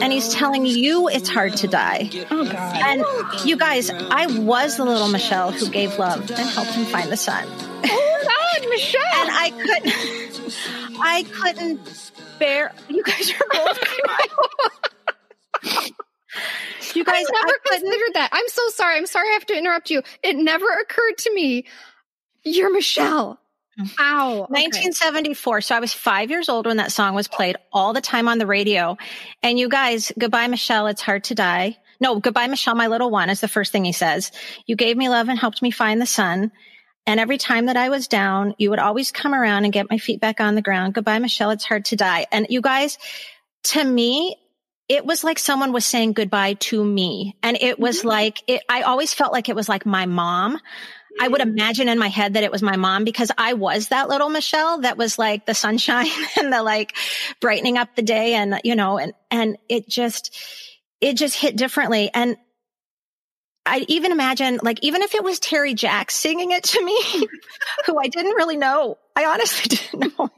and 0.00 0.12
he's 0.12 0.28
telling 0.28 0.66
you 0.66 1.08
it's 1.08 1.28
hard 1.28 1.56
to 1.58 1.68
die. 1.68 2.10
oh 2.30 2.44
God. 2.44 2.76
And 2.76 3.04
you 3.46 3.56
guys, 3.56 3.90
I 3.90 4.26
was 4.26 4.76
the 4.76 4.84
little 4.84 5.08
Michelle 5.08 5.52
who 5.52 5.68
gave 5.70 5.98
love 5.98 6.30
and 6.30 6.48
helped 6.50 6.72
him 6.72 6.84
find 6.86 7.10
the 7.10 7.16
sun. 7.16 7.46
Oh 7.84 8.24
God, 8.24 8.68
Michelle. 8.68 9.02
And 9.14 9.30
I 9.30 9.50
couldn't, 9.50 10.96
I 11.00 11.22
couldn't 11.24 12.12
bear. 12.38 12.72
You 12.88 13.02
guys 13.02 13.32
are 13.32 13.46
both. 13.52 13.78
you 16.94 17.04
guys, 17.04 17.24
I 17.26 17.44
never 17.44 17.54
I 17.54 17.78
considered 17.78 18.14
that. 18.14 18.30
I'm 18.32 18.48
so 18.48 18.68
sorry. 18.68 18.96
I'm 18.96 19.06
sorry 19.06 19.28
I 19.30 19.32
have 19.32 19.46
to 19.46 19.56
interrupt 19.56 19.90
you. 19.90 20.02
It 20.22 20.36
never 20.36 20.66
occurred 20.68 21.18
to 21.18 21.34
me. 21.34 21.64
You're 22.44 22.72
Michelle. 22.72 23.38
Ow. 23.98 24.30
Okay. 24.32 24.52
1974. 24.52 25.60
So 25.62 25.76
I 25.76 25.80
was 25.80 25.92
five 25.92 26.30
years 26.30 26.48
old 26.48 26.66
when 26.66 26.76
that 26.76 26.92
song 26.92 27.14
was 27.14 27.28
played 27.28 27.56
all 27.72 27.92
the 27.92 28.00
time 28.00 28.28
on 28.28 28.38
the 28.38 28.46
radio. 28.46 28.96
And 29.42 29.58
you 29.58 29.68
guys, 29.68 30.12
goodbye, 30.18 30.46
Michelle. 30.46 30.86
It's 30.88 31.02
hard 31.02 31.24
to 31.24 31.34
die. 31.34 31.78
No, 32.00 32.18
goodbye, 32.18 32.48
Michelle, 32.48 32.74
my 32.74 32.88
little 32.88 33.10
one 33.10 33.30
is 33.30 33.40
the 33.40 33.48
first 33.48 33.70
thing 33.70 33.84
he 33.84 33.92
says. 33.92 34.32
You 34.66 34.74
gave 34.74 34.96
me 34.96 35.08
love 35.08 35.28
and 35.28 35.38
helped 35.38 35.62
me 35.62 35.70
find 35.70 36.00
the 36.00 36.06
sun. 36.06 36.50
And 37.06 37.18
every 37.18 37.38
time 37.38 37.66
that 37.66 37.76
I 37.76 37.88
was 37.88 38.08
down, 38.08 38.54
you 38.58 38.70
would 38.70 38.78
always 38.78 39.10
come 39.10 39.34
around 39.34 39.64
and 39.64 39.72
get 39.72 39.90
my 39.90 39.98
feet 39.98 40.20
back 40.20 40.40
on 40.40 40.54
the 40.54 40.62
ground. 40.62 40.94
Goodbye, 40.94 41.18
Michelle. 41.18 41.50
It's 41.50 41.64
hard 41.64 41.84
to 41.86 41.96
die. 41.96 42.26
And 42.30 42.46
you 42.50 42.60
guys, 42.60 42.98
to 43.64 43.84
me, 43.84 44.36
it 44.88 45.06
was 45.06 45.24
like 45.24 45.38
someone 45.38 45.72
was 45.72 45.86
saying 45.86 46.12
goodbye 46.12 46.54
to 46.54 46.84
me. 46.84 47.36
And 47.42 47.56
it 47.60 47.78
was 47.78 48.00
mm-hmm. 48.00 48.08
like, 48.08 48.42
it, 48.46 48.62
I 48.68 48.82
always 48.82 49.14
felt 49.14 49.32
like 49.32 49.48
it 49.48 49.56
was 49.56 49.68
like 49.68 49.86
my 49.86 50.06
mom. 50.06 50.58
I 51.20 51.28
would 51.28 51.40
imagine 51.40 51.88
in 51.88 51.98
my 51.98 52.08
head 52.08 52.34
that 52.34 52.42
it 52.42 52.50
was 52.50 52.62
my 52.62 52.76
mom 52.76 53.04
because 53.04 53.30
I 53.36 53.54
was 53.54 53.88
that 53.88 54.08
little 54.08 54.28
Michelle 54.28 54.80
that 54.80 54.96
was 54.96 55.18
like 55.18 55.46
the 55.46 55.54
sunshine 55.54 56.06
and 56.38 56.52
the 56.52 56.62
like 56.62 56.94
brightening 57.40 57.78
up 57.78 57.94
the 57.94 58.02
day 58.02 58.34
and, 58.34 58.60
you 58.64 58.74
know, 58.74 58.98
and, 58.98 59.12
and 59.30 59.58
it 59.68 59.88
just, 59.88 60.36
it 61.00 61.16
just 61.16 61.36
hit 61.36 61.56
differently. 61.56 62.10
And 62.12 62.36
I 63.64 63.84
even 63.88 64.10
imagine, 64.10 64.58
like, 64.62 64.80
even 64.82 65.02
if 65.02 65.14
it 65.14 65.22
was 65.22 65.38
Terry 65.38 65.74
Jack 65.74 66.10
singing 66.10 66.50
it 66.50 66.64
to 66.64 66.84
me, 66.84 67.00
who 67.86 67.98
I 67.98 68.08
didn't 68.08 68.34
really 68.34 68.56
know, 68.56 68.98
I 69.14 69.26
honestly 69.26 69.76
didn't 69.92 70.18
know. 70.18 70.30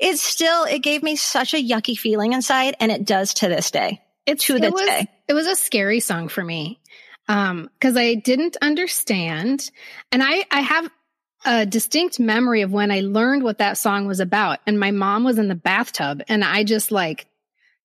it 0.00 0.18
still, 0.18 0.64
it 0.64 0.78
gave 0.78 1.02
me 1.02 1.16
such 1.16 1.52
a 1.52 1.62
yucky 1.62 1.96
feeling 1.96 2.32
inside, 2.32 2.74
and 2.80 2.90
it 2.90 3.04
does 3.04 3.34
to 3.34 3.48
this 3.48 3.70
day. 3.70 4.00
It's 4.24 4.46
to 4.46 4.56
it 4.56 4.62
this 4.62 4.72
was, 4.72 4.86
day. 4.86 5.08
It 5.28 5.34
was 5.34 5.46
a 5.46 5.56
scary 5.56 6.00
song 6.00 6.28
for 6.28 6.42
me. 6.42 6.80
Um, 7.32 7.70
cause 7.80 7.96
I 7.96 8.14
didn't 8.14 8.56
understand. 8.60 9.70
And 10.10 10.22
I, 10.22 10.44
I 10.50 10.60
have 10.60 10.90
a 11.46 11.64
distinct 11.66 12.20
memory 12.20 12.60
of 12.60 12.72
when 12.72 12.90
I 12.90 13.00
learned 13.00 13.42
what 13.42 13.58
that 13.58 13.78
song 13.78 14.06
was 14.06 14.20
about. 14.20 14.58
And 14.66 14.78
my 14.78 14.90
mom 14.90 15.24
was 15.24 15.38
in 15.38 15.48
the 15.48 15.54
bathtub 15.54 16.22
and 16.28 16.44
I 16.44 16.62
just 16.62 16.92
like 16.92 17.26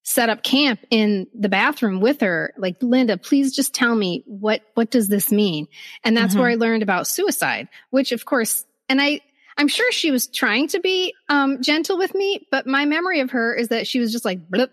set 0.04 0.30
up 0.30 0.44
camp 0.44 0.80
in 0.90 1.28
the 1.34 1.50
bathroom 1.50 2.02
with 2.02 2.22
her. 2.22 2.54
Like, 2.58 2.76
Linda, 2.82 3.18
please 3.18 3.56
just 3.56 3.74
tell 3.74 3.96
me 3.96 4.24
what, 4.26 4.62
what 4.74 4.92
does 4.92 5.08
this 5.08 5.32
mean? 5.32 5.68
And 6.04 6.16
that's 6.16 6.36
Mhm. 6.36 6.40
where 6.40 6.50
I 6.50 6.56
learned 6.56 6.84
about 6.84 7.08
suicide, 7.08 7.68
which 7.90 8.12
of 8.12 8.26
course, 8.26 8.66
and 8.90 9.02
I, 9.02 9.22
I'm 9.58 9.68
sure 9.70 9.92
she 9.92 10.12
was 10.12 10.28
trying 10.28 10.68
to 10.70 10.80
be 10.80 11.14
um, 11.30 11.62
gentle 11.64 11.98
with 11.98 12.14
me, 12.14 12.48
but 12.52 12.68
my 12.68 12.86
memory 12.86 13.22
of 13.22 13.32
her 13.32 13.56
is 13.56 13.70
that 13.70 13.88
she 13.88 14.00
was 14.00 14.12
just 14.12 14.26
like, 14.26 14.50
blip, 14.50 14.72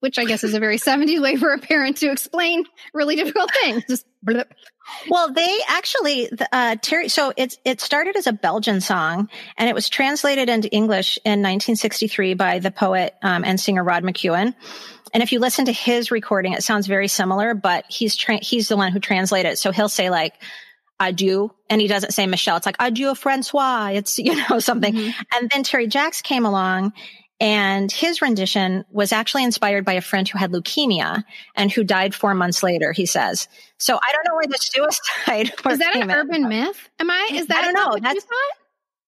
which 0.00 0.18
I 0.18 0.24
guess 0.24 0.44
is 0.44 0.54
a 0.54 0.60
very 0.60 0.78
70s 0.78 1.20
way 1.20 1.36
for 1.36 1.52
a 1.52 1.58
parent 1.58 1.98
to 1.98 2.10
explain 2.10 2.64
really 2.94 3.16
difficult 3.16 3.50
things. 3.62 3.84
Just 3.88 4.06
blip. 4.22 4.52
Well, 5.08 5.32
they 5.32 5.58
actually, 5.68 6.30
uh, 6.52 6.76
Terry, 6.80 7.08
so 7.08 7.32
it's, 7.36 7.58
it 7.64 7.80
started 7.80 8.16
as 8.16 8.26
a 8.26 8.32
Belgian 8.32 8.80
song 8.80 9.28
and 9.56 9.68
it 9.68 9.74
was 9.74 9.88
translated 9.88 10.48
into 10.48 10.68
English 10.70 11.18
in 11.24 11.40
1963 11.40 12.34
by 12.34 12.58
the 12.58 12.70
poet, 12.70 13.14
um, 13.22 13.44
and 13.44 13.60
singer 13.60 13.84
Rod 13.84 14.02
McKuen. 14.02 14.54
And 15.12 15.22
if 15.22 15.32
you 15.32 15.40
listen 15.40 15.66
to 15.66 15.72
his 15.72 16.10
recording, 16.10 16.52
it 16.52 16.62
sounds 16.62 16.86
very 16.86 17.08
similar, 17.08 17.54
but 17.54 17.84
he's, 17.88 18.16
tra- 18.16 18.42
he's 18.42 18.68
the 18.68 18.76
one 18.76 18.92
who 18.92 19.00
translated 19.00 19.52
it. 19.52 19.58
So 19.58 19.72
he'll 19.72 19.88
say 19.88 20.10
like, 20.10 20.34
adieu. 21.00 21.52
And 21.70 21.80
he 21.80 21.86
doesn't 21.86 22.12
say 22.12 22.26
Michelle. 22.26 22.56
It's 22.56 22.66
like, 22.66 22.76
adieu, 22.78 23.14
Francois. 23.14 23.90
It's, 23.92 24.18
you 24.18 24.36
know, 24.48 24.58
something. 24.58 24.96
And 24.96 25.50
then 25.50 25.62
Terry 25.62 25.86
Jacks 25.86 26.22
came 26.22 26.44
along 26.44 26.92
and 27.40 27.90
his 27.92 28.20
rendition 28.20 28.84
was 28.90 29.12
actually 29.12 29.44
inspired 29.44 29.84
by 29.84 29.92
a 29.94 30.00
friend 30.00 30.28
who 30.28 30.38
had 30.38 30.50
leukemia 30.52 31.22
and 31.54 31.70
who 31.70 31.84
died 31.84 32.14
four 32.14 32.34
months 32.34 32.62
later, 32.62 32.92
he 32.92 33.06
says. 33.06 33.46
So 33.78 33.96
I 33.96 34.12
don't 34.12 34.26
know 34.26 34.34
where 34.34 34.46
the 34.46 34.58
suicide 34.58 35.52
Is 35.70 35.78
that 35.78 35.96
an 35.96 36.10
urban 36.10 36.48
myth? 36.48 36.88
Am 36.98 37.10
I? 37.10 37.28
Is 37.32 37.46
that 37.46 37.58
I 37.64 37.72
don't 37.72 37.74
know. 37.74 37.98
That's- 38.00 38.24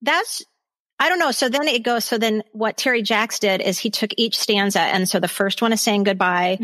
That's, 0.03 0.43
I 1.03 1.09
don't 1.09 1.18
know. 1.18 1.31
So 1.31 1.49
then 1.49 1.66
it 1.66 1.83
goes, 1.83 2.05
so 2.05 2.18
then 2.18 2.43
what 2.53 2.76
Terry 2.76 3.01
Jacks 3.03 3.39
did 3.39 3.62
is 3.62 3.78
he 3.78 3.89
took 3.91 4.11
each 4.18 4.37
stanza. 4.39 4.81
And 4.81 5.09
so 5.09 5.18
the 5.18 5.28
first 5.28 5.62
one 5.62 5.72
is 5.72 5.81
saying 5.81 6.03
goodbye, 6.05 6.59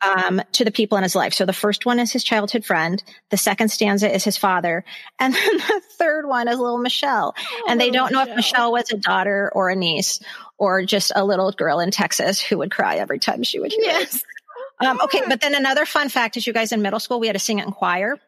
um, 0.00 0.40
to 0.52 0.64
the 0.64 0.70
people 0.70 0.96
in 0.96 1.02
his 1.02 1.16
life. 1.16 1.34
So 1.34 1.44
the 1.44 1.52
first 1.52 1.84
one 1.86 1.98
is 1.98 2.12
his 2.12 2.22
childhood 2.22 2.64
friend. 2.64 3.02
The 3.30 3.36
second 3.36 3.68
stanza 3.70 4.12
is 4.12 4.22
his 4.22 4.36
father. 4.36 4.84
And 5.18 5.34
then 5.34 5.56
the 5.58 5.82
third 5.98 6.26
one 6.26 6.46
is 6.48 6.56
little 6.58 6.78
Michelle. 6.78 7.34
and 7.68 7.80
they 7.80 7.90
don't 7.90 8.12
know 8.12 8.22
if 8.22 8.34
Michelle 8.36 8.70
was 8.72 8.90
a 8.92 8.96
daughter 8.96 9.50
or 9.54 9.70
a 9.70 9.76
niece 9.76 10.20
or 10.60 10.84
just 10.84 11.10
a 11.16 11.24
little 11.24 11.50
girl 11.50 11.80
in 11.80 11.90
Texas 11.90 12.40
who 12.40 12.58
would 12.58 12.70
cry 12.70 12.96
every 12.96 13.18
time 13.18 13.42
she 13.42 13.58
would 13.58 13.72
hear 13.72 13.80
it. 13.80 14.12
Yes. 14.12 14.22
Um, 14.78 15.00
okay. 15.00 15.22
But 15.26 15.40
then 15.40 15.54
another 15.54 15.86
fun 15.86 16.08
fact 16.08 16.36
is 16.36 16.46
you 16.46 16.52
guys 16.52 16.70
in 16.70 16.82
middle 16.82 17.00
school, 17.00 17.18
we 17.18 17.26
had 17.26 17.32
to 17.32 17.40
sing 17.40 17.58
it 17.58 17.66
in 17.66 17.72
choir. 17.72 18.18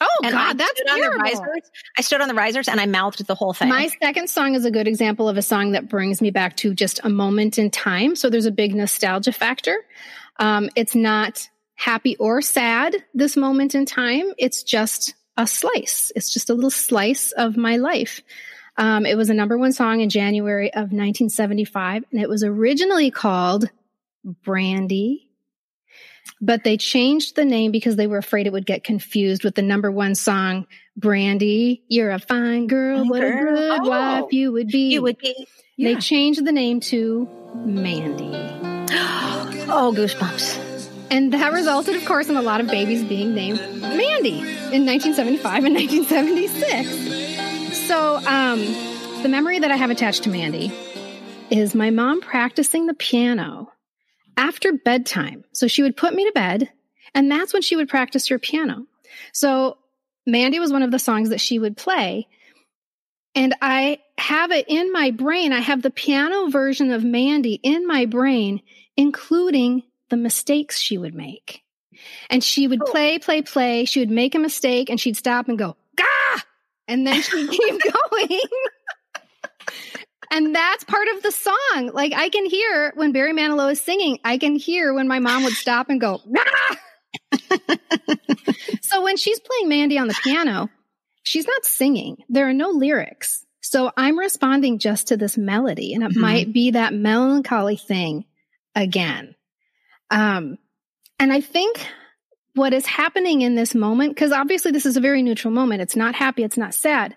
Oh 0.00 0.08
and 0.24 0.32
God, 0.32 0.40
I 0.40 0.52
that's 0.54 0.70
stood 0.72 0.90
on 0.90 0.98
the 0.98 1.02
terrible. 1.02 1.22
risers. 1.22 1.70
I 1.96 2.00
stood 2.02 2.20
on 2.20 2.28
the 2.28 2.34
risers 2.34 2.66
and 2.66 2.80
I 2.80 2.86
mouthed 2.86 3.24
the 3.24 3.36
whole 3.36 3.52
thing. 3.52 3.68
My 3.68 3.88
second 4.02 4.28
song 4.28 4.54
is 4.54 4.64
a 4.64 4.70
good 4.70 4.88
example 4.88 5.28
of 5.28 5.36
a 5.36 5.42
song 5.42 5.72
that 5.72 5.88
brings 5.88 6.20
me 6.20 6.30
back 6.30 6.56
to 6.58 6.74
just 6.74 7.00
a 7.04 7.08
moment 7.08 7.58
in 7.58 7.70
time. 7.70 8.16
So 8.16 8.28
there's 8.28 8.46
a 8.46 8.50
big 8.50 8.74
nostalgia 8.74 9.32
factor. 9.32 9.76
Um, 10.40 10.70
it's 10.74 10.96
not 10.96 11.48
happy 11.76 12.16
or 12.16 12.42
sad, 12.42 12.96
this 13.14 13.36
moment 13.36 13.76
in 13.76 13.86
time. 13.86 14.34
It's 14.38 14.64
just 14.64 15.14
a 15.36 15.46
slice. 15.46 16.10
It's 16.16 16.32
just 16.32 16.50
a 16.50 16.54
little 16.54 16.70
slice 16.70 17.30
of 17.32 17.56
my 17.56 17.76
life. 17.76 18.22
Um, 18.76 19.04
it 19.06 19.16
was 19.16 19.28
a 19.30 19.34
number 19.34 19.58
one 19.58 19.72
song 19.72 20.00
in 20.00 20.08
January 20.08 20.72
of 20.72 20.92
1975, 20.92 22.04
and 22.10 22.20
it 22.20 22.28
was 22.28 22.42
originally 22.42 23.10
called 23.10 23.68
Brandy. 24.24 25.28
But 26.40 26.64
they 26.64 26.76
changed 26.76 27.36
the 27.36 27.44
name 27.44 27.70
because 27.72 27.96
they 27.96 28.06
were 28.06 28.18
afraid 28.18 28.46
it 28.46 28.52
would 28.52 28.66
get 28.66 28.82
confused 28.84 29.44
with 29.44 29.54
the 29.56 29.62
number 29.62 29.90
one 29.90 30.14
song, 30.14 30.66
Brandy. 30.96 31.82
You're 31.88 32.10
a 32.12 32.18
fine 32.18 32.66
girl. 32.66 33.04
What 33.06 33.22
a 33.22 33.30
good 33.30 33.80
Oh. 33.82 33.88
wife 33.88 34.32
you 34.32 34.52
would 34.52 34.68
be. 34.68 34.92
you 34.92 35.02
would 35.02 35.18
be. 35.18 35.46
They 35.78 35.96
changed 35.96 36.44
the 36.44 36.52
name 36.52 36.80
to 36.80 37.28
Mandy. 37.54 38.30
Oh, 39.74 39.92
goosebumps. 39.96 40.88
And 41.10 41.32
that 41.32 41.52
resulted, 41.52 41.96
of 41.96 42.04
course, 42.04 42.28
in 42.28 42.36
a 42.36 42.42
lot 42.42 42.60
of 42.60 42.66
babies 42.66 43.02
being 43.04 43.32
named 43.34 43.58
Mandy 43.80 44.40
in 44.70 44.84
1975 44.84 45.64
and 45.64 45.74
1976. 45.74 47.21
So, 47.86 48.16
um, 48.26 48.60
the 49.22 49.28
memory 49.28 49.58
that 49.58 49.70
I 49.70 49.76
have 49.76 49.90
attached 49.90 50.22
to 50.22 50.30
Mandy 50.30 50.72
is 51.50 51.74
my 51.74 51.90
mom 51.90 52.20
practicing 52.20 52.86
the 52.86 52.94
piano 52.94 53.72
after 54.36 54.72
bedtime. 54.72 55.44
So 55.52 55.66
she 55.66 55.82
would 55.82 55.96
put 55.96 56.14
me 56.14 56.24
to 56.24 56.32
bed, 56.32 56.70
and 57.14 57.30
that's 57.30 57.52
when 57.52 57.62
she 57.62 57.76
would 57.76 57.88
practice 57.88 58.28
her 58.28 58.38
piano. 58.38 58.86
So 59.32 59.78
Mandy 60.26 60.60
was 60.60 60.72
one 60.72 60.82
of 60.82 60.92
the 60.92 60.98
songs 60.98 61.30
that 61.30 61.40
she 61.40 61.58
would 61.58 61.76
play. 61.76 62.28
And 63.34 63.54
I 63.60 63.98
have 64.16 64.52
it 64.52 64.66
in 64.68 64.92
my 64.92 65.10
brain. 65.10 65.52
I 65.52 65.60
have 65.60 65.82
the 65.82 65.90
piano 65.90 66.48
version 66.50 66.92
of 66.92 67.02
Mandy 67.02 67.54
in 67.62 67.86
my 67.86 68.06
brain, 68.06 68.62
including 68.96 69.82
the 70.08 70.16
mistakes 70.16 70.78
she 70.78 70.98
would 70.98 71.14
make. 71.14 71.62
And 72.30 72.44
she 72.44 72.68
would 72.68 72.80
play, 72.80 73.18
play, 73.18 73.42
play. 73.42 73.86
She 73.86 74.00
would 74.00 74.10
make 74.10 74.34
a 74.34 74.38
mistake 74.38 74.88
and 74.88 75.00
she'd 75.00 75.16
stop 75.16 75.48
and 75.48 75.58
go! 75.58 75.76
And 76.92 77.06
then 77.06 77.20
she'd 77.22 77.50
keep 77.50 77.80
going. 77.80 78.40
and 80.30 80.54
that's 80.54 80.84
part 80.84 81.08
of 81.16 81.22
the 81.22 81.32
song. 81.32 81.90
Like 81.92 82.12
I 82.14 82.28
can 82.28 82.44
hear 82.46 82.92
when 82.94 83.12
Barry 83.12 83.32
Manilow 83.32 83.72
is 83.72 83.80
singing, 83.80 84.18
I 84.24 84.38
can 84.38 84.54
hear 84.56 84.92
when 84.94 85.08
my 85.08 85.18
mom 85.18 85.44
would 85.44 85.54
stop 85.54 85.88
and 85.88 86.00
go, 86.00 86.20
Gah! 86.32 86.76
so 88.82 89.02
when 89.02 89.16
she's 89.16 89.40
playing 89.40 89.68
Mandy 89.68 89.98
on 89.98 90.08
the 90.08 90.18
piano, 90.22 90.68
she's 91.22 91.46
not 91.46 91.64
singing. 91.64 92.18
There 92.28 92.48
are 92.48 92.52
no 92.54 92.70
lyrics. 92.70 93.44
So 93.60 93.90
I'm 93.96 94.18
responding 94.18 94.78
just 94.78 95.08
to 95.08 95.16
this 95.16 95.38
melody 95.38 95.94
and 95.94 96.02
it 96.02 96.12
Mhm. 96.12 96.16
might 96.16 96.52
be 96.52 96.72
that 96.72 96.92
melancholy 96.92 97.76
thing 97.76 98.24
again. 98.74 99.34
Um, 100.10 100.58
and 101.18 101.32
I 101.32 101.40
think 101.40 101.86
what 102.54 102.74
is 102.74 102.86
happening 102.86 103.42
in 103.42 103.54
this 103.54 103.74
moment, 103.74 104.14
because 104.14 104.32
obviously 104.32 104.72
this 104.72 104.86
is 104.86 104.96
a 104.96 105.00
very 105.00 105.22
neutral 105.22 105.52
moment. 105.52 105.82
It's 105.82 105.96
not 105.96 106.14
happy. 106.14 106.42
It's 106.42 106.58
not 106.58 106.74
sad. 106.74 107.16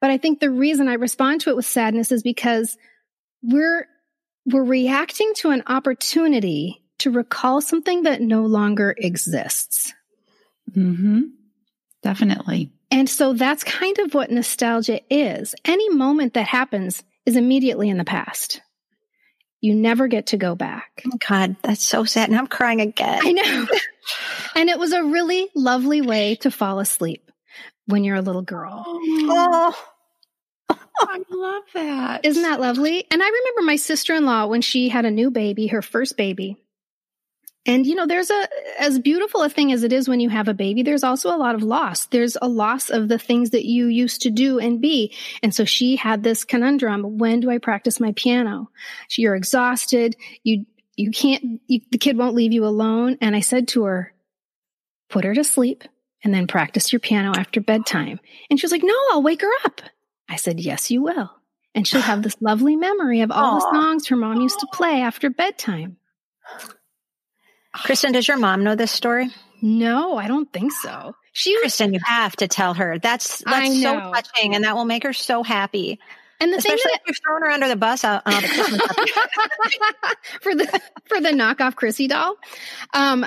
But 0.00 0.10
I 0.10 0.18
think 0.18 0.40
the 0.40 0.50
reason 0.50 0.88
I 0.88 0.94
respond 0.94 1.40
to 1.42 1.50
it 1.50 1.56
with 1.56 1.66
sadness 1.66 2.12
is 2.12 2.22
because 2.22 2.76
we're, 3.42 3.86
we're 4.44 4.64
reacting 4.64 5.32
to 5.36 5.50
an 5.50 5.62
opportunity 5.66 6.82
to 6.98 7.10
recall 7.10 7.60
something 7.60 8.02
that 8.02 8.20
no 8.20 8.42
longer 8.42 8.94
exists. 8.96 9.94
Mm-hmm. 10.70 11.22
Definitely. 12.02 12.72
And 12.90 13.08
so 13.08 13.32
that's 13.32 13.64
kind 13.64 13.98
of 13.98 14.14
what 14.14 14.30
nostalgia 14.30 15.00
is. 15.10 15.54
Any 15.64 15.88
moment 15.88 16.34
that 16.34 16.46
happens 16.46 17.02
is 17.24 17.36
immediately 17.36 17.88
in 17.88 17.96
the 17.96 18.04
past. 18.04 18.60
You 19.60 19.74
never 19.74 20.08
get 20.08 20.26
to 20.26 20.36
go 20.36 20.54
back. 20.54 21.02
God, 21.26 21.56
that's 21.62 21.82
so 21.82 22.04
sad. 22.04 22.28
And 22.28 22.38
I'm 22.38 22.46
crying 22.46 22.82
again. 22.82 23.20
I 23.22 23.32
know. 23.32 23.66
and 24.54 24.68
it 24.68 24.78
was 24.78 24.92
a 24.92 25.04
really 25.04 25.48
lovely 25.54 26.00
way 26.00 26.36
to 26.36 26.50
fall 26.50 26.80
asleep 26.80 27.30
when 27.86 28.04
you're 28.04 28.16
a 28.16 28.22
little 28.22 28.42
girl. 28.42 28.84
Oh, 28.86 29.74
I 30.70 31.22
love 31.30 31.62
that. 31.74 32.24
Isn't 32.24 32.42
that 32.42 32.60
lovely? 32.60 33.04
And 33.10 33.22
I 33.22 33.26
remember 33.26 33.62
my 33.62 33.76
sister 33.76 34.14
in 34.14 34.24
law 34.24 34.46
when 34.46 34.62
she 34.62 34.88
had 34.88 35.04
a 35.04 35.10
new 35.10 35.30
baby, 35.30 35.68
her 35.68 35.82
first 35.82 36.16
baby. 36.16 36.56
And 37.66 37.86
you 37.86 37.94
know, 37.94 38.06
there's 38.06 38.30
a, 38.30 38.48
as 38.78 38.98
beautiful 38.98 39.42
a 39.42 39.48
thing 39.48 39.72
as 39.72 39.84
it 39.84 39.92
is 39.92 40.06
when 40.06 40.20
you 40.20 40.28
have 40.28 40.48
a 40.48 40.54
baby, 40.54 40.82
there's 40.82 41.04
also 41.04 41.34
a 41.34 41.38
lot 41.38 41.54
of 41.54 41.62
loss. 41.62 42.06
There's 42.06 42.36
a 42.40 42.48
loss 42.48 42.90
of 42.90 43.08
the 43.08 43.18
things 43.18 43.50
that 43.50 43.64
you 43.64 43.86
used 43.86 44.22
to 44.22 44.30
do 44.30 44.58
and 44.58 44.82
be. 44.82 45.14
And 45.42 45.54
so 45.54 45.64
she 45.64 45.96
had 45.96 46.22
this 46.22 46.44
conundrum. 46.44 47.16
When 47.16 47.40
do 47.40 47.50
I 47.50 47.58
practice 47.58 48.00
my 48.00 48.12
piano? 48.16 48.70
You're 49.16 49.34
exhausted. 49.34 50.14
You, 50.42 50.66
you 50.96 51.10
can't, 51.10 51.60
you, 51.66 51.80
the 51.90 51.98
kid 51.98 52.16
won't 52.16 52.34
leave 52.34 52.52
you 52.52 52.64
alone. 52.64 53.18
And 53.20 53.34
I 53.34 53.40
said 53.40 53.68
to 53.68 53.84
her, 53.84 54.12
put 55.08 55.24
her 55.24 55.34
to 55.34 55.44
sleep 55.44 55.84
and 56.22 56.32
then 56.32 56.46
practice 56.46 56.92
your 56.92 57.00
piano 57.00 57.32
after 57.36 57.60
bedtime. 57.60 58.20
And 58.48 58.58
she 58.58 58.64
was 58.64 58.72
like, 58.72 58.82
no, 58.82 58.94
I'll 59.12 59.22
wake 59.22 59.42
her 59.42 59.52
up. 59.64 59.80
I 60.28 60.36
said, 60.36 60.60
yes, 60.60 60.90
you 60.90 61.02
will. 61.02 61.30
And 61.74 61.86
she'll 61.86 62.00
have 62.00 62.22
this 62.22 62.36
lovely 62.40 62.76
memory 62.76 63.20
of 63.20 63.30
all 63.30 63.56
the 63.56 63.70
songs 63.72 64.08
her 64.08 64.16
mom 64.16 64.40
used 64.40 64.60
to 64.60 64.68
play 64.72 65.02
after 65.02 65.28
bedtime. 65.28 65.96
Kristen, 67.74 68.12
does 68.12 68.28
your 68.28 68.36
mom 68.36 68.62
know 68.62 68.76
this 68.76 68.92
story? 68.92 69.30
No, 69.60 70.16
I 70.16 70.28
don't 70.28 70.52
think 70.52 70.72
so. 70.72 71.16
She 71.32 71.52
was, 71.54 71.62
Kristen, 71.62 71.94
you 71.94 72.00
have 72.04 72.36
to 72.36 72.46
tell 72.46 72.74
her. 72.74 72.98
That's 73.00 73.42
that's 73.44 73.82
so 73.82 73.98
touching, 73.98 74.54
and 74.54 74.62
that 74.64 74.76
will 74.76 74.84
make 74.84 75.02
her 75.02 75.12
so 75.12 75.42
happy. 75.42 75.98
And 76.44 76.52
the 76.52 76.60
thing 76.60 76.76
that 76.84 76.94
if 76.94 77.00
you've 77.06 77.16
thrown 77.26 77.42
her 77.42 77.50
under 77.50 77.68
the 77.68 77.76
bus 77.76 78.04
out 78.04 78.22
on 78.26 78.34
all 78.34 78.40
the 78.40 78.46
Christmas 78.48 78.80
episodes. 78.80 80.16
for 80.42 80.54
the 80.54 80.80
for 81.06 81.20
the 81.20 81.30
knockoff 81.30 81.74
Chrissy 81.74 82.06
doll. 82.08 82.36
Um, 82.92 83.26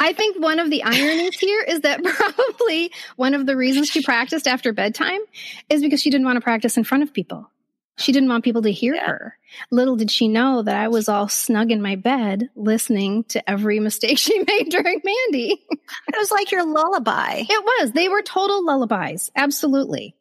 I 0.00 0.12
think 0.12 0.40
one 0.40 0.58
of 0.60 0.70
the 0.70 0.82
ironies 0.84 1.38
here 1.38 1.62
is 1.62 1.80
that 1.80 2.02
probably 2.04 2.92
one 3.16 3.34
of 3.34 3.46
the 3.46 3.56
reasons 3.56 3.88
she 3.88 4.02
practiced 4.02 4.46
after 4.46 4.72
bedtime 4.72 5.20
is 5.68 5.82
because 5.82 6.00
she 6.00 6.10
didn't 6.10 6.26
want 6.26 6.36
to 6.36 6.40
practice 6.42 6.76
in 6.76 6.84
front 6.84 7.02
of 7.02 7.12
people. 7.12 7.50
She 7.96 8.10
didn't 8.10 8.28
want 8.28 8.42
people 8.42 8.62
to 8.62 8.72
hear 8.72 8.94
Yeah. 8.94 9.06
her. 9.06 9.38
Little 9.70 9.94
did 9.94 10.10
she 10.10 10.26
know 10.26 10.62
that 10.62 10.74
I 10.74 10.88
was 10.88 11.08
all 11.08 11.28
snug 11.28 11.70
in 11.70 11.80
my 11.80 11.94
bed 11.94 12.48
listening 12.56 13.22
to 13.28 13.48
every 13.48 13.78
mistake 13.78 14.18
she 14.18 14.38
made 14.48 14.68
during 14.70 15.00
Mandy. 15.04 15.64
It 15.70 16.16
was 16.18 16.32
like 16.32 16.50
your 16.50 16.64
lullaby. 16.66 17.44
It 17.48 17.64
was. 17.64 17.92
They 17.92 18.08
were 18.08 18.22
total 18.22 18.64
lullabies. 18.66 19.30
Absolutely. 19.36 20.16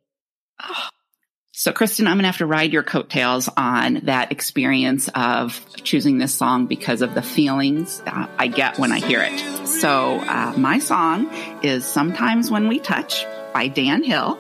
So, 1.56 1.72
Kristen, 1.72 2.08
I'm 2.08 2.16
going 2.16 2.24
to 2.24 2.30
have 2.30 2.38
to 2.38 2.48
ride 2.48 2.74
your 2.74 2.82
coattails 2.82 3.48
on 3.56 4.02
that 4.06 4.32
experience 4.32 5.08
of 5.14 5.64
choosing 5.84 6.18
this 6.18 6.34
song 6.34 6.66
because 6.66 7.04
of 7.04 7.14
the 7.14 7.22
feelings 7.22 8.02
I 8.08 8.48
get 8.48 8.80
when 8.80 8.92
I 8.92 8.98
hear 8.98 9.22
it. 9.22 9.68
So, 9.68 10.18
uh, 10.18 10.56
my 10.58 10.80
song 10.80 11.32
is 11.62 11.86
Sometimes 11.86 12.50
When 12.50 12.70
We 12.70 12.80
Touch 12.80 13.24
by 13.54 13.68
Dan 13.68 14.02
Hill. 14.02 14.40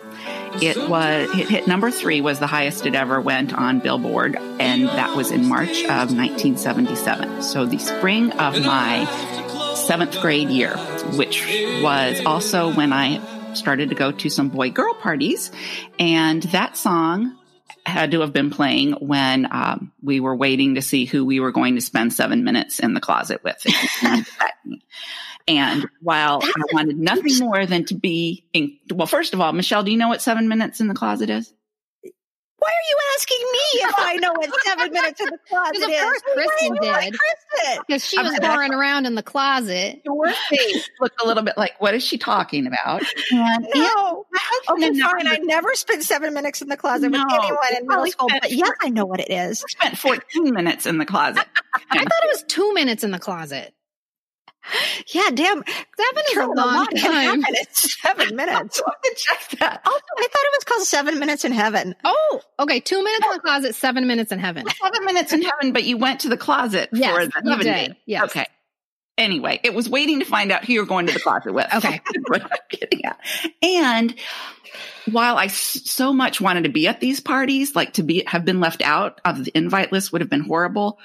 It 0.59 0.89
was 0.89 1.29
it 1.37 1.49
hit 1.49 1.67
number 1.67 1.91
three 1.91 2.19
was 2.19 2.39
the 2.39 2.47
highest 2.47 2.87
it 2.87 2.95
ever 2.95 3.21
went 3.21 3.53
on 3.53 3.79
Billboard, 3.79 4.35
and 4.35 4.87
that 4.87 5.15
was 5.15 5.29
in 5.29 5.47
March 5.47 5.83
of 5.83 6.15
1977. 6.15 7.43
So 7.43 7.67
the 7.67 7.77
spring 7.77 8.31
of 8.31 8.59
my 8.59 9.05
seventh 9.75 10.19
grade 10.19 10.49
year, 10.49 10.75
which 11.15 11.45
was 11.83 12.25
also 12.25 12.73
when 12.73 12.91
I 12.91 13.17
started 13.57 13.89
to 13.89 13.95
go 13.95 14.11
to 14.11 14.29
some 14.29 14.49
boy 14.49 14.71
girl 14.71 14.93
parties, 14.93 15.51
and 15.99 16.43
that 16.43 16.77
song 16.77 17.37
had 17.85 18.11
to 18.11 18.21
have 18.21 18.31
been 18.31 18.49
playing 18.49 18.93
when 18.93 19.47
um, 19.51 19.91
we 20.01 20.19
were 20.19 20.35
waiting 20.35 20.75
to 20.75 20.81
see 20.81 21.05
who 21.05 21.25
we 21.25 21.39
were 21.39 21.51
going 21.51 21.75
to 21.75 21.81
spend 21.81 22.13
seven 22.13 22.43
minutes 22.43 22.79
in 22.79 22.93
the 22.93 23.01
closet 23.01 23.43
with. 23.43 23.65
And 25.47 25.87
while 26.01 26.39
I 26.41 26.61
wanted 26.71 26.97
nothing 26.97 27.39
more 27.39 27.65
than 27.65 27.85
to 27.85 27.95
be 27.95 28.45
in, 28.53 28.77
well, 28.91 29.07
first 29.07 29.33
of 29.33 29.41
all, 29.41 29.51
Michelle, 29.51 29.83
do 29.83 29.91
you 29.91 29.97
know 29.97 30.07
what 30.07 30.21
seven 30.21 30.47
minutes 30.47 30.79
in 30.79 30.87
the 30.87 30.93
closet 30.93 31.29
is? 31.29 31.53
Why 32.63 32.71
are 32.71 32.87
you 32.89 32.97
asking 33.15 33.37
me 33.51 33.59
if 33.83 33.93
I 33.97 34.15
know 34.15 34.31
what 34.33 34.61
seven 34.63 34.91
minutes 34.93 35.19
in 35.21 35.27
the 35.27 35.37
closet 35.49 35.73
Because 35.73 35.83
of 35.83 35.89
is? 35.91 36.01
course 36.01 36.21
Why 36.25 36.33
Kristen 36.33 36.77
are 36.89 37.01
did. 37.01 37.79
Because 37.87 38.05
she 38.05 38.17
I'm 38.17 38.25
was 38.25 38.39
gonna- 38.39 38.53
boring 38.53 38.73
around 38.73 39.05
in 39.05 39.15
the 39.15 39.23
closet. 39.23 40.01
Your 40.05 40.31
face 40.49 40.89
looked 41.01 41.21
a 41.21 41.27
little 41.27 41.43
bit 41.43 41.57
like, 41.57 41.73
what 41.79 41.93
is 41.93 42.03
she 42.03 42.17
talking 42.17 42.65
about? 42.67 43.01
And 43.31 43.67
No. 43.75 44.25
my 44.31 44.39
husband 44.41 44.77
Okay, 44.79 44.87
and 44.87 45.03
I 45.03 45.07
fine. 45.11 45.27
I 45.27 45.37
never 45.43 45.73
spent 45.75 46.03
seven 46.03 46.33
minutes 46.33 46.61
in 46.61 46.69
the 46.69 46.77
closet 46.77 47.09
No. 47.09 47.19
with 47.23 47.33
anyone 47.33 47.57
in 47.69 47.73
middle 47.73 47.85
Probably 47.87 48.11
school, 48.11 48.29
but 48.41 48.51
yes, 48.51 48.71
I 48.81 48.89
know 48.89 49.05
what 49.05 49.19
it 49.19 49.29
is. 49.29 49.63
spent 49.67 49.97
14 49.97 50.53
minutes 50.53 50.85
in 50.85 50.97
the 50.99 51.05
closet. 51.05 51.45
I 51.91 51.97
thought 51.97 52.23
it 52.23 52.31
was 52.31 52.43
two 52.47 52.73
minutes 52.73 53.03
in 53.03 53.11
the 53.11 53.19
closet. 53.19 53.73
Yeah, 55.07 55.29
damn. 55.33 55.63
Seven 55.63 56.23
is 56.31 56.37
a 56.37 56.47
long 56.47 56.85
time. 56.87 57.43
It's 57.49 58.01
seven 58.01 58.35
minutes. 58.35 58.81
Have 58.85 59.01
to 59.01 59.15
check 59.15 59.59
that. 59.59 59.81
Also, 59.85 59.99
I 60.17 60.21
thought 60.21 60.43
it 60.43 60.53
was 60.57 60.63
called 60.65 60.83
Seven 60.83 61.19
Minutes 61.19 61.43
in 61.45 61.51
Heaven. 61.51 61.95
Oh, 62.03 62.41
okay. 62.59 62.79
Two 62.79 63.03
minutes 63.03 63.25
in 63.25 63.33
the 63.33 63.39
closet, 63.39 63.75
seven 63.75 64.07
minutes 64.07 64.31
in 64.31 64.39
heaven. 64.39 64.65
Seven 64.81 65.05
minutes 65.05 65.33
in 65.33 65.41
heaven, 65.41 65.73
but 65.73 65.83
you 65.83 65.97
went 65.97 66.21
to 66.21 66.29
the 66.29 66.37
closet 66.37 66.89
Yes, 66.93 67.13
for 67.13 67.41
the 67.41 67.49
heaven 67.49 67.65
did. 67.65 67.73
date. 67.73 67.91
Yes. 68.05 68.23
Okay. 68.25 68.45
Anyway, 69.17 69.59
it 69.63 69.73
was 69.75 69.87
waiting 69.87 70.19
to 70.19 70.25
find 70.25 70.51
out 70.51 70.65
who 70.65 70.73
you're 70.73 70.85
going 70.85 71.05
to 71.07 71.13
the 71.13 71.19
closet 71.19 71.53
with. 71.53 71.67
Okay. 71.73 72.01
what 72.27 72.41
I'm 72.41 72.49
getting 72.69 73.05
at. 73.05 73.19
And 73.61 74.15
while 75.11 75.37
I 75.37 75.47
so 75.47 76.13
much 76.13 76.41
wanted 76.41 76.63
to 76.63 76.69
be 76.69 76.87
at 76.87 76.99
these 76.99 77.19
parties, 77.19 77.75
like 77.75 77.93
to 77.93 78.03
be 78.03 78.23
have 78.25 78.43
been 78.45 78.59
left 78.59 78.81
out 78.81 79.21
of 79.23 79.43
the 79.45 79.51
invite 79.55 79.91
list 79.91 80.11
would 80.13 80.21
have 80.21 80.29
been 80.31 80.41
horrible. 80.45 80.97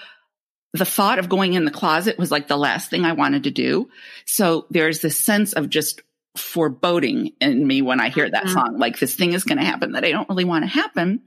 The 0.75 0.85
thought 0.85 1.19
of 1.19 1.29
going 1.29 1.55
in 1.55 1.65
the 1.65 1.71
closet 1.71 2.19
was 2.19 2.31
like 2.31 2.47
the 2.49 2.57
last 2.57 2.91
thing 2.91 3.05
I 3.05 3.13
wanted 3.13 3.45
to 3.45 3.51
do. 3.51 3.89
So 4.27 4.67
there's 4.71 5.01
this 5.01 5.17
sense 5.19 5.53
of 5.55 5.71
just 5.71 6.03
foreboding 6.37 7.33
in 7.41 7.67
me 7.67 7.83
when 7.83 8.01
I 8.01 8.11
hear 8.11 8.31
that 8.31 8.45
Mhm. 8.45 8.53
song. 8.53 8.79
Like 8.79 8.99
this 8.99 9.15
thing 9.15 9.33
is 9.33 9.45
going 9.45 9.59
to 9.59 9.65
happen 9.65 9.93
that 9.93 10.05
I 10.05 10.11
don't 10.11 10.29
really 10.29 10.45
want 10.45 10.65
to 10.65 10.71
happen. 10.71 11.23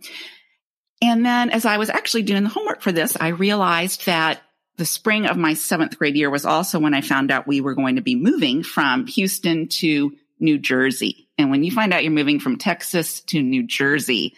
And 1.01 1.25
then 1.25 1.49
as 1.49 1.65
I 1.65 1.77
was 1.77 1.89
actually 1.89 2.21
doing 2.23 2.43
the 2.43 2.49
homework 2.49 2.81
for 2.81 2.91
this, 2.91 3.17
I 3.19 3.29
realized 3.29 4.05
that 4.05 4.41
the 4.77 4.85
spring 4.85 5.25
of 5.25 5.37
my 5.37 5.53
seventh 5.55 5.97
grade 5.97 6.15
year 6.15 6.29
was 6.29 6.45
also 6.45 6.79
when 6.79 6.93
I 6.93 7.01
found 7.01 7.31
out 7.31 7.47
we 7.47 7.61
were 7.61 7.73
going 7.75 7.95
to 7.95 8.01
be 8.01 8.15
moving 8.15 8.63
from 8.63 9.07
Houston 9.07 9.67
to 9.67 10.15
New 10.39 10.57
Jersey. 10.59 11.27
And 11.37 11.49
when 11.49 11.63
you 11.63 11.71
find 11.71 11.93
out 11.93 12.03
you're 12.03 12.11
moving 12.13 12.39
from 12.39 12.57
Texas 12.57 13.21
to 13.21 13.41
New 13.41 13.63
Jersey 13.65 14.35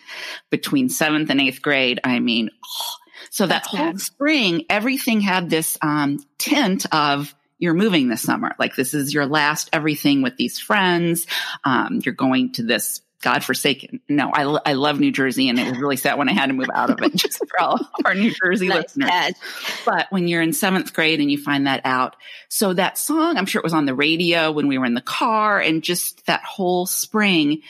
between 0.49 0.89
seventh 0.89 1.29
and 1.29 1.41
eighth 1.41 1.61
grade, 1.61 1.99
I 2.03 2.19
mean, 2.19 2.49
oh. 2.65 2.93
So 3.33 3.47
that 3.47 3.63
That's 3.63 3.67
whole 3.67 3.91
bad. 3.93 3.99
spring, 3.99 4.65
everything 4.69 5.19
had 5.19 5.49
this 5.49 5.75
um, 5.81 6.23
tint 6.37 6.85
of 6.93 7.33
you're 7.57 7.73
moving 7.73 8.07
this 8.07 8.21
summer. 8.21 8.53
Like 8.59 8.75
this 8.75 8.93
is 8.93 9.11
your 9.11 9.25
last 9.25 9.71
everything 9.73 10.21
with 10.21 10.37
these 10.37 10.59
friends. 10.59 11.25
Um, 11.63 11.99
you're 12.05 12.13
going 12.13 12.51
to 12.53 12.63
this 12.63 13.01
godforsaken. 13.23 14.01
No, 14.07 14.29
I, 14.31 14.43
lo- 14.43 14.59
I 14.63 14.73
love 14.73 14.99
New 14.99 15.11
Jersey 15.11 15.49
and 15.49 15.57
it 15.57 15.67
was 15.67 15.79
really 15.79 15.95
sad 15.97 16.19
when 16.19 16.29
I 16.29 16.33
had 16.33 16.47
to 16.47 16.53
move 16.53 16.69
out 16.71 16.91
of 16.91 17.01
it 17.01 17.15
just 17.15 17.39
for 17.39 17.59
all 17.59 17.79
our 18.05 18.13
New 18.13 18.31
Jersey 18.31 18.67
Nice 18.67 18.83
listeners. 18.83 19.09
catch. 19.09 19.33
But 19.83 20.07
when 20.11 20.27
you're 20.27 20.41
in 20.43 20.53
seventh 20.53 20.93
grade 20.93 21.19
and 21.19 21.31
you 21.31 21.39
find 21.41 21.65
that 21.65 21.81
out, 21.85 22.15
so 22.49 22.71
that 22.73 22.99
song, 22.99 23.37
I'm 23.37 23.47
sure 23.47 23.61
it 23.61 23.63
was 23.63 23.73
on 23.73 23.87
the 23.87 23.95
radio 23.95 24.51
when 24.51 24.67
we 24.67 24.77
were 24.77 24.85
in 24.85 24.93
the 24.93 25.01
car 25.01 25.59
and 25.59 25.81
just 25.81 26.23
that 26.27 26.43
whole 26.43 26.85
spring, 26.85 27.63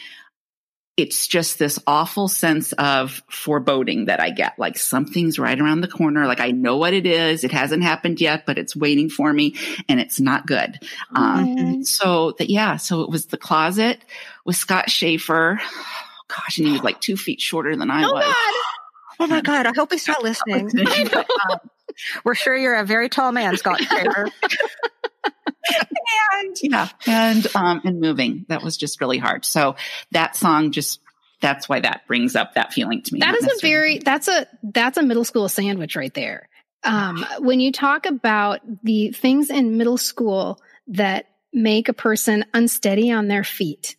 it's 0.95 1.25
just 1.27 1.57
this 1.57 1.79
awful 1.87 2.27
sense 2.27 2.71
of 2.73 3.23
foreboding 3.29 4.05
that 4.05 4.19
I 4.19 4.29
get. 4.29 4.59
Like 4.59 4.77
something's 4.77 5.39
right 5.39 5.59
around 5.59 5.81
the 5.81 5.87
corner. 5.87 6.27
Like 6.27 6.39
I 6.39 6.51
know 6.51 6.77
what 6.77 6.93
it 6.93 7.07
is. 7.07 7.43
It 7.43 7.51
hasn't 7.51 7.81
happened 7.83 8.21
yet, 8.21 8.45
but 8.45 8.59
it's 8.59 8.75
waiting 8.75 9.09
for 9.09 9.33
me 9.33 9.55
and 9.89 9.99
it's 9.99 10.19
not 10.19 10.45
good. 10.45 10.79
Um, 11.15 11.83
so 11.83 12.33
that, 12.37 12.49
yeah, 12.49 12.77
so 12.77 13.01
it 13.01 13.09
was 13.09 13.25
the 13.25 13.37
closet 13.37 13.99
with 14.45 14.55
Scott 14.55 14.89
Schaefer. 14.89 15.59
Gosh, 16.27 16.57
and 16.57 16.67
he 16.67 16.73
was 16.73 16.83
like 16.83 17.01
two 17.01 17.17
feet 17.17 17.41
shorter 17.41 17.75
than 17.75 17.89
I 17.91 18.03
Oh 18.03 18.13
was. 18.13 18.23
God. 18.25 18.53
Oh 19.19 19.27
my 19.27 19.41
God. 19.41 19.65
I 19.65 19.73
hope 19.75 19.91
he's 19.91 20.07
not 20.07 20.21
listening. 20.23 20.69
But, 21.11 21.27
um, 21.51 21.57
We're 22.23 22.35
sure 22.35 22.55
you're 22.55 22.75
a 22.75 22.85
very 22.85 23.09
tall 23.09 23.31
man, 23.31 23.57
Scott 23.57 23.79
Kramer. 23.87 24.29
and 26.33 26.57
yeah, 26.61 26.89
and 27.07 27.47
um, 27.55 27.81
and 27.83 27.99
moving. 27.99 28.45
That 28.49 28.63
was 28.63 28.77
just 28.77 29.01
really 29.01 29.17
hard. 29.17 29.45
So 29.45 29.75
that 30.11 30.35
song 30.35 30.71
just 30.71 30.99
that's 31.41 31.67
why 31.67 31.81
that 31.81 32.07
brings 32.07 32.35
up 32.35 32.55
that 32.55 32.73
feeling 32.73 33.01
to 33.01 33.13
me. 33.13 33.19
That 33.19 33.35
is 33.35 33.45
a 33.45 33.61
very 33.61 33.99
that's 33.99 34.27
a 34.27 34.47
that's 34.63 34.97
a 34.97 35.03
middle 35.03 35.25
school 35.25 35.49
sandwich 35.49 35.95
right 35.95 36.13
there. 36.13 36.49
Um, 36.85 37.25
when 37.39 37.59
you 37.61 37.71
talk 37.71 38.05
about 38.05 38.59
the 38.83 39.11
things 39.11 39.49
in 39.49 39.77
middle 39.77 39.97
school 39.97 40.59
that 40.87 41.27
make 41.53 41.87
a 41.87 41.93
person 41.93 42.45
unsteady 42.53 43.11
on 43.11 43.27
their 43.27 43.43
feet 43.43 43.95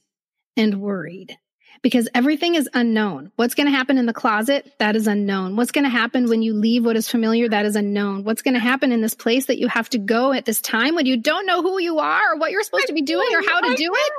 and 0.56 0.80
worried 0.80 1.38
because 1.84 2.08
everything 2.14 2.54
is 2.54 2.66
unknown. 2.72 3.30
What's 3.36 3.54
going 3.54 3.66
to 3.66 3.70
happen 3.70 3.98
in 3.98 4.06
the 4.06 4.14
closet? 4.14 4.72
That 4.78 4.96
is 4.96 5.06
unknown. 5.06 5.54
What's 5.54 5.70
going 5.70 5.84
to 5.84 5.90
happen 5.90 6.28
when 6.30 6.40
you 6.40 6.54
leave 6.54 6.84
what 6.84 6.96
is 6.96 7.08
familiar? 7.08 7.46
That 7.48 7.66
is 7.66 7.76
unknown. 7.76 8.24
What's 8.24 8.40
going 8.40 8.54
to 8.54 8.60
happen 8.60 8.90
in 8.90 9.02
this 9.02 9.14
place 9.14 9.46
that 9.46 9.58
you 9.58 9.68
have 9.68 9.90
to 9.90 9.98
go 9.98 10.32
at 10.32 10.46
this 10.46 10.62
time 10.62 10.94
when 10.94 11.04
you 11.04 11.18
don't 11.18 11.44
know 11.44 11.60
who 11.60 11.78
you 11.78 11.98
are 11.98 12.32
or 12.32 12.38
what 12.38 12.50
you're 12.50 12.62
supposed 12.62 12.86
to 12.86 12.94
be 12.94 13.02
doing 13.02 13.28
or 13.34 13.42
how 13.46 13.60
to 13.60 13.74
do 13.76 13.92
it? 13.94 14.12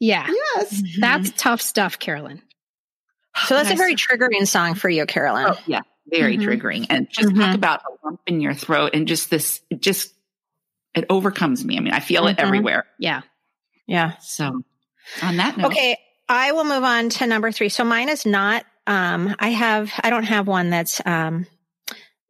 Yeah. 0.00 0.26
Yes. 0.56 0.82
That's 0.98 1.32
tough 1.36 1.60
stuff, 1.60 1.98
Carolyn. 1.98 2.40
So 3.46 3.54
that's 3.56 3.70
a 3.70 3.74
very 3.76 3.94
triggering 3.94 4.46
song 4.48 4.74
for 4.74 4.88
you, 4.88 5.04
Carolyn. 5.06 5.46
Oh, 5.48 5.58
yeah, 5.66 5.80
very 6.06 6.38
Mhm. 6.38 6.44
triggering. 6.46 6.86
And 6.88 7.08
just 7.10 7.28
Mhm. 7.28 7.40
talk 7.44 7.54
about 7.54 7.82
a 7.82 8.06
lump 8.06 8.20
in 8.26 8.40
your 8.40 8.54
throat 8.54 8.92
and 8.94 9.06
just 9.06 9.28
this, 9.28 9.60
it 9.70 9.82
just 9.82 10.12
it 10.94 11.04
overcomes 11.10 11.64
me. 11.64 11.76
I 11.76 11.80
mean, 11.80 11.92
I 11.92 11.98
feel 12.00 12.26
it 12.28 12.36
Mhm. 12.36 12.42
everywhere. 12.44 12.86
Yeah. 12.98 13.22
Yeah. 13.86 14.12
So 14.20 14.62
on 15.22 15.36
that 15.36 15.56
note, 15.58 15.72
Okay, 15.72 15.98
I 16.28 16.52
will 16.52 16.64
move 16.64 16.84
on 16.84 17.10
to 17.10 17.26
number 17.26 17.52
three. 17.52 17.68
So 17.68 17.84
mine 17.84 18.08
is 18.08 18.24
not. 18.24 18.64
Um, 18.86 19.34
I 19.38 19.50
have. 19.50 19.92
I 20.02 20.10
don't 20.10 20.24
have 20.24 20.46
one 20.46 20.70
that's 20.70 21.00
um, 21.04 21.46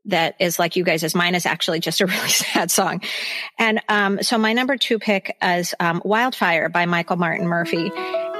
that 0.06 0.36
is 0.40 0.58
like 0.58 0.76
you 0.76 0.84
guys. 0.84 1.02
Is 1.02 1.14
mine 1.14 1.34
is 1.34 1.46
actually 1.46 1.80
just 1.80 2.00
a 2.00 2.06
really 2.06 2.28
sad 2.28 2.70
song, 2.70 3.02
and 3.58 3.80
um, 3.88 4.22
so 4.22 4.38
my 4.38 4.52
number 4.52 4.76
two 4.76 4.98
pick 4.98 5.36
is 5.42 5.74
um, 5.80 6.00
"Wildfire" 6.04 6.68
by 6.68 6.86
Michael 6.86 7.16
Martin 7.16 7.46
Murphey, 7.46 7.90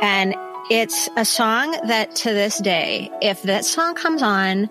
and 0.03 0.35
it's 0.71 1.09
a 1.17 1.25
song 1.25 1.73
that 1.89 2.17
to 2.17 2.33
this 2.33 2.59
day, 2.59 3.11
if 3.21 3.43
that 3.43 3.65
song 3.65 3.95
comes 3.95 4.23
on 4.23 4.71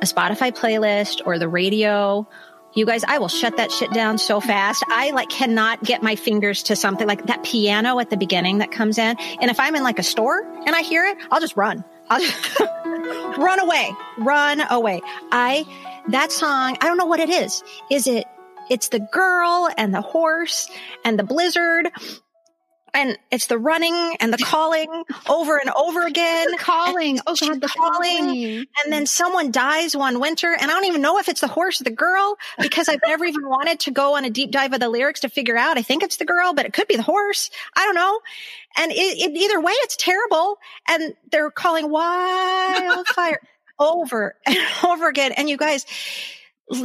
a 0.00 0.06
Spotify 0.06 0.52
playlist 0.52 1.22
or 1.26 1.38
the 1.38 1.48
radio. 1.48 2.28
You 2.76 2.84
guys, 2.84 3.04
I 3.04 3.16
will 3.16 3.28
shut 3.28 3.56
that 3.56 3.72
shit 3.72 3.90
down 3.92 4.18
so 4.18 4.38
fast. 4.38 4.84
I 4.88 5.10
like 5.12 5.30
cannot 5.30 5.82
get 5.82 6.02
my 6.02 6.14
fingers 6.14 6.62
to 6.64 6.76
something 6.76 7.06
like 7.06 7.24
that 7.26 7.42
piano 7.42 7.98
at 8.00 8.10
the 8.10 8.18
beginning 8.18 8.58
that 8.58 8.70
comes 8.70 8.98
in. 8.98 9.16
And 9.40 9.50
if 9.50 9.58
I'm 9.58 9.74
in 9.74 9.82
like 9.82 9.98
a 9.98 10.02
store 10.02 10.42
and 10.66 10.76
I 10.76 10.82
hear 10.82 11.06
it, 11.06 11.16
I'll 11.30 11.40
just 11.40 11.56
run. 11.56 11.82
I'll 12.10 12.20
just 12.20 12.60
run 12.60 13.60
away, 13.60 13.90
run 14.18 14.60
away. 14.70 15.00
I, 15.32 15.64
that 16.08 16.30
song, 16.30 16.76
I 16.82 16.86
don't 16.86 16.98
know 16.98 17.06
what 17.06 17.18
it 17.18 17.30
is. 17.30 17.64
Is 17.90 18.06
it, 18.06 18.26
it's 18.68 18.88
the 18.88 19.00
girl 19.00 19.70
and 19.78 19.94
the 19.94 20.02
horse 20.02 20.68
and 21.02 21.18
the 21.18 21.24
blizzard 21.24 21.88
and 22.96 23.18
it's 23.30 23.46
the 23.46 23.58
running 23.58 24.16
and 24.20 24.32
the 24.32 24.38
calling 24.38 24.88
over 25.28 25.58
and 25.58 25.70
over 25.70 26.06
again. 26.06 26.50
The 26.50 26.56
calling. 26.56 27.20
Oh 27.26 27.36
God, 27.38 27.60
the 27.60 27.68
calling. 27.68 28.24
calling. 28.24 28.66
And 28.82 28.92
then 28.92 29.04
someone 29.04 29.50
dies 29.50 29.94
one 29.94 30.18
winter, 30.18 30.52
and 30.58 30.70
I 30.70 30.74
don't 30.74 30.86
even 30.86 31.02
know 31.02 31.18
if 31.18 31.28
it's 31.28 31.42
the 31.42 31.46
horse 31.46 31.80
or 31.80 31.84
the 31.84 31.90
girl 31.90 32.36
because 32.58 32.88
I've 32.88 33.00
never 33.06 33.26
even 33.26 33.46
wanted 33.46 33.80
to 33.80 33.90
go 33.90 34.16
on 34.16 34.24
a 34.24 34.30
deep 34.30 34.50
dive 34.50 34.72
of 34.72 34.80
the 34.80 34.88
lyrics 34.88 35.20
to 35.20 35.28
figure 35.28 35.56
out. 35.56 35.76
I 35.76 35.82
think 35.82 36.02
it's 36.02 36.16
the 36.16 36.24
girl, 36.24 36.54
but 36.54 36.64
it 36.64 36.72
could 36.72 36.88
be 36.88 36.96
the 36.96 37.02
horse. 37.02 37.50
I 37.76 37.84
don't 37.84 37.94
know. 37.94 38.20
And 38.78 38.92
it, 38.92 38.94
it, 38.96 39.36
either 39.36 39.60
way, 39.60 39.72
it's 39.72 39.96
terrible. 39.96 40.58
And 40.88 41.14
they're 41.30 41.50
calling 41.50 41.90
wildfire 41.90 43.40
over 43.78 44.36
and 44.46 44.58
over 44.84 45.08
again. 45.08 45.32
And 45.32 45.50
you 45.50 45.58
guys 45.58 45.84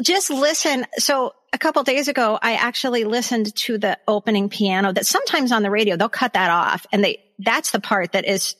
just 0.02 0.30
listen. 0.30 0.86
So 0.98 1.34
a 1.54 1.58
couple 1.58 1.84
days 1.84 2.08
ago, 2.08 2.40
I 2.42 2.54
actually 2.54 3.04
listened 3.04 3.56
to 3.56 3.78
the 3.78 4.00
opening 4.08 4.50
piano 4.50 4.94
that 4.94 5.06
sometimes 5.06 5.52
on 5.52 5.64
the 5.64 5.70
radio, 5.70 5.98
they'll 5.98 6.10
cut 6.10 6.34
that 6.34 6.50
off 6.50 6.86
and 6.92 7.04
they, 7.04 7.24
that's 7.40 7.72
the 7.72 7.80
part 7.80 8.14
that 8.14 8.26
is 8.26 8.56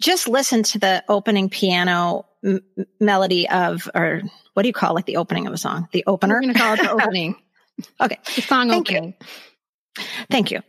just 0.00 0.28
listen 0.28 0.62
to 0.64 0.78
the 0.78 1.02
opening 1.08 1.48
piano 1.48 2.26
m- 2.44 2.60
melody 3.00 3.48
of, 3.48 3.88
or 3.94 4.22
what 4.52 4.62
do 4.62 4.68
you 4.68 4.74
call 4.74 4.94
like 4.94 5.06
the 5.06 5.16
opening 5.16 5.46
of 5.46 5.52
a 5.52 5.56
song? 5.56 5.88
The 5.92 6.04
opener. 6.06 6.34
We're 6.34 6.42
going 6.42 6.54
to 6.54 6.60
call 6.60 6.74
it 6.74 6.82
the 6.82 6.90
opening. 7.02 7.36
Okay. 8.00 8.18
The 8.36 8.42
song 8.42 8.68
Thank 8.68 8.90
you. 8.90 9.14
Thank 10.30 10.50
you. 10.50 10.60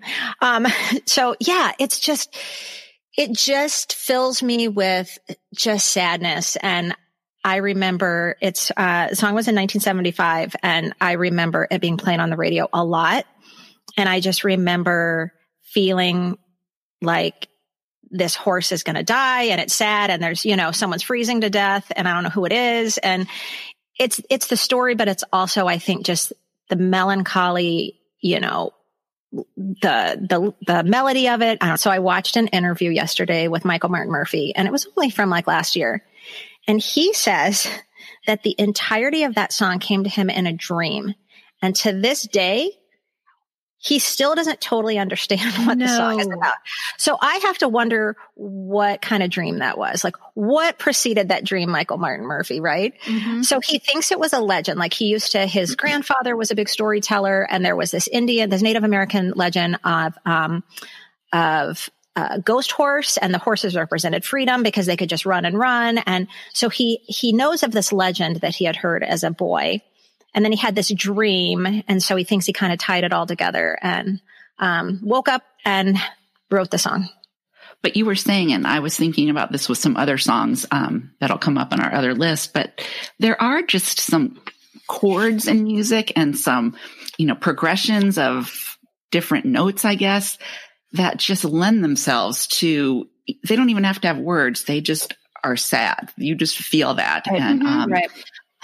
Um, 0.42 0.68
so 1.06 1.36
yeah, 1.40 1.74
it's 1.80 2.00
just, 2.00 2.36
it 3.18 3.34
just 3.34 3.94
fills 3.94 4.42
me 4.42 4.70
with 4.70 5.18
just 5.54 5.88
sadness. 5.88 6.56
And 6.56 6.96
I 7.44 7.58
remember 7.58 8.36
it's, 8.42 8.72
uh, 8.72 9.14
song 9.16 9.34
was 9.34 9.48
in 9.48 9.56
1975 9.56 10.56
and 10.62 10.94
I 11.00 11.14
remember 11.14 11.68
it 11.70 11.82
being 11.82 11.98
played 11.98 12.20
on 12.20 12.30
the 12.30 12.36
radio 12.36 12.68
a 12.74 12.84
lot. 12.84 13.26
And 13.98 14.10
I 14.10 14.20
just 14.20 14.44
remember 14.44 15.34
feeling 15.64 16.38
like 17.02 17.48
this 18.12 18.36
horse 18.36 18.72
is 18.72 18.84
going 18.84 18.96
to 18.96 19.04
die 19.04 19.44
and 19.44 19.62
it's 19.62 19.76
sad 19.76 20.10
and 20.10 20.22
there's, 20.22 20.46
you 20.46 20.56
know, 20.56 20.72
someone's 20.72 21.04
freezing 21.04 21.42
to 21.42 21.50
death 21.50 21.92
and 21.96 22.08
I 22.08 22.14
don't 22.14 22.24
know 22.24 22.30
who 22.30 22.46
it 22.46 22.54
is. 22.54 22.98
And 22.98 23.28
it's, 23.98 24.20
it's 24.30 24.48
the 24.48 24.58
story, 24.58 24.96
but 24.96 25.08
it's 25.08 25.24
also, 25.32 25.68
I 25.68 25.78
think, 25.78 26.06
just 26.06 26.34
the 26.70 26.76
melancholy, 26.76 28.00
you 28.22 28.40
know, 28.40 28.74
the 29.32 30.18
the 30.28 30.54
the 30.66 30.84
melody 30.84 31.30
of 31.30 31.42
it. 31.42 31.60
So 31.78 31.92
I 31.92 32.00
watched 32.00 32.36
an 32.36 32.48
interview 32.48 32.90
yesterday 32.90 33.48
with 33.48 33.66
Michael 33.66 33.90
Martin 33.90 34.12
Murphey, 34.12 34.54
and 34.56 34.68
it 34.68 34.72
was 34.72 34.88
only 34.98 35.12
from 35.12 35.30
like 35.30 35.46
last 35.46 35.76
year, 35.76 36.04
and 36.70 36.80
he 36.80 37.14
says 37.14 37.68
that 38.28 38.44
the 38.44 38.56
entirety 38.60 39.24
of 39.24 39.36
that 39.36 39.52
song 39.52 39.80
came 39.80 40.04
to 40.04 40.10
him 40.10 40.30
in 40.30 40.46
a 40.46 40.54
dream, 40.54 41.16
and 41.62 41.76
to 41.78 41.92
this 41.92 42.22
day. 42.24 42.72
He 43.82 44.00
still 44.00 44.36
doesn't 44.36 44.60
totally 44.60 44.98
understand 45.00 45.54
what 45.66 45.80
the 45.80 45.88
song 45.88 46.20
is 46.20 46.28
about. 46.28 46.56
So 46.98 47.18
I 47.22 47.38
have 47.44 47.60
to 47.60 47.70
wonder 47.70 48.18
what 48.36 49.02
kind 49.02 49.24
of 49.24 49.30
dream 49.30 49.60
that 49.60 49.78
was. 49.78 50.04
Like 50.04 50.18
what 50.34 50.78
preceded 50.78 51.30
that 51.30 51.46
dream, 51.46 51.70
Michael 51.70 51.98
Martin 51.98 52.26
Murphey, 52.26 52.60
right? 52.60 52.94
Mhm. 53.06 53.46
So 53.46 53.62
he 53.62 53.80
thinks 53.80 54.12
it 54.12 54.20
was 54.20 54.34
a 54.34 54.42
legend. 54.42 54.80
Like 54.80 54.94
he 54.94 55.06
used 55.06 55.32
to, 55.32 55.48
his 55.48 55.78
grandfather 55.78 56.36
was 56.36 56.52
a 56.52 56.56
big 56.56 56.68
storyteller, 56.68 57.48
and 57.50 57.64
there 57.64 57.78
was 57.78 57.90
this 57.90 58.10
Indian, 58.10 58.50
this 58.50 58.62
Native 58.62 58.84
American 58.84 59.32
legend 59.38 59.80
of, 59.86 60.14
um, 60.26 60.62
of, 61.32 61.90
uh, 62.16 62.40
ghost 62.40 62.72
horse 62.72 63.18
and 63.18 63.34
the 63.34 63.40
horses 63.40 63.76
represented 63.76 64.26
freedom 64.26 64.64
because 64.64 64.86
they 64.86 64.98
could 64.98 65.10
just 65.10 65.26
run 65.26 65.46
and 65.46 65.58
run. 65.58 66.00
And 66.00 66.28
so 66.54 66.70
he, 66.70 66.98
he 67.06 67.32
knows 67.32 67.64
of 67.64 67.72
this 67.72 67.94
legend 67.94 68.38
that 68.38 68.56
he 68.56 68.66
had 68.66 68.76
heard 68.76 69.04
as 69.04 69.24
a 69.24 69.32
boy. 69.32 69.82
And 70.34 70.44
then 70.44 70.52
he 70.52 70.58
had 70.58 70.76
this 70.76 70.94
dream. 70.94 71.84
And 71.88 72.04
so 72.04 72.16
he 72.16 72.24
thinks 72.24 72.46
he 72.46 72.54
kind 72.54 72.74
of 72.74 72.80
tied 72.80 73.04
it 73.04 73.14
all 73.14 73.26
together 73.26 73.78
and, 73.82 74.20
um, 74.60 75.00
woke 75.04 75.30
up 75.30 75.44
and 75.64 75.98
wrote 76.52 76.72
the 76.72 76.78
song. 76.78 77.10
but 77.82 77.96
you 77.96 78.06
were 78.06 78.16
saying, 78.16 78.52
and 78.52 78.68
I 78.68 78.80
was 78.80 78.96
thinking 78.96 79.30
about 79.30 79.52
this 79.52 79.70
with 79.70 79.78
some 79.78 79.96
other 79.96 80.18
songs 80.18 80.66
um, 80.72 81.12
that'll 81.20 81.38
come 81.38 81.58
up 81.58 81.72
on 81.72 81.80
our 81.80 81.94
other 81.94 82.14
list, 82.14 82.54
but 82.54 82.82
there 83.20 83.42
are 83.42 83.62
just 83.62 84.00
some 84.00 84.40
chords 84.88 85.48
in 85.48 85.64
music 85.64 86.12
and 86.16 86.38
some, 86.38 86.76
you 87.18 87.26
know, 87.26 87.36
progressions 87.36 88.18
of 88.18 88.78
different 89.12 89.46
notes, 89.46 89.86
I 89.86 89.96
guess, 89.96 90.38
that 90.94 91.18
just 91.18 91.44
lend 91.44 91.84
themselves 91.84 92.48
to, 92.48 93.08
they 93.48 93.56
don't 93.56 93.70
even 93.70 93.84
have 93.84 94.02
to 94.02 94.08
have 94.08 94.18
words. 94.18 94.64
They 94.64 94.82
just 94.82 95.14
are 95.44 95.58
sad. 95.58 96.12
You 96.18 96.36
just 96.36 96.58
feel 96.58 96.96
that. 96.96 97.28
And, 97.28 97.64
um, 97.64 97.92
right. 97.92 98.10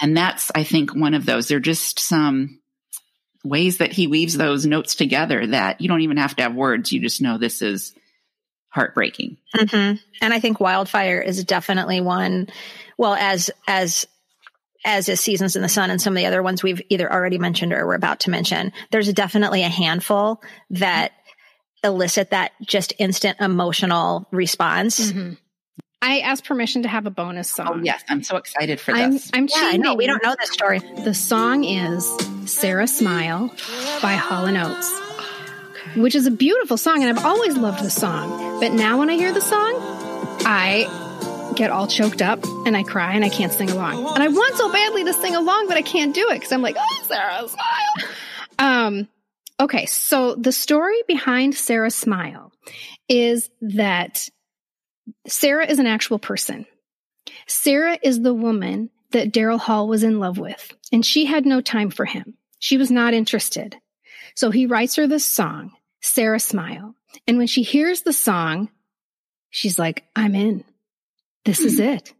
and 0.00 0.16
that's, 0.16 0.50
I 0.54 0.64
think, 0.64 0.94
one 0.94 1.14
of 1.14 1.24
those. 1.24 1.48
They're 1.48 1.60
just 1.60 1.98
some 1.98 2.60
ways 3.44 3.78
that 3.78 3.92
he 3.92 4.06
weaves 4.06 4.36
those 4.36 4.66
notes 4.66 4.94
together 4.94 5.46
that 5.46 5.80
you 5.80 5.88
don't 5.88 6.00
even 6.00 6.16
have 6.16 6.36
to 6.36 6.42
have 6.42 6.54
words. 6.54 6.92
You 6.92 7.00
just 7.00 7.22
know 7.22 7.38
this 7.38 7.62
is 7.62 7.94
heartbreaking. 8.68 9.38
hmm 9.54 9.92
And 10.20 10.34
I 10.34 10.40
think 10.40 10.60
wildfire 10.60 11.20
is 11.20 11.42
definitely 11.44 12.00
one. 12.00 12.48
Well, 12.98 13.14
as 13.14 13.50
as 13.66 14.06
as 14.84 15.08
is 15.08 15.20
seasons 15.20 15.56
in 15.56 15.62
the 15.62 15.68
sun 15.68 15.90
and 15.90 16.00
some 16.00 16.12
of 16.12 16.18
the 16.18 16.26
other 16.26 16.42
ones 16.42 16.62
we've 16.62 16.82
either 16.90 17.10
already 17.10 17.38
mentioned 17.38 17.72
or 17.72 17.86
we're 17.86 17.94
about 17.94 18.20
to 18.20 18.30
mention, 18.30 18.72
there's 18.90 19.12
definitely 19.12 19.62
a 19.62 19.68
handful 19.68 20.42
that 20.70 21.12
elicit 21.84 22.30
that 22.30 22.52
just 22.62 22.92
instant 22.98 23.38
emotional 23.40 24.26
response. 24.30 25.12
I 26.02 26.20
asked 26.20 26.44
permission 26.44 26.82
to 26.82 26.88
have 26.88 27.06
a 27.06 27.10
bonus 27.10 27.50
song. 27.50 27.68
Oh 27.68 27.80
yes, 27.82 28.04
I'm 28.08 28.22
so 28.22 28.36
excited 28.36 28.78
for 28.80 28.92
I'm, 28.92 29.12
this. 29.12 29.30
I'm 29.32 29.46
Yeah, 29.48 29.54
I 29.56 29.76
know. 29.76 29.90
cheating. 29.90 29.96
We 29.98 30.06
don't 30.06 30.22
know 30.22 30.36
this 30.38 30.50
story. 30.50 30.80
The 31.04 31.14
song 31.14 31.64
is 31.64 32.06
Sarah 32.44 32.86
Smile 32.86 33.48
by 34.02 34.14
Hall 34.14 34.46
& 34.46 34.56
Oates, 34.56 35.00
which 35.96 36.14
is 36.14 36.26
a 36.26 36.30
beautiful 36.30 36.76
song, 36.76 37.02
and 37.02 37.18
I've 37.18 37.24
always 37.24 37.56
loved 37.56 37.82
the 37.82 37.90
song. 37.90 38.60
But 38.60 38.72
now 38.72 38.98
when 38.98 39.10
I 39.10 39.14
hear 39.14 39.32
the 39.32 39.40
song, 39.40 39.74
I 40.44 41.52
get 41.56 41.70
all 41.70 41.86
choked 41.86 42.20
up 42.20 42.44
and 42.66 42.76
I 42.76 42.82
cry 42.82 43.14
and 43.14 43.24
I 43.24 43.30
can't 43.30 43.52
sing 43.52 43.70
along. 43.70 44.06
And 44.14 44.22
I 44.22 44.28
want 44.28 44.54
so 44.56 44.70
badly 44.70 45.04
to 45.04 45.12
sing 45.14 45.34
along, 45.34 45.66
but 45.68 45.76
I 45.78 45.82
can't 45.82 46.14
do 46.14 46.28
it 46.30 46.34
because 46.34 46.52
I'm 46.52 46.60
like, 46.62 46.76
oh, 46.78 47.02
Sarah 47.08 47.48
Smile. 47.48 48.10
Um, 48.58 49.08
okay, 49.60 49.86
so 49.86 50.34
the 50.34 50.52
story 50.52 51.02
behind 51.06 51.54
Sarah 51.54 51.90
Smile 51.90 52.52
is 53.08 53.48
that 53.60 54.28
Sarah 55.26 55.66
is 55.66 55.78
an 55.78 55.86
actual 55.86 56.18
person. 56.18 56.66
Sarah 57.46 57.98
is 58.02 58.20
the 58.20 58.34
woman 58.34 58.90
that 59.12 59.32
Daryl 59.32 59.58
Hall 59.58 59.88
was 59.88 60.02
in 60.02 60.18
love 60.18 60.38
with, 60.38 60.72
and 60.92 61.04
she 61.04 61.26
had 61.26 61.46
no 61.46 61.60
time 61.60 61.90
for 61.90 62.04
him. 62.04 62.34
She 62.58 62.76
was 62.76 62.90
not 62.90 63.14
interested. 63.14 63.76
So 64.34 64.50
he 64.50 64.66
writes 64.66 64.96
her 64.96 65.06
this 65.06 65.24
song, 65.24 65.72
Sarah 66.02 66.40
Smile. 66.40 66.94
And 67.26 67.38
when 67.38 67.46
she 67.46 67.62
hears 67.62 68.02
the 68.02 68.12
song, 68.12 68.68
she's 69.50 69.78
like, 69.78 70.04
I'm 70.14 70.34
in. 70.34 70.64
This 71.44 71.60
is 71.60 71.76
hmm. 71.76 71.84
it. 71.84 72.12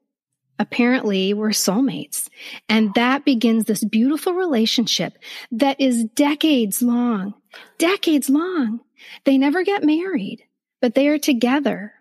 Apparently, 0.58 1.34
we're 1.34 1.50
soulmates. 1.50 2.28
And 2.68 2.92
that 2.94 3.24
begins 3.24 3.64
this 3.64 3.84
beautiful 3.84 4.32
relationship 4.32 5.18
that 5.52 5.80
is 5.80 6.04
decades 6.04 6.82
long. 6.82 7.34
Decades 7.78 8.28
long. 8.30 8.80
They 9.24 9.38
never 9.38 9.62
get 9.62 9.84
married, 9.84 10.44
but 10.80 10.94
they 10.94 11.08
are 11.08 11.18
together 11.18 11.92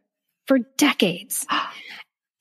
for 0.48 0.60
decades. 0.78 1.46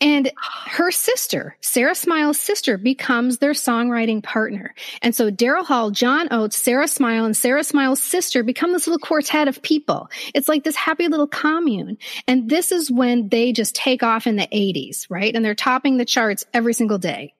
And 0.05 0.30
her 0.66 0.90
sister, 0.90 1.57
Sarah 1.62 1.94
Smile's 1.94 2.38
sister, 2.38 2.76
becomes 2.76 3.38
their 3.38 3.52
songwriting 3.52 4.22
partner. 4.22 4.74
And 5.00 5.14
so 5.14 5.30
Daryl 5.30 5.64
Hall, 5.64 5.90
John 5.90 6.28
Oates, 6.30 6.59
Sarah 6.59 6.86
Smile, 6.86 7.24
and 7.24 7.34
Sarah 7.34 7.64
Smile's 7.64 8.02
sister 8.02 8.42
become 8.42 8.72
this 8.72 8.86
little 8.86 8.98
quartet 8.98 9.48
of 9.48 9.62
people. 9.62 10.11
It's 10.34 10.46
like 10.46 10.62
this 10.62 10.76
happy 10.76 11.09
little 11.09 11.26
commune. 11.26 11.96
And 12.28 12.50
this 12.50 12.70
is 12.70 12.90
when 12.90 13.30
they 13.30 13.52
just 13.55 13.74
take 13.74 14.02
off 14.02 14.26
in 14.26 14.36
the 14.36 14.46
80s, 14.46 15.07
right? 15.09 15.34
And 15.34 15.42
they're 15.42 15.55
topping 15.55 15.96
the 15.96 16.05
charts 16.05 16.44
every 16.52 16.74
single 16.74 16.98
day. 16.98 17.34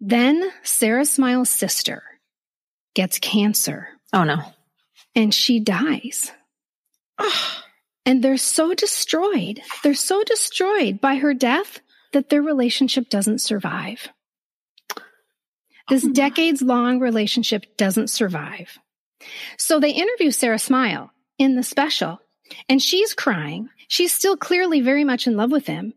Then 0.00 0.50
Sarah 0.62 1.06
Smile's 1.06 1.50
sister 1.50 2.02
gets 2.94 3.18
cancer 3.18 3.88
Oh 4.12 4.24
no. 4.24 4.42
and 5.14 5.32
she 5.34 5.60
dies. 5.60 6.30
And 8.08 8.24
they're 8.24 8.38
so 8.38 8.72
destroyed. 8.72 9.60
They're 9.82 9.92
so 9.92 10.24
destroyed 10.24 10.98
by 10.98 11.16
her 11.16 11.34
death 11.34 11.80
that 12.14 12.30
their 12.30 12.40
relationship 12.40 13.10
doesn't 13.10 13.42
survive. 13.42 14.08
This 15.90 16.06
oh. 16.06 16.12
decades 16.14 16.62
long 16.62 17.00
relationship 17.00 17.76
doesn't 17.76 18.08
survive. 18.08 18.78
So 19.58 19.78
they 19.78 19.90
interview 19.90 20.30
Sarah 20.30 20.58
Smile 20.58 21.12
in 21.36 21.54
the 21.54 21.62
special, 21.62 22.18
and 22.66 22.80
she's 22.80 23.12
crying. 23.12 23.68
She's 23.88 24.12
still 24.12 24.38
clearly 24.38 24.80
very 24.80 25.04
much 25.04 25.26
in 25.26 25.36
love 25.36 25.50
with 25.50 25.66
him. 25.66 25.92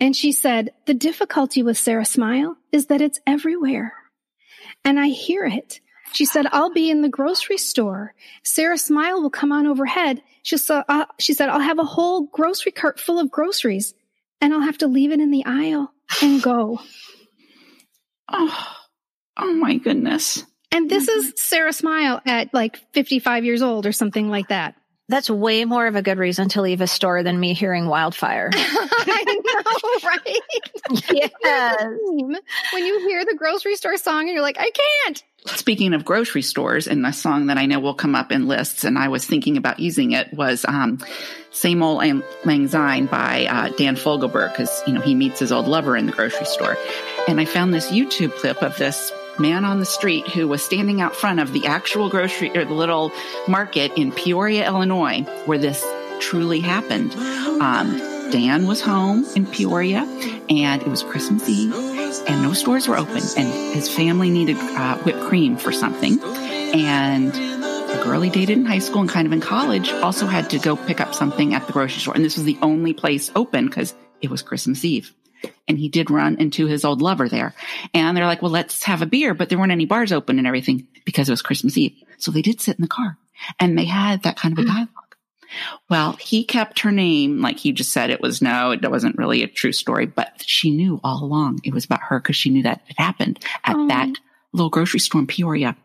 And 0.00 0.16
she 0.16 0.32
said, 0.32 0.72
The 0.86 0.94
difficulty 0.94 1.62
with 1.62 1.76
Sarah 1.76 2.06
Smile 2.06 2.56
is 2.72 2.86
that 2.86 3.02
it's 3.02 3.20
everywhere. 3.26 3.92
And 4.82 4.98
I 4.98 5.08
hear 5.08 5.44
it. 5.44 5.80
She 6.12 6.24
said, 6.24 6.46
I'll 6.50 6.72
be 6.72 6.90
in 6.90 7.02
the 7.02 7.08
grocery 7.08 7.58
store. 7.58 8.14
Sarah 8.42 8.78
Smile 8.78 9.22
will 9.22 9.30
come 9.30 9.52
on 9.52 9.66
overhead. 9.66 10.22
She 10.42 10.56
said, 10.56 10.84
uh, 10.88 11.06
she 11.18 11.34
said, 11.34 11.48
I'll 11.48 11.60
have 11.60 11.78
a 11.78 11.84
whole 11.84 12.22
grocery 12.26 12.72
cart 12.72 12.98
full 12.98 13.18
of 13.18 13.30
groceries 13.30 13.94
and 14.40 14.52
I'll 14.52 14.60
have 14.60 14.78
to 14.78 14.86
leave 14.86 15.12
it 15.12 15.20
in 15.20 15.30
the 15.30 15.44
aisle 15.44 15.92
and 16.22 16.42
go. 16.42 16.80
oh, 18.28 18.76
oh 19.36 19.54
my 19.54 19.76
goodness. 19.76 20.44
And 20.72 20.88
this 20.88 21.08
is 21.08 21.32
Sarah 21.36 21.72
Smile 21.72 22.20
at 22.26 22.54
like 22.54 22.80
55 22.92 23.44
years 23.44 23.62
old 23.62 23.86
or 23.86 23.92
something 23.92 24.28
like 24.28 24.48
that. 24.48 24.76
That's 25.08 25.28
way 25.28 25.64
more 25.64 25.88
of 25.88 25.96
a 25.96 26.02
good 26.02 26.18
reason 26.18 26.48
to 26.50 26.62
leave 26.62 26.80
a 26.80 26.86
store 26.86 27.24
than 27.24 27.40
me 27.40 27.52
hearing 27.52 27.88
wildfire. 27.88 28.48
I 28.54 29.24
know, 29.44 30.08
right? 30.08 31.32
yes. 31.42 31.84
When 32.72 32.86
you 32.86 33.00
hear 33.00 33.24
the 33.24 33.34
grocery 33.36 33.74
store 33.74 33.96
song 33.96 34.28
and 34.28 34.30
you're 34.30 34.42
like, 34.42 34.58
I 34.60 34.70
can't. 34.70 35.24
Speaking 35.46 35.94
of 35.94 36.04
grocery 36.04 36.42
stores, 36.42 36.86
and 36.86 37.06
a 37.06 37.14
song 37.14 37.46
that 37.46 37.56
I 37.56 37.64
know 37.64 37.80
will 37.80 37.94
come 37.94 38.14
up 38.14 38.30
in 38.30 38.46
lists, 38.46 38.84
and 38.84 38.98
I 38.98 39.08
was 39.08 39.24
thinking 39.24 39.56
about 39.56 39.80
using 39.80 40.12
it 40.12 40.32
was 40.34 40.66
um, 40.68 40.98
"Same 41.50 41.82
Old 41.82 41.98
Lang- 42.44 42.68
Syne" 42.68 43.06
by 43.06 43.46
uh, 43.46 43.68
Dan 43.70 43.96
Fogelberg 43.96 44.52
because 44.52 44.82
you 44.86 44.92
know 44.92 45.00
he 45.00 45.14
meets 45.14 45.38
his 45.38 45.50
old 45.50 45.66
lover 45.66 45.96
in 45.96 46.04
the 46.04 46.12
grocery 46.12 46.44
store, 46.44 46.76
and 47.26 47.40
I 47.40 47.46
found 47.46 47.72
this 47.72 47.90
YouTube 47.90 48.32
clip 48.32 48.62
of 48.62 48.76
this 48.76 49.12
man 49.38 49.64
on 49.64 49.80
the 49.80 49.86
street 49.86 50.28
who 50.28 50.46
was 50.46 50.62
standing 50.62 51.00
out 51.00 51.16
front 51.16 51.40
of 51.40 51.52
the 51.54 51.66
actual 51.66 52.10
grocery 52.10 52.54
or 52.56 52.66
the 52.66 52.74
little 52.74 53.10
market 53.48 53.92
in 53.96 54.12
Peoria, 54.12 54.66
Illinois, 54.66 55.22
where 55.46 55.58
this 55.58 55.82
truly 56.20 56.60
happened. 56.60 57.14
Um, 57.14 57.98
Dan 58.30 58.66
was 58.66 58.80
home 58.80 59.24
in 59.34 59.46
Peoria, 59.46 60.02
and 60.48 60.82
it 60.82 60.88
was 60.88 61.02
Christmas 61.02 61.48
Eve, 61.48 61.72
and 62.26 62.42
no 62.42 62.52
stores 62.52 62.88
were 62.88 62.96
open, 62.96 63.22
and 63.36 63.74
his 63.74 63.88
family 63.88 64.30
needed 64.30 64.56
uh, 64.58 64.98
whipped 64.98 65.20
cream 65.20 65.56
for 65.56 65.72
something, 65.72 66.20
and 66.22 67.34
a 67.90 68.02
girl 68.04 68.20
he 68.20 68.30
dated 68.30 68.58
in 68.58 68.66
high 68.66 68.78
school 68.78 69.00
and 69.00 69.10
kind 69.10 69.26
of 69.26 69.32
in 69.32 69.40
college 69.40 69.90
also 69.92 70.26
had 70.26 70.50
to 70.50 70.58
go 70.58 70.76
pick 70.76 71.00
up 71.00 71.14
something 71.14 71.54
at 71.54 71.66
the 71.66 71.72
grocery 71.72 72.00
store, 72.00 72.14
and 72.14 72.24
this 72.24 72.36
was 72.36 72.44
the 72.44 72.58
only 72.62 72.92
place 72.92 73.30
open 73.34 73.66
because 73.66 73.94
it 74.20 74.30
was 74.30 74.42
Christmas 74.42 74.84
Eve. 74.84 75.14
And 75.66 75.78
he 75.78 75.88
did 75.88 76.10
run 76.10 76.36
into 76.38 76.66
his 76.66 76.84
old 76.84 77.00
lover 77.00 77.28
there. 77.28 77.54
And 77.94 78.16
they're 78.16 78.26
like, 78.26 78.42
well, 78.42 78.50
let's 78.50 78.82
have 78.84 79.00
a 79.00 79.06
beer. 79.06 79.32
But 79.32 79.48
there 79.48 79.58
weren't 79.58 79.72
any 79.72 79.86
bars 79.86 80.12
open 80.12 80.38
and 80.38 80.46
everything 80.46 80.86
because 81.06 81.28
it 81.28 81.32
was 81.32 81.42
Christmas 81.42 81.78
Eve. 81.78 81.96
So 82.18 82.30
they 82.30 82.42
did 82.42 82.60
sit 82.60 82.76
in 82.76 82.82
the 82.82 82.88
car 82.88 83.16
and 83.58 83.78
they 83.78 83.86
had 83.86 84.24
that 84.24 84.36
kind 84.36 84.52
of 84.52 84.64
a 84.64 84.66
dialogue. 84.66 85.09
Well, 85.88 86.12
he 86.20 86.44
kept 86.44 86.80
her 86.80 86.92
name 86.92 87.40
like 87.40 87.58
he 87.58 87.72
just 87.72 87.92
said 87.92 88.10
it 88.10 88.20
was 88.20 88.40
no, 88.42 88.70
it 88.72 88.88
wasn't 88.90 89.18
really 89.18 89.42
a 89.42 89.48
true 89.48 89.72
story, 89.72 90.06
but 90.06 90.42
she 90.44 90.70
knew 90.70 91.00
all 91.02 91.22
along 91.24 91.60
it 91.64 91.74
was 91.74 91.84
about 91.84 92.02
her 92.02 92.20
because 92.20 92.36
she 92.36 92.50
knew 92.50 92.62
that 92.62 92.82
it 92.88 92.98
happened 92.98 93.44
at 93.64 93.76
Oh. 93.76 93.88
that 93.88 94.10
little 94.52 94.68
grocery 94.70 94.98
store 94.98 95.20
in 95.20 95.28
Peoria. 95.28 95.76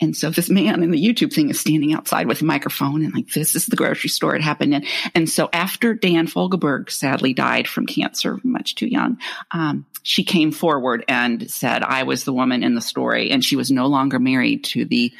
And 0.00 0.16
so 0.16 0.30
this 0.30 0.48
man 0.48 0.82
in 0.82 0.90
the 0.90 1.02
YouTube 1.02 1.34
thing 1.34 1.50
is 1.50 1.60
standing 1.60 1.92
outside 1.92 2.26
with 2.26 2.40
a 2.40 2.46
microphone 2.46 3.04
and 3.04 3.12
like, 3.14 3.28
this 3.28 3.54
is 3.54 3.66
the 3.66 3.76
grocery 3.76 4.08
store 4.08 4.34
it 4.34 4.40
happened 4.40 4.72
in. 4.72 4.86
And 5.14 5.28
so 5.28 5.50
after 5.52 5.92
Dan 5.92 6.26
Fogelberg 6.26 6.90
sadly 6.90 7.34
died 7.34 7.68
from 7.68 7.84
cancer, 7.84 8.38
much 8.42 8.74
too 8.74 8.86
young, 8.86 9.18
um, 9.50 9.84
she 10.02 10.24
came 10.24 10.50
forward 10.50 11.04
and 11.08 11.50
said, 11.50 11.82
I 11.82 12.04
was 12.04 12.24
the 12.24 12.32
woman 12.32 12.62
in 12.62 12.74
the 12.74 12.80
story. 12.80 13.30
And 13.32 13.44
she 13.44 13.54
was 13.56 13.70
no 13.70 13.86
longer 13.86 14.18
married 14.18 14.64
to 14.64 14.86
the 14.86 15.12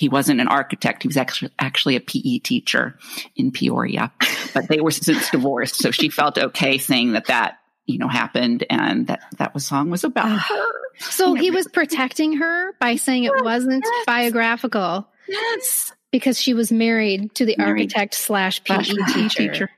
he 0.00 0.08
wasn't 0.08 0.40
an 0.40 0.48
architect. 0.48 1.02
He 1.02 1.08
was 1.08 1.18
actually 1.18 1.52
actually 1.58 1.94
a 1.94 2.00
PE 2.00 2.38
teacher 2.38 2.98
in 3.36 3.52
Peoria, 3.52 4.10
but 4.54 4.66
they 4.66 4.80
were 4.80 4.90
since 4.90 5.28
divorced. 5.30 5.74
So 5.76 5.90
she 5.90 6.08
felt 6.08 6.38
okay 6.38 6.78
saying 6.78 7.12
that 7.12 7.26
that 7.26 7.58
you 7.84 7.98
know 7.98 8.08
happened 8.08 8.64
and 8.70 9.08
that 9.08 9.20
that 9.36 9.52
was 9.52 9.66
song 9.66 9.90
was 9.90 10.02
about 10.02 10.38
her. 10.40 10.66
So 11.00 11.34
he 11.34 11.50
was 11.50 11.68
protecting 11.68 12.38
her 12.38 12.72
by 12.80 12.96
saying 12.96 13.24
it 13.24 13.44
wasn't 13.44 13.84
biographical 14.06 15.06
Yes, 15.28 15.92
because 16.10 16.40
she 16.40 16.54
was 16.54 16.72
married 16.72 17.34
to 17.34 17.44
the 17.44 17.56
Married. 17.58 17.70
architect 17.92 18.14
slash 18.14 18.64
PE 18.64 18.82
Slash 18.82 18.88
PE 18.88 19.12
teacher. 19.28 19.52
teacher. 19.52 19.70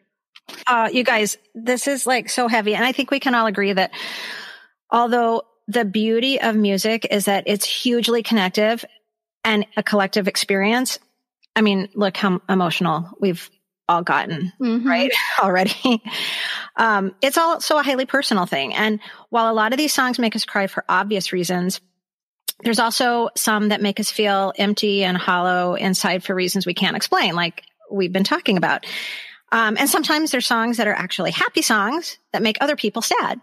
Uh, 0.69 0.89
you 0.93 1.03
guys, 1.03 1.37
this 1.57 1.89
is 1.89 2.07
like 2.07 2.31
so 2.31 2.47
heavy. 2.47 2.77
And 2.77 2.85
I 2.85 2.93
think 2.93 3.11
we 3.11 3.19
can 3.19 3.35
all 3.35 3.47
agree 3.47 3.73
that 3.73 3.91
although 4.89 5.43
the 5.67 5.85
beauty 5.85 6.41
of 6.41 6.55
music 6.55 7.09
is 7.11 7.25
that 7.25 7.45
it's 7.47 7.65
hugely 7.65 8.23
connective 8.23 8.85
and 9.45 9.67
a 9.77 9.83
collective 9.83 10.29
experience. 10.29 10.99
I 11.57 11.61
mean, 11.61 11.89
look 11.95 12.17
how 12.17 12.41
emotional 12.49 13.11
we've 13.21 13.51
all 13.89 14.03
gotten 14.03 14.53
Mhm. 14.61 14.85
right 14.87 15.11
already. 15.43 16.03
Um, 16.77 17.15
it's 17.21 17.37
also 17.37 17.77
a 17.77 17.83
highly 17.83 18.07
personal 18.07 18.47
thing. 18.47 18.75
And 18.75 19.01
while 19.29 19.53
a 19.53 19.55
lot 19.55 19.73
of 19.73 19.79
these 19.79 19.93
songs 19.93 20.19
make 20.19 20.37
us 20.37 20.45
cry 20.45 20.67
for 20.67 20.85
obvious 20.89 21.33
reasons, 21.33 21.81
there's 22.63 22.79
also 22.79 23.29
some 23.37 23.69
that 23.71 23.83
make 23.83 23.99
us 23.99 24.11
feel 24.11 24.53
empty 24.57 25.03
and 25.05 25.17
hollow 25.17 25.75
inside 25.75 26.23
for 26.23 26.35
reasons 26.35 26.65
we 26.65 26.75
can't 26.75 26.97
explain, 26.97 27.35
like 27.35 27.65
we've 27.91 28.13
been 28.13 28.25
talking 28.25 28.57
about. 28.57 28.87
Um, 29.51 29.77
and 29.79 29.91
sometimes 29.91 30.31
there's 30.31 30.47
songs 30.47 30.77
that 30.79 30.87
are 30.87 30.95
actually 30.95 31.33
happy 31.33 31.61
songs 31.61 32.17
that 32.33 32.41
make 32.41 32.59
other 32.61 32.77
people 32.77 33.03
sad. 33.03 33.41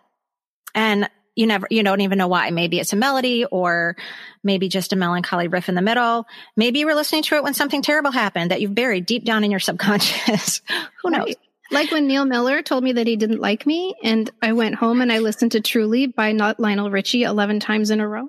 And 0.74 1.10
you 1.40 1.48
never, 1.48 1.68
you 1.70 1.84
don't 1.84 2.02
even 2.02 2.18
know 2.18 2.28
why. 2.28 2.52
Maybe 2.52 2.80
it's 2.80 2.92
a 2.92 2.98
melody 2.98 3.46
or 3.46 3.96
maybe 4.44 4.68
just 4.68 4.92
a 4.92 4.98
melancholy 4.98 5.48
riff 5.48 5.70
in 5.70 5.76
the 5.76 5.82
middle. 5.82 6.28
Maybe 6.58 6.80
you 6.80 6.86
were 6.86 6.96
listening 6.96 7.24
to 7.24 7.36
it 7.36 7.44
when 7.44 7.54
something 7.54 7.82
terrible 7.82 8.12
happened 8.12 8.52
that 8.52 8.60
you've 8.60 8.76
buried 8.76 9.06
deep 9.06 9.24
down 9.24 9.46
in 9.46 9.50
your 9.50 9.62
subconscious. 9.62 10.62
Who 11.02 11.12
knows? 11.12 11.28
Right. 11.28 11.38
Like 11.72 11.92
when 11.92 12.08
Neil 12.08 12.26
Miller 12.26 12.62
told 12.62 12.84
me 12.84 12.92
that 12.94 13.08
he 13.08 13.16
didn't 13.16 13.40
like 13.40 13.66
me, 13.66 13.96
and 14.04 14.30
I 14.42 14.52
went 14.52 14.76
home 14.76 15.02
and 15.02 15.12
I 15.12 15.20
listened 15.20 15.54
to 15.54 15.62
Truly 15.62 16.08
by 16.08 16.34
not 16.34 16.60
Lionel 16.60 16.92
Richie 16.92 17.24
11 17.24 17.62
times 17.62 17.90
in 17.90 18.02
a 18.02 18.08
row. 18.08 18.28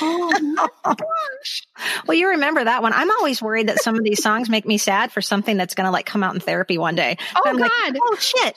Oh 0.00 0.68
gosh. 0.84 1.66
Well, 2.06 2.16
you 2.16 2.28
remember 2.30 2.62
that 2.62 2.82
one. 2.82 2.92
I'm 2.92 3.10
always 3.10 3.42
worried 3.42 3.68
that 3.68 3.80
some 3.80 3.96
of 3.96 4.04
these 4.04 4.22
songs 4.22 4.48
make 4.48 4.66
me 4.66 4.78
sad 4.78 5.12
for 5.12 5.20
something 5.20 5.56
that's 5.56 5.74
going 5.74 5.86
to 5.86 5.90
like 5.90 6.06
come 6.06 6.22
out 6.22 6.34
in 6.34 6.40
therapy 6.40 6.78
one 6.78 6.94
day. 6.94 7.16
Oh, 7.34 7.42
I'm 7.44 7.56
like, 7.56 7.70
God. 7.70 7.98
oh 8.02 8.16
shit. 8.16 8.56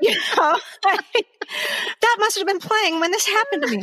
you 0.00 0.14
know, 0.36 0.58
that 2.00 2.16
must 2.18 2.38
have 2.38 2.46
been 2.46 2.58
playing 2.58 3.00
when 3.00 3.10
this 3.10 3.26
happened 3.26 3.62
to 3.62 3.70
me. 3.70 3.82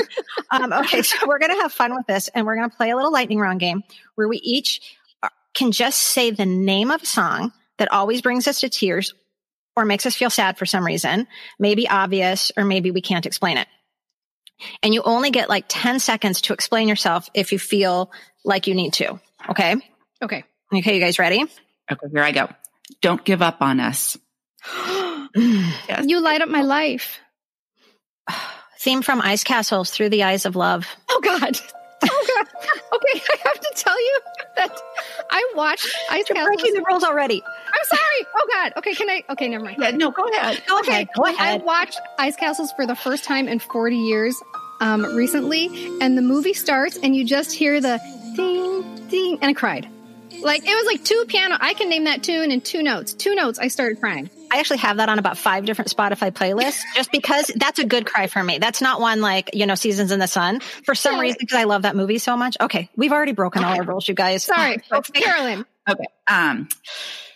Um, 0.52 0.74
okay. 0.74 1.02
So 1.04 1.28
we're 1.28 1.40
going 1.40 1.52
to 1.52 1.62
have 1.62 1.72
fun 1.72 1.94
with 1.96 2.08
this 2.08 2.28
and 2.30 2.46
we're 2.46 2.56
going 2.56 2.70
to 2.70 2.76
play 2.76 2.90
a 2.90 2.96
little 2.96 3.12
lightning 3.12 3.40
round 3.40 3.60
game 3.60 3.84
where 4.16 4.28
we 4.28 4.38
each 4.38 4.82
uh, 5.22 5.30
can 5.54 5.72
just 5.72 6.00
say 6.00 6.32
the 6.32 6.46
name 6.46 6.92
of 6.92 7.04
a 7.04 7.06
song 7.06 7.52
that 7.78 7.92
always 7.92 8.22
brings 8.22 8.48
us 8.48 8.62
to 8.62 8.70
tears 8.70 9.14
or 9.76 9.86
makes 9.86 10.06
us 10.06 10.16
feel 10.16 10.30
sad 10.30 10.58
for 10.58 10.66
some 10.66 10.86
reason, 10.86 11.28
maybe 11.58 11.88
obvious, 11.88 12.52
or 12.58 12.66
maybe 12.66 12.92
we 12.92 13.02
can't 13.02 13.26
explain 13.26 13.58
it. 13.58 13.68
And 14.84 14.94
you 14.94 15.02
only 15.04 15.32
get 15.32 15.50
like 15.50 15.66
10 15.68 16.00
seconds 16.00 16.42
to 16.42 16.54
explain 16.54 16.88
yourself 16.88 17.30
if 17.34 17.52
you 17.52 17.60
feel 17.60 18.12
like 18.44 18.68
you 18.68 18.76
need 18.76 18.94
to. 18.94 19.20
Okay. 19.50 19.76
Okay. 20.22 20.44
Okay. 20.74 20.96
You 20.96 21.00
guys 21.02 21.18
ready? 21.20 21.44
Okay, 21.92 22.08
here 22.12 22.24
I 22.24 22.32
go. 22.32 22.50
Don't 23.02 23.24
give 23.24 23.42
up 23.42 23.62
on 23.62 23.80
us. 23.80 24.18
Yes. 25.36 26.06
You 26.08 26.22
light 26.22 26.42
up 26.42 26.50
my 26.50 26.64
life. 26.64 27.20
Theme 28.80 29.04
from 29.04 29.22
Ice 29.22 29.44
Castles 29.44 29.92
through 29.92 30.10
the 30.10 30.24
eyes 30.24 30.46
of 30.48 30.56
love. 30.56 30.88
Oh 31.10 31.20
God. 31.24 31.60
Oh 32.04 32.26
God. 32.36 32.48
Okay, 32.92 33.22
I 33.32 33.38
have 33.46 33.60
to 33.60 33.72
tell 33.76 34.00
you 34.02 34.20
that 34.58 34.76
I 35.30 35.52
watched 35.56 35.88
Ice 36.10 36.28
You're 36.28 36.36
Castles. 36.36 36.56
breaking 36.62 36.74
the 36.74 36.86
rules 36.90 37.04
already. 37.04 37.42
I'm 37.80 37.98
sorry. 37.98 38.28
Oh 38.36 38.48
God. 38.52 38.74
Okay, 38.78 38.94
can 38.94 39.10
I? 39.10 39.24
Okay, 39.32 39.48
never 39.48 39.64
mind. 39.64 39.78
Yeah, 39.80 39.92
no, 39.92 40.12
go 40.12 40.28
ahead. 40.28 40.62
Go 40.68 40.80
ahead. 40.82 41.08
Go 41.16 41.24
I 41.26 41.58
watched 41.58 42.00
Ice 42.18 42.36
Castles 42.36 42.72
for 42.74 42.86
the 42.86 42.96
first 42.96 43.24
time 43.24 43.48
in 43.48 43.60
40 43.60 43.96
years 43.96 44.36
um, 44.82 45.04
recently, 45.16 45.68
and 46.02 46.18
the 46.18 46.22
movie 46.22 46.54
starts, 46.54 46.98
and 46.98 47.16
you 47.16 47.26
just 47.26 47.52
hear 47.54 47.80
the 47.82 48.00
ding, 48.36 49.08
ding, 49.10 49.38
and 49.42 49.50
I 49.50 49.54
cried. 49.54 49.88
Like 50.42 50.62
it 50.64 50.74
was 50.74 50.86
like 50.86 51.04
two 51.04 51.26
piano. 51.28 51.58
I 51.60 51.74
can 51.74 51.90
name 51.90 52.06
that 52.06 52.24
tune 52.24 52.52
in 52.52 52.62
two 52.62 52.82
notes. 52.82 53.14
Two 53.14 53.36
notes. 53.36 53.60
I 53.60 53.68
started 53.68 54.00
crying. 54.00 54.30
I 54.52 54.60
actually 54.60 54.78
have 54.78 54.98
that 54.98 55.10
on 55.10 55.20
about 55.20 55.38
five 55.38 55.66
different 55.66 55.92
Spotify 55.92 56.32
playlists 56.32 56.82
just 56.96 57.12
because 57.12 57.52
that's 57.56 57.80
a 57.80 57.86
good 57.86 58.06
cry 58.06 58.28
for 58.28 58.42
me. 58.42 58.58
That's 58.58 58.82
not 58.82 59.02
one 59.02 59.22
like, 59.22 59.50
you 59.54 59.66
know, 59.66 59.76
Seasons 59.76 60.12
in 60.12 60.20
the 60.20 60.28
Sun 60.28 60.62
for 60.62 60.96
some 60.96 61.16
Yeah. 61.16 61.22
reason 61.22 61.38
because 61.42 61.58
I 61.58 61.66
love 61.66 61.82
that 61.84 61.96
movie 61.96 62.20
so 62.20 62.38
much. 62.38 62.56
Okay. 62.62 62.90
We've 62.96 63.12
already 63.12 63.34
broken 63.34 63.64
all 63.64 63.76
our 63.76 63.84
rules, 63.84 64.08
you 64.08 64.16
guys. 64.16 64.44
Sorry, 64.44 64.78
Carolyn. 65.14 65.66
Okay. 65.90 66.06
Um, 66.28 66.70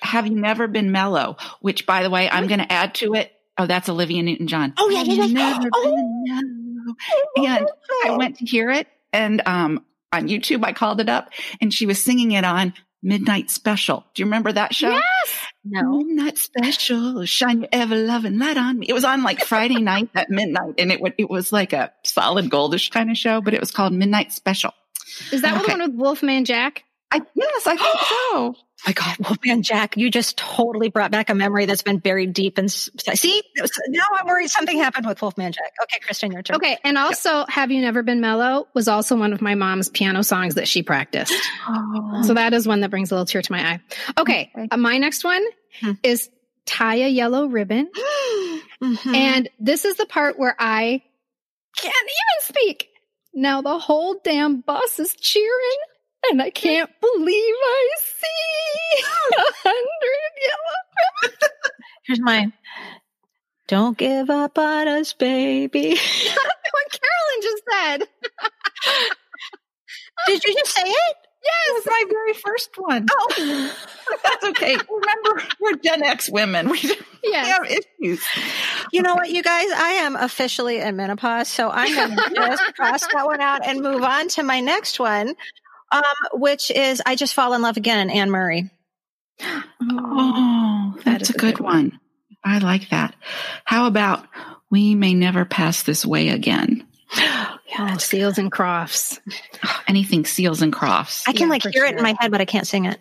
have 0.02 0.28
you 0.28 0.36
never 0.36 0.68
been 0.68 0.92
mellow? 0.92 1.38
Which, 1.62 1.86
by 1.86 2.04
the 2.04 2.10
way, 2.10 2.30
I'm 2.30 2.48
going 2.48 2.60
to 2.60 2.72
add 2.72 2.96
to 2.96 3.14
it. 3.16 3.32
Oh, 3.58 3.66
that's 3.68 3.88
Olivia 3.90 4.24
Newton-John. 4.24 4.74
Oh, 4.78 4.90
yeah, 4.90 5.04
yeah, 5.04 5.24
yeah. 5.26 5.28
Never 5.28 5.70
Oh. 5.74 5.84
been 5.96 6.24
mellow? 6.26 6.96
And 7.38 7.68
I 8.06 8.18
went 8.18 8.38
to 8.38 8.46
hear 8.46 8.70
it, 8.72 8.88
and 9.14 9.42
um, 9.46 9.86
on 10.12 10.28
YouTube, 10.28 10.64
I 10.66 10.74
called 10.74 11.00
it 11.00 11.10
up, 11.10 11.30
and 11.62 11.74
she 11.74 11.86
was 11.86 12.02
singing 12.04 12.32
it 12.34 12.44
on 12.44 12.74
Midnight 13.02 13.50
Special. 13.50 14.04
Do 14.14 14.22
you 14.22 14.26
remember 14.26 14.52
that 14.52 14.74
show? 14.76 14.90
Yes. 14.90 15.40
No. 15.64 16.00
Midnight 16.00 16.38
Special, 16.38 17.24
shine 17.26 17.62
your 17.62 17.70
ever 17.72 17.96
loving 17.96 18.38
light 18.38 18.58
on 18.58 18.80
me. 18.80 18.88
It 18.90 18.94
was 18.94 19.06
on 19.06 19.24
like 19.24 19.46
Friday 19.46 19.76
night 19.82 20.10
at 20.16 20.30
midnight, 20.30 20.76
and 20.78 20.92
it 20.92 21.00
would 21.00 21.14
it 21.18 21.30
was 21.30 21.54
like 21.54 21.72
a 21.74 21.94
solid 22.04 22.50
goldish 22.50 22.92
kind 22.92 23.10
of 23.10 23.18
show, 23.18 23.40
but 23.40 23.54
it 23.54 23.60
was 23.62 23.72
called 23.72 23.94
Midnight 23.94 24.34
Special. 24.34 24.72
Is 25.32 25.42
that 25.44 25.56
Okay. 25.62 25.74
the 25.74 25.80
one 25.80 25.90
with 25.92 26.00
Wolfman 26.00 26.44
Jack? 26.46 26.84
I 27.14 27.22
yes, 27.36 27.68
I 27.68 27.76
think 27.78 28.00
so. 28.32 28.56
My 28.86 28.92
God, 28.92 29.16
Wolfman 29.20 29.64
Jack, 29.64 29.96
you 29.96 30.12
just 30.12 30.36
totally 30.38 30.90
brought 30.90 31.10
back 31.10 31.30
a 31.30 31.36
memory 31.36 31.66
that's 31.66 31.84
been 31.84 32.00
buried 32.00 32.34
deep 32.34 32.60
in. 32.60 32.68
See, 32.68 33.42
now 33.88 34.04
I'm 34.14 34.28
worried 34.28 34.50
something 34.50 34.78
happened 34.78 35.06
with 35.06 35.22
Wolfman 35.22 35.54
Jack. 35.54 35.72
Okay, 35.84 36.00
Kristen, 36.04 36.34
your 36.34 36.42
turn. 36.42 36.58
Okay, 36.58 36.78
and 36.84 36.98
also, 36.98 37.46
"Have 37.48 37.72
You 37.72 37.80
Never 37.80 38.04
Been 38.04 38.20
Mellow" 38.20 38.68
was 38.74 38.90
also 38.90 39.16
one 39.16 39.32
of 39.32 39.42
my 39.42 39.56
mom's 39.56 39.88
piano 39.88 40.22
songs 40.22 40.56
that 40.56 40.68
she 40.68 40.84
practiced. 40.84 41.34
So 42.24 42.34
that 42.36 42.54
is 42.54 42.68
one 42.68 42.82
that 42.82 42.90
brings 42.90 43.12
a 43.12 43.16
little 43.16 43.26
tear 43.26 43.42
to 43.42 43.52
my 43.52 43.74
eye. 43.74 43.80
Okay, 44.18 44.52
uh, 44.72 44.78
my 44.78 44.98
next 44.98 45.24
one 45.24 45.44
Hmm. 45.80 45.92
is 46.04 46.30
"Tie 46.66 46.96
a 46.96 47.08
Yellow 47.10 47.46
Ribbon," 47.48 47.90
Mhm. 48.82 49.16
and 49.16 49.50
this 49.60 49.86
is 49.86 49.96
the 49.96 50.06
part 50.06 50.38
where 50.38 50.56
I 50.60 51.02
can't 51.78 51.94
even 51.96 52.56
speak. 52.56 52.90
Now 53.34 53.62
the 53.62 53.80
whole 53.80 54.20
damn 54.24 54.60
bus 54.62 55.00
is 55.00 55.16
cheering, 55.16 55.78
and 56.32 56.42
I 56.42 56.50
can't 56.50 56.90
believe 57.02 57.56
I 57.56 57.90
see 58.00 59.04
a 59.38 59.70
hundred 59.70 60.32
yellow. 60.42 61.36
Here's 62.06 62.20
mine. 62.22 62.54
Don't 63.68 63.98
give 63.98 64.30
up 64.30 64.58
on 64.58 64.88
us, 64.88 65.14
baby. 65.14 65.90
what 65.96 66.92
Carolyn 66.92 67.42
just 67.42 67.64
said. 67.72 67.98
Did 70.28 70.44
you 70.44 70.54
just 70.54 70.74
say 70.76 70.84
it? 70.84 71.16
That 71.44 71.74
was 71.74 71.86
my 71.86 72.04
very 72.10 72.34
first 72.34 72.70
one. 72.78 73.06
Oh, 73.12 73.72
That's 74.24 74.44
okay. 74.46 74.76
Remember, 74.78 75.44
we're 75.60 75.76
Gen 75.84 76.04
X 76.04 76.30
women. 76.30 76.70
We 76.70 76.80
Yes. 77.24 77.48
have 77.48 77.66
issues. 77.66 78.24
you 78.94 79.02
know 79.02 79.16
what, 79.16 79.30
you 79.30 79.42
guys? 79.44 79.68
I 79.76 79.92
am 80.04 80.16
officially 80.18 80.80
in 80.80 80.96
menopause, 80.98 81.48
so 81.50 81.70
I'm 81.70 81.94
going 81.96 82.18
to 82.18 82.36
just 82.36 82.64
cross 82.76 83.02
that 83.14 83.26
one 83.26 83.42
out 83.42 83.66
and 83.68 83.82
move 83.82 84.04
on 84.04 84.28
to 84.30 84.44
my 84.44 84.60
next 84.62 85.00
one, 85.00 85.36
um, 85.94 86.04
which 86.34 86.72
is 86.72 87.02
"I 87.06 87.16
Just 87.16 87.34
Fall 87.34 87.54
in 87.54 87.62
Love 87.62 87.78
Again" 87.78 88.10
Anne 88.10 88.32
Murray. 88.32 88.70
Oh, 89.82 90.96
that's 91.06 91.30
is 91.30 91.36
a 91.36 91.38
good 91.38 91.60
one. 91.60 92.00
I 92.44 92.60
like 92.60 92.90
that. 92.90 93.16
How 93.66 93.88
about 93.88 94.26
we 94.70 94.96
may 94.96 95.14
never 95.14 95.46
pass 95.46 95.84
this 95.84 96.06
way 96.06 96.30
again? 96.30 96.88
Oh, 97.76 97.98
Seals 97.98 98.38
and 98.38 98.52
Crofts. 98.52 99.20
Anything 99.88 100.26
Seals 100.26 100.62
and 100.62 100.72
Crofts. 100.72 101.24
I 101.28 101.32
can 101.34 101.48
Yeah, 101.48 101.54
like 101.54 101.64
for 101.64 101.72
hear 101.72 101.86
it 101.86 101.96
in 101.98 102.04
my 102.04 102.16
head, 102.20 102.30
but 102.30 102.40
I 102.40 102.46
can't 102.46 102.68
sing 102.68 102.86
it. 102.86 103.00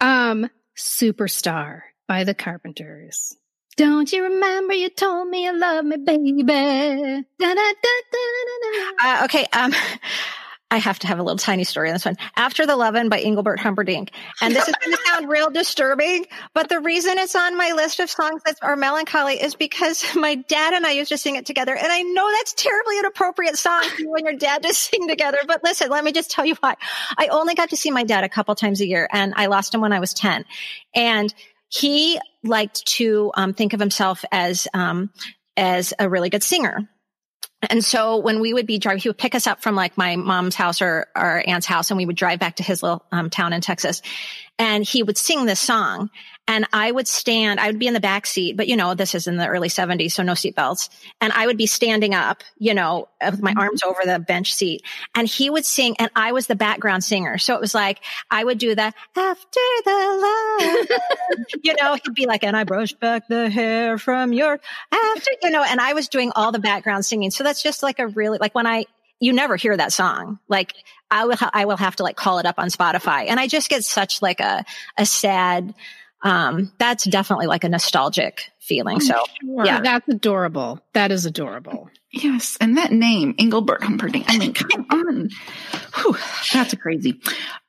Um, 0.00 0.48
Superstar 0.78 1.80
by 2.06 2.22
the 2.22 2.32
Carpenters. 2.32 3.36
Don't 3.76 4.12
you 4.12 4.22
remember 4.22 4.74
you 4.74 4.90
told 4.90 5.28
me 5.28 5.42
you 5.42 5.58
love 5.58 5.84
me, 5.84 5.96
baby? 5.96 6.42
Da-da-da-da-da-da. 7.40 8.92
Uh, 9.02 9.24
okay, 9.24 9.44
um, 9.52 9.72
I 10.68 10.78
have 10.78 10.98
to 11.00 11.06
have 11.06 11.20
a 11.20 11.22
little 11.22 11.38
tiny 11.38 11.62
story 11.62 11.88
on 11.88 11.94
this 11.94 12.04
one. 12.04 12.16
After 12.34 12.66
the 12.66 12.74
Lovin' 12.74 13.08
by 13.08 13.20
Engelbert 13.20 13.60
Humperdinck. 13.60 14.10
And 14.40 14.54
this 14.54 14.66
is 14.66 14.74
going 14.74 14.96
to 14.96 15.02
sound 15.06 15.28
real 15.28 15.48
disturbing, 15.48 16.26
but 16.54 16.68
the 16.68 16.80
reason 16.80 17.18
it's 17.18 17.36
on 17.36 17.56
my 17.56 17.72
list 17.72 18.00
of 18.00 18.10
songs 18.10 18.42
that 18.44 18.56
are 18.62 18.74
melancholy 18.74 19.34
is 19.34 19.54
because 19.54 20.04
my 20.16 20.34
dad 20.34 20.74
and 20.74 20.84
I 20.84 20.90
used 20.90 21.10
to 21.10 21.18
sing 21.18 21.36
it 21.36 21.46
together. 21.46 21.74
And 21.74 21.86
I 21.86 22.02
know 22.02 22.28
that's 22.32 22.52
terribly 22.54 22.98
inappropriate 22.98 23.56
song 23.56 23.84
for 23.84 24.02
you 24.02 24.14
and 24.16 24.26
your 24.26 24.36
dad 24.36 24.64
to 24.64 24.74
sing 24.74 25.06
together. 25.06 25.38
But 25.46 25.62
listen, 25.62 25.88
let 25.88 26.02
me 26.02 26.10
just 26.10 26.32
tell 26.32 26.44
you 26.44 26.56
why. 26.58 26.74
I 27.16 27.28
only 27.28 27.54
got 27.54 27.70
to 27.70 27.76
see 27.76 27.92
my 27.92 28.02
dad 28.02 28.24
a 28.24 28.28
couple 28.28 28.54
times 28.56 28.80
a 28.80 28.86
year 28.88 29.08
and 29.12 29.34
I 29.36 29.46
lost 29.46 29.72
him 29.72 29.80
when 29.80 29.92
I 29.92 30.00
was 30.00 30.14
10. 30.14 30.44
And 30.96 31.32
he 31.68 32.18
liked 32.42 32.86
to 32.86 33.30
um, 33.34 33.54
think 33.54 33.72
of 33.72 33.78
himself 33.78 34.24
as, 34.32 34.66
um, 34.74 35.10
as 35.56 35.94
a 35.98 36.08
really 36.08 36.30
good 36.30 36.42
singer. 36.42 36.88
And 37.70 37.84
so 37.84 38.18
when 38.18 38.40
we 38.40 38.54
would 38.54 38.66
be 38.66 38.78
driving, 38.78 39.00
he 39.00 39.08
would 39.08 39.18
pick 39.18 39.34
us 39.34 39.46
up 39.46 39.62
from 39.62 39.74
like 39.74 39.96
my 39.96 40.16
mom's 40.16 40.54
house 40.54 40.82
or 40.82 41.06
our 41.14 41.42
aunt's 41.46 41.66
house 41.66 41.90
and 41.90 41.98
we 41.98 42.06
would 42.06 42.16
drive 42.16 42.38
back 42.38 42.56
to 42.56 42.62
his 42.62 42.82
little 42.82 43.04
um, 43.12 43.30
town 43.30 43.52
in 43.52 43.60
Texas. 43.60 44.02
And 44.58 44.84
he 44.84 45.02
would 45.02 45.18
sing 45.18 45.46
this 45.46 45.60
song 45.60 46.10
and 46.48 46.66
I 46.72 46.92
would 46.92 47.08
stand, 47.08 47.58
I 47.58 47.66
would 47.66 47.78
be 47.78 47.88
in 47.88 47.94
the 47.94 48.00
back 48.00 48.24
seat, 48.24 48.56
but 48.56 48.68
you 48.68 48.76
know, 48.76 48.94
this 48.94 49.14
is 49.14 49.26
in 49.26 49.36
the 49.36 49.48
early 49.48 49.68
seventies, 49.68 50.14
so 50.14 50.22
no 50.22 50.32
seatbelts. 50.32 50.88
And 51.20 51.32
I 51.32 51.46
would 51.46 51.56
be 51.56 51.66
standing 51.66 52.14
up, 52.14 52.44
you 52.58 52.72
know, 52.72 53.08
uh, 53.20 53.30
with 53.32 53.42
my 53.42 53.50
mm-hmm. 53.50 53.60
arms 53.60 53.82
over 53.82 54.00
the 54.04 54.20
bench 54.20 54.54
seat 54.54 54.82
and 55.14 55.26
he 55.26 55.50
would 55.50 55.64
sing 55.64 55.96
and 55.98 56.10
I 56.14 56.32
was 56.32 56.46
the 56.46 56.54
background 56.54 57.02
singer. 57.02 57.38
So 57.38 57.54
it 57.54 57.60
was 57.60 57.74
like, 57.74 58.00
I 58.30 58.44
would 58.44 58.58
do 58.58 58.74
the 58.74 58.92
after 59.16 59.60
the 59.84 60.86
love, 60.90 61.46
you 61.64 61.74
know, 61.80 61.94
he'd 61.94 62.14
be 62.14 62.26
like, 62.26 62.44
and 62.44 62.56
I 62.56 62.64
brushed 62.64 63.00
back 63.00 63.26
the 63.28 63.50
hair 63.50 63.98
from 63.98 64.32
your 64.32 64.60
after, 64.92 65.30
you 65.42 65.50
know, 65.50 65.64
and 65.64 65.80
I 65.80 65.94
was 65.94 66.08
doing 66.08 66.30
all 66.36 66.52
the 66.52 66.60
background 66.60 67.04
singing. 67.04 67.30
So 67.30 67.42
that's 67.42 67.62
just 67.62 67.82
like 67.82 67.98
a 67.98 68.06
really, 68.06 68.38
like 68.38 68.54
when 68.54 68.66
I, 68.66 68.86
you 69.18 69.32
never 69.32 69.56
hear 69.56 69.76
that 69.76 69.92
song. 69.92 70.38
Like 70.46 70.74
I 71.10 71.24
will, 71.24 71.36
ha- 71.36 71.50
I 71.52 71.64
will 71.64 71.78
have 71.78 71.96
to 71.96 72.04
like 72.04 72.16
call 72.16 72.38
it 72.38 72.46
up 72.46 72.58
on 72.58 72.68
Spotify 72.68 73.26
and 73.28 73.40
I 73.40 73.48
just 73.48 73.68
get 73.68 73.82
such 73.82 74.22
like 74.22 74.40
a, 74.40 74.64
a 74.96 75.06
sad, 75.06 75.74
um, 76.22 76.72
that's 76.78 77.04
definitely 77.04 77.46
like 77.46 77.64
a 77.64 77.68
nostalgic 77.68 78.50
feeling. 78.60 79.00
So 79.00 79.22
yeah. 79.42 79.80
That's 79.80 80.08
adorable. 80.08 80.80
That 80.94 81.12
is 81.12 81.26
adorable. 81.26 81.90
Yes, 82.10 82.56
and 82.60 82.78
that 82.78 82.92
name, 82.92 83.34
Engelbert 83.38 83.82
Humperdinck. 83.82 84.24
I 84.28 84.38
mean, 84.38 84.54
come 84.54 84.86
on. 84.90 85.30
Whew, 85.96 86.16
that's 86.52 86.74
crazy. 86.74 87.20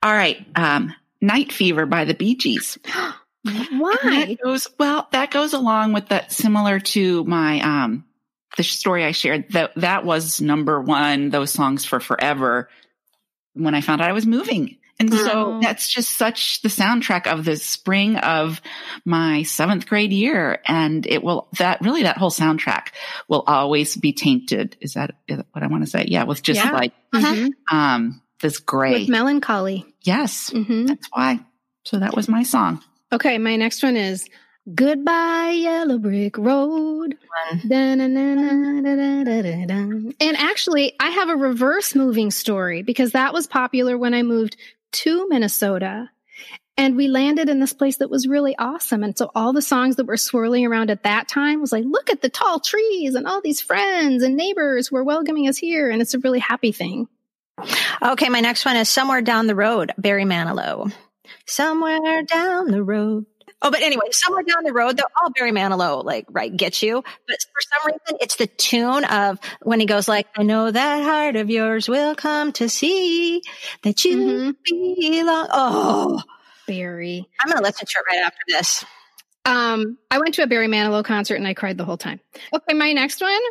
All 0.02 0.14
right. 0.14 0.46
Um, 0.56 0.94
Night 1.22 1.52
Fever 1.52 1.86
by 1.86 2.06
the 2.06 2.14
Bee 2.14 2.36
Gees. 2.36 2.78
Why? 3.44 3.96
That 4.02 4.38
goes 4.44 4.68
well. 4.80 5.08
That 5.12 5.32
goes 5.32 5.54
along 5.54 5.94
with 5.94 6.10
that, 6.10 6.32
similar 6.32 6.80
to 6.80 7.24
my 7.26 7.62
um 7.62 8.06
the 8.56 8.64
story 8.64 9.04
I 9.06 9.12
shared. 9.12 9.52
That 9.52 9.74
that 9.76 10.06
was 10.06 10.42
number 10.42 10.82
one. 10.82 11.30
Those 11.30 11.52
songs 11.52 11.86
for 11.86 12.00
forever. 12.00 12.70
When 13.54 13.76
I 13.76 13.82
found 13.82 14.02
out 14.02 14.10
I 14.10 14.14
was 14.14 14.26
moving 14.26 14.78
And 15.00 15.14
so 15.14 15.60
that's 15.62 15.90
just 15.94 16.18
such 16.18 16.62
the 16.64 16.70
soundtrack 16.70 17.28
of 17.28 17.46
the 17.46 17.56
spring 17.56 18.16
of 18.18 18.62
my 19.06 19.44
seventh 19.44 19.86
grade 19.88 20.12
year. 20.12 20.60
And 20.68 21.06
it 21.06 21.24
will, 21.24 21.48
that 21.60 21.82
really, 21.82 22.04
that 22.04 22.18
whole 22.18 22.32
soundtrack 22.32 22.88
will 23.28 23.44
always 23.46 23.96
be 23.96 24.12
tainted. 24.14 24.76
Is 24.82 24.94
that 24.94 25.12
is 25.28 25.38
that 25.38 25.46
what 25.52 25.64
I 25.64 25.68
want 25.68 25.84
to 25.84 25.90
say? 25.90 26.06
Yeah. 26.08 26.24
With 26.24 26.42
just 26.42 26.64
Yeah. 26.64 26.72
like, 26.72 26.94
Mhm. 27.14 27.50
um, 27.72 28.22
this 28.42 28.58
gray. 28.60 29.02
With 29.02 29.10
melancholy. 29.10 29.86
yes. 30.04 30.50
hmm 30.50 30.86
That's 30.88 31.08
why. 31.12 31.42
So 31.86 32.00
that 32.00 32.16
was 32.16 32.28
my 32.28 32.42
song. 32.44 32.82
Okay, 33.14 33.38
my 33.38 33.56
next 33.56 33.84
one 33.84 33.96
is 33.98 34.28
Goodbye 34.74 35.52
Yellow 35.62 35.98
Brick 35.98 36.38
Road. 36.38 37.16
And 40.20 40.36
actually, 40.38 40.94
I 41.00 41.10
have 41.12 41.30
a 41.30 41.36
reverse 41.36 41.96
moving 41.96 42.32
story 42.32 42.82
because 42.82 43.12
that 43.12 43.34
was 43.34 43.48
popular 43.48 43.98
when 43.98 44.14
I 44.14 44.24
moved 44.24 44.58
to 44.94 45.28
Minnesota. 45.28 46.10
And 46.80 46.96
we 46.96 47.08
landed 47.08 47.50
in 47.50 47.60
this 47.60 47.74
place 47.74 47.98
that 47.98 48.10
was 48.12 48.28
really 48.28 48.56
awesome. 48.58 49.04
And 49.04 49.18
so 49.18 49.32
all 49.34 49.52
the 49.52 49.64
songs 49.64 49.96
that 49.96 50.06
were 50.06 50.18
swirling 50.18 50.66
around 50.66 50.92
at 50.92 51.04
that 51.04 51.28
time 51.28 51.60
was 51.60 51.72
like, 51.72 51.84
look 51.86 52.12
at 52.12 52.22
the 52.22 52.30
tall 52.30 52.60
trees 52.60 53.16
and 53.16 53.26
all 53.26 53.42
these 53.42 53.62
friends 53.62 54.22
and 54.22 54.38
neighbors 54.38 54.88
who 54.88 54.98
are 54.98 55.04
welcoming 55.04 55.48
us 55.48 55.58
here. 55.58 55.90
And 55.90 56.02
it's 56.04 56.14
a 56.14 56.20
really 56.20 56.40
happy 56.40 56.72
thing. 56.72 57.08
Okay, 58.04 58.30
my 58.30 58.42
next 58.42 58.64
one 58.64 58.76
is 58.76 58.90
Somewhere 58.90 59.22
Down 59.22 59.48
the 59.48 59.56
Road, 59.56 59.92
Barry 59.98 60.26
Manilow. 60.26 60.94
Somewhere 61.48 62.22
down 62.24 62.70
the 62.70 62.84
road. 62.84 63.26
Oh, 63.62 63.72
but 63.72 63.82
anyway, 63.82 64.06
somewhere 64.12 64.44
down 64.44 64.64
the 64.64 64.72
road, 64.74 64.98
though, 64.98 65.04
all 65.22 65.32
Barry 65.32 65.52
Manilow, 65.52 66.04
like, 66.06 66.26
right, 66.30 66.56
get 66.56 66.84
you. 66.84 67.04
But 67.28 67.38
for 67.42 67.62
some 67.62 67.92
reason, 67.92 68.18
it's 68.22 68.36
the 68.36 68.46
tune 68.48 69.04
of 69.06 69.40
when 69.64 69.80
he 69.80 69.88
goes 69.88 70.08
like, 70.08 70.28
I 70.38 70.44
know 70.44 70.70
that 70.70 71.04
heart 71.04 71.36
of 71.36 71.50
yours 71.50 71.90
will 71.90 72.14
come 72.16 72.52
to 72.54 72.70
see 72.70 73.42
that 73.82 74.06
you 74.06 74.18
Mhm. 74.18 74.56
belong. 74.64 75.48
Oh, 75.52 76.22
Barry. 76.68 77.28
I'm 77.40 77.48
going 77.48 77.58
to 77.58 77.64
listen 77.64 77.88
to 77.88 77.94
it 78.00 78.06
right 78.14 78.24
after 78.26 78.40
this. 78.48 78.86
Um, 79.46 79.98
I 80.12 80.20
went 80.20 80.36
to 80.36 80.44
a 80.44 80.48
Barry 80.48 80.68
Manilow 80.68 81.04
concert 81.04 81.36
and 81.36 81.48
I 81.48 81.54
cried 81.56 81.78
the 81.78 81.86
whole 81.86 81.98
time. 81.98 82.20
Okay, 82.54 82.74
my 82.76 82.94
next 82.94 83.22
one, 83.22 83.42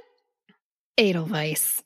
Edelweiss. 0.99 1.83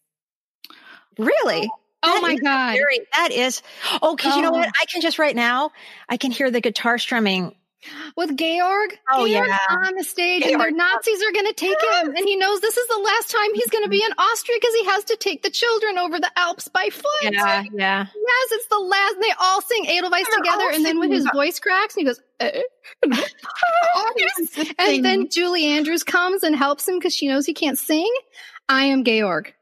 Really? 1.18 1.70
Oh 2.02 2.14
That 2.14 2.22
my 2.22 2.34
God. 2.36 2.72
Very, 2.76 3.00
that 3.14 3.30
is. 3.32 3.62
Oh, 4.02 4.16
because 4.16 4.36
you 4.36 4.42
know 4.42 4.48
Oh. 4.50 4.58
what? 4.58 4.68
I 4.80 4.84
can 4.86 5.00
just 5.00 5.18
right 5.18 5.34
now, 5.36 5.70
I 6.08 6.16
can 6.16 6.30
hear 6.32 6.50
the 6.50 6.60
guitar 6.60 6.98
strumming. 6.98 7.54
With 8.16 8.36
Georg. 8.36 8.98
Oh, 9.10 9.26
Georg's 9.26 9.48
yeah. 9.48 9.58
on 9.70 9.94
the 9.96 10.04
stage 10.04 10.44
and 10.44 10.60
their 10.60 10.70
Nazis 10.70 11.22
are 11.22 11.32
going 11.32 11.46
to 11.46 11.54
take 11.54 11.80
him. 11.80 12.14
And 12.14 12.28
he 12.28 12.36
knows 12.36 12.60
this 12.60 12.76
is 12.76 12.86
the 12.88 12.98
last 12.98 13.30
time 13.30 13.54
he's 13.54 13.70
going 13.70 13.84
to 13.84 13.90
be 13.90 14.02
in 14.04 14.10
Austria 14.18 14.58
because 14.60 14.74
he 14.74 14.84
has 14.84 15.04
to 15.04 15.16
take 15.16 15.42
the 15.42 15.50
children 15.50 15.98
over 15.98 16.20
the 16.20 16.30
Alps 16.36 16.68
by 16.68 16.88
foot. 16.90 17.04
Yeah, 17.22 17.64
yeah. 17.72 18.06
Yes, 18.14 18.48
it's 18.52 18.66
the 18.66 18.78
last. 18.78 19.14
And 19.14 19.24
they 19.24 19.32
all 19.40 19.62
sing 19.62 19.86
Edelweiss 19.88 20.26
They're 20.28 20.38
together. 20.38 20.70
And 20.72 20.84
then 20.84 20.98
when 20.98 21.10
his 21.10 21.26
voice 21.32 21.58
cracks, 21.58 21.96
and 21.96 22.02
he 22.02 22.06
goes, 22.06 22.20
eh. 22.38 22.50
eh, 22.54 22.62
eh, 23.02 23.16
eh. 23.16 23.22
and 24.58 24.74
and 24.78 25.04
then 25.04 25.28
Julie 25.30 25.66
Andrews 25.66 26.02
comes 26.02 26.42
and 26.42 26.54
helps 26.54 26.86
him 26.86 26.98
because 26.98 27.14
she 27.14 27.28
knows 27.28 27.46
he 27.46 27.54
can't 27.54 27.78
sing. 27.78 28.12
I 28.68 28.84
am 28.84 29.04
Georg. 29.04 29.52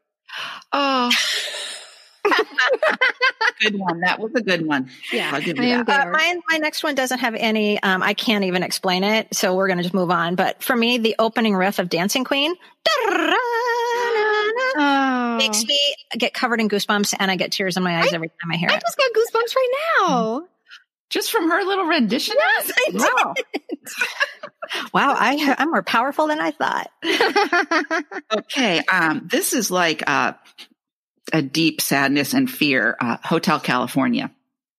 oh, 0.73 1.11
good 3.61 3.77
one. 3.79 4.01
That 4.01 4.19
was 4.21 4.33
a 4.35 4.43
good 4.43 4.67
one. 4.67 4.91
Yeah, 5.13 5.31
I'll 5.33 5.41
give 5.41 5.57
you 5.59 5.85
that. 5.85 5.89
Uh, 5.89 6.05
Georg. 6.05 6.13
mine, 6.13 6.41
my 6.51 6.59
next 6.59 6.83
one 6.83 6.95
doesn't 6.95 7.19
have 7.19 7.35
any. 7.35 7.81
Um, 7.83 8.03
I 8.03 8.15
can't 8.15 8.45
even 8.45 8.63
explain 8.63 9.05
it, 9.05 9.35
so 9.35 9.55
we're 9.55 9.67
going 9.69 9.79
to 9.79 9.83
just 9.83 9.95
move 9.95 10.11
on. 10.11 10.35
But 10.35 10.63
for 10.63 10.75
me, 10.77 10.99
the 10.99 11.17
opening 11.19 11.55
riff 11.55 11.79
of 11.79 11.89
Dancing 11.89 12.25
Queen 12.25 12.55
Oh. 14.81 15.37
makes 15.39 15.65
me 15.65 15.79
get 16.17 16.35
covered 16.35 16.61
in 16.61 16.69
goosebumps, 16.69 17.15
and 17.19 17.31
I 17.31 17.37
get 17.37 17.53
tears 17.53 17.77
in 17.77 17.83
my 17.83 17.99
eyes 18.01 18.13
every 18.13 18.29
time 18.29 18.51
I 18.53 18.57
hear 18.57 18.69
I 18.71 18.75
it. 18.75 18.77
I 18.77 18.81
just 18.81 18.97
got 18.97 19.11
goosebumps 19.13 19.57
right 19.57 19.75
now. 20.01 20.43
Just 21.11 21.31
from 21.31 21.51
her 21.51 21.63
little 21.65 21.85
rendition. 21.87 22.37
Yes, 22.39 22.73
I 22.77 22.91
did. 22.91 23.01
Wow. 23.01 23.35
Wow, 24.93 25.15
I, 25.19 25.55
I'm 25.57 25.71
more 25.71 25.83
powerful 25.83 26.27
than 26.27 26.41
I 26.41 26.51
thought. 26.51 26.91
Okay. 28.37 28.81
Um, 28.81 29.23
this 29.31 29.55
is 29.55 29.71
like 29.71 30.03
uh, 30.07 30.35
a 31.33 31.43
deep 31.43 31.81
sadness 31.81 32.35
and 32.35 32.51
fear. 32.51 32.97
Uh, 33.01 33.17
Hotel 33.25 33.61
California. 33.61 34.31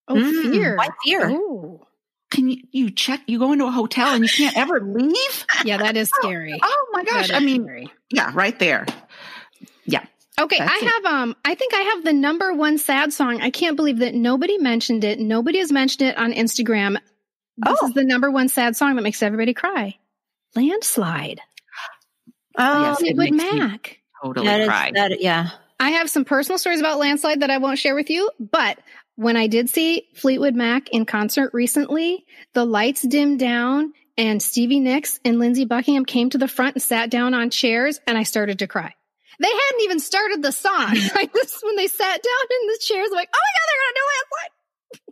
oh, 0.08 0.16
Mm, 0.16 0.52
fear. 0.52 0.76
Why 0.78 0.90
fear? 1.04 1.30
Oh. 1.30 1.86
Can 2.32 2.48
you, 2.50 2.58
you 2.72 2.92
check? 2.92 3.22
You 3.26 3.40
go 3.40 3.54
into 3.54 3.66
a 3.66 3.72
hotel 3.72 4.10
and 4.14 4.24
you 4.24 4.30
can't 4.30 4.56
ever 4.56 4.80
leave. 4.80 5.46
Yeah, 5.66 5.78
that 5.78 5.98
is 5.98 6.10
scary. 6.10 6.60
Oh 6.64 6.88
my 6.94 7.04
gosh! 7.04 7.32
I 7.32 7.40
mean, 7.40 7.64
scary. 7.64 7.88
yeah, 8.12 8.32
right 8.36 8.58
there. 8.60 8.86
Yeah. 9.86 10.06
Okay, 10.40 10.58
That's 10.60 10.72
I 10.72 10.86
it. 10.86 10.90
have 10.90 11.06
um 11.06 11.36
I 11.44 11.56
think 11.56 11.74
I 11.74 11.82
have 11.82 12.04
the 12.04 12.14
number 12.14 12.54
one 12.54 12.78
sad 12.78 13.14
song. 13.14 13.42
I 13.42 13.50
can't 13.50 13.76
believe 13.76 14.00
that 14.00 14.14
nobody 14.16 14.58
mentioned 14.58 15.04
it. 15.04 15.20
Nobody 15.20 15.58
has 15.60 15.72
mentioned 15.72 16.10
it 16.10 16.18
on 16.18 16.32
Instagram. 16.34 16.98
This 17.58 17.78
Oh. 17.82 17.88
is 17.88 17.94
the 17.94 18.04
number 18.04 18.30
one 18.32 18.48
sad 18.48 18.76
song 18.76 18.96
that 18.96 19.02
makes 19.02 19.22
everybody 19.24 19.54
cry. 19.54 19.98
Landslide. 20.56 21.42
Oh, 22.58 22.82
Yes, 22.82 23.02
it 23.02 23.16
Fleetwood 23.16 23.32
makes 23.32 23.54
Mac. 23.56 24.00
Totally 24.24 24.46
that 24.48 24.60
is, 24.62 24.68
cry. 24.68 24.92
that, 24.94 25.22
yeah. 25.22 25.50
I 25.80 25.92
have 25.92 26.10
some 26.10 26.26
personal 26.26 26.58
stories 26.58 26.80
about 26.80 27.00
Landslide 27.00 27.42
that 27.42 27.50
I 27.50 27.58
won't 27.58 27.80
share 27.80 27.96
with 27.96 28.10
you, 28.10 28.30
but 28.40 28.80
when 29.16 29.38
I 29.38 29.48
did 29.48 29.70
see 29.70 30.08
Fleetwood 30.16 30.56
Mac 30.56 30.90
in 30.90 31.06
concert 31.06 31.52
recently, 31.54 32.26
the 32.54 32.66
lights 32.66 33.02
dimmed 33.02 33.40
down 33.40 33.94
and 34.18 34.42
Stevie 34.42 34.80
Nicks 34.82 35.20
and 35.24 35.40
Lindsey 35.40 35.66
Buckingham 35.66 36.06
came 36.06 36.30
to 36.32 36.38
the 36.38 36.48
front 36.48 36.76
and 36.76 36.84
sat 36.84 37.10
down 37.10 37.34
on 37.34 37.50
chairs 37.50 38.00
and 38.08 38.18
I 38.18 38.24
started 38.24 38.60
to 38.60 38.68
cry. 38.68 38.94
They 39.42 39.48
hadn't 39.48 39.82
even 39.84 40.00
started 40.00 40.42
the 40.42 40.52
song. 40.52 40.74
I 40.76 41.30
just, 41.34 41.64
when 41.64 41.76
they 41.78 41.88
sat 41.88 42.22
down 42.22 42.62
in 42.62 42.68
the 42.68 42.80
chairs, 42.82 43.08
I'm 43.12 43.16
like, 43.16 43.30
oh 43.34 43.40
my 43.40 43.52
God, 43.56 43.68
they're 43.70 43.80
going 43.80 43.94
to 43.94 44.00
do 44.00 44.06
Landslide. 44.10 44.52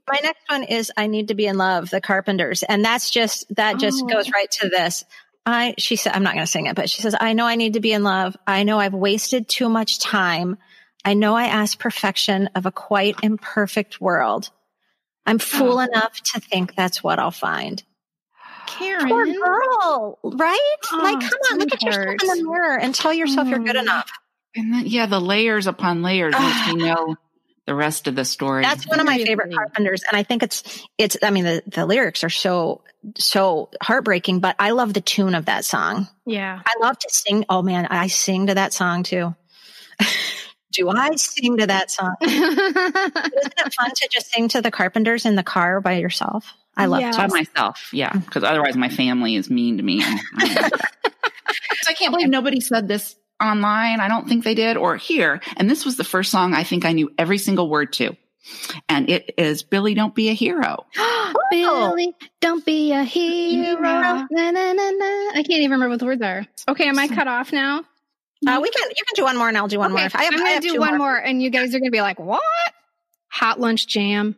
My 0.09 0.19
next 0.23 0.41
one 0.49 0.63
is 0.63 0.91
I 0.97 1.07
Need 1.07 1.27
to 1.29 1.35
Be 1.35 1.45
in 1.47 1.57
Love, 1.57 1.89
the 1.89 2.01
Carpenters. 2.01 2.63
And 2.63 2.83
that's 2.83 3.09
just, 3.09 3.45
that 3.55 3.77
just 3.79 4.03
Oh. 4.03 4.07
goes 4.07 4.29
right 4.31 4.49
to 4.51 4.69
this. 4.69 5.03
I, 5.47 5.75
she 5.77 5.95
said, 5.95 6.11
I'm 6.13 6.23
not 6.23 6.33
going 6.33 6.45
to 6.45 6.51
sing 6.51 6.65
it, 6.65 6.75
but 6.75 6.89
she 6.89 7.01
says, 7.01 7.15
I 7.19 7.31
know 7.31 7.45
I 7.45 7.55
need 7.55 7.73
to 7.73 7.79
be 7.79 7.93
in 7.93 8.03
love. 8.03 8.35
I 8.45 8.63
know 8.63 8.79
I've 8.79 8.93
wasted 8.93 9.47
too 9.47 9.69
much 9.69 9.99
time. 9.99 10.57
I 11.05 11.13
know 11.13 11.35
I 11.35 11.45
ask 11.45 11.79
perfection 11.79 12.49
of 12.53 12.65
a 12.65 12.71
quite 12.71 13.15
imperfect 13.23 14.01
world. 14.01 14.49
I'm 15.25 15.39
fool 15.39 15.77
Oh. 15.77 15.79
enough 15.79 16.19
to 16.33 16.41
think 16.41 16.75
that's 16.75 17.01
what 17.01 17.17
I'll 17.17 17.31
find. 17.31 17.81
Karen. 18.65 19.07
Poor 19.07 19.25
girl, 19.25 20.19
right? 20.23 20.75
Oh, 20.91 20.99
like, 21.01 21.21
come 21.21 21.39
on, 21.53 21.59
look 21.59 21.73
at 21.73 21.81
yourself 21.81 22.21
in 22.21 22.43
the 22.43 22.49
mirror 22.51 22.77
and 22.77 22.93
tell 22.93 23.13
yourself 23.13 23.47
you're 23.47 23.59
good 23.59 23.77
Oh. 23.77 23.81
enough. 23.81 24.11
And 24.55 24.73
then, 24.73 24.83
yeah, 24.85 25.05
the 25.05 25.21
layers 25.21 25.65
upon 25.67 26.01
layers 26.01 26.35
you 26.67 26.75
know 26.75 27.15
the 27.67 27.75
rest 27.75 28.07
of 28.07 28.15
the 28.15 28.25
story. 28.25 28.63
That's 28.63 28.87
one 28.87 28.99
of 28.99 29.05
my 29.05 29.17
favorite 29.17 29.53
Carpenters, 29.53 30.01
and 30.09 30.17
I 30.17 30.23
think 30.23 30.41
it's 30.41 30.87
it's. 30.97 31.17
I 31.21 31.29
mean, 31.29 31.43
the 31.43 31.63
the 31.67 31.85
lyrics 31.85 32.23
are 32.23 32.29
so 32.29 32.81
so 33.17 33.69
heartbreaking, 33.81 34.39
but 34.39 34.55
I 34.57 34.71
love 34.71 34.93
the 34.93 35.01
tune 35.01 35.35
of 35.35 35.45
that 35.45 35.65
song. 35.65 36.07
Yeah. 36.25 36.61
I 36.65 36.73
love 36.81 36.97
to 36.97 37.09
sing. 37.11 37.45
Oh 37.49 37.61
man, 37.61 37.85
I 37.87 38.07
sing 38.07 38.47
to 38.47 38.55
that 38.55 38.73
song 38.73 39.03
too. 39.03 39.35
Do 40.73 40.89
I 40.89 41.15
sing 41.15 41.57
to 41.57 41.67
that 41.67 41.91
song? 41.91 42.15
Isn't 42.21 42.33
it 42.57 43.73
fun 43.73 43.89
to 43.95 44.09
just 44.11 44.31
sing 44.31 44.47
to 44.49 44.61
the 44.61 44.71
Carpenters 44.71 45.25
in 45.25 45.35
the 45.35 45.43
car 45.43 45.81
by 45.81 45.93
yourself? 45.93 46.53
I 46.75 46.85
love 46.85 47.01
Yeah. 47.01 47.11
to. 47.11 47.17
by 47.17 47.27
myself. 47.27 47.89
Yeah, 47.91 48.11
mm. 48.11 48.23
because 48.23 48.43
otherwise 48.43 48.77
my 48.77 48.89
family 48.89 49.35
is 49.35 49.49
mean 49.49 49.77
to 49.77 49.83
me. 49.83 50.03
And 50.03 50.19
so 50.51 51.89
I 51.89 51.93
can't 51.93 52.11
believe 52.11 52.29
nobody 52.29 52.59
said 52.59 52.87
this 52.87 53.15
online. 53.41 53.99
I 53.99 54.07
don't 54.07 54.27
think 54.27 54.43
they 54.43 54.55
did 54.55 54.77
or 54.77 54.95
here. 54.97 55.41
And 55.57 55.69
this 55.69 55.85
was 55.85 55.97
the 55.97 56.03
first 56.03 56.31
song 56.31 56.53
I 56.53 56.63
think 56.63 56.85
I 56.85 56.93
knew 56.93 57.11
every 57.17 57.37
single 57.37 57.69
word 57.69 57.93
to. 57.93 58.15
And 58.87 59.09
it 59.09 59.33
is 59.37 59.63
Billy 59.63 59.93
Don't 59.93 60.15
Be 60.15 60.29
a 60.29 60.33
Hero. 60.33 60.85
Billy, 61.51 62.13
don't 62.39 62.65
be 62.65 62.93
a 62.93 63.03
hero. 63.03 63.81
Hero. 63.81 64.27
Na, 64.31 64.51
na, 64.51 64.73
na, 64.73 64.91
na. 64.91 65.05
I 65.33 65.43
can't 65.47 65.59
even 65.61 65.71
remember 65.71 65.89
what 65.89 65.99
the 65.99 66.05
words 66.05 66.21
are. 66.21 66.45
Okay, 66.67 66.87
am 66.87 66.97
I 66.99 67.07
cut 67.07 67.27
off 67.27 67.51
now? 67.51 67.79
Uh, 68.45 68.59
we 68.61 68.69
can. 68.69 68.89
You 68.89 69.03
can 69.05 69.15
do 69.15 69.23
one 69.23 69.37
more, 69.37 69.47
and 69.47 69.57
I'll 69.57 69.67
do 69.67 69.79
one 69.79 69.91
okay, 69.93 70.03
more. 70.03 70.09
I 70.13 70.23
have, 70.25 70.33
I'm 70.33 70.39
gonna 70.39 70.61
do 70.61 70.79
one 70.79 70.89
more. 70.89 70.97
more, 70.97 71.17
and 71.17 71.41
you 71.41 71.49
guys 71.49 71.69
are 71.69 71.79
going 71.79 71.85
to 71.85 71.91
be 71.91 72.01
like, 72.01 72.19
what? 72.19 72.41
Hot 73.29 73.59
Lunch 73.59 73.87
Jam 73.87 74.35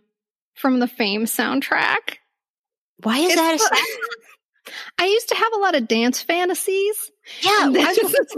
from 0.55 0.79
the 0.79 0.87
Fame 0.87 1.25
soundtrack. 1.25 2.17
Why 3.03 3.17
is 3.19 3.33
It's 3.33 3.35
that? 3.35 3.55
A 3.55 3.57
the- 4.67 4.71
I 4.99 5.05
used 5.07 5.29
to 5.29 5.35
have 5.35 5.53
a 5.53 5.57
lot 5.57 5.75
of 5.75 5.87
dance 5.87 6.21
fantasies. 6.21 7.11
Yeah, 7.41 7.69
this, 7.71 7.99
was- 8.01 8.13
is, 8.13 8.35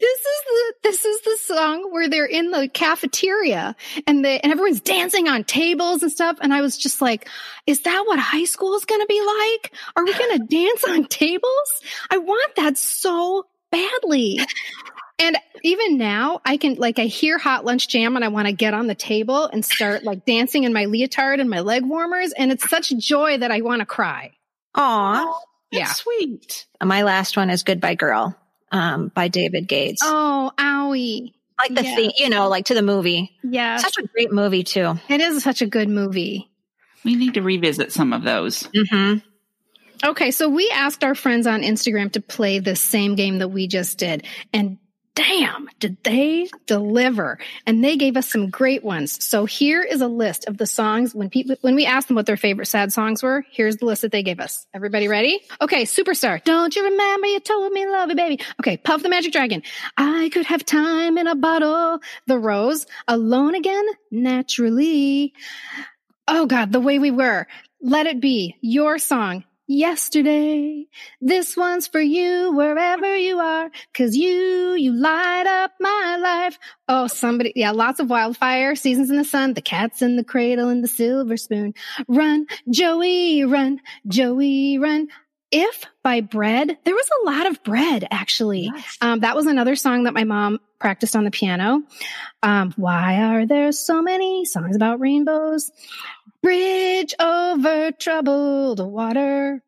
this 0.00 0.20
is 0.20 0.44
the 0.46 0.74
this 0.82 1.04
is 1.04 1.20
the 1.20 1.38
song 1.40 1.92
where 1.92 2.08
they're 2.08 2.26
in 2.26 2.50
the 2.50 2.68
cafeteria 2.68 3.76
and 4.06 4.24
they 4.24 4.40
and 4.40 4.52
everyone's 4.52 4.80
dancing 4.80 5.28
on 5.28 5.44
tables 5.44 6.02
and 6.02 6.10
stuff. 6.10 6.38
And 6.40 6.52
I 6.52 6.60
was 6.60 6.76
just 6.76 7.00
like, 7.00 7.28
is 7.66 7.80
that 7.82 8.04
what 8.06 8.18
high 8.18 8.44
school 8.44 8.74
is 8.74 8.84
going 8.84 9.00
to 9.00 9.06
be 9.06 9.20
like? 9.20 9.72
Are 9.96 10.04
we 10.04 10.12
going 10.18 10.38
to 10.38 10.46
dance 10.46 10.84
on 10.84 11.04
tables? 11.06 11.80
I 12.10 12.18
want 12.18 12.56
that 12.56 12.76
so 12.76 13.46
badly. 13.70 14.40
And 15.18 15.36
even 15.62 15.96
now, 15.96 16.40
I 16.44 16.56
can 16.56 16.74
like 16.74 16.98
I 16.98 17.04
hear 17.04 17.38
Hot 17.38 17.64
Lunch 17.64 17.88
Jam 17.88 18.16
and 18.16 18.24
I 18.24 18.28
want 18.28 18.48
to 18.48 18.52
get 18.52 18.74
on 18.74 18.88
the 18.88 18.96
table 18.96 19.46
and 19.46 19.64
start 19.64 20.02
like 20.02 20.24
dancing 20.24 20.64
in 20.64 20.72
my 20.72 20.86
leotard 20.86 21.38
and 21.38 21.48
my 21.48 21.60
leg 21.60 21.84
warmers, 21.84 22.32
and 22.32 22.50
it's 22.50 22.68
such 22.68 22.90
joy 22.96 23.38
that 23.38 23.52
I 23.52 23.60
want 23.60 23.80
to 23.80 23.86
cry. 23.86 24.32
Aw. 24.74 25.40
Yeah. 25.70 25.86
sweet. 25.86 26.66
My 26.82 27.02
last 27.02 27.36
one 27.36 27.48
is 27.48 27.62
"Goodbye 27.62 27.94
Girl" 27.94 28.36
um, 28.70 29.08
by 29.08 29.28
David 29.28 29.68
Gates. 29.68 30.02
Oh, 30.04 30.52
owie! 30.58 31.34
like 31.58 31.74
the 31.74 31.84
yeah. 31.84 31.96
theme, 31.96 32.10
you 32.18 32.28
know, 32.28 32.48
like 32.48 32.66
to 32.66 32.74
the 32.74 32.82
movie. 32.82 33.32
Yeah, 33.42 33.76
Such 33.76 33.98
a 33.98 34.06
great 34.06 34.32
movie 34.32 34.64
too. 34.64 34.98
It 35.08 35.20
is 35.20 35.42
such 35.42 35.62
a 35.62 35.66
good 35.66 35.88
movie. 35.88 36.50
We 37.04 37.16
need 37.16 37.34
to 37.34 37.42
revisit 37.42 37.92
some 37.92 38.12
of 38.12 38.22
those. 38.22 38.62
Mm-hmm. 38.64 39.18
Okay, 40.08 40.30
so 40.30 40.48
we 40.48 40.70
asked 40.70 41.04
our 41.04 41.14
friends 41.14 41.46
on 41.46 41.62
Instagram 41.62 42.12
to 42.12 42.20
play 42.20 42.58
the 42.58 42.76
same 42.76 43.14
game 43.14 43.38
that 43.38 43.48
we 43.48 43.68
just 43.68 43.98
did. 43.98 44.26
And 44.52 44.78
damn, 45.14 45.68
did 45.78 45.96
they 46.02 46.48
deliver? 46.66 47.38
And 47.66 47.84
they 47.84 47.96
gave 47.96 48.16
us 48.16 48.30
some 48.30 48.50
great 48.50 48.82
ones. 48.82 49.24
So 49.24 49.44
here 49.44 49.82
is 49.82 50.00
a 50.00 50.08
list 50.08 50.46
of 50.46 50.58
the 50.58 50.66
songs 50.66 51.14
when 51.14 51.30
people 51.30 51.56
when 51.60 51.74
we 51.74 51.86
asked 51.86 52.08
them 52.08 52.16
what 52.16 52.26
their 52.26 52.36
favorite 52.36 52.66
sad 52.66 52.92
songs 52.92 53.22
were. 53.22 53.44
Here's 53.50 53.76
the 53.76 53.86
list 53.86 54.02
that 54.02 54.12
they 54.12 54.22
gave 54.22 54.40
us. 54.40 54.66
Everybody 54.74 55.08
ready? 55.08 55.40
Okay, 55.60 55.84
Superstar. 55.84 56.42
Don't 56.42 56.74
you 56.74 56.84
remember 56.84 57.26
you 57.26 57.40
told 57.40 57.72
me 57.72 57.86
love 57.86 58.10
you, 58.10 58.16
baby? 58.16 58.40
Okay, 58.60 58.76
Puff 58.76 59.02
the 59.02 59.08
Magic 59.08 59.32
Dragon. 59.32 59.62
I 59.96 60.30
could 60.32 60.46
have 60.46 60.64
time 60.64 61.18
in 61.18 61.26
a 61.26 61.34
bottle. 61.34 62.00
The 62.26 62.38
Rose. 62.38 62.86
Alone 63.08 63.54
again, 63.54 63.84
naturally. 64.10 65.34
Oh 66.26 66.46
God, 66.46 66.72
the 66.72 66.80
way 66.80 66.98
we 66.98 67.10
were. 67.10 67.46
Let 67.80 68.06
it 68.06 68.20
be 68.20 68.56
your 68.60 68.98
song. 68.98 69.44
Yesterday, 69.66 70.88
this 71.22 71.56
one's 71.56 71.86
for 71.86 72.00
you 72.00 72.52
wherever 72.52 73.16
you 73.16 73.38
are, 73.38 73.70
cause 73.94 74.14
you, 74.14 74.74
you 74.74 74.92
light 74.92 75.46
up 75.46 75.72
my 75.80 76.18
life. 76.20 76.58
Oh, 76.86 77.06
somebody, 77.06 77.54
yeah, 77.56 77.70
lots 77.70 77.98
of 77.98 78.10
wildfire, 78.10 78.74
seasons 78.74 79.08
in 79.08 79.16
the 79.16 79.24
sun, 79.24 79.54
the 79.54 79.62
cats 79.62 80.02
in 80.02 80.16
the 80.16 80.24
cradle 80.24 80.68
and 80.68 80.84
the 80.84 80.88
silver 80.88 81.38
spoon. 81.38 81.72
Run, 82.08 82.46
Joey, 82.68 83.44
run, 83.44 83.80
Joey, 84.06 84.76
run. 84.76 85.08
If 85.50 85.84
by 86.02 86.20
bread, 86.20 86.76
there 86.84 86.94
was 86.94 87.08
a 87.22 87.26
lot 87.30 87.46
of 87.46 87.62
bread 87.62 88.06
actually. 88.10 88.70
Um, 89.00 89.20
that 89.20 89.36
was 89.36 89.46
another 89.46 89.76
song 89.76 90.04
that 90.04 90.12
my 90.12 90.24
mom 90.24 90.58
practiced 90.78 91.16
on 91.16 91.24
the 91.24 91.30
piano. 91.30 91.82
Um, 92.42 92.74
why 92.76 93.22
are 93.22 93.46
there 93.46 93.72
so 93.72 94.02
many 94.02 94.44
songs 94.44 94.76
about 94.76 95.00
rainbows? 95.00 95.70
Bridge 96.44 97.14
over 97.18 97.90
troubled 97.92 98.78
water. 98.78 99.62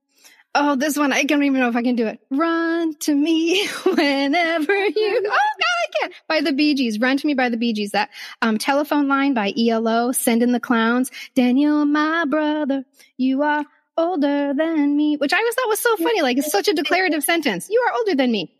Oh, 0.55 0.77
this 0.77 0.95
one, 0.95 1.11
I 1.11 1.22
don't 1.22 1.43
even 1.43 1.59
know 1.59 1.70
if 1.70 1.77
I 1.77 1.83
can 1.83 1.97
do 1.97 2.07
it. 2.07 2.20
Run 2.31 2.95
to 2.97 3.14
me 3.14 3.66
whenever 3.85 4.74
you, 4.74 5.22
oh 5.24 5.31
God, 5.31 5.33
I 5.33 5.87
can't. 5.99 6.12
By 6.29 6.43
the 6.43 6.53
Bee 6.53 6.74
Gees, 6.74 7.01
Run 7.01 7.16
to 7.16 7.27
Me 7.27 7.33
by 7.33 7.49
the 7.49 7.57
Bee 7.57 7.72
Gees. 7.72 7.93
That, 7.93 8.11
um, 8.43 8.59
telephone 8.59 9.09
line 9.09 9.33
by 9.33 9.55
ELO, 9.59 10.12
Send 10.12 10.43
in 10.43 10.53
the 10.53 10.61
Clowns. 10.61 11.11
Daniel, 11.35 11.87
my 11.87 12.27
brother, 12.27 12.85
you 13.16 13.43
are 13.43 13.64
older 13.97 14.53
than 14.53 14.95
me, 14.99 15.16
which 15.16 15.33
I 15.33 15.39
always 15.39 15.55
thought 15.55 15.68
was 15.68 15.81
so 15.81 15.97
funny. 15.97 16.20
Like 16.20 16.37
it's 16.37 16.53
such 16.53 16.68
a 16.68 16.74
declarative 16.74 17.24
sentence. 17.24 17.68
You 17.70 17.83
are 17.89 17.97
older 17.97 18.14
than 18.14 18.31
me. 18.31 18.55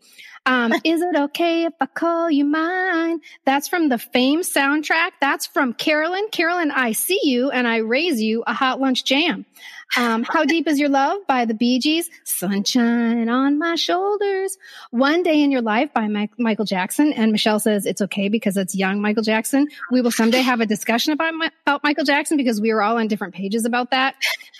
Um, 0.47 0.73
is 0.83 1.01
it 1.01 1.15
okay 1.15 1.65
if 1.65 1.73
I 1.79 1.85
call 1.85 2.31
you 2.31 2.45
mine? 2.45 3.19
That's 3.45 3.67
from 3.67 3.89
the 3.89 3.99
Fame 3.99 4.41
soundtrack. 4.41 5.11
That's 5.21 5.45
from 5.45 5.73
Carolyn. 5.73 6.29
Carolyn, 6.31 6.71
I 6.71 6.93
see 6.93 7.19
you 7.23 7.51
and 7.51 7.67
I 7.67 7.77
raise 7.77 8.21
you 8.21 8.43
a 8.47 8.53
hot 8.53 8.79
lunch 8.79 9.03
jam. 9.03 9.45
Um, 9.95 10.23
How 10.23 10.43
Deep 10.43 10.67
Is 10.67 10.79
Your 10.79 10.89
Love 10.89 11.25
by 11.27 11.45
the 11.45 11.53
Bee 11.53 11.79
Gees. 11.79 12.09
Sunshine 12.23 13.29
on 13.29 13.57
my 13.57 13.75
shoulders. 13.75 14.57
One 14.91 15.23
Day 15.23 15.41
in 15.41 15.51
Your 15.51 15.61
Life 15.61 15.93
by 15.93 16.07
Mike, 16.07 16.31
Michael 16.37 16.65
Jackson. 16.65 17.13
And 17.13 17.31
Michelle 17.31 17.59
says 17.59 17.85
it's 17.85 18.01
okay 18.01 18.29
because 18.29 18.57
it's 18.57 18.75
young 18.75 19.01
Michael 19.01 19.23
Jackson. 19.23 19.67
We 19.91 20.01
will 20.01 20.11
someday 20.11 20.41
have 20.41 20.59
a 20.59 20.65
discussion 20.65 21.13
about, 21.13 21.33
about 21.65 21.83
Michael 21.83 22.03
Jackson 22.03 22.37
because 22.37 22.59
we 22.59 22.73
were 22.73 22.81
all 22.81 22.97
on 22.97 23.07
different 23.07 23.33
pages 23.33 23.65
about 23.65 23.91
that. 23.91 24.15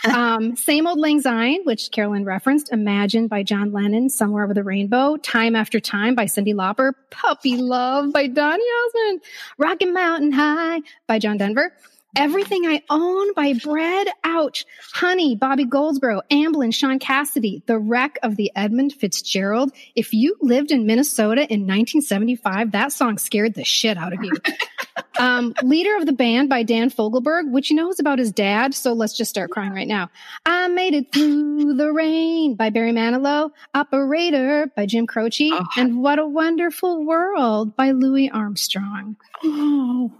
Um, 0.06 0.56
Same 0.56 0.88
Old 0.88 1.00
Lang 1.00 1.22
Syne, 1.22 1.60
which 1.66 1.92
Carolyn 1.92 2.24
referenced. 2.26 2.72
Imagine 2.72 3.28
by 3.28 3.44
John 3.44 3.72
Lennon. 3.72 4.10
Somewhere 4.10 4.44
Over 4.44 4.54
the 4.54 4.64
Rainbow. 4.64 5.18
Time 5.18 5.56
After 5.56 5.80
Time 5.80 6.16
by 6.16 6.26
Cyndi 6.26 6.54
Lauper. 6.54 6.94
Puppy 7.10 7.58
Love 7.58 8.14
by 8.14 8.28
Donny 8.28 8.64
Osmond. 8.64 9.22
Rocky 9.58 9.86
Mountain 9.86 10.32
High 10.32 10.82
by 11.08 11.20
John 11.20 11.38
Denver. 11.38 11.74
Everything 12.18 12.66
I 12.66 12.82
Own 12.90 13.32
by 13.36 13.54
Bread. 13.54 14.08
Ouch. 14.24 14.66
Honey, 14.92 15.36
Bobby 15.36 15.66
Goldsboro, 15.66 16.24
Amblin, 16.32 16.74
Shaun 16.74 16.98
Cassidy, 16.98 17.62
The 17.68 17.78
Wreck 17.78 18.18
of 18.24 18.38
the 18.38 18.52
Edmund 18.56 18.94
Fitzgerald. 18.94 19.72
If 19.96 20.16
you 20.16 20.36
lived 20.42 20.72
in 20.72 20.88
Minnesota 20.88 21.42
in 21.42 21.62
1975, 21.68 22.72
that 22.72 22.92
song 22.92 23.20
scared 23.20 23.54
the 23.54 23.64
shit 23.64 24.00
out 24.00 24.14
of 24.14 24.24
you. 24.24 24.32
um, 25.20 25.54
Leader 25.62 25.96
of 25.96 26.08
the 26.08 26.12
Band 26.12 26.50
by 26.50 26.64
Dan 26.64 26.90
Fogelberg, 26.90 27.52
which 27.52 27.70
you 27.70 27.76
know 27.76 27.92
is 27.92 28.00
about 28.00 28.18
his 28.18 28.32
dad. 28.32 28.74
So 28.74 28.94
let's 28.94 29.16
just 29.16 29.30
start 29.30 29.52
crying 29.52 29.72
right 29.72 29.88
now. 29.88 30.10
I 30.44 30.70
Made 30.70 30.96
It 30.96 31.14
Through 31.14 31.76
the 31.76 31.94
Rain 31.94 32.56
by 32.56 32.72
Barry 32.72 32.94
Manilow. 32.94 33.52
Operator 33.76 34.72
by 34.76 34.88
Jim 34.88 35.06
Croce. 35.06 35.52
Oh. 35.54 35.64
And 35.78 36.02
What 36.02 36.18
a 36.18 36.26
Wonderful 36.26 37.06
World 37.06 37.76
by 37.76 37.92
Louis 37.92 38.32
Armstrong. 38.32 39.18
Oh, 39.44 40.12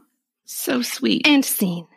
so 0.48 0.82
sweet. 0.82 1.28
And 1.28 1.46
scene. 1.46 1.88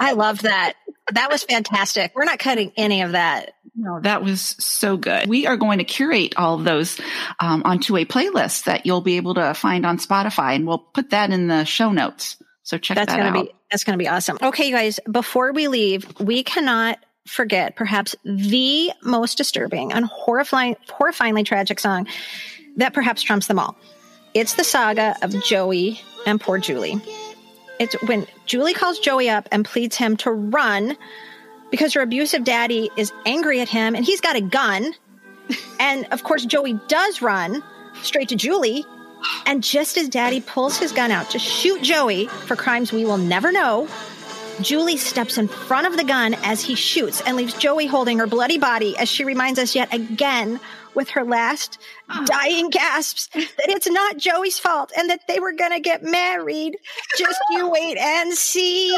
I 0.00 0.12
love 0.12 0.42
that. 0.42 0.74
That 1.12 1.30
was 1.30 1.44
fantastic. 1.44 2.12
We're 2.14 2.24
not 2.24 2.38
cutting 2.38 2.72
any 2.76 3.02
of 3.02 3.12
that. 3.12 3.52
No, 3.76 4.00
that 4.00 4.22
was 4.22 4.40
so 4.58 4.96
good. 4.96 5.28
We 5.28 5.46
are 5.46 5.56
going 5.56 5.78
to 5.78 5.84
curate 5.84 6.34
all 6.36 6.56
of 6.56 6.64
those 6.64 7.00
um, 7.40 7.62
onto 7.64 7.96
a 7.96 8.04
playlist 8.04 8.64
that 8.64 8.86
you'll 8.86 9.00
be 9.00 9.16
able 9.16 9.34
to 9.34 9.54
find 9.54 9.84
on 9.84 9.98
Spotify, 9.98 10.54
and 10.54 10.66
we'll 10.66 10.78
put 10.78 11.10
that 11.10 11.30
in 11.30 11.48
the 11.48 11.64
show 11.64 11.90
notes. 11.90 12.36
So 12.62 12.78
check 12.78 12.96
That's 12.96 13.12
that 13.12 13.18
gonna 13.18 13.38
out. 13.38 13.46
be 13.46 13.52
that's 13.70 13.84
gonna 13.84 13.98
be 13.98 14.08
awesome. 14.08 14.38
Okay, 14.40 14.66
you 14.66 14.74
guys, 14.74 15.00
before 15.10 15.52
we 15.52 15.68
leave, 15.68 16.06
we 16.20 16.42
cannot 16.42 16.98
forget 17.26 17.76
perhaps 17.76 18.14
the 18.24 18.90
most 19.02 19.36
disturbing 19.36 19.92
and 19.92 20.04
horrifying 20.06 20.76
horrifyingly 20.88 21.44
tragic 21.44 21.80
song 21.80 22.06
that 22.76 22.94
perhaps 22.94 23.22
trumps 23.22 23.46
them 23.46 23.58
all. 23.58 23.76
It's 24.34 24.54
the 24.54 24.64
saga 24.64 25.16
of 25.22 25.30
Joey 25.42 26.00
and 26.26 26.40
poor 26.40 26.58
Julie. 26.58 27.00
It's 27.78 27.94
when 28.06 28.26
Julie 28.46 28.74
calls 28.74 28.98
Joey 28.98 29.28
up 29.28 29.48
and 29.50 29.64
pleads 29.64 29.96
him 29.96 30.16
to 30.18 30.30
run 30.30 30.96
because 31.70 31.94
her 31.94 32.02
abusive 32.02 32.44
daddy 32.44 32.90
is 32.96 33.12
angry 33.26 33.60
at 33.60 33.68
him 33.68 33.94
and 33.94 34.04
he's 34.04 34.20
got 34.20 34.36
a 34.36 34.40
gun. 34.40 34.94
And 35.80 36.06
of 36.12 36.22
course, 36.22 36.44
Joey 36.44 36.78
does 36.88 37.20
run 37.20 37.62
straight 38.02 38.28
to 38.30 38.36
Julie. 38.36 38.84
And 39.46 39.62
just 39.62 39.96
as 39.96 40.08
daddy 40.08 40.40
pulls 40.40 40.78
his 40.78 40.92
gun 40.92 41.10
out 41.10 41.30
to 41.30 41.38
shoot 41.38 41.82
Joey 41.82 42.26
for 42.26 42.56
crimes 42.56 42.92
we 42.92 43.04
will 43.04 43.18
never 43.18 43.50
know, 43.50 43.88
Julie 44.60 44.96
steps 44.96 45.38
in 45.38 45.48
front 45.48 45.86
of 45.86 45.96
the 45.96 46.04
gun 46.04 46.34
as 46.44 46.60
he 46.62 46.74
shoots 46.74 47.22
and 47.26 47.36
leaves 47.36 47.54
Joey 47.54 47.86
holding 47.86 48.18
her 48.18 48.26
bloody 48.26 48.58
body 48.58 48.96
as 48.96 49.08
she 49.08 49.24
reminds 49.24 49.58
us 49.58 49.74
yet 49.74 49.92
again 49.92 50.60
with 50.94 51.08
her 51.10 51.24
last 51.24 51.78
ah. 52.10 52.24
dying 52.26 52.70
gasps 52.70 53.26
that 53.34 53.68
it's 53.68 53.88
not 53.88 54.16
Joey's 54.16 54.58
fault 54.58 54.92
and 54.96 55.08
that 55.10 55.20
they 55.28 55.40
were 55.40 55.52
going 55.52 55.72
to 55.72 55.80
get 55.80 56.02
married. 56.02 56.76
Just 57.18 57.38
you 57.50 57.68
wait 57.70 57.96
and 57.98 58.32
see. 58.34 58.90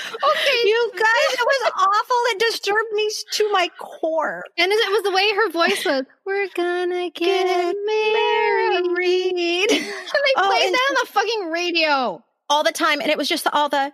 Okay. 0.00 0.58
You 0.64 0.90
guys, 0.94 1.32
it 1.34 1.46
was 1.46 1.72
awful. 1.76 2.16
It 2.30 2.38
disturbed 2.38 2.92
me 2.94 3.10
to 3.32 3.52
my 3.52 3.68
core. 3.78 4.42
And 4.56 4.72
it 4.72 4.90
was 4.90 5.02
the 5.02 5.10
way 5.12 5.30
her 5.34 5.50
voice 5.50 5.84
was, 5.84 6.04
we're 6.24 6.48
gonna 6.56 7.10
get, 7.10 7.46
Get 7.46 7.76
married. 7.86 8.86
married. 8.90 9.70
and 9.70 9.80
they 9.80 10.32
Oh, 10.38 10.48
played 10.48 10.64
and- 10.66 10.74
that 10.74 10.88
on 10.90 10.96
the 11.02 11.06
fucking 11.12 11.50
radio. 11.50 12.24
all 12.48 12.64
the 12.64 12.72
time 12.72 13.00
and 13.02 13.10
it 13.10 13.18
was 13.18 13.28
just 13.28 13.46
all 13.52 13.68
the 13.68 13.92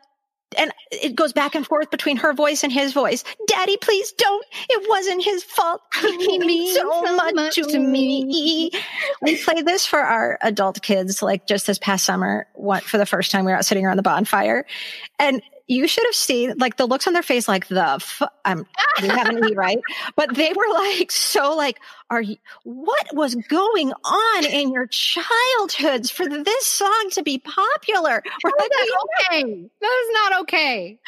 and 0.56 0.72
it 0.90 1.14
goes 1.14 1.32
back 1.32 1.54
and 1.54 1.66
forth 1.66 1.90
between 1.90 2.16
her 2.16 2.32
voice 2.32 2.62
and 2.62 2.72
his 2.72 2.92
voice. 2.92 3.24
Daddy, 3.46 3.76
please 3.76 4.12
don't. 4.12 4.46
It 4.70 4.88
wasn't 4.88 5.24
his 5.24 5.44
fault. 5.44 5.82
He 6.28 6.38
means 6.38 6.74
so 6.74 7.32
much 7.34 7.54
to 7.54 7.78
me. 7.78 8.70
We 9.22 9.42
played 9.42 9.66
this 9.66 9.86
for 9.86 9.98
our 9.98 10.38
adult 10.42 10.82
kids, 10.82 11.22
like 11.22 11.46
just 11.46 11.66
this 11.66 11.78
past 11.78 12.04
summer, 12.04 12.46
what 12.54 12.82
for 12.82 12.98
the 12.98 13.06
first 13.06 13.30
time 13.30 13.44
we 13.44 13.52
were 13.52 13.58
out 13.58 13.64
sitting 13.64 13.86
around 13.86 13.96
the 13.96 14.02
bonfire. 14.02 14.66
And 15.18 15.42
you 15.68 15.86
should 15.86 16.04
have 16.06 16.14
seen 16.14 16.54
like 16.58 16.76
the 16.76 16.86
looks 16.86 17.06
on 17.06 17.12
their 17.12 17.22
face, 17.22 17.46
like 17.46 17.68
the, 17.68 17.98
fu- 18.00 18.24
um, 18.44 18.66
we 19.02 19.08
haven't 19.08 19.44
eat 19.44 19.56
right, 19.56 19.78
but 20.16 20.34
they 20.34 20.52
were 20.52 20.72
like, 20.72 21.12
so 21.12 21.54
like, 21.54 21.78
are 22.10 22.22
you, 22.22 22.36
what 22.64 23.06
was 23.12 23.34
going 23.34 23.92
on 23.92 24.44
in 24.46 24.72
your 24.72 24.86
childhoods 24.86 26.10
for 26.10 26.26
this 26.26 26.66
song 26.66 27.10
to 27.12 27.22
be 27.22 27.38
popular? 27.38 28.22
We're 28.42 28.50
How 28.50 28.56
like, 28.58 28.70
is 28.70 28.78
"We 28.80 28.92
that 28.92 29.06
okay? 29.30 29.70
That 29.80 30.04
is 30.04 30.10
not 30.12 30.40
okay. 30.42 30.98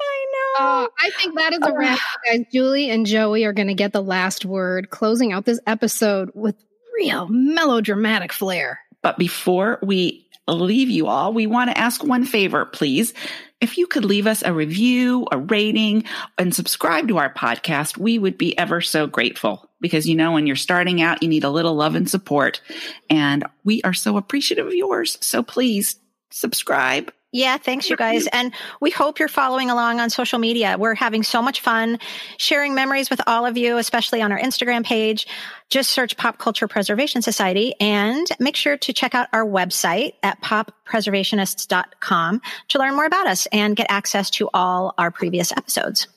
I 0.00 0.26
know. 0.32 0.64
Uh, 0.64 0.88
I 0.98 1.10
think 1.10 1.36
that 1.36 1.52
is 1.52 1.60
a 1.62 1.72
wrap, 1.72 1.98
guys. 2.26 2.46
Julie 2.52 2.90
and 2.90 3.04
Joey 3.04 3.44
are 3.44 3.52
going 3.52 3.68
to 3.68 3.74
get 3.74 3.92
the 3.92 4.02
last 4.02 4.46
word, 4.46 4.88
closing 4.88 5.32
out 5.32 5.44
this 5.44 5.60
episode 5.66 6.30
with 6.34 6.56
real 6.96 7.28
melodramatic 7.28 8.32
flair. 8.32 8.80
But 9.02 9.18
before 9.18 9.78
we 9.82 10.26
leave 10.46 10.90
you 10.90 11.06
all, 11.06 11.32
we 11.32 11.46
want 11.46 11.70
to 11.70 11.78
ask 11.78 12.02
one 12.02 12.24
favor, 12.24 12.64
please. 12.64 13.14
If 13.60 13.76
you 13.76 13.86
could 13.86 14.04
leave 14.04 14.26
us 14.26 14.42
a 14.42 14.54
review, 14.54 15.26
a 15.30 15.38
rating, 15.38 16.04
and 16.38 16.54
subscribe 16.54 17.08
to 17.08 17.18
our 17.18 17.32
podcast, 17.32 17.98
we 17.98 18.18
would 18.18 18.38
be 18.38 18.56
ever 18.58 18.80
so 18.80 19.06
grateful. 19.06 19.68
Because 19.80 20.08
you 20.08 20.14
know, 20.14 20.32
when 20.32 20.46
you're 20.46 20.56
starting 20.56 21.02
out, 21.02 21.22
you 21.22 21.28
need 21.28 21.44
a 21.44 21.50
little 21.50 21.74
love 21.74 21.94
and 21.94 22.08
support. 22.08 22.60
And 23.08 23.44
we 23.64 23.82
are 23.82 23.94
so 23.94 24.16
appreciative 24.16 24.66
of 24.66 24.74
yours. 24.74 25.18
So 25.20 25.42
please 25.42 25.96
subscribe 26.30 27.12
Yeah, 27.32 27.58
thanks, 27.58 27.88
you 27.88 27.96
guys. 27.96 28.26
And 28.32 28.52
we 28.80 28.90
hope 28.90 29.20
you're 29.20 29.28
following 29.28 29.70
along 29.70 30.00
on 30.00 30.10
social 30.10 30.40
media. 30.40 30.74
We're 30.76 30.96
having 30.96 31.22
so 31.22 31.40
much 31.40 31.60
fun 31.60 32.00
sharing 32.38 32.74
memories 32.74 33.08
with 33.08 33.20
all 33.24 33.46
of 33.46 33.56
you, 33.56 33.78
especially 33.78 34.20
on 34.20 34.32
our 34.32 34.38
Instagram 34.38 34.84
page. 34.84 35.28
Just 35.68 35.90
search 35.90 36.16
Pop 36.16 36.38
Culture 36.38 36.66
Preservation 36.66 37.22
Society 37.22 37.76
and 37.78 38.26
make 38.40 38.56
sure 38.56 38.76
to 38.78 38.92
check 38.92 39.14
out 39.14 39.28
our 39.32 39.46
website 39.46 40.14
at 40.24 40.42
poppreservationists.com 40.42 42.42
to 42.68 42.78
learn 42.80 42.96
more 42.96 43.06
about 43.06 43.28
us 43.28 43.46
and 43.52 43.76
get 43.76 43.86
access 43.88 44.28
to 44.30 44.50
all 44.52 44.92
our 44.98 45.12
previous 45.12 45.52
episodes. 45.52 46.08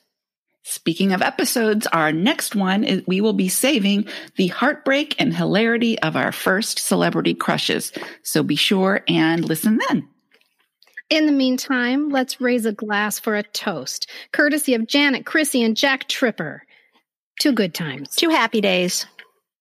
Speaking 0.63 1.11
of 1.11 1.21
episodes, 1.21 1.85
our 1.87 2.11
next 2.11 2.55
one 2.55 2.83
is 2.83 3.03
we 3.05 3.21
will 3.21 3.33
be 3.33 3.49
saving 3.49 4.07
the 4.37 4.47
heartbreak 4.47 5.15
and 5.19 5.35
hilarity 5.35 5.99
of 5.99 6.15
our 6.15 6.31
first 6.31 6.79
celebrity 6.79 7.35
crushes. 7.35 7.91
So 8.23 8.41
be 8.41 8.55
sure 8.55 9.01
and 9.07 9.45
listen 9.45 9.77
then. 9.89 10.07
In 11.13 11.27
the 11.27 11.31
meantime, 11.31 12.09
let's 12.09 12.41
raise 12.41 12.65
a 12.65 12.71
glass 12.71 13.19
for 13.19 13.35
a 13.35 13.43
toast, 13.43 14.09
courtesy 14.31 14.73
of 14.73 14.87
Janet, 14.87 15.27
Chrissy, 15.27 15.61
and 15.61 15.77
Jack 15.77 16.07
Tripper. 16.07 16.63
Two 17.39 17.51
good 17.51 17.75
times. 17.75 18.15
Two 18.15 18.29
happy 18.29 18.61
days. 18.61 19.05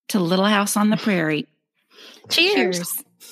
To 0.09 0.19
Little 0.19 0.47
House 0.47 0.79
on 0.79 0.89
the 0.89 0.97
Prairie. 0.97 1.47
Cheers. 2.31 3.05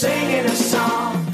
Singing 0.00 0.46
a 0.46 0.56
song. 0.56 1.29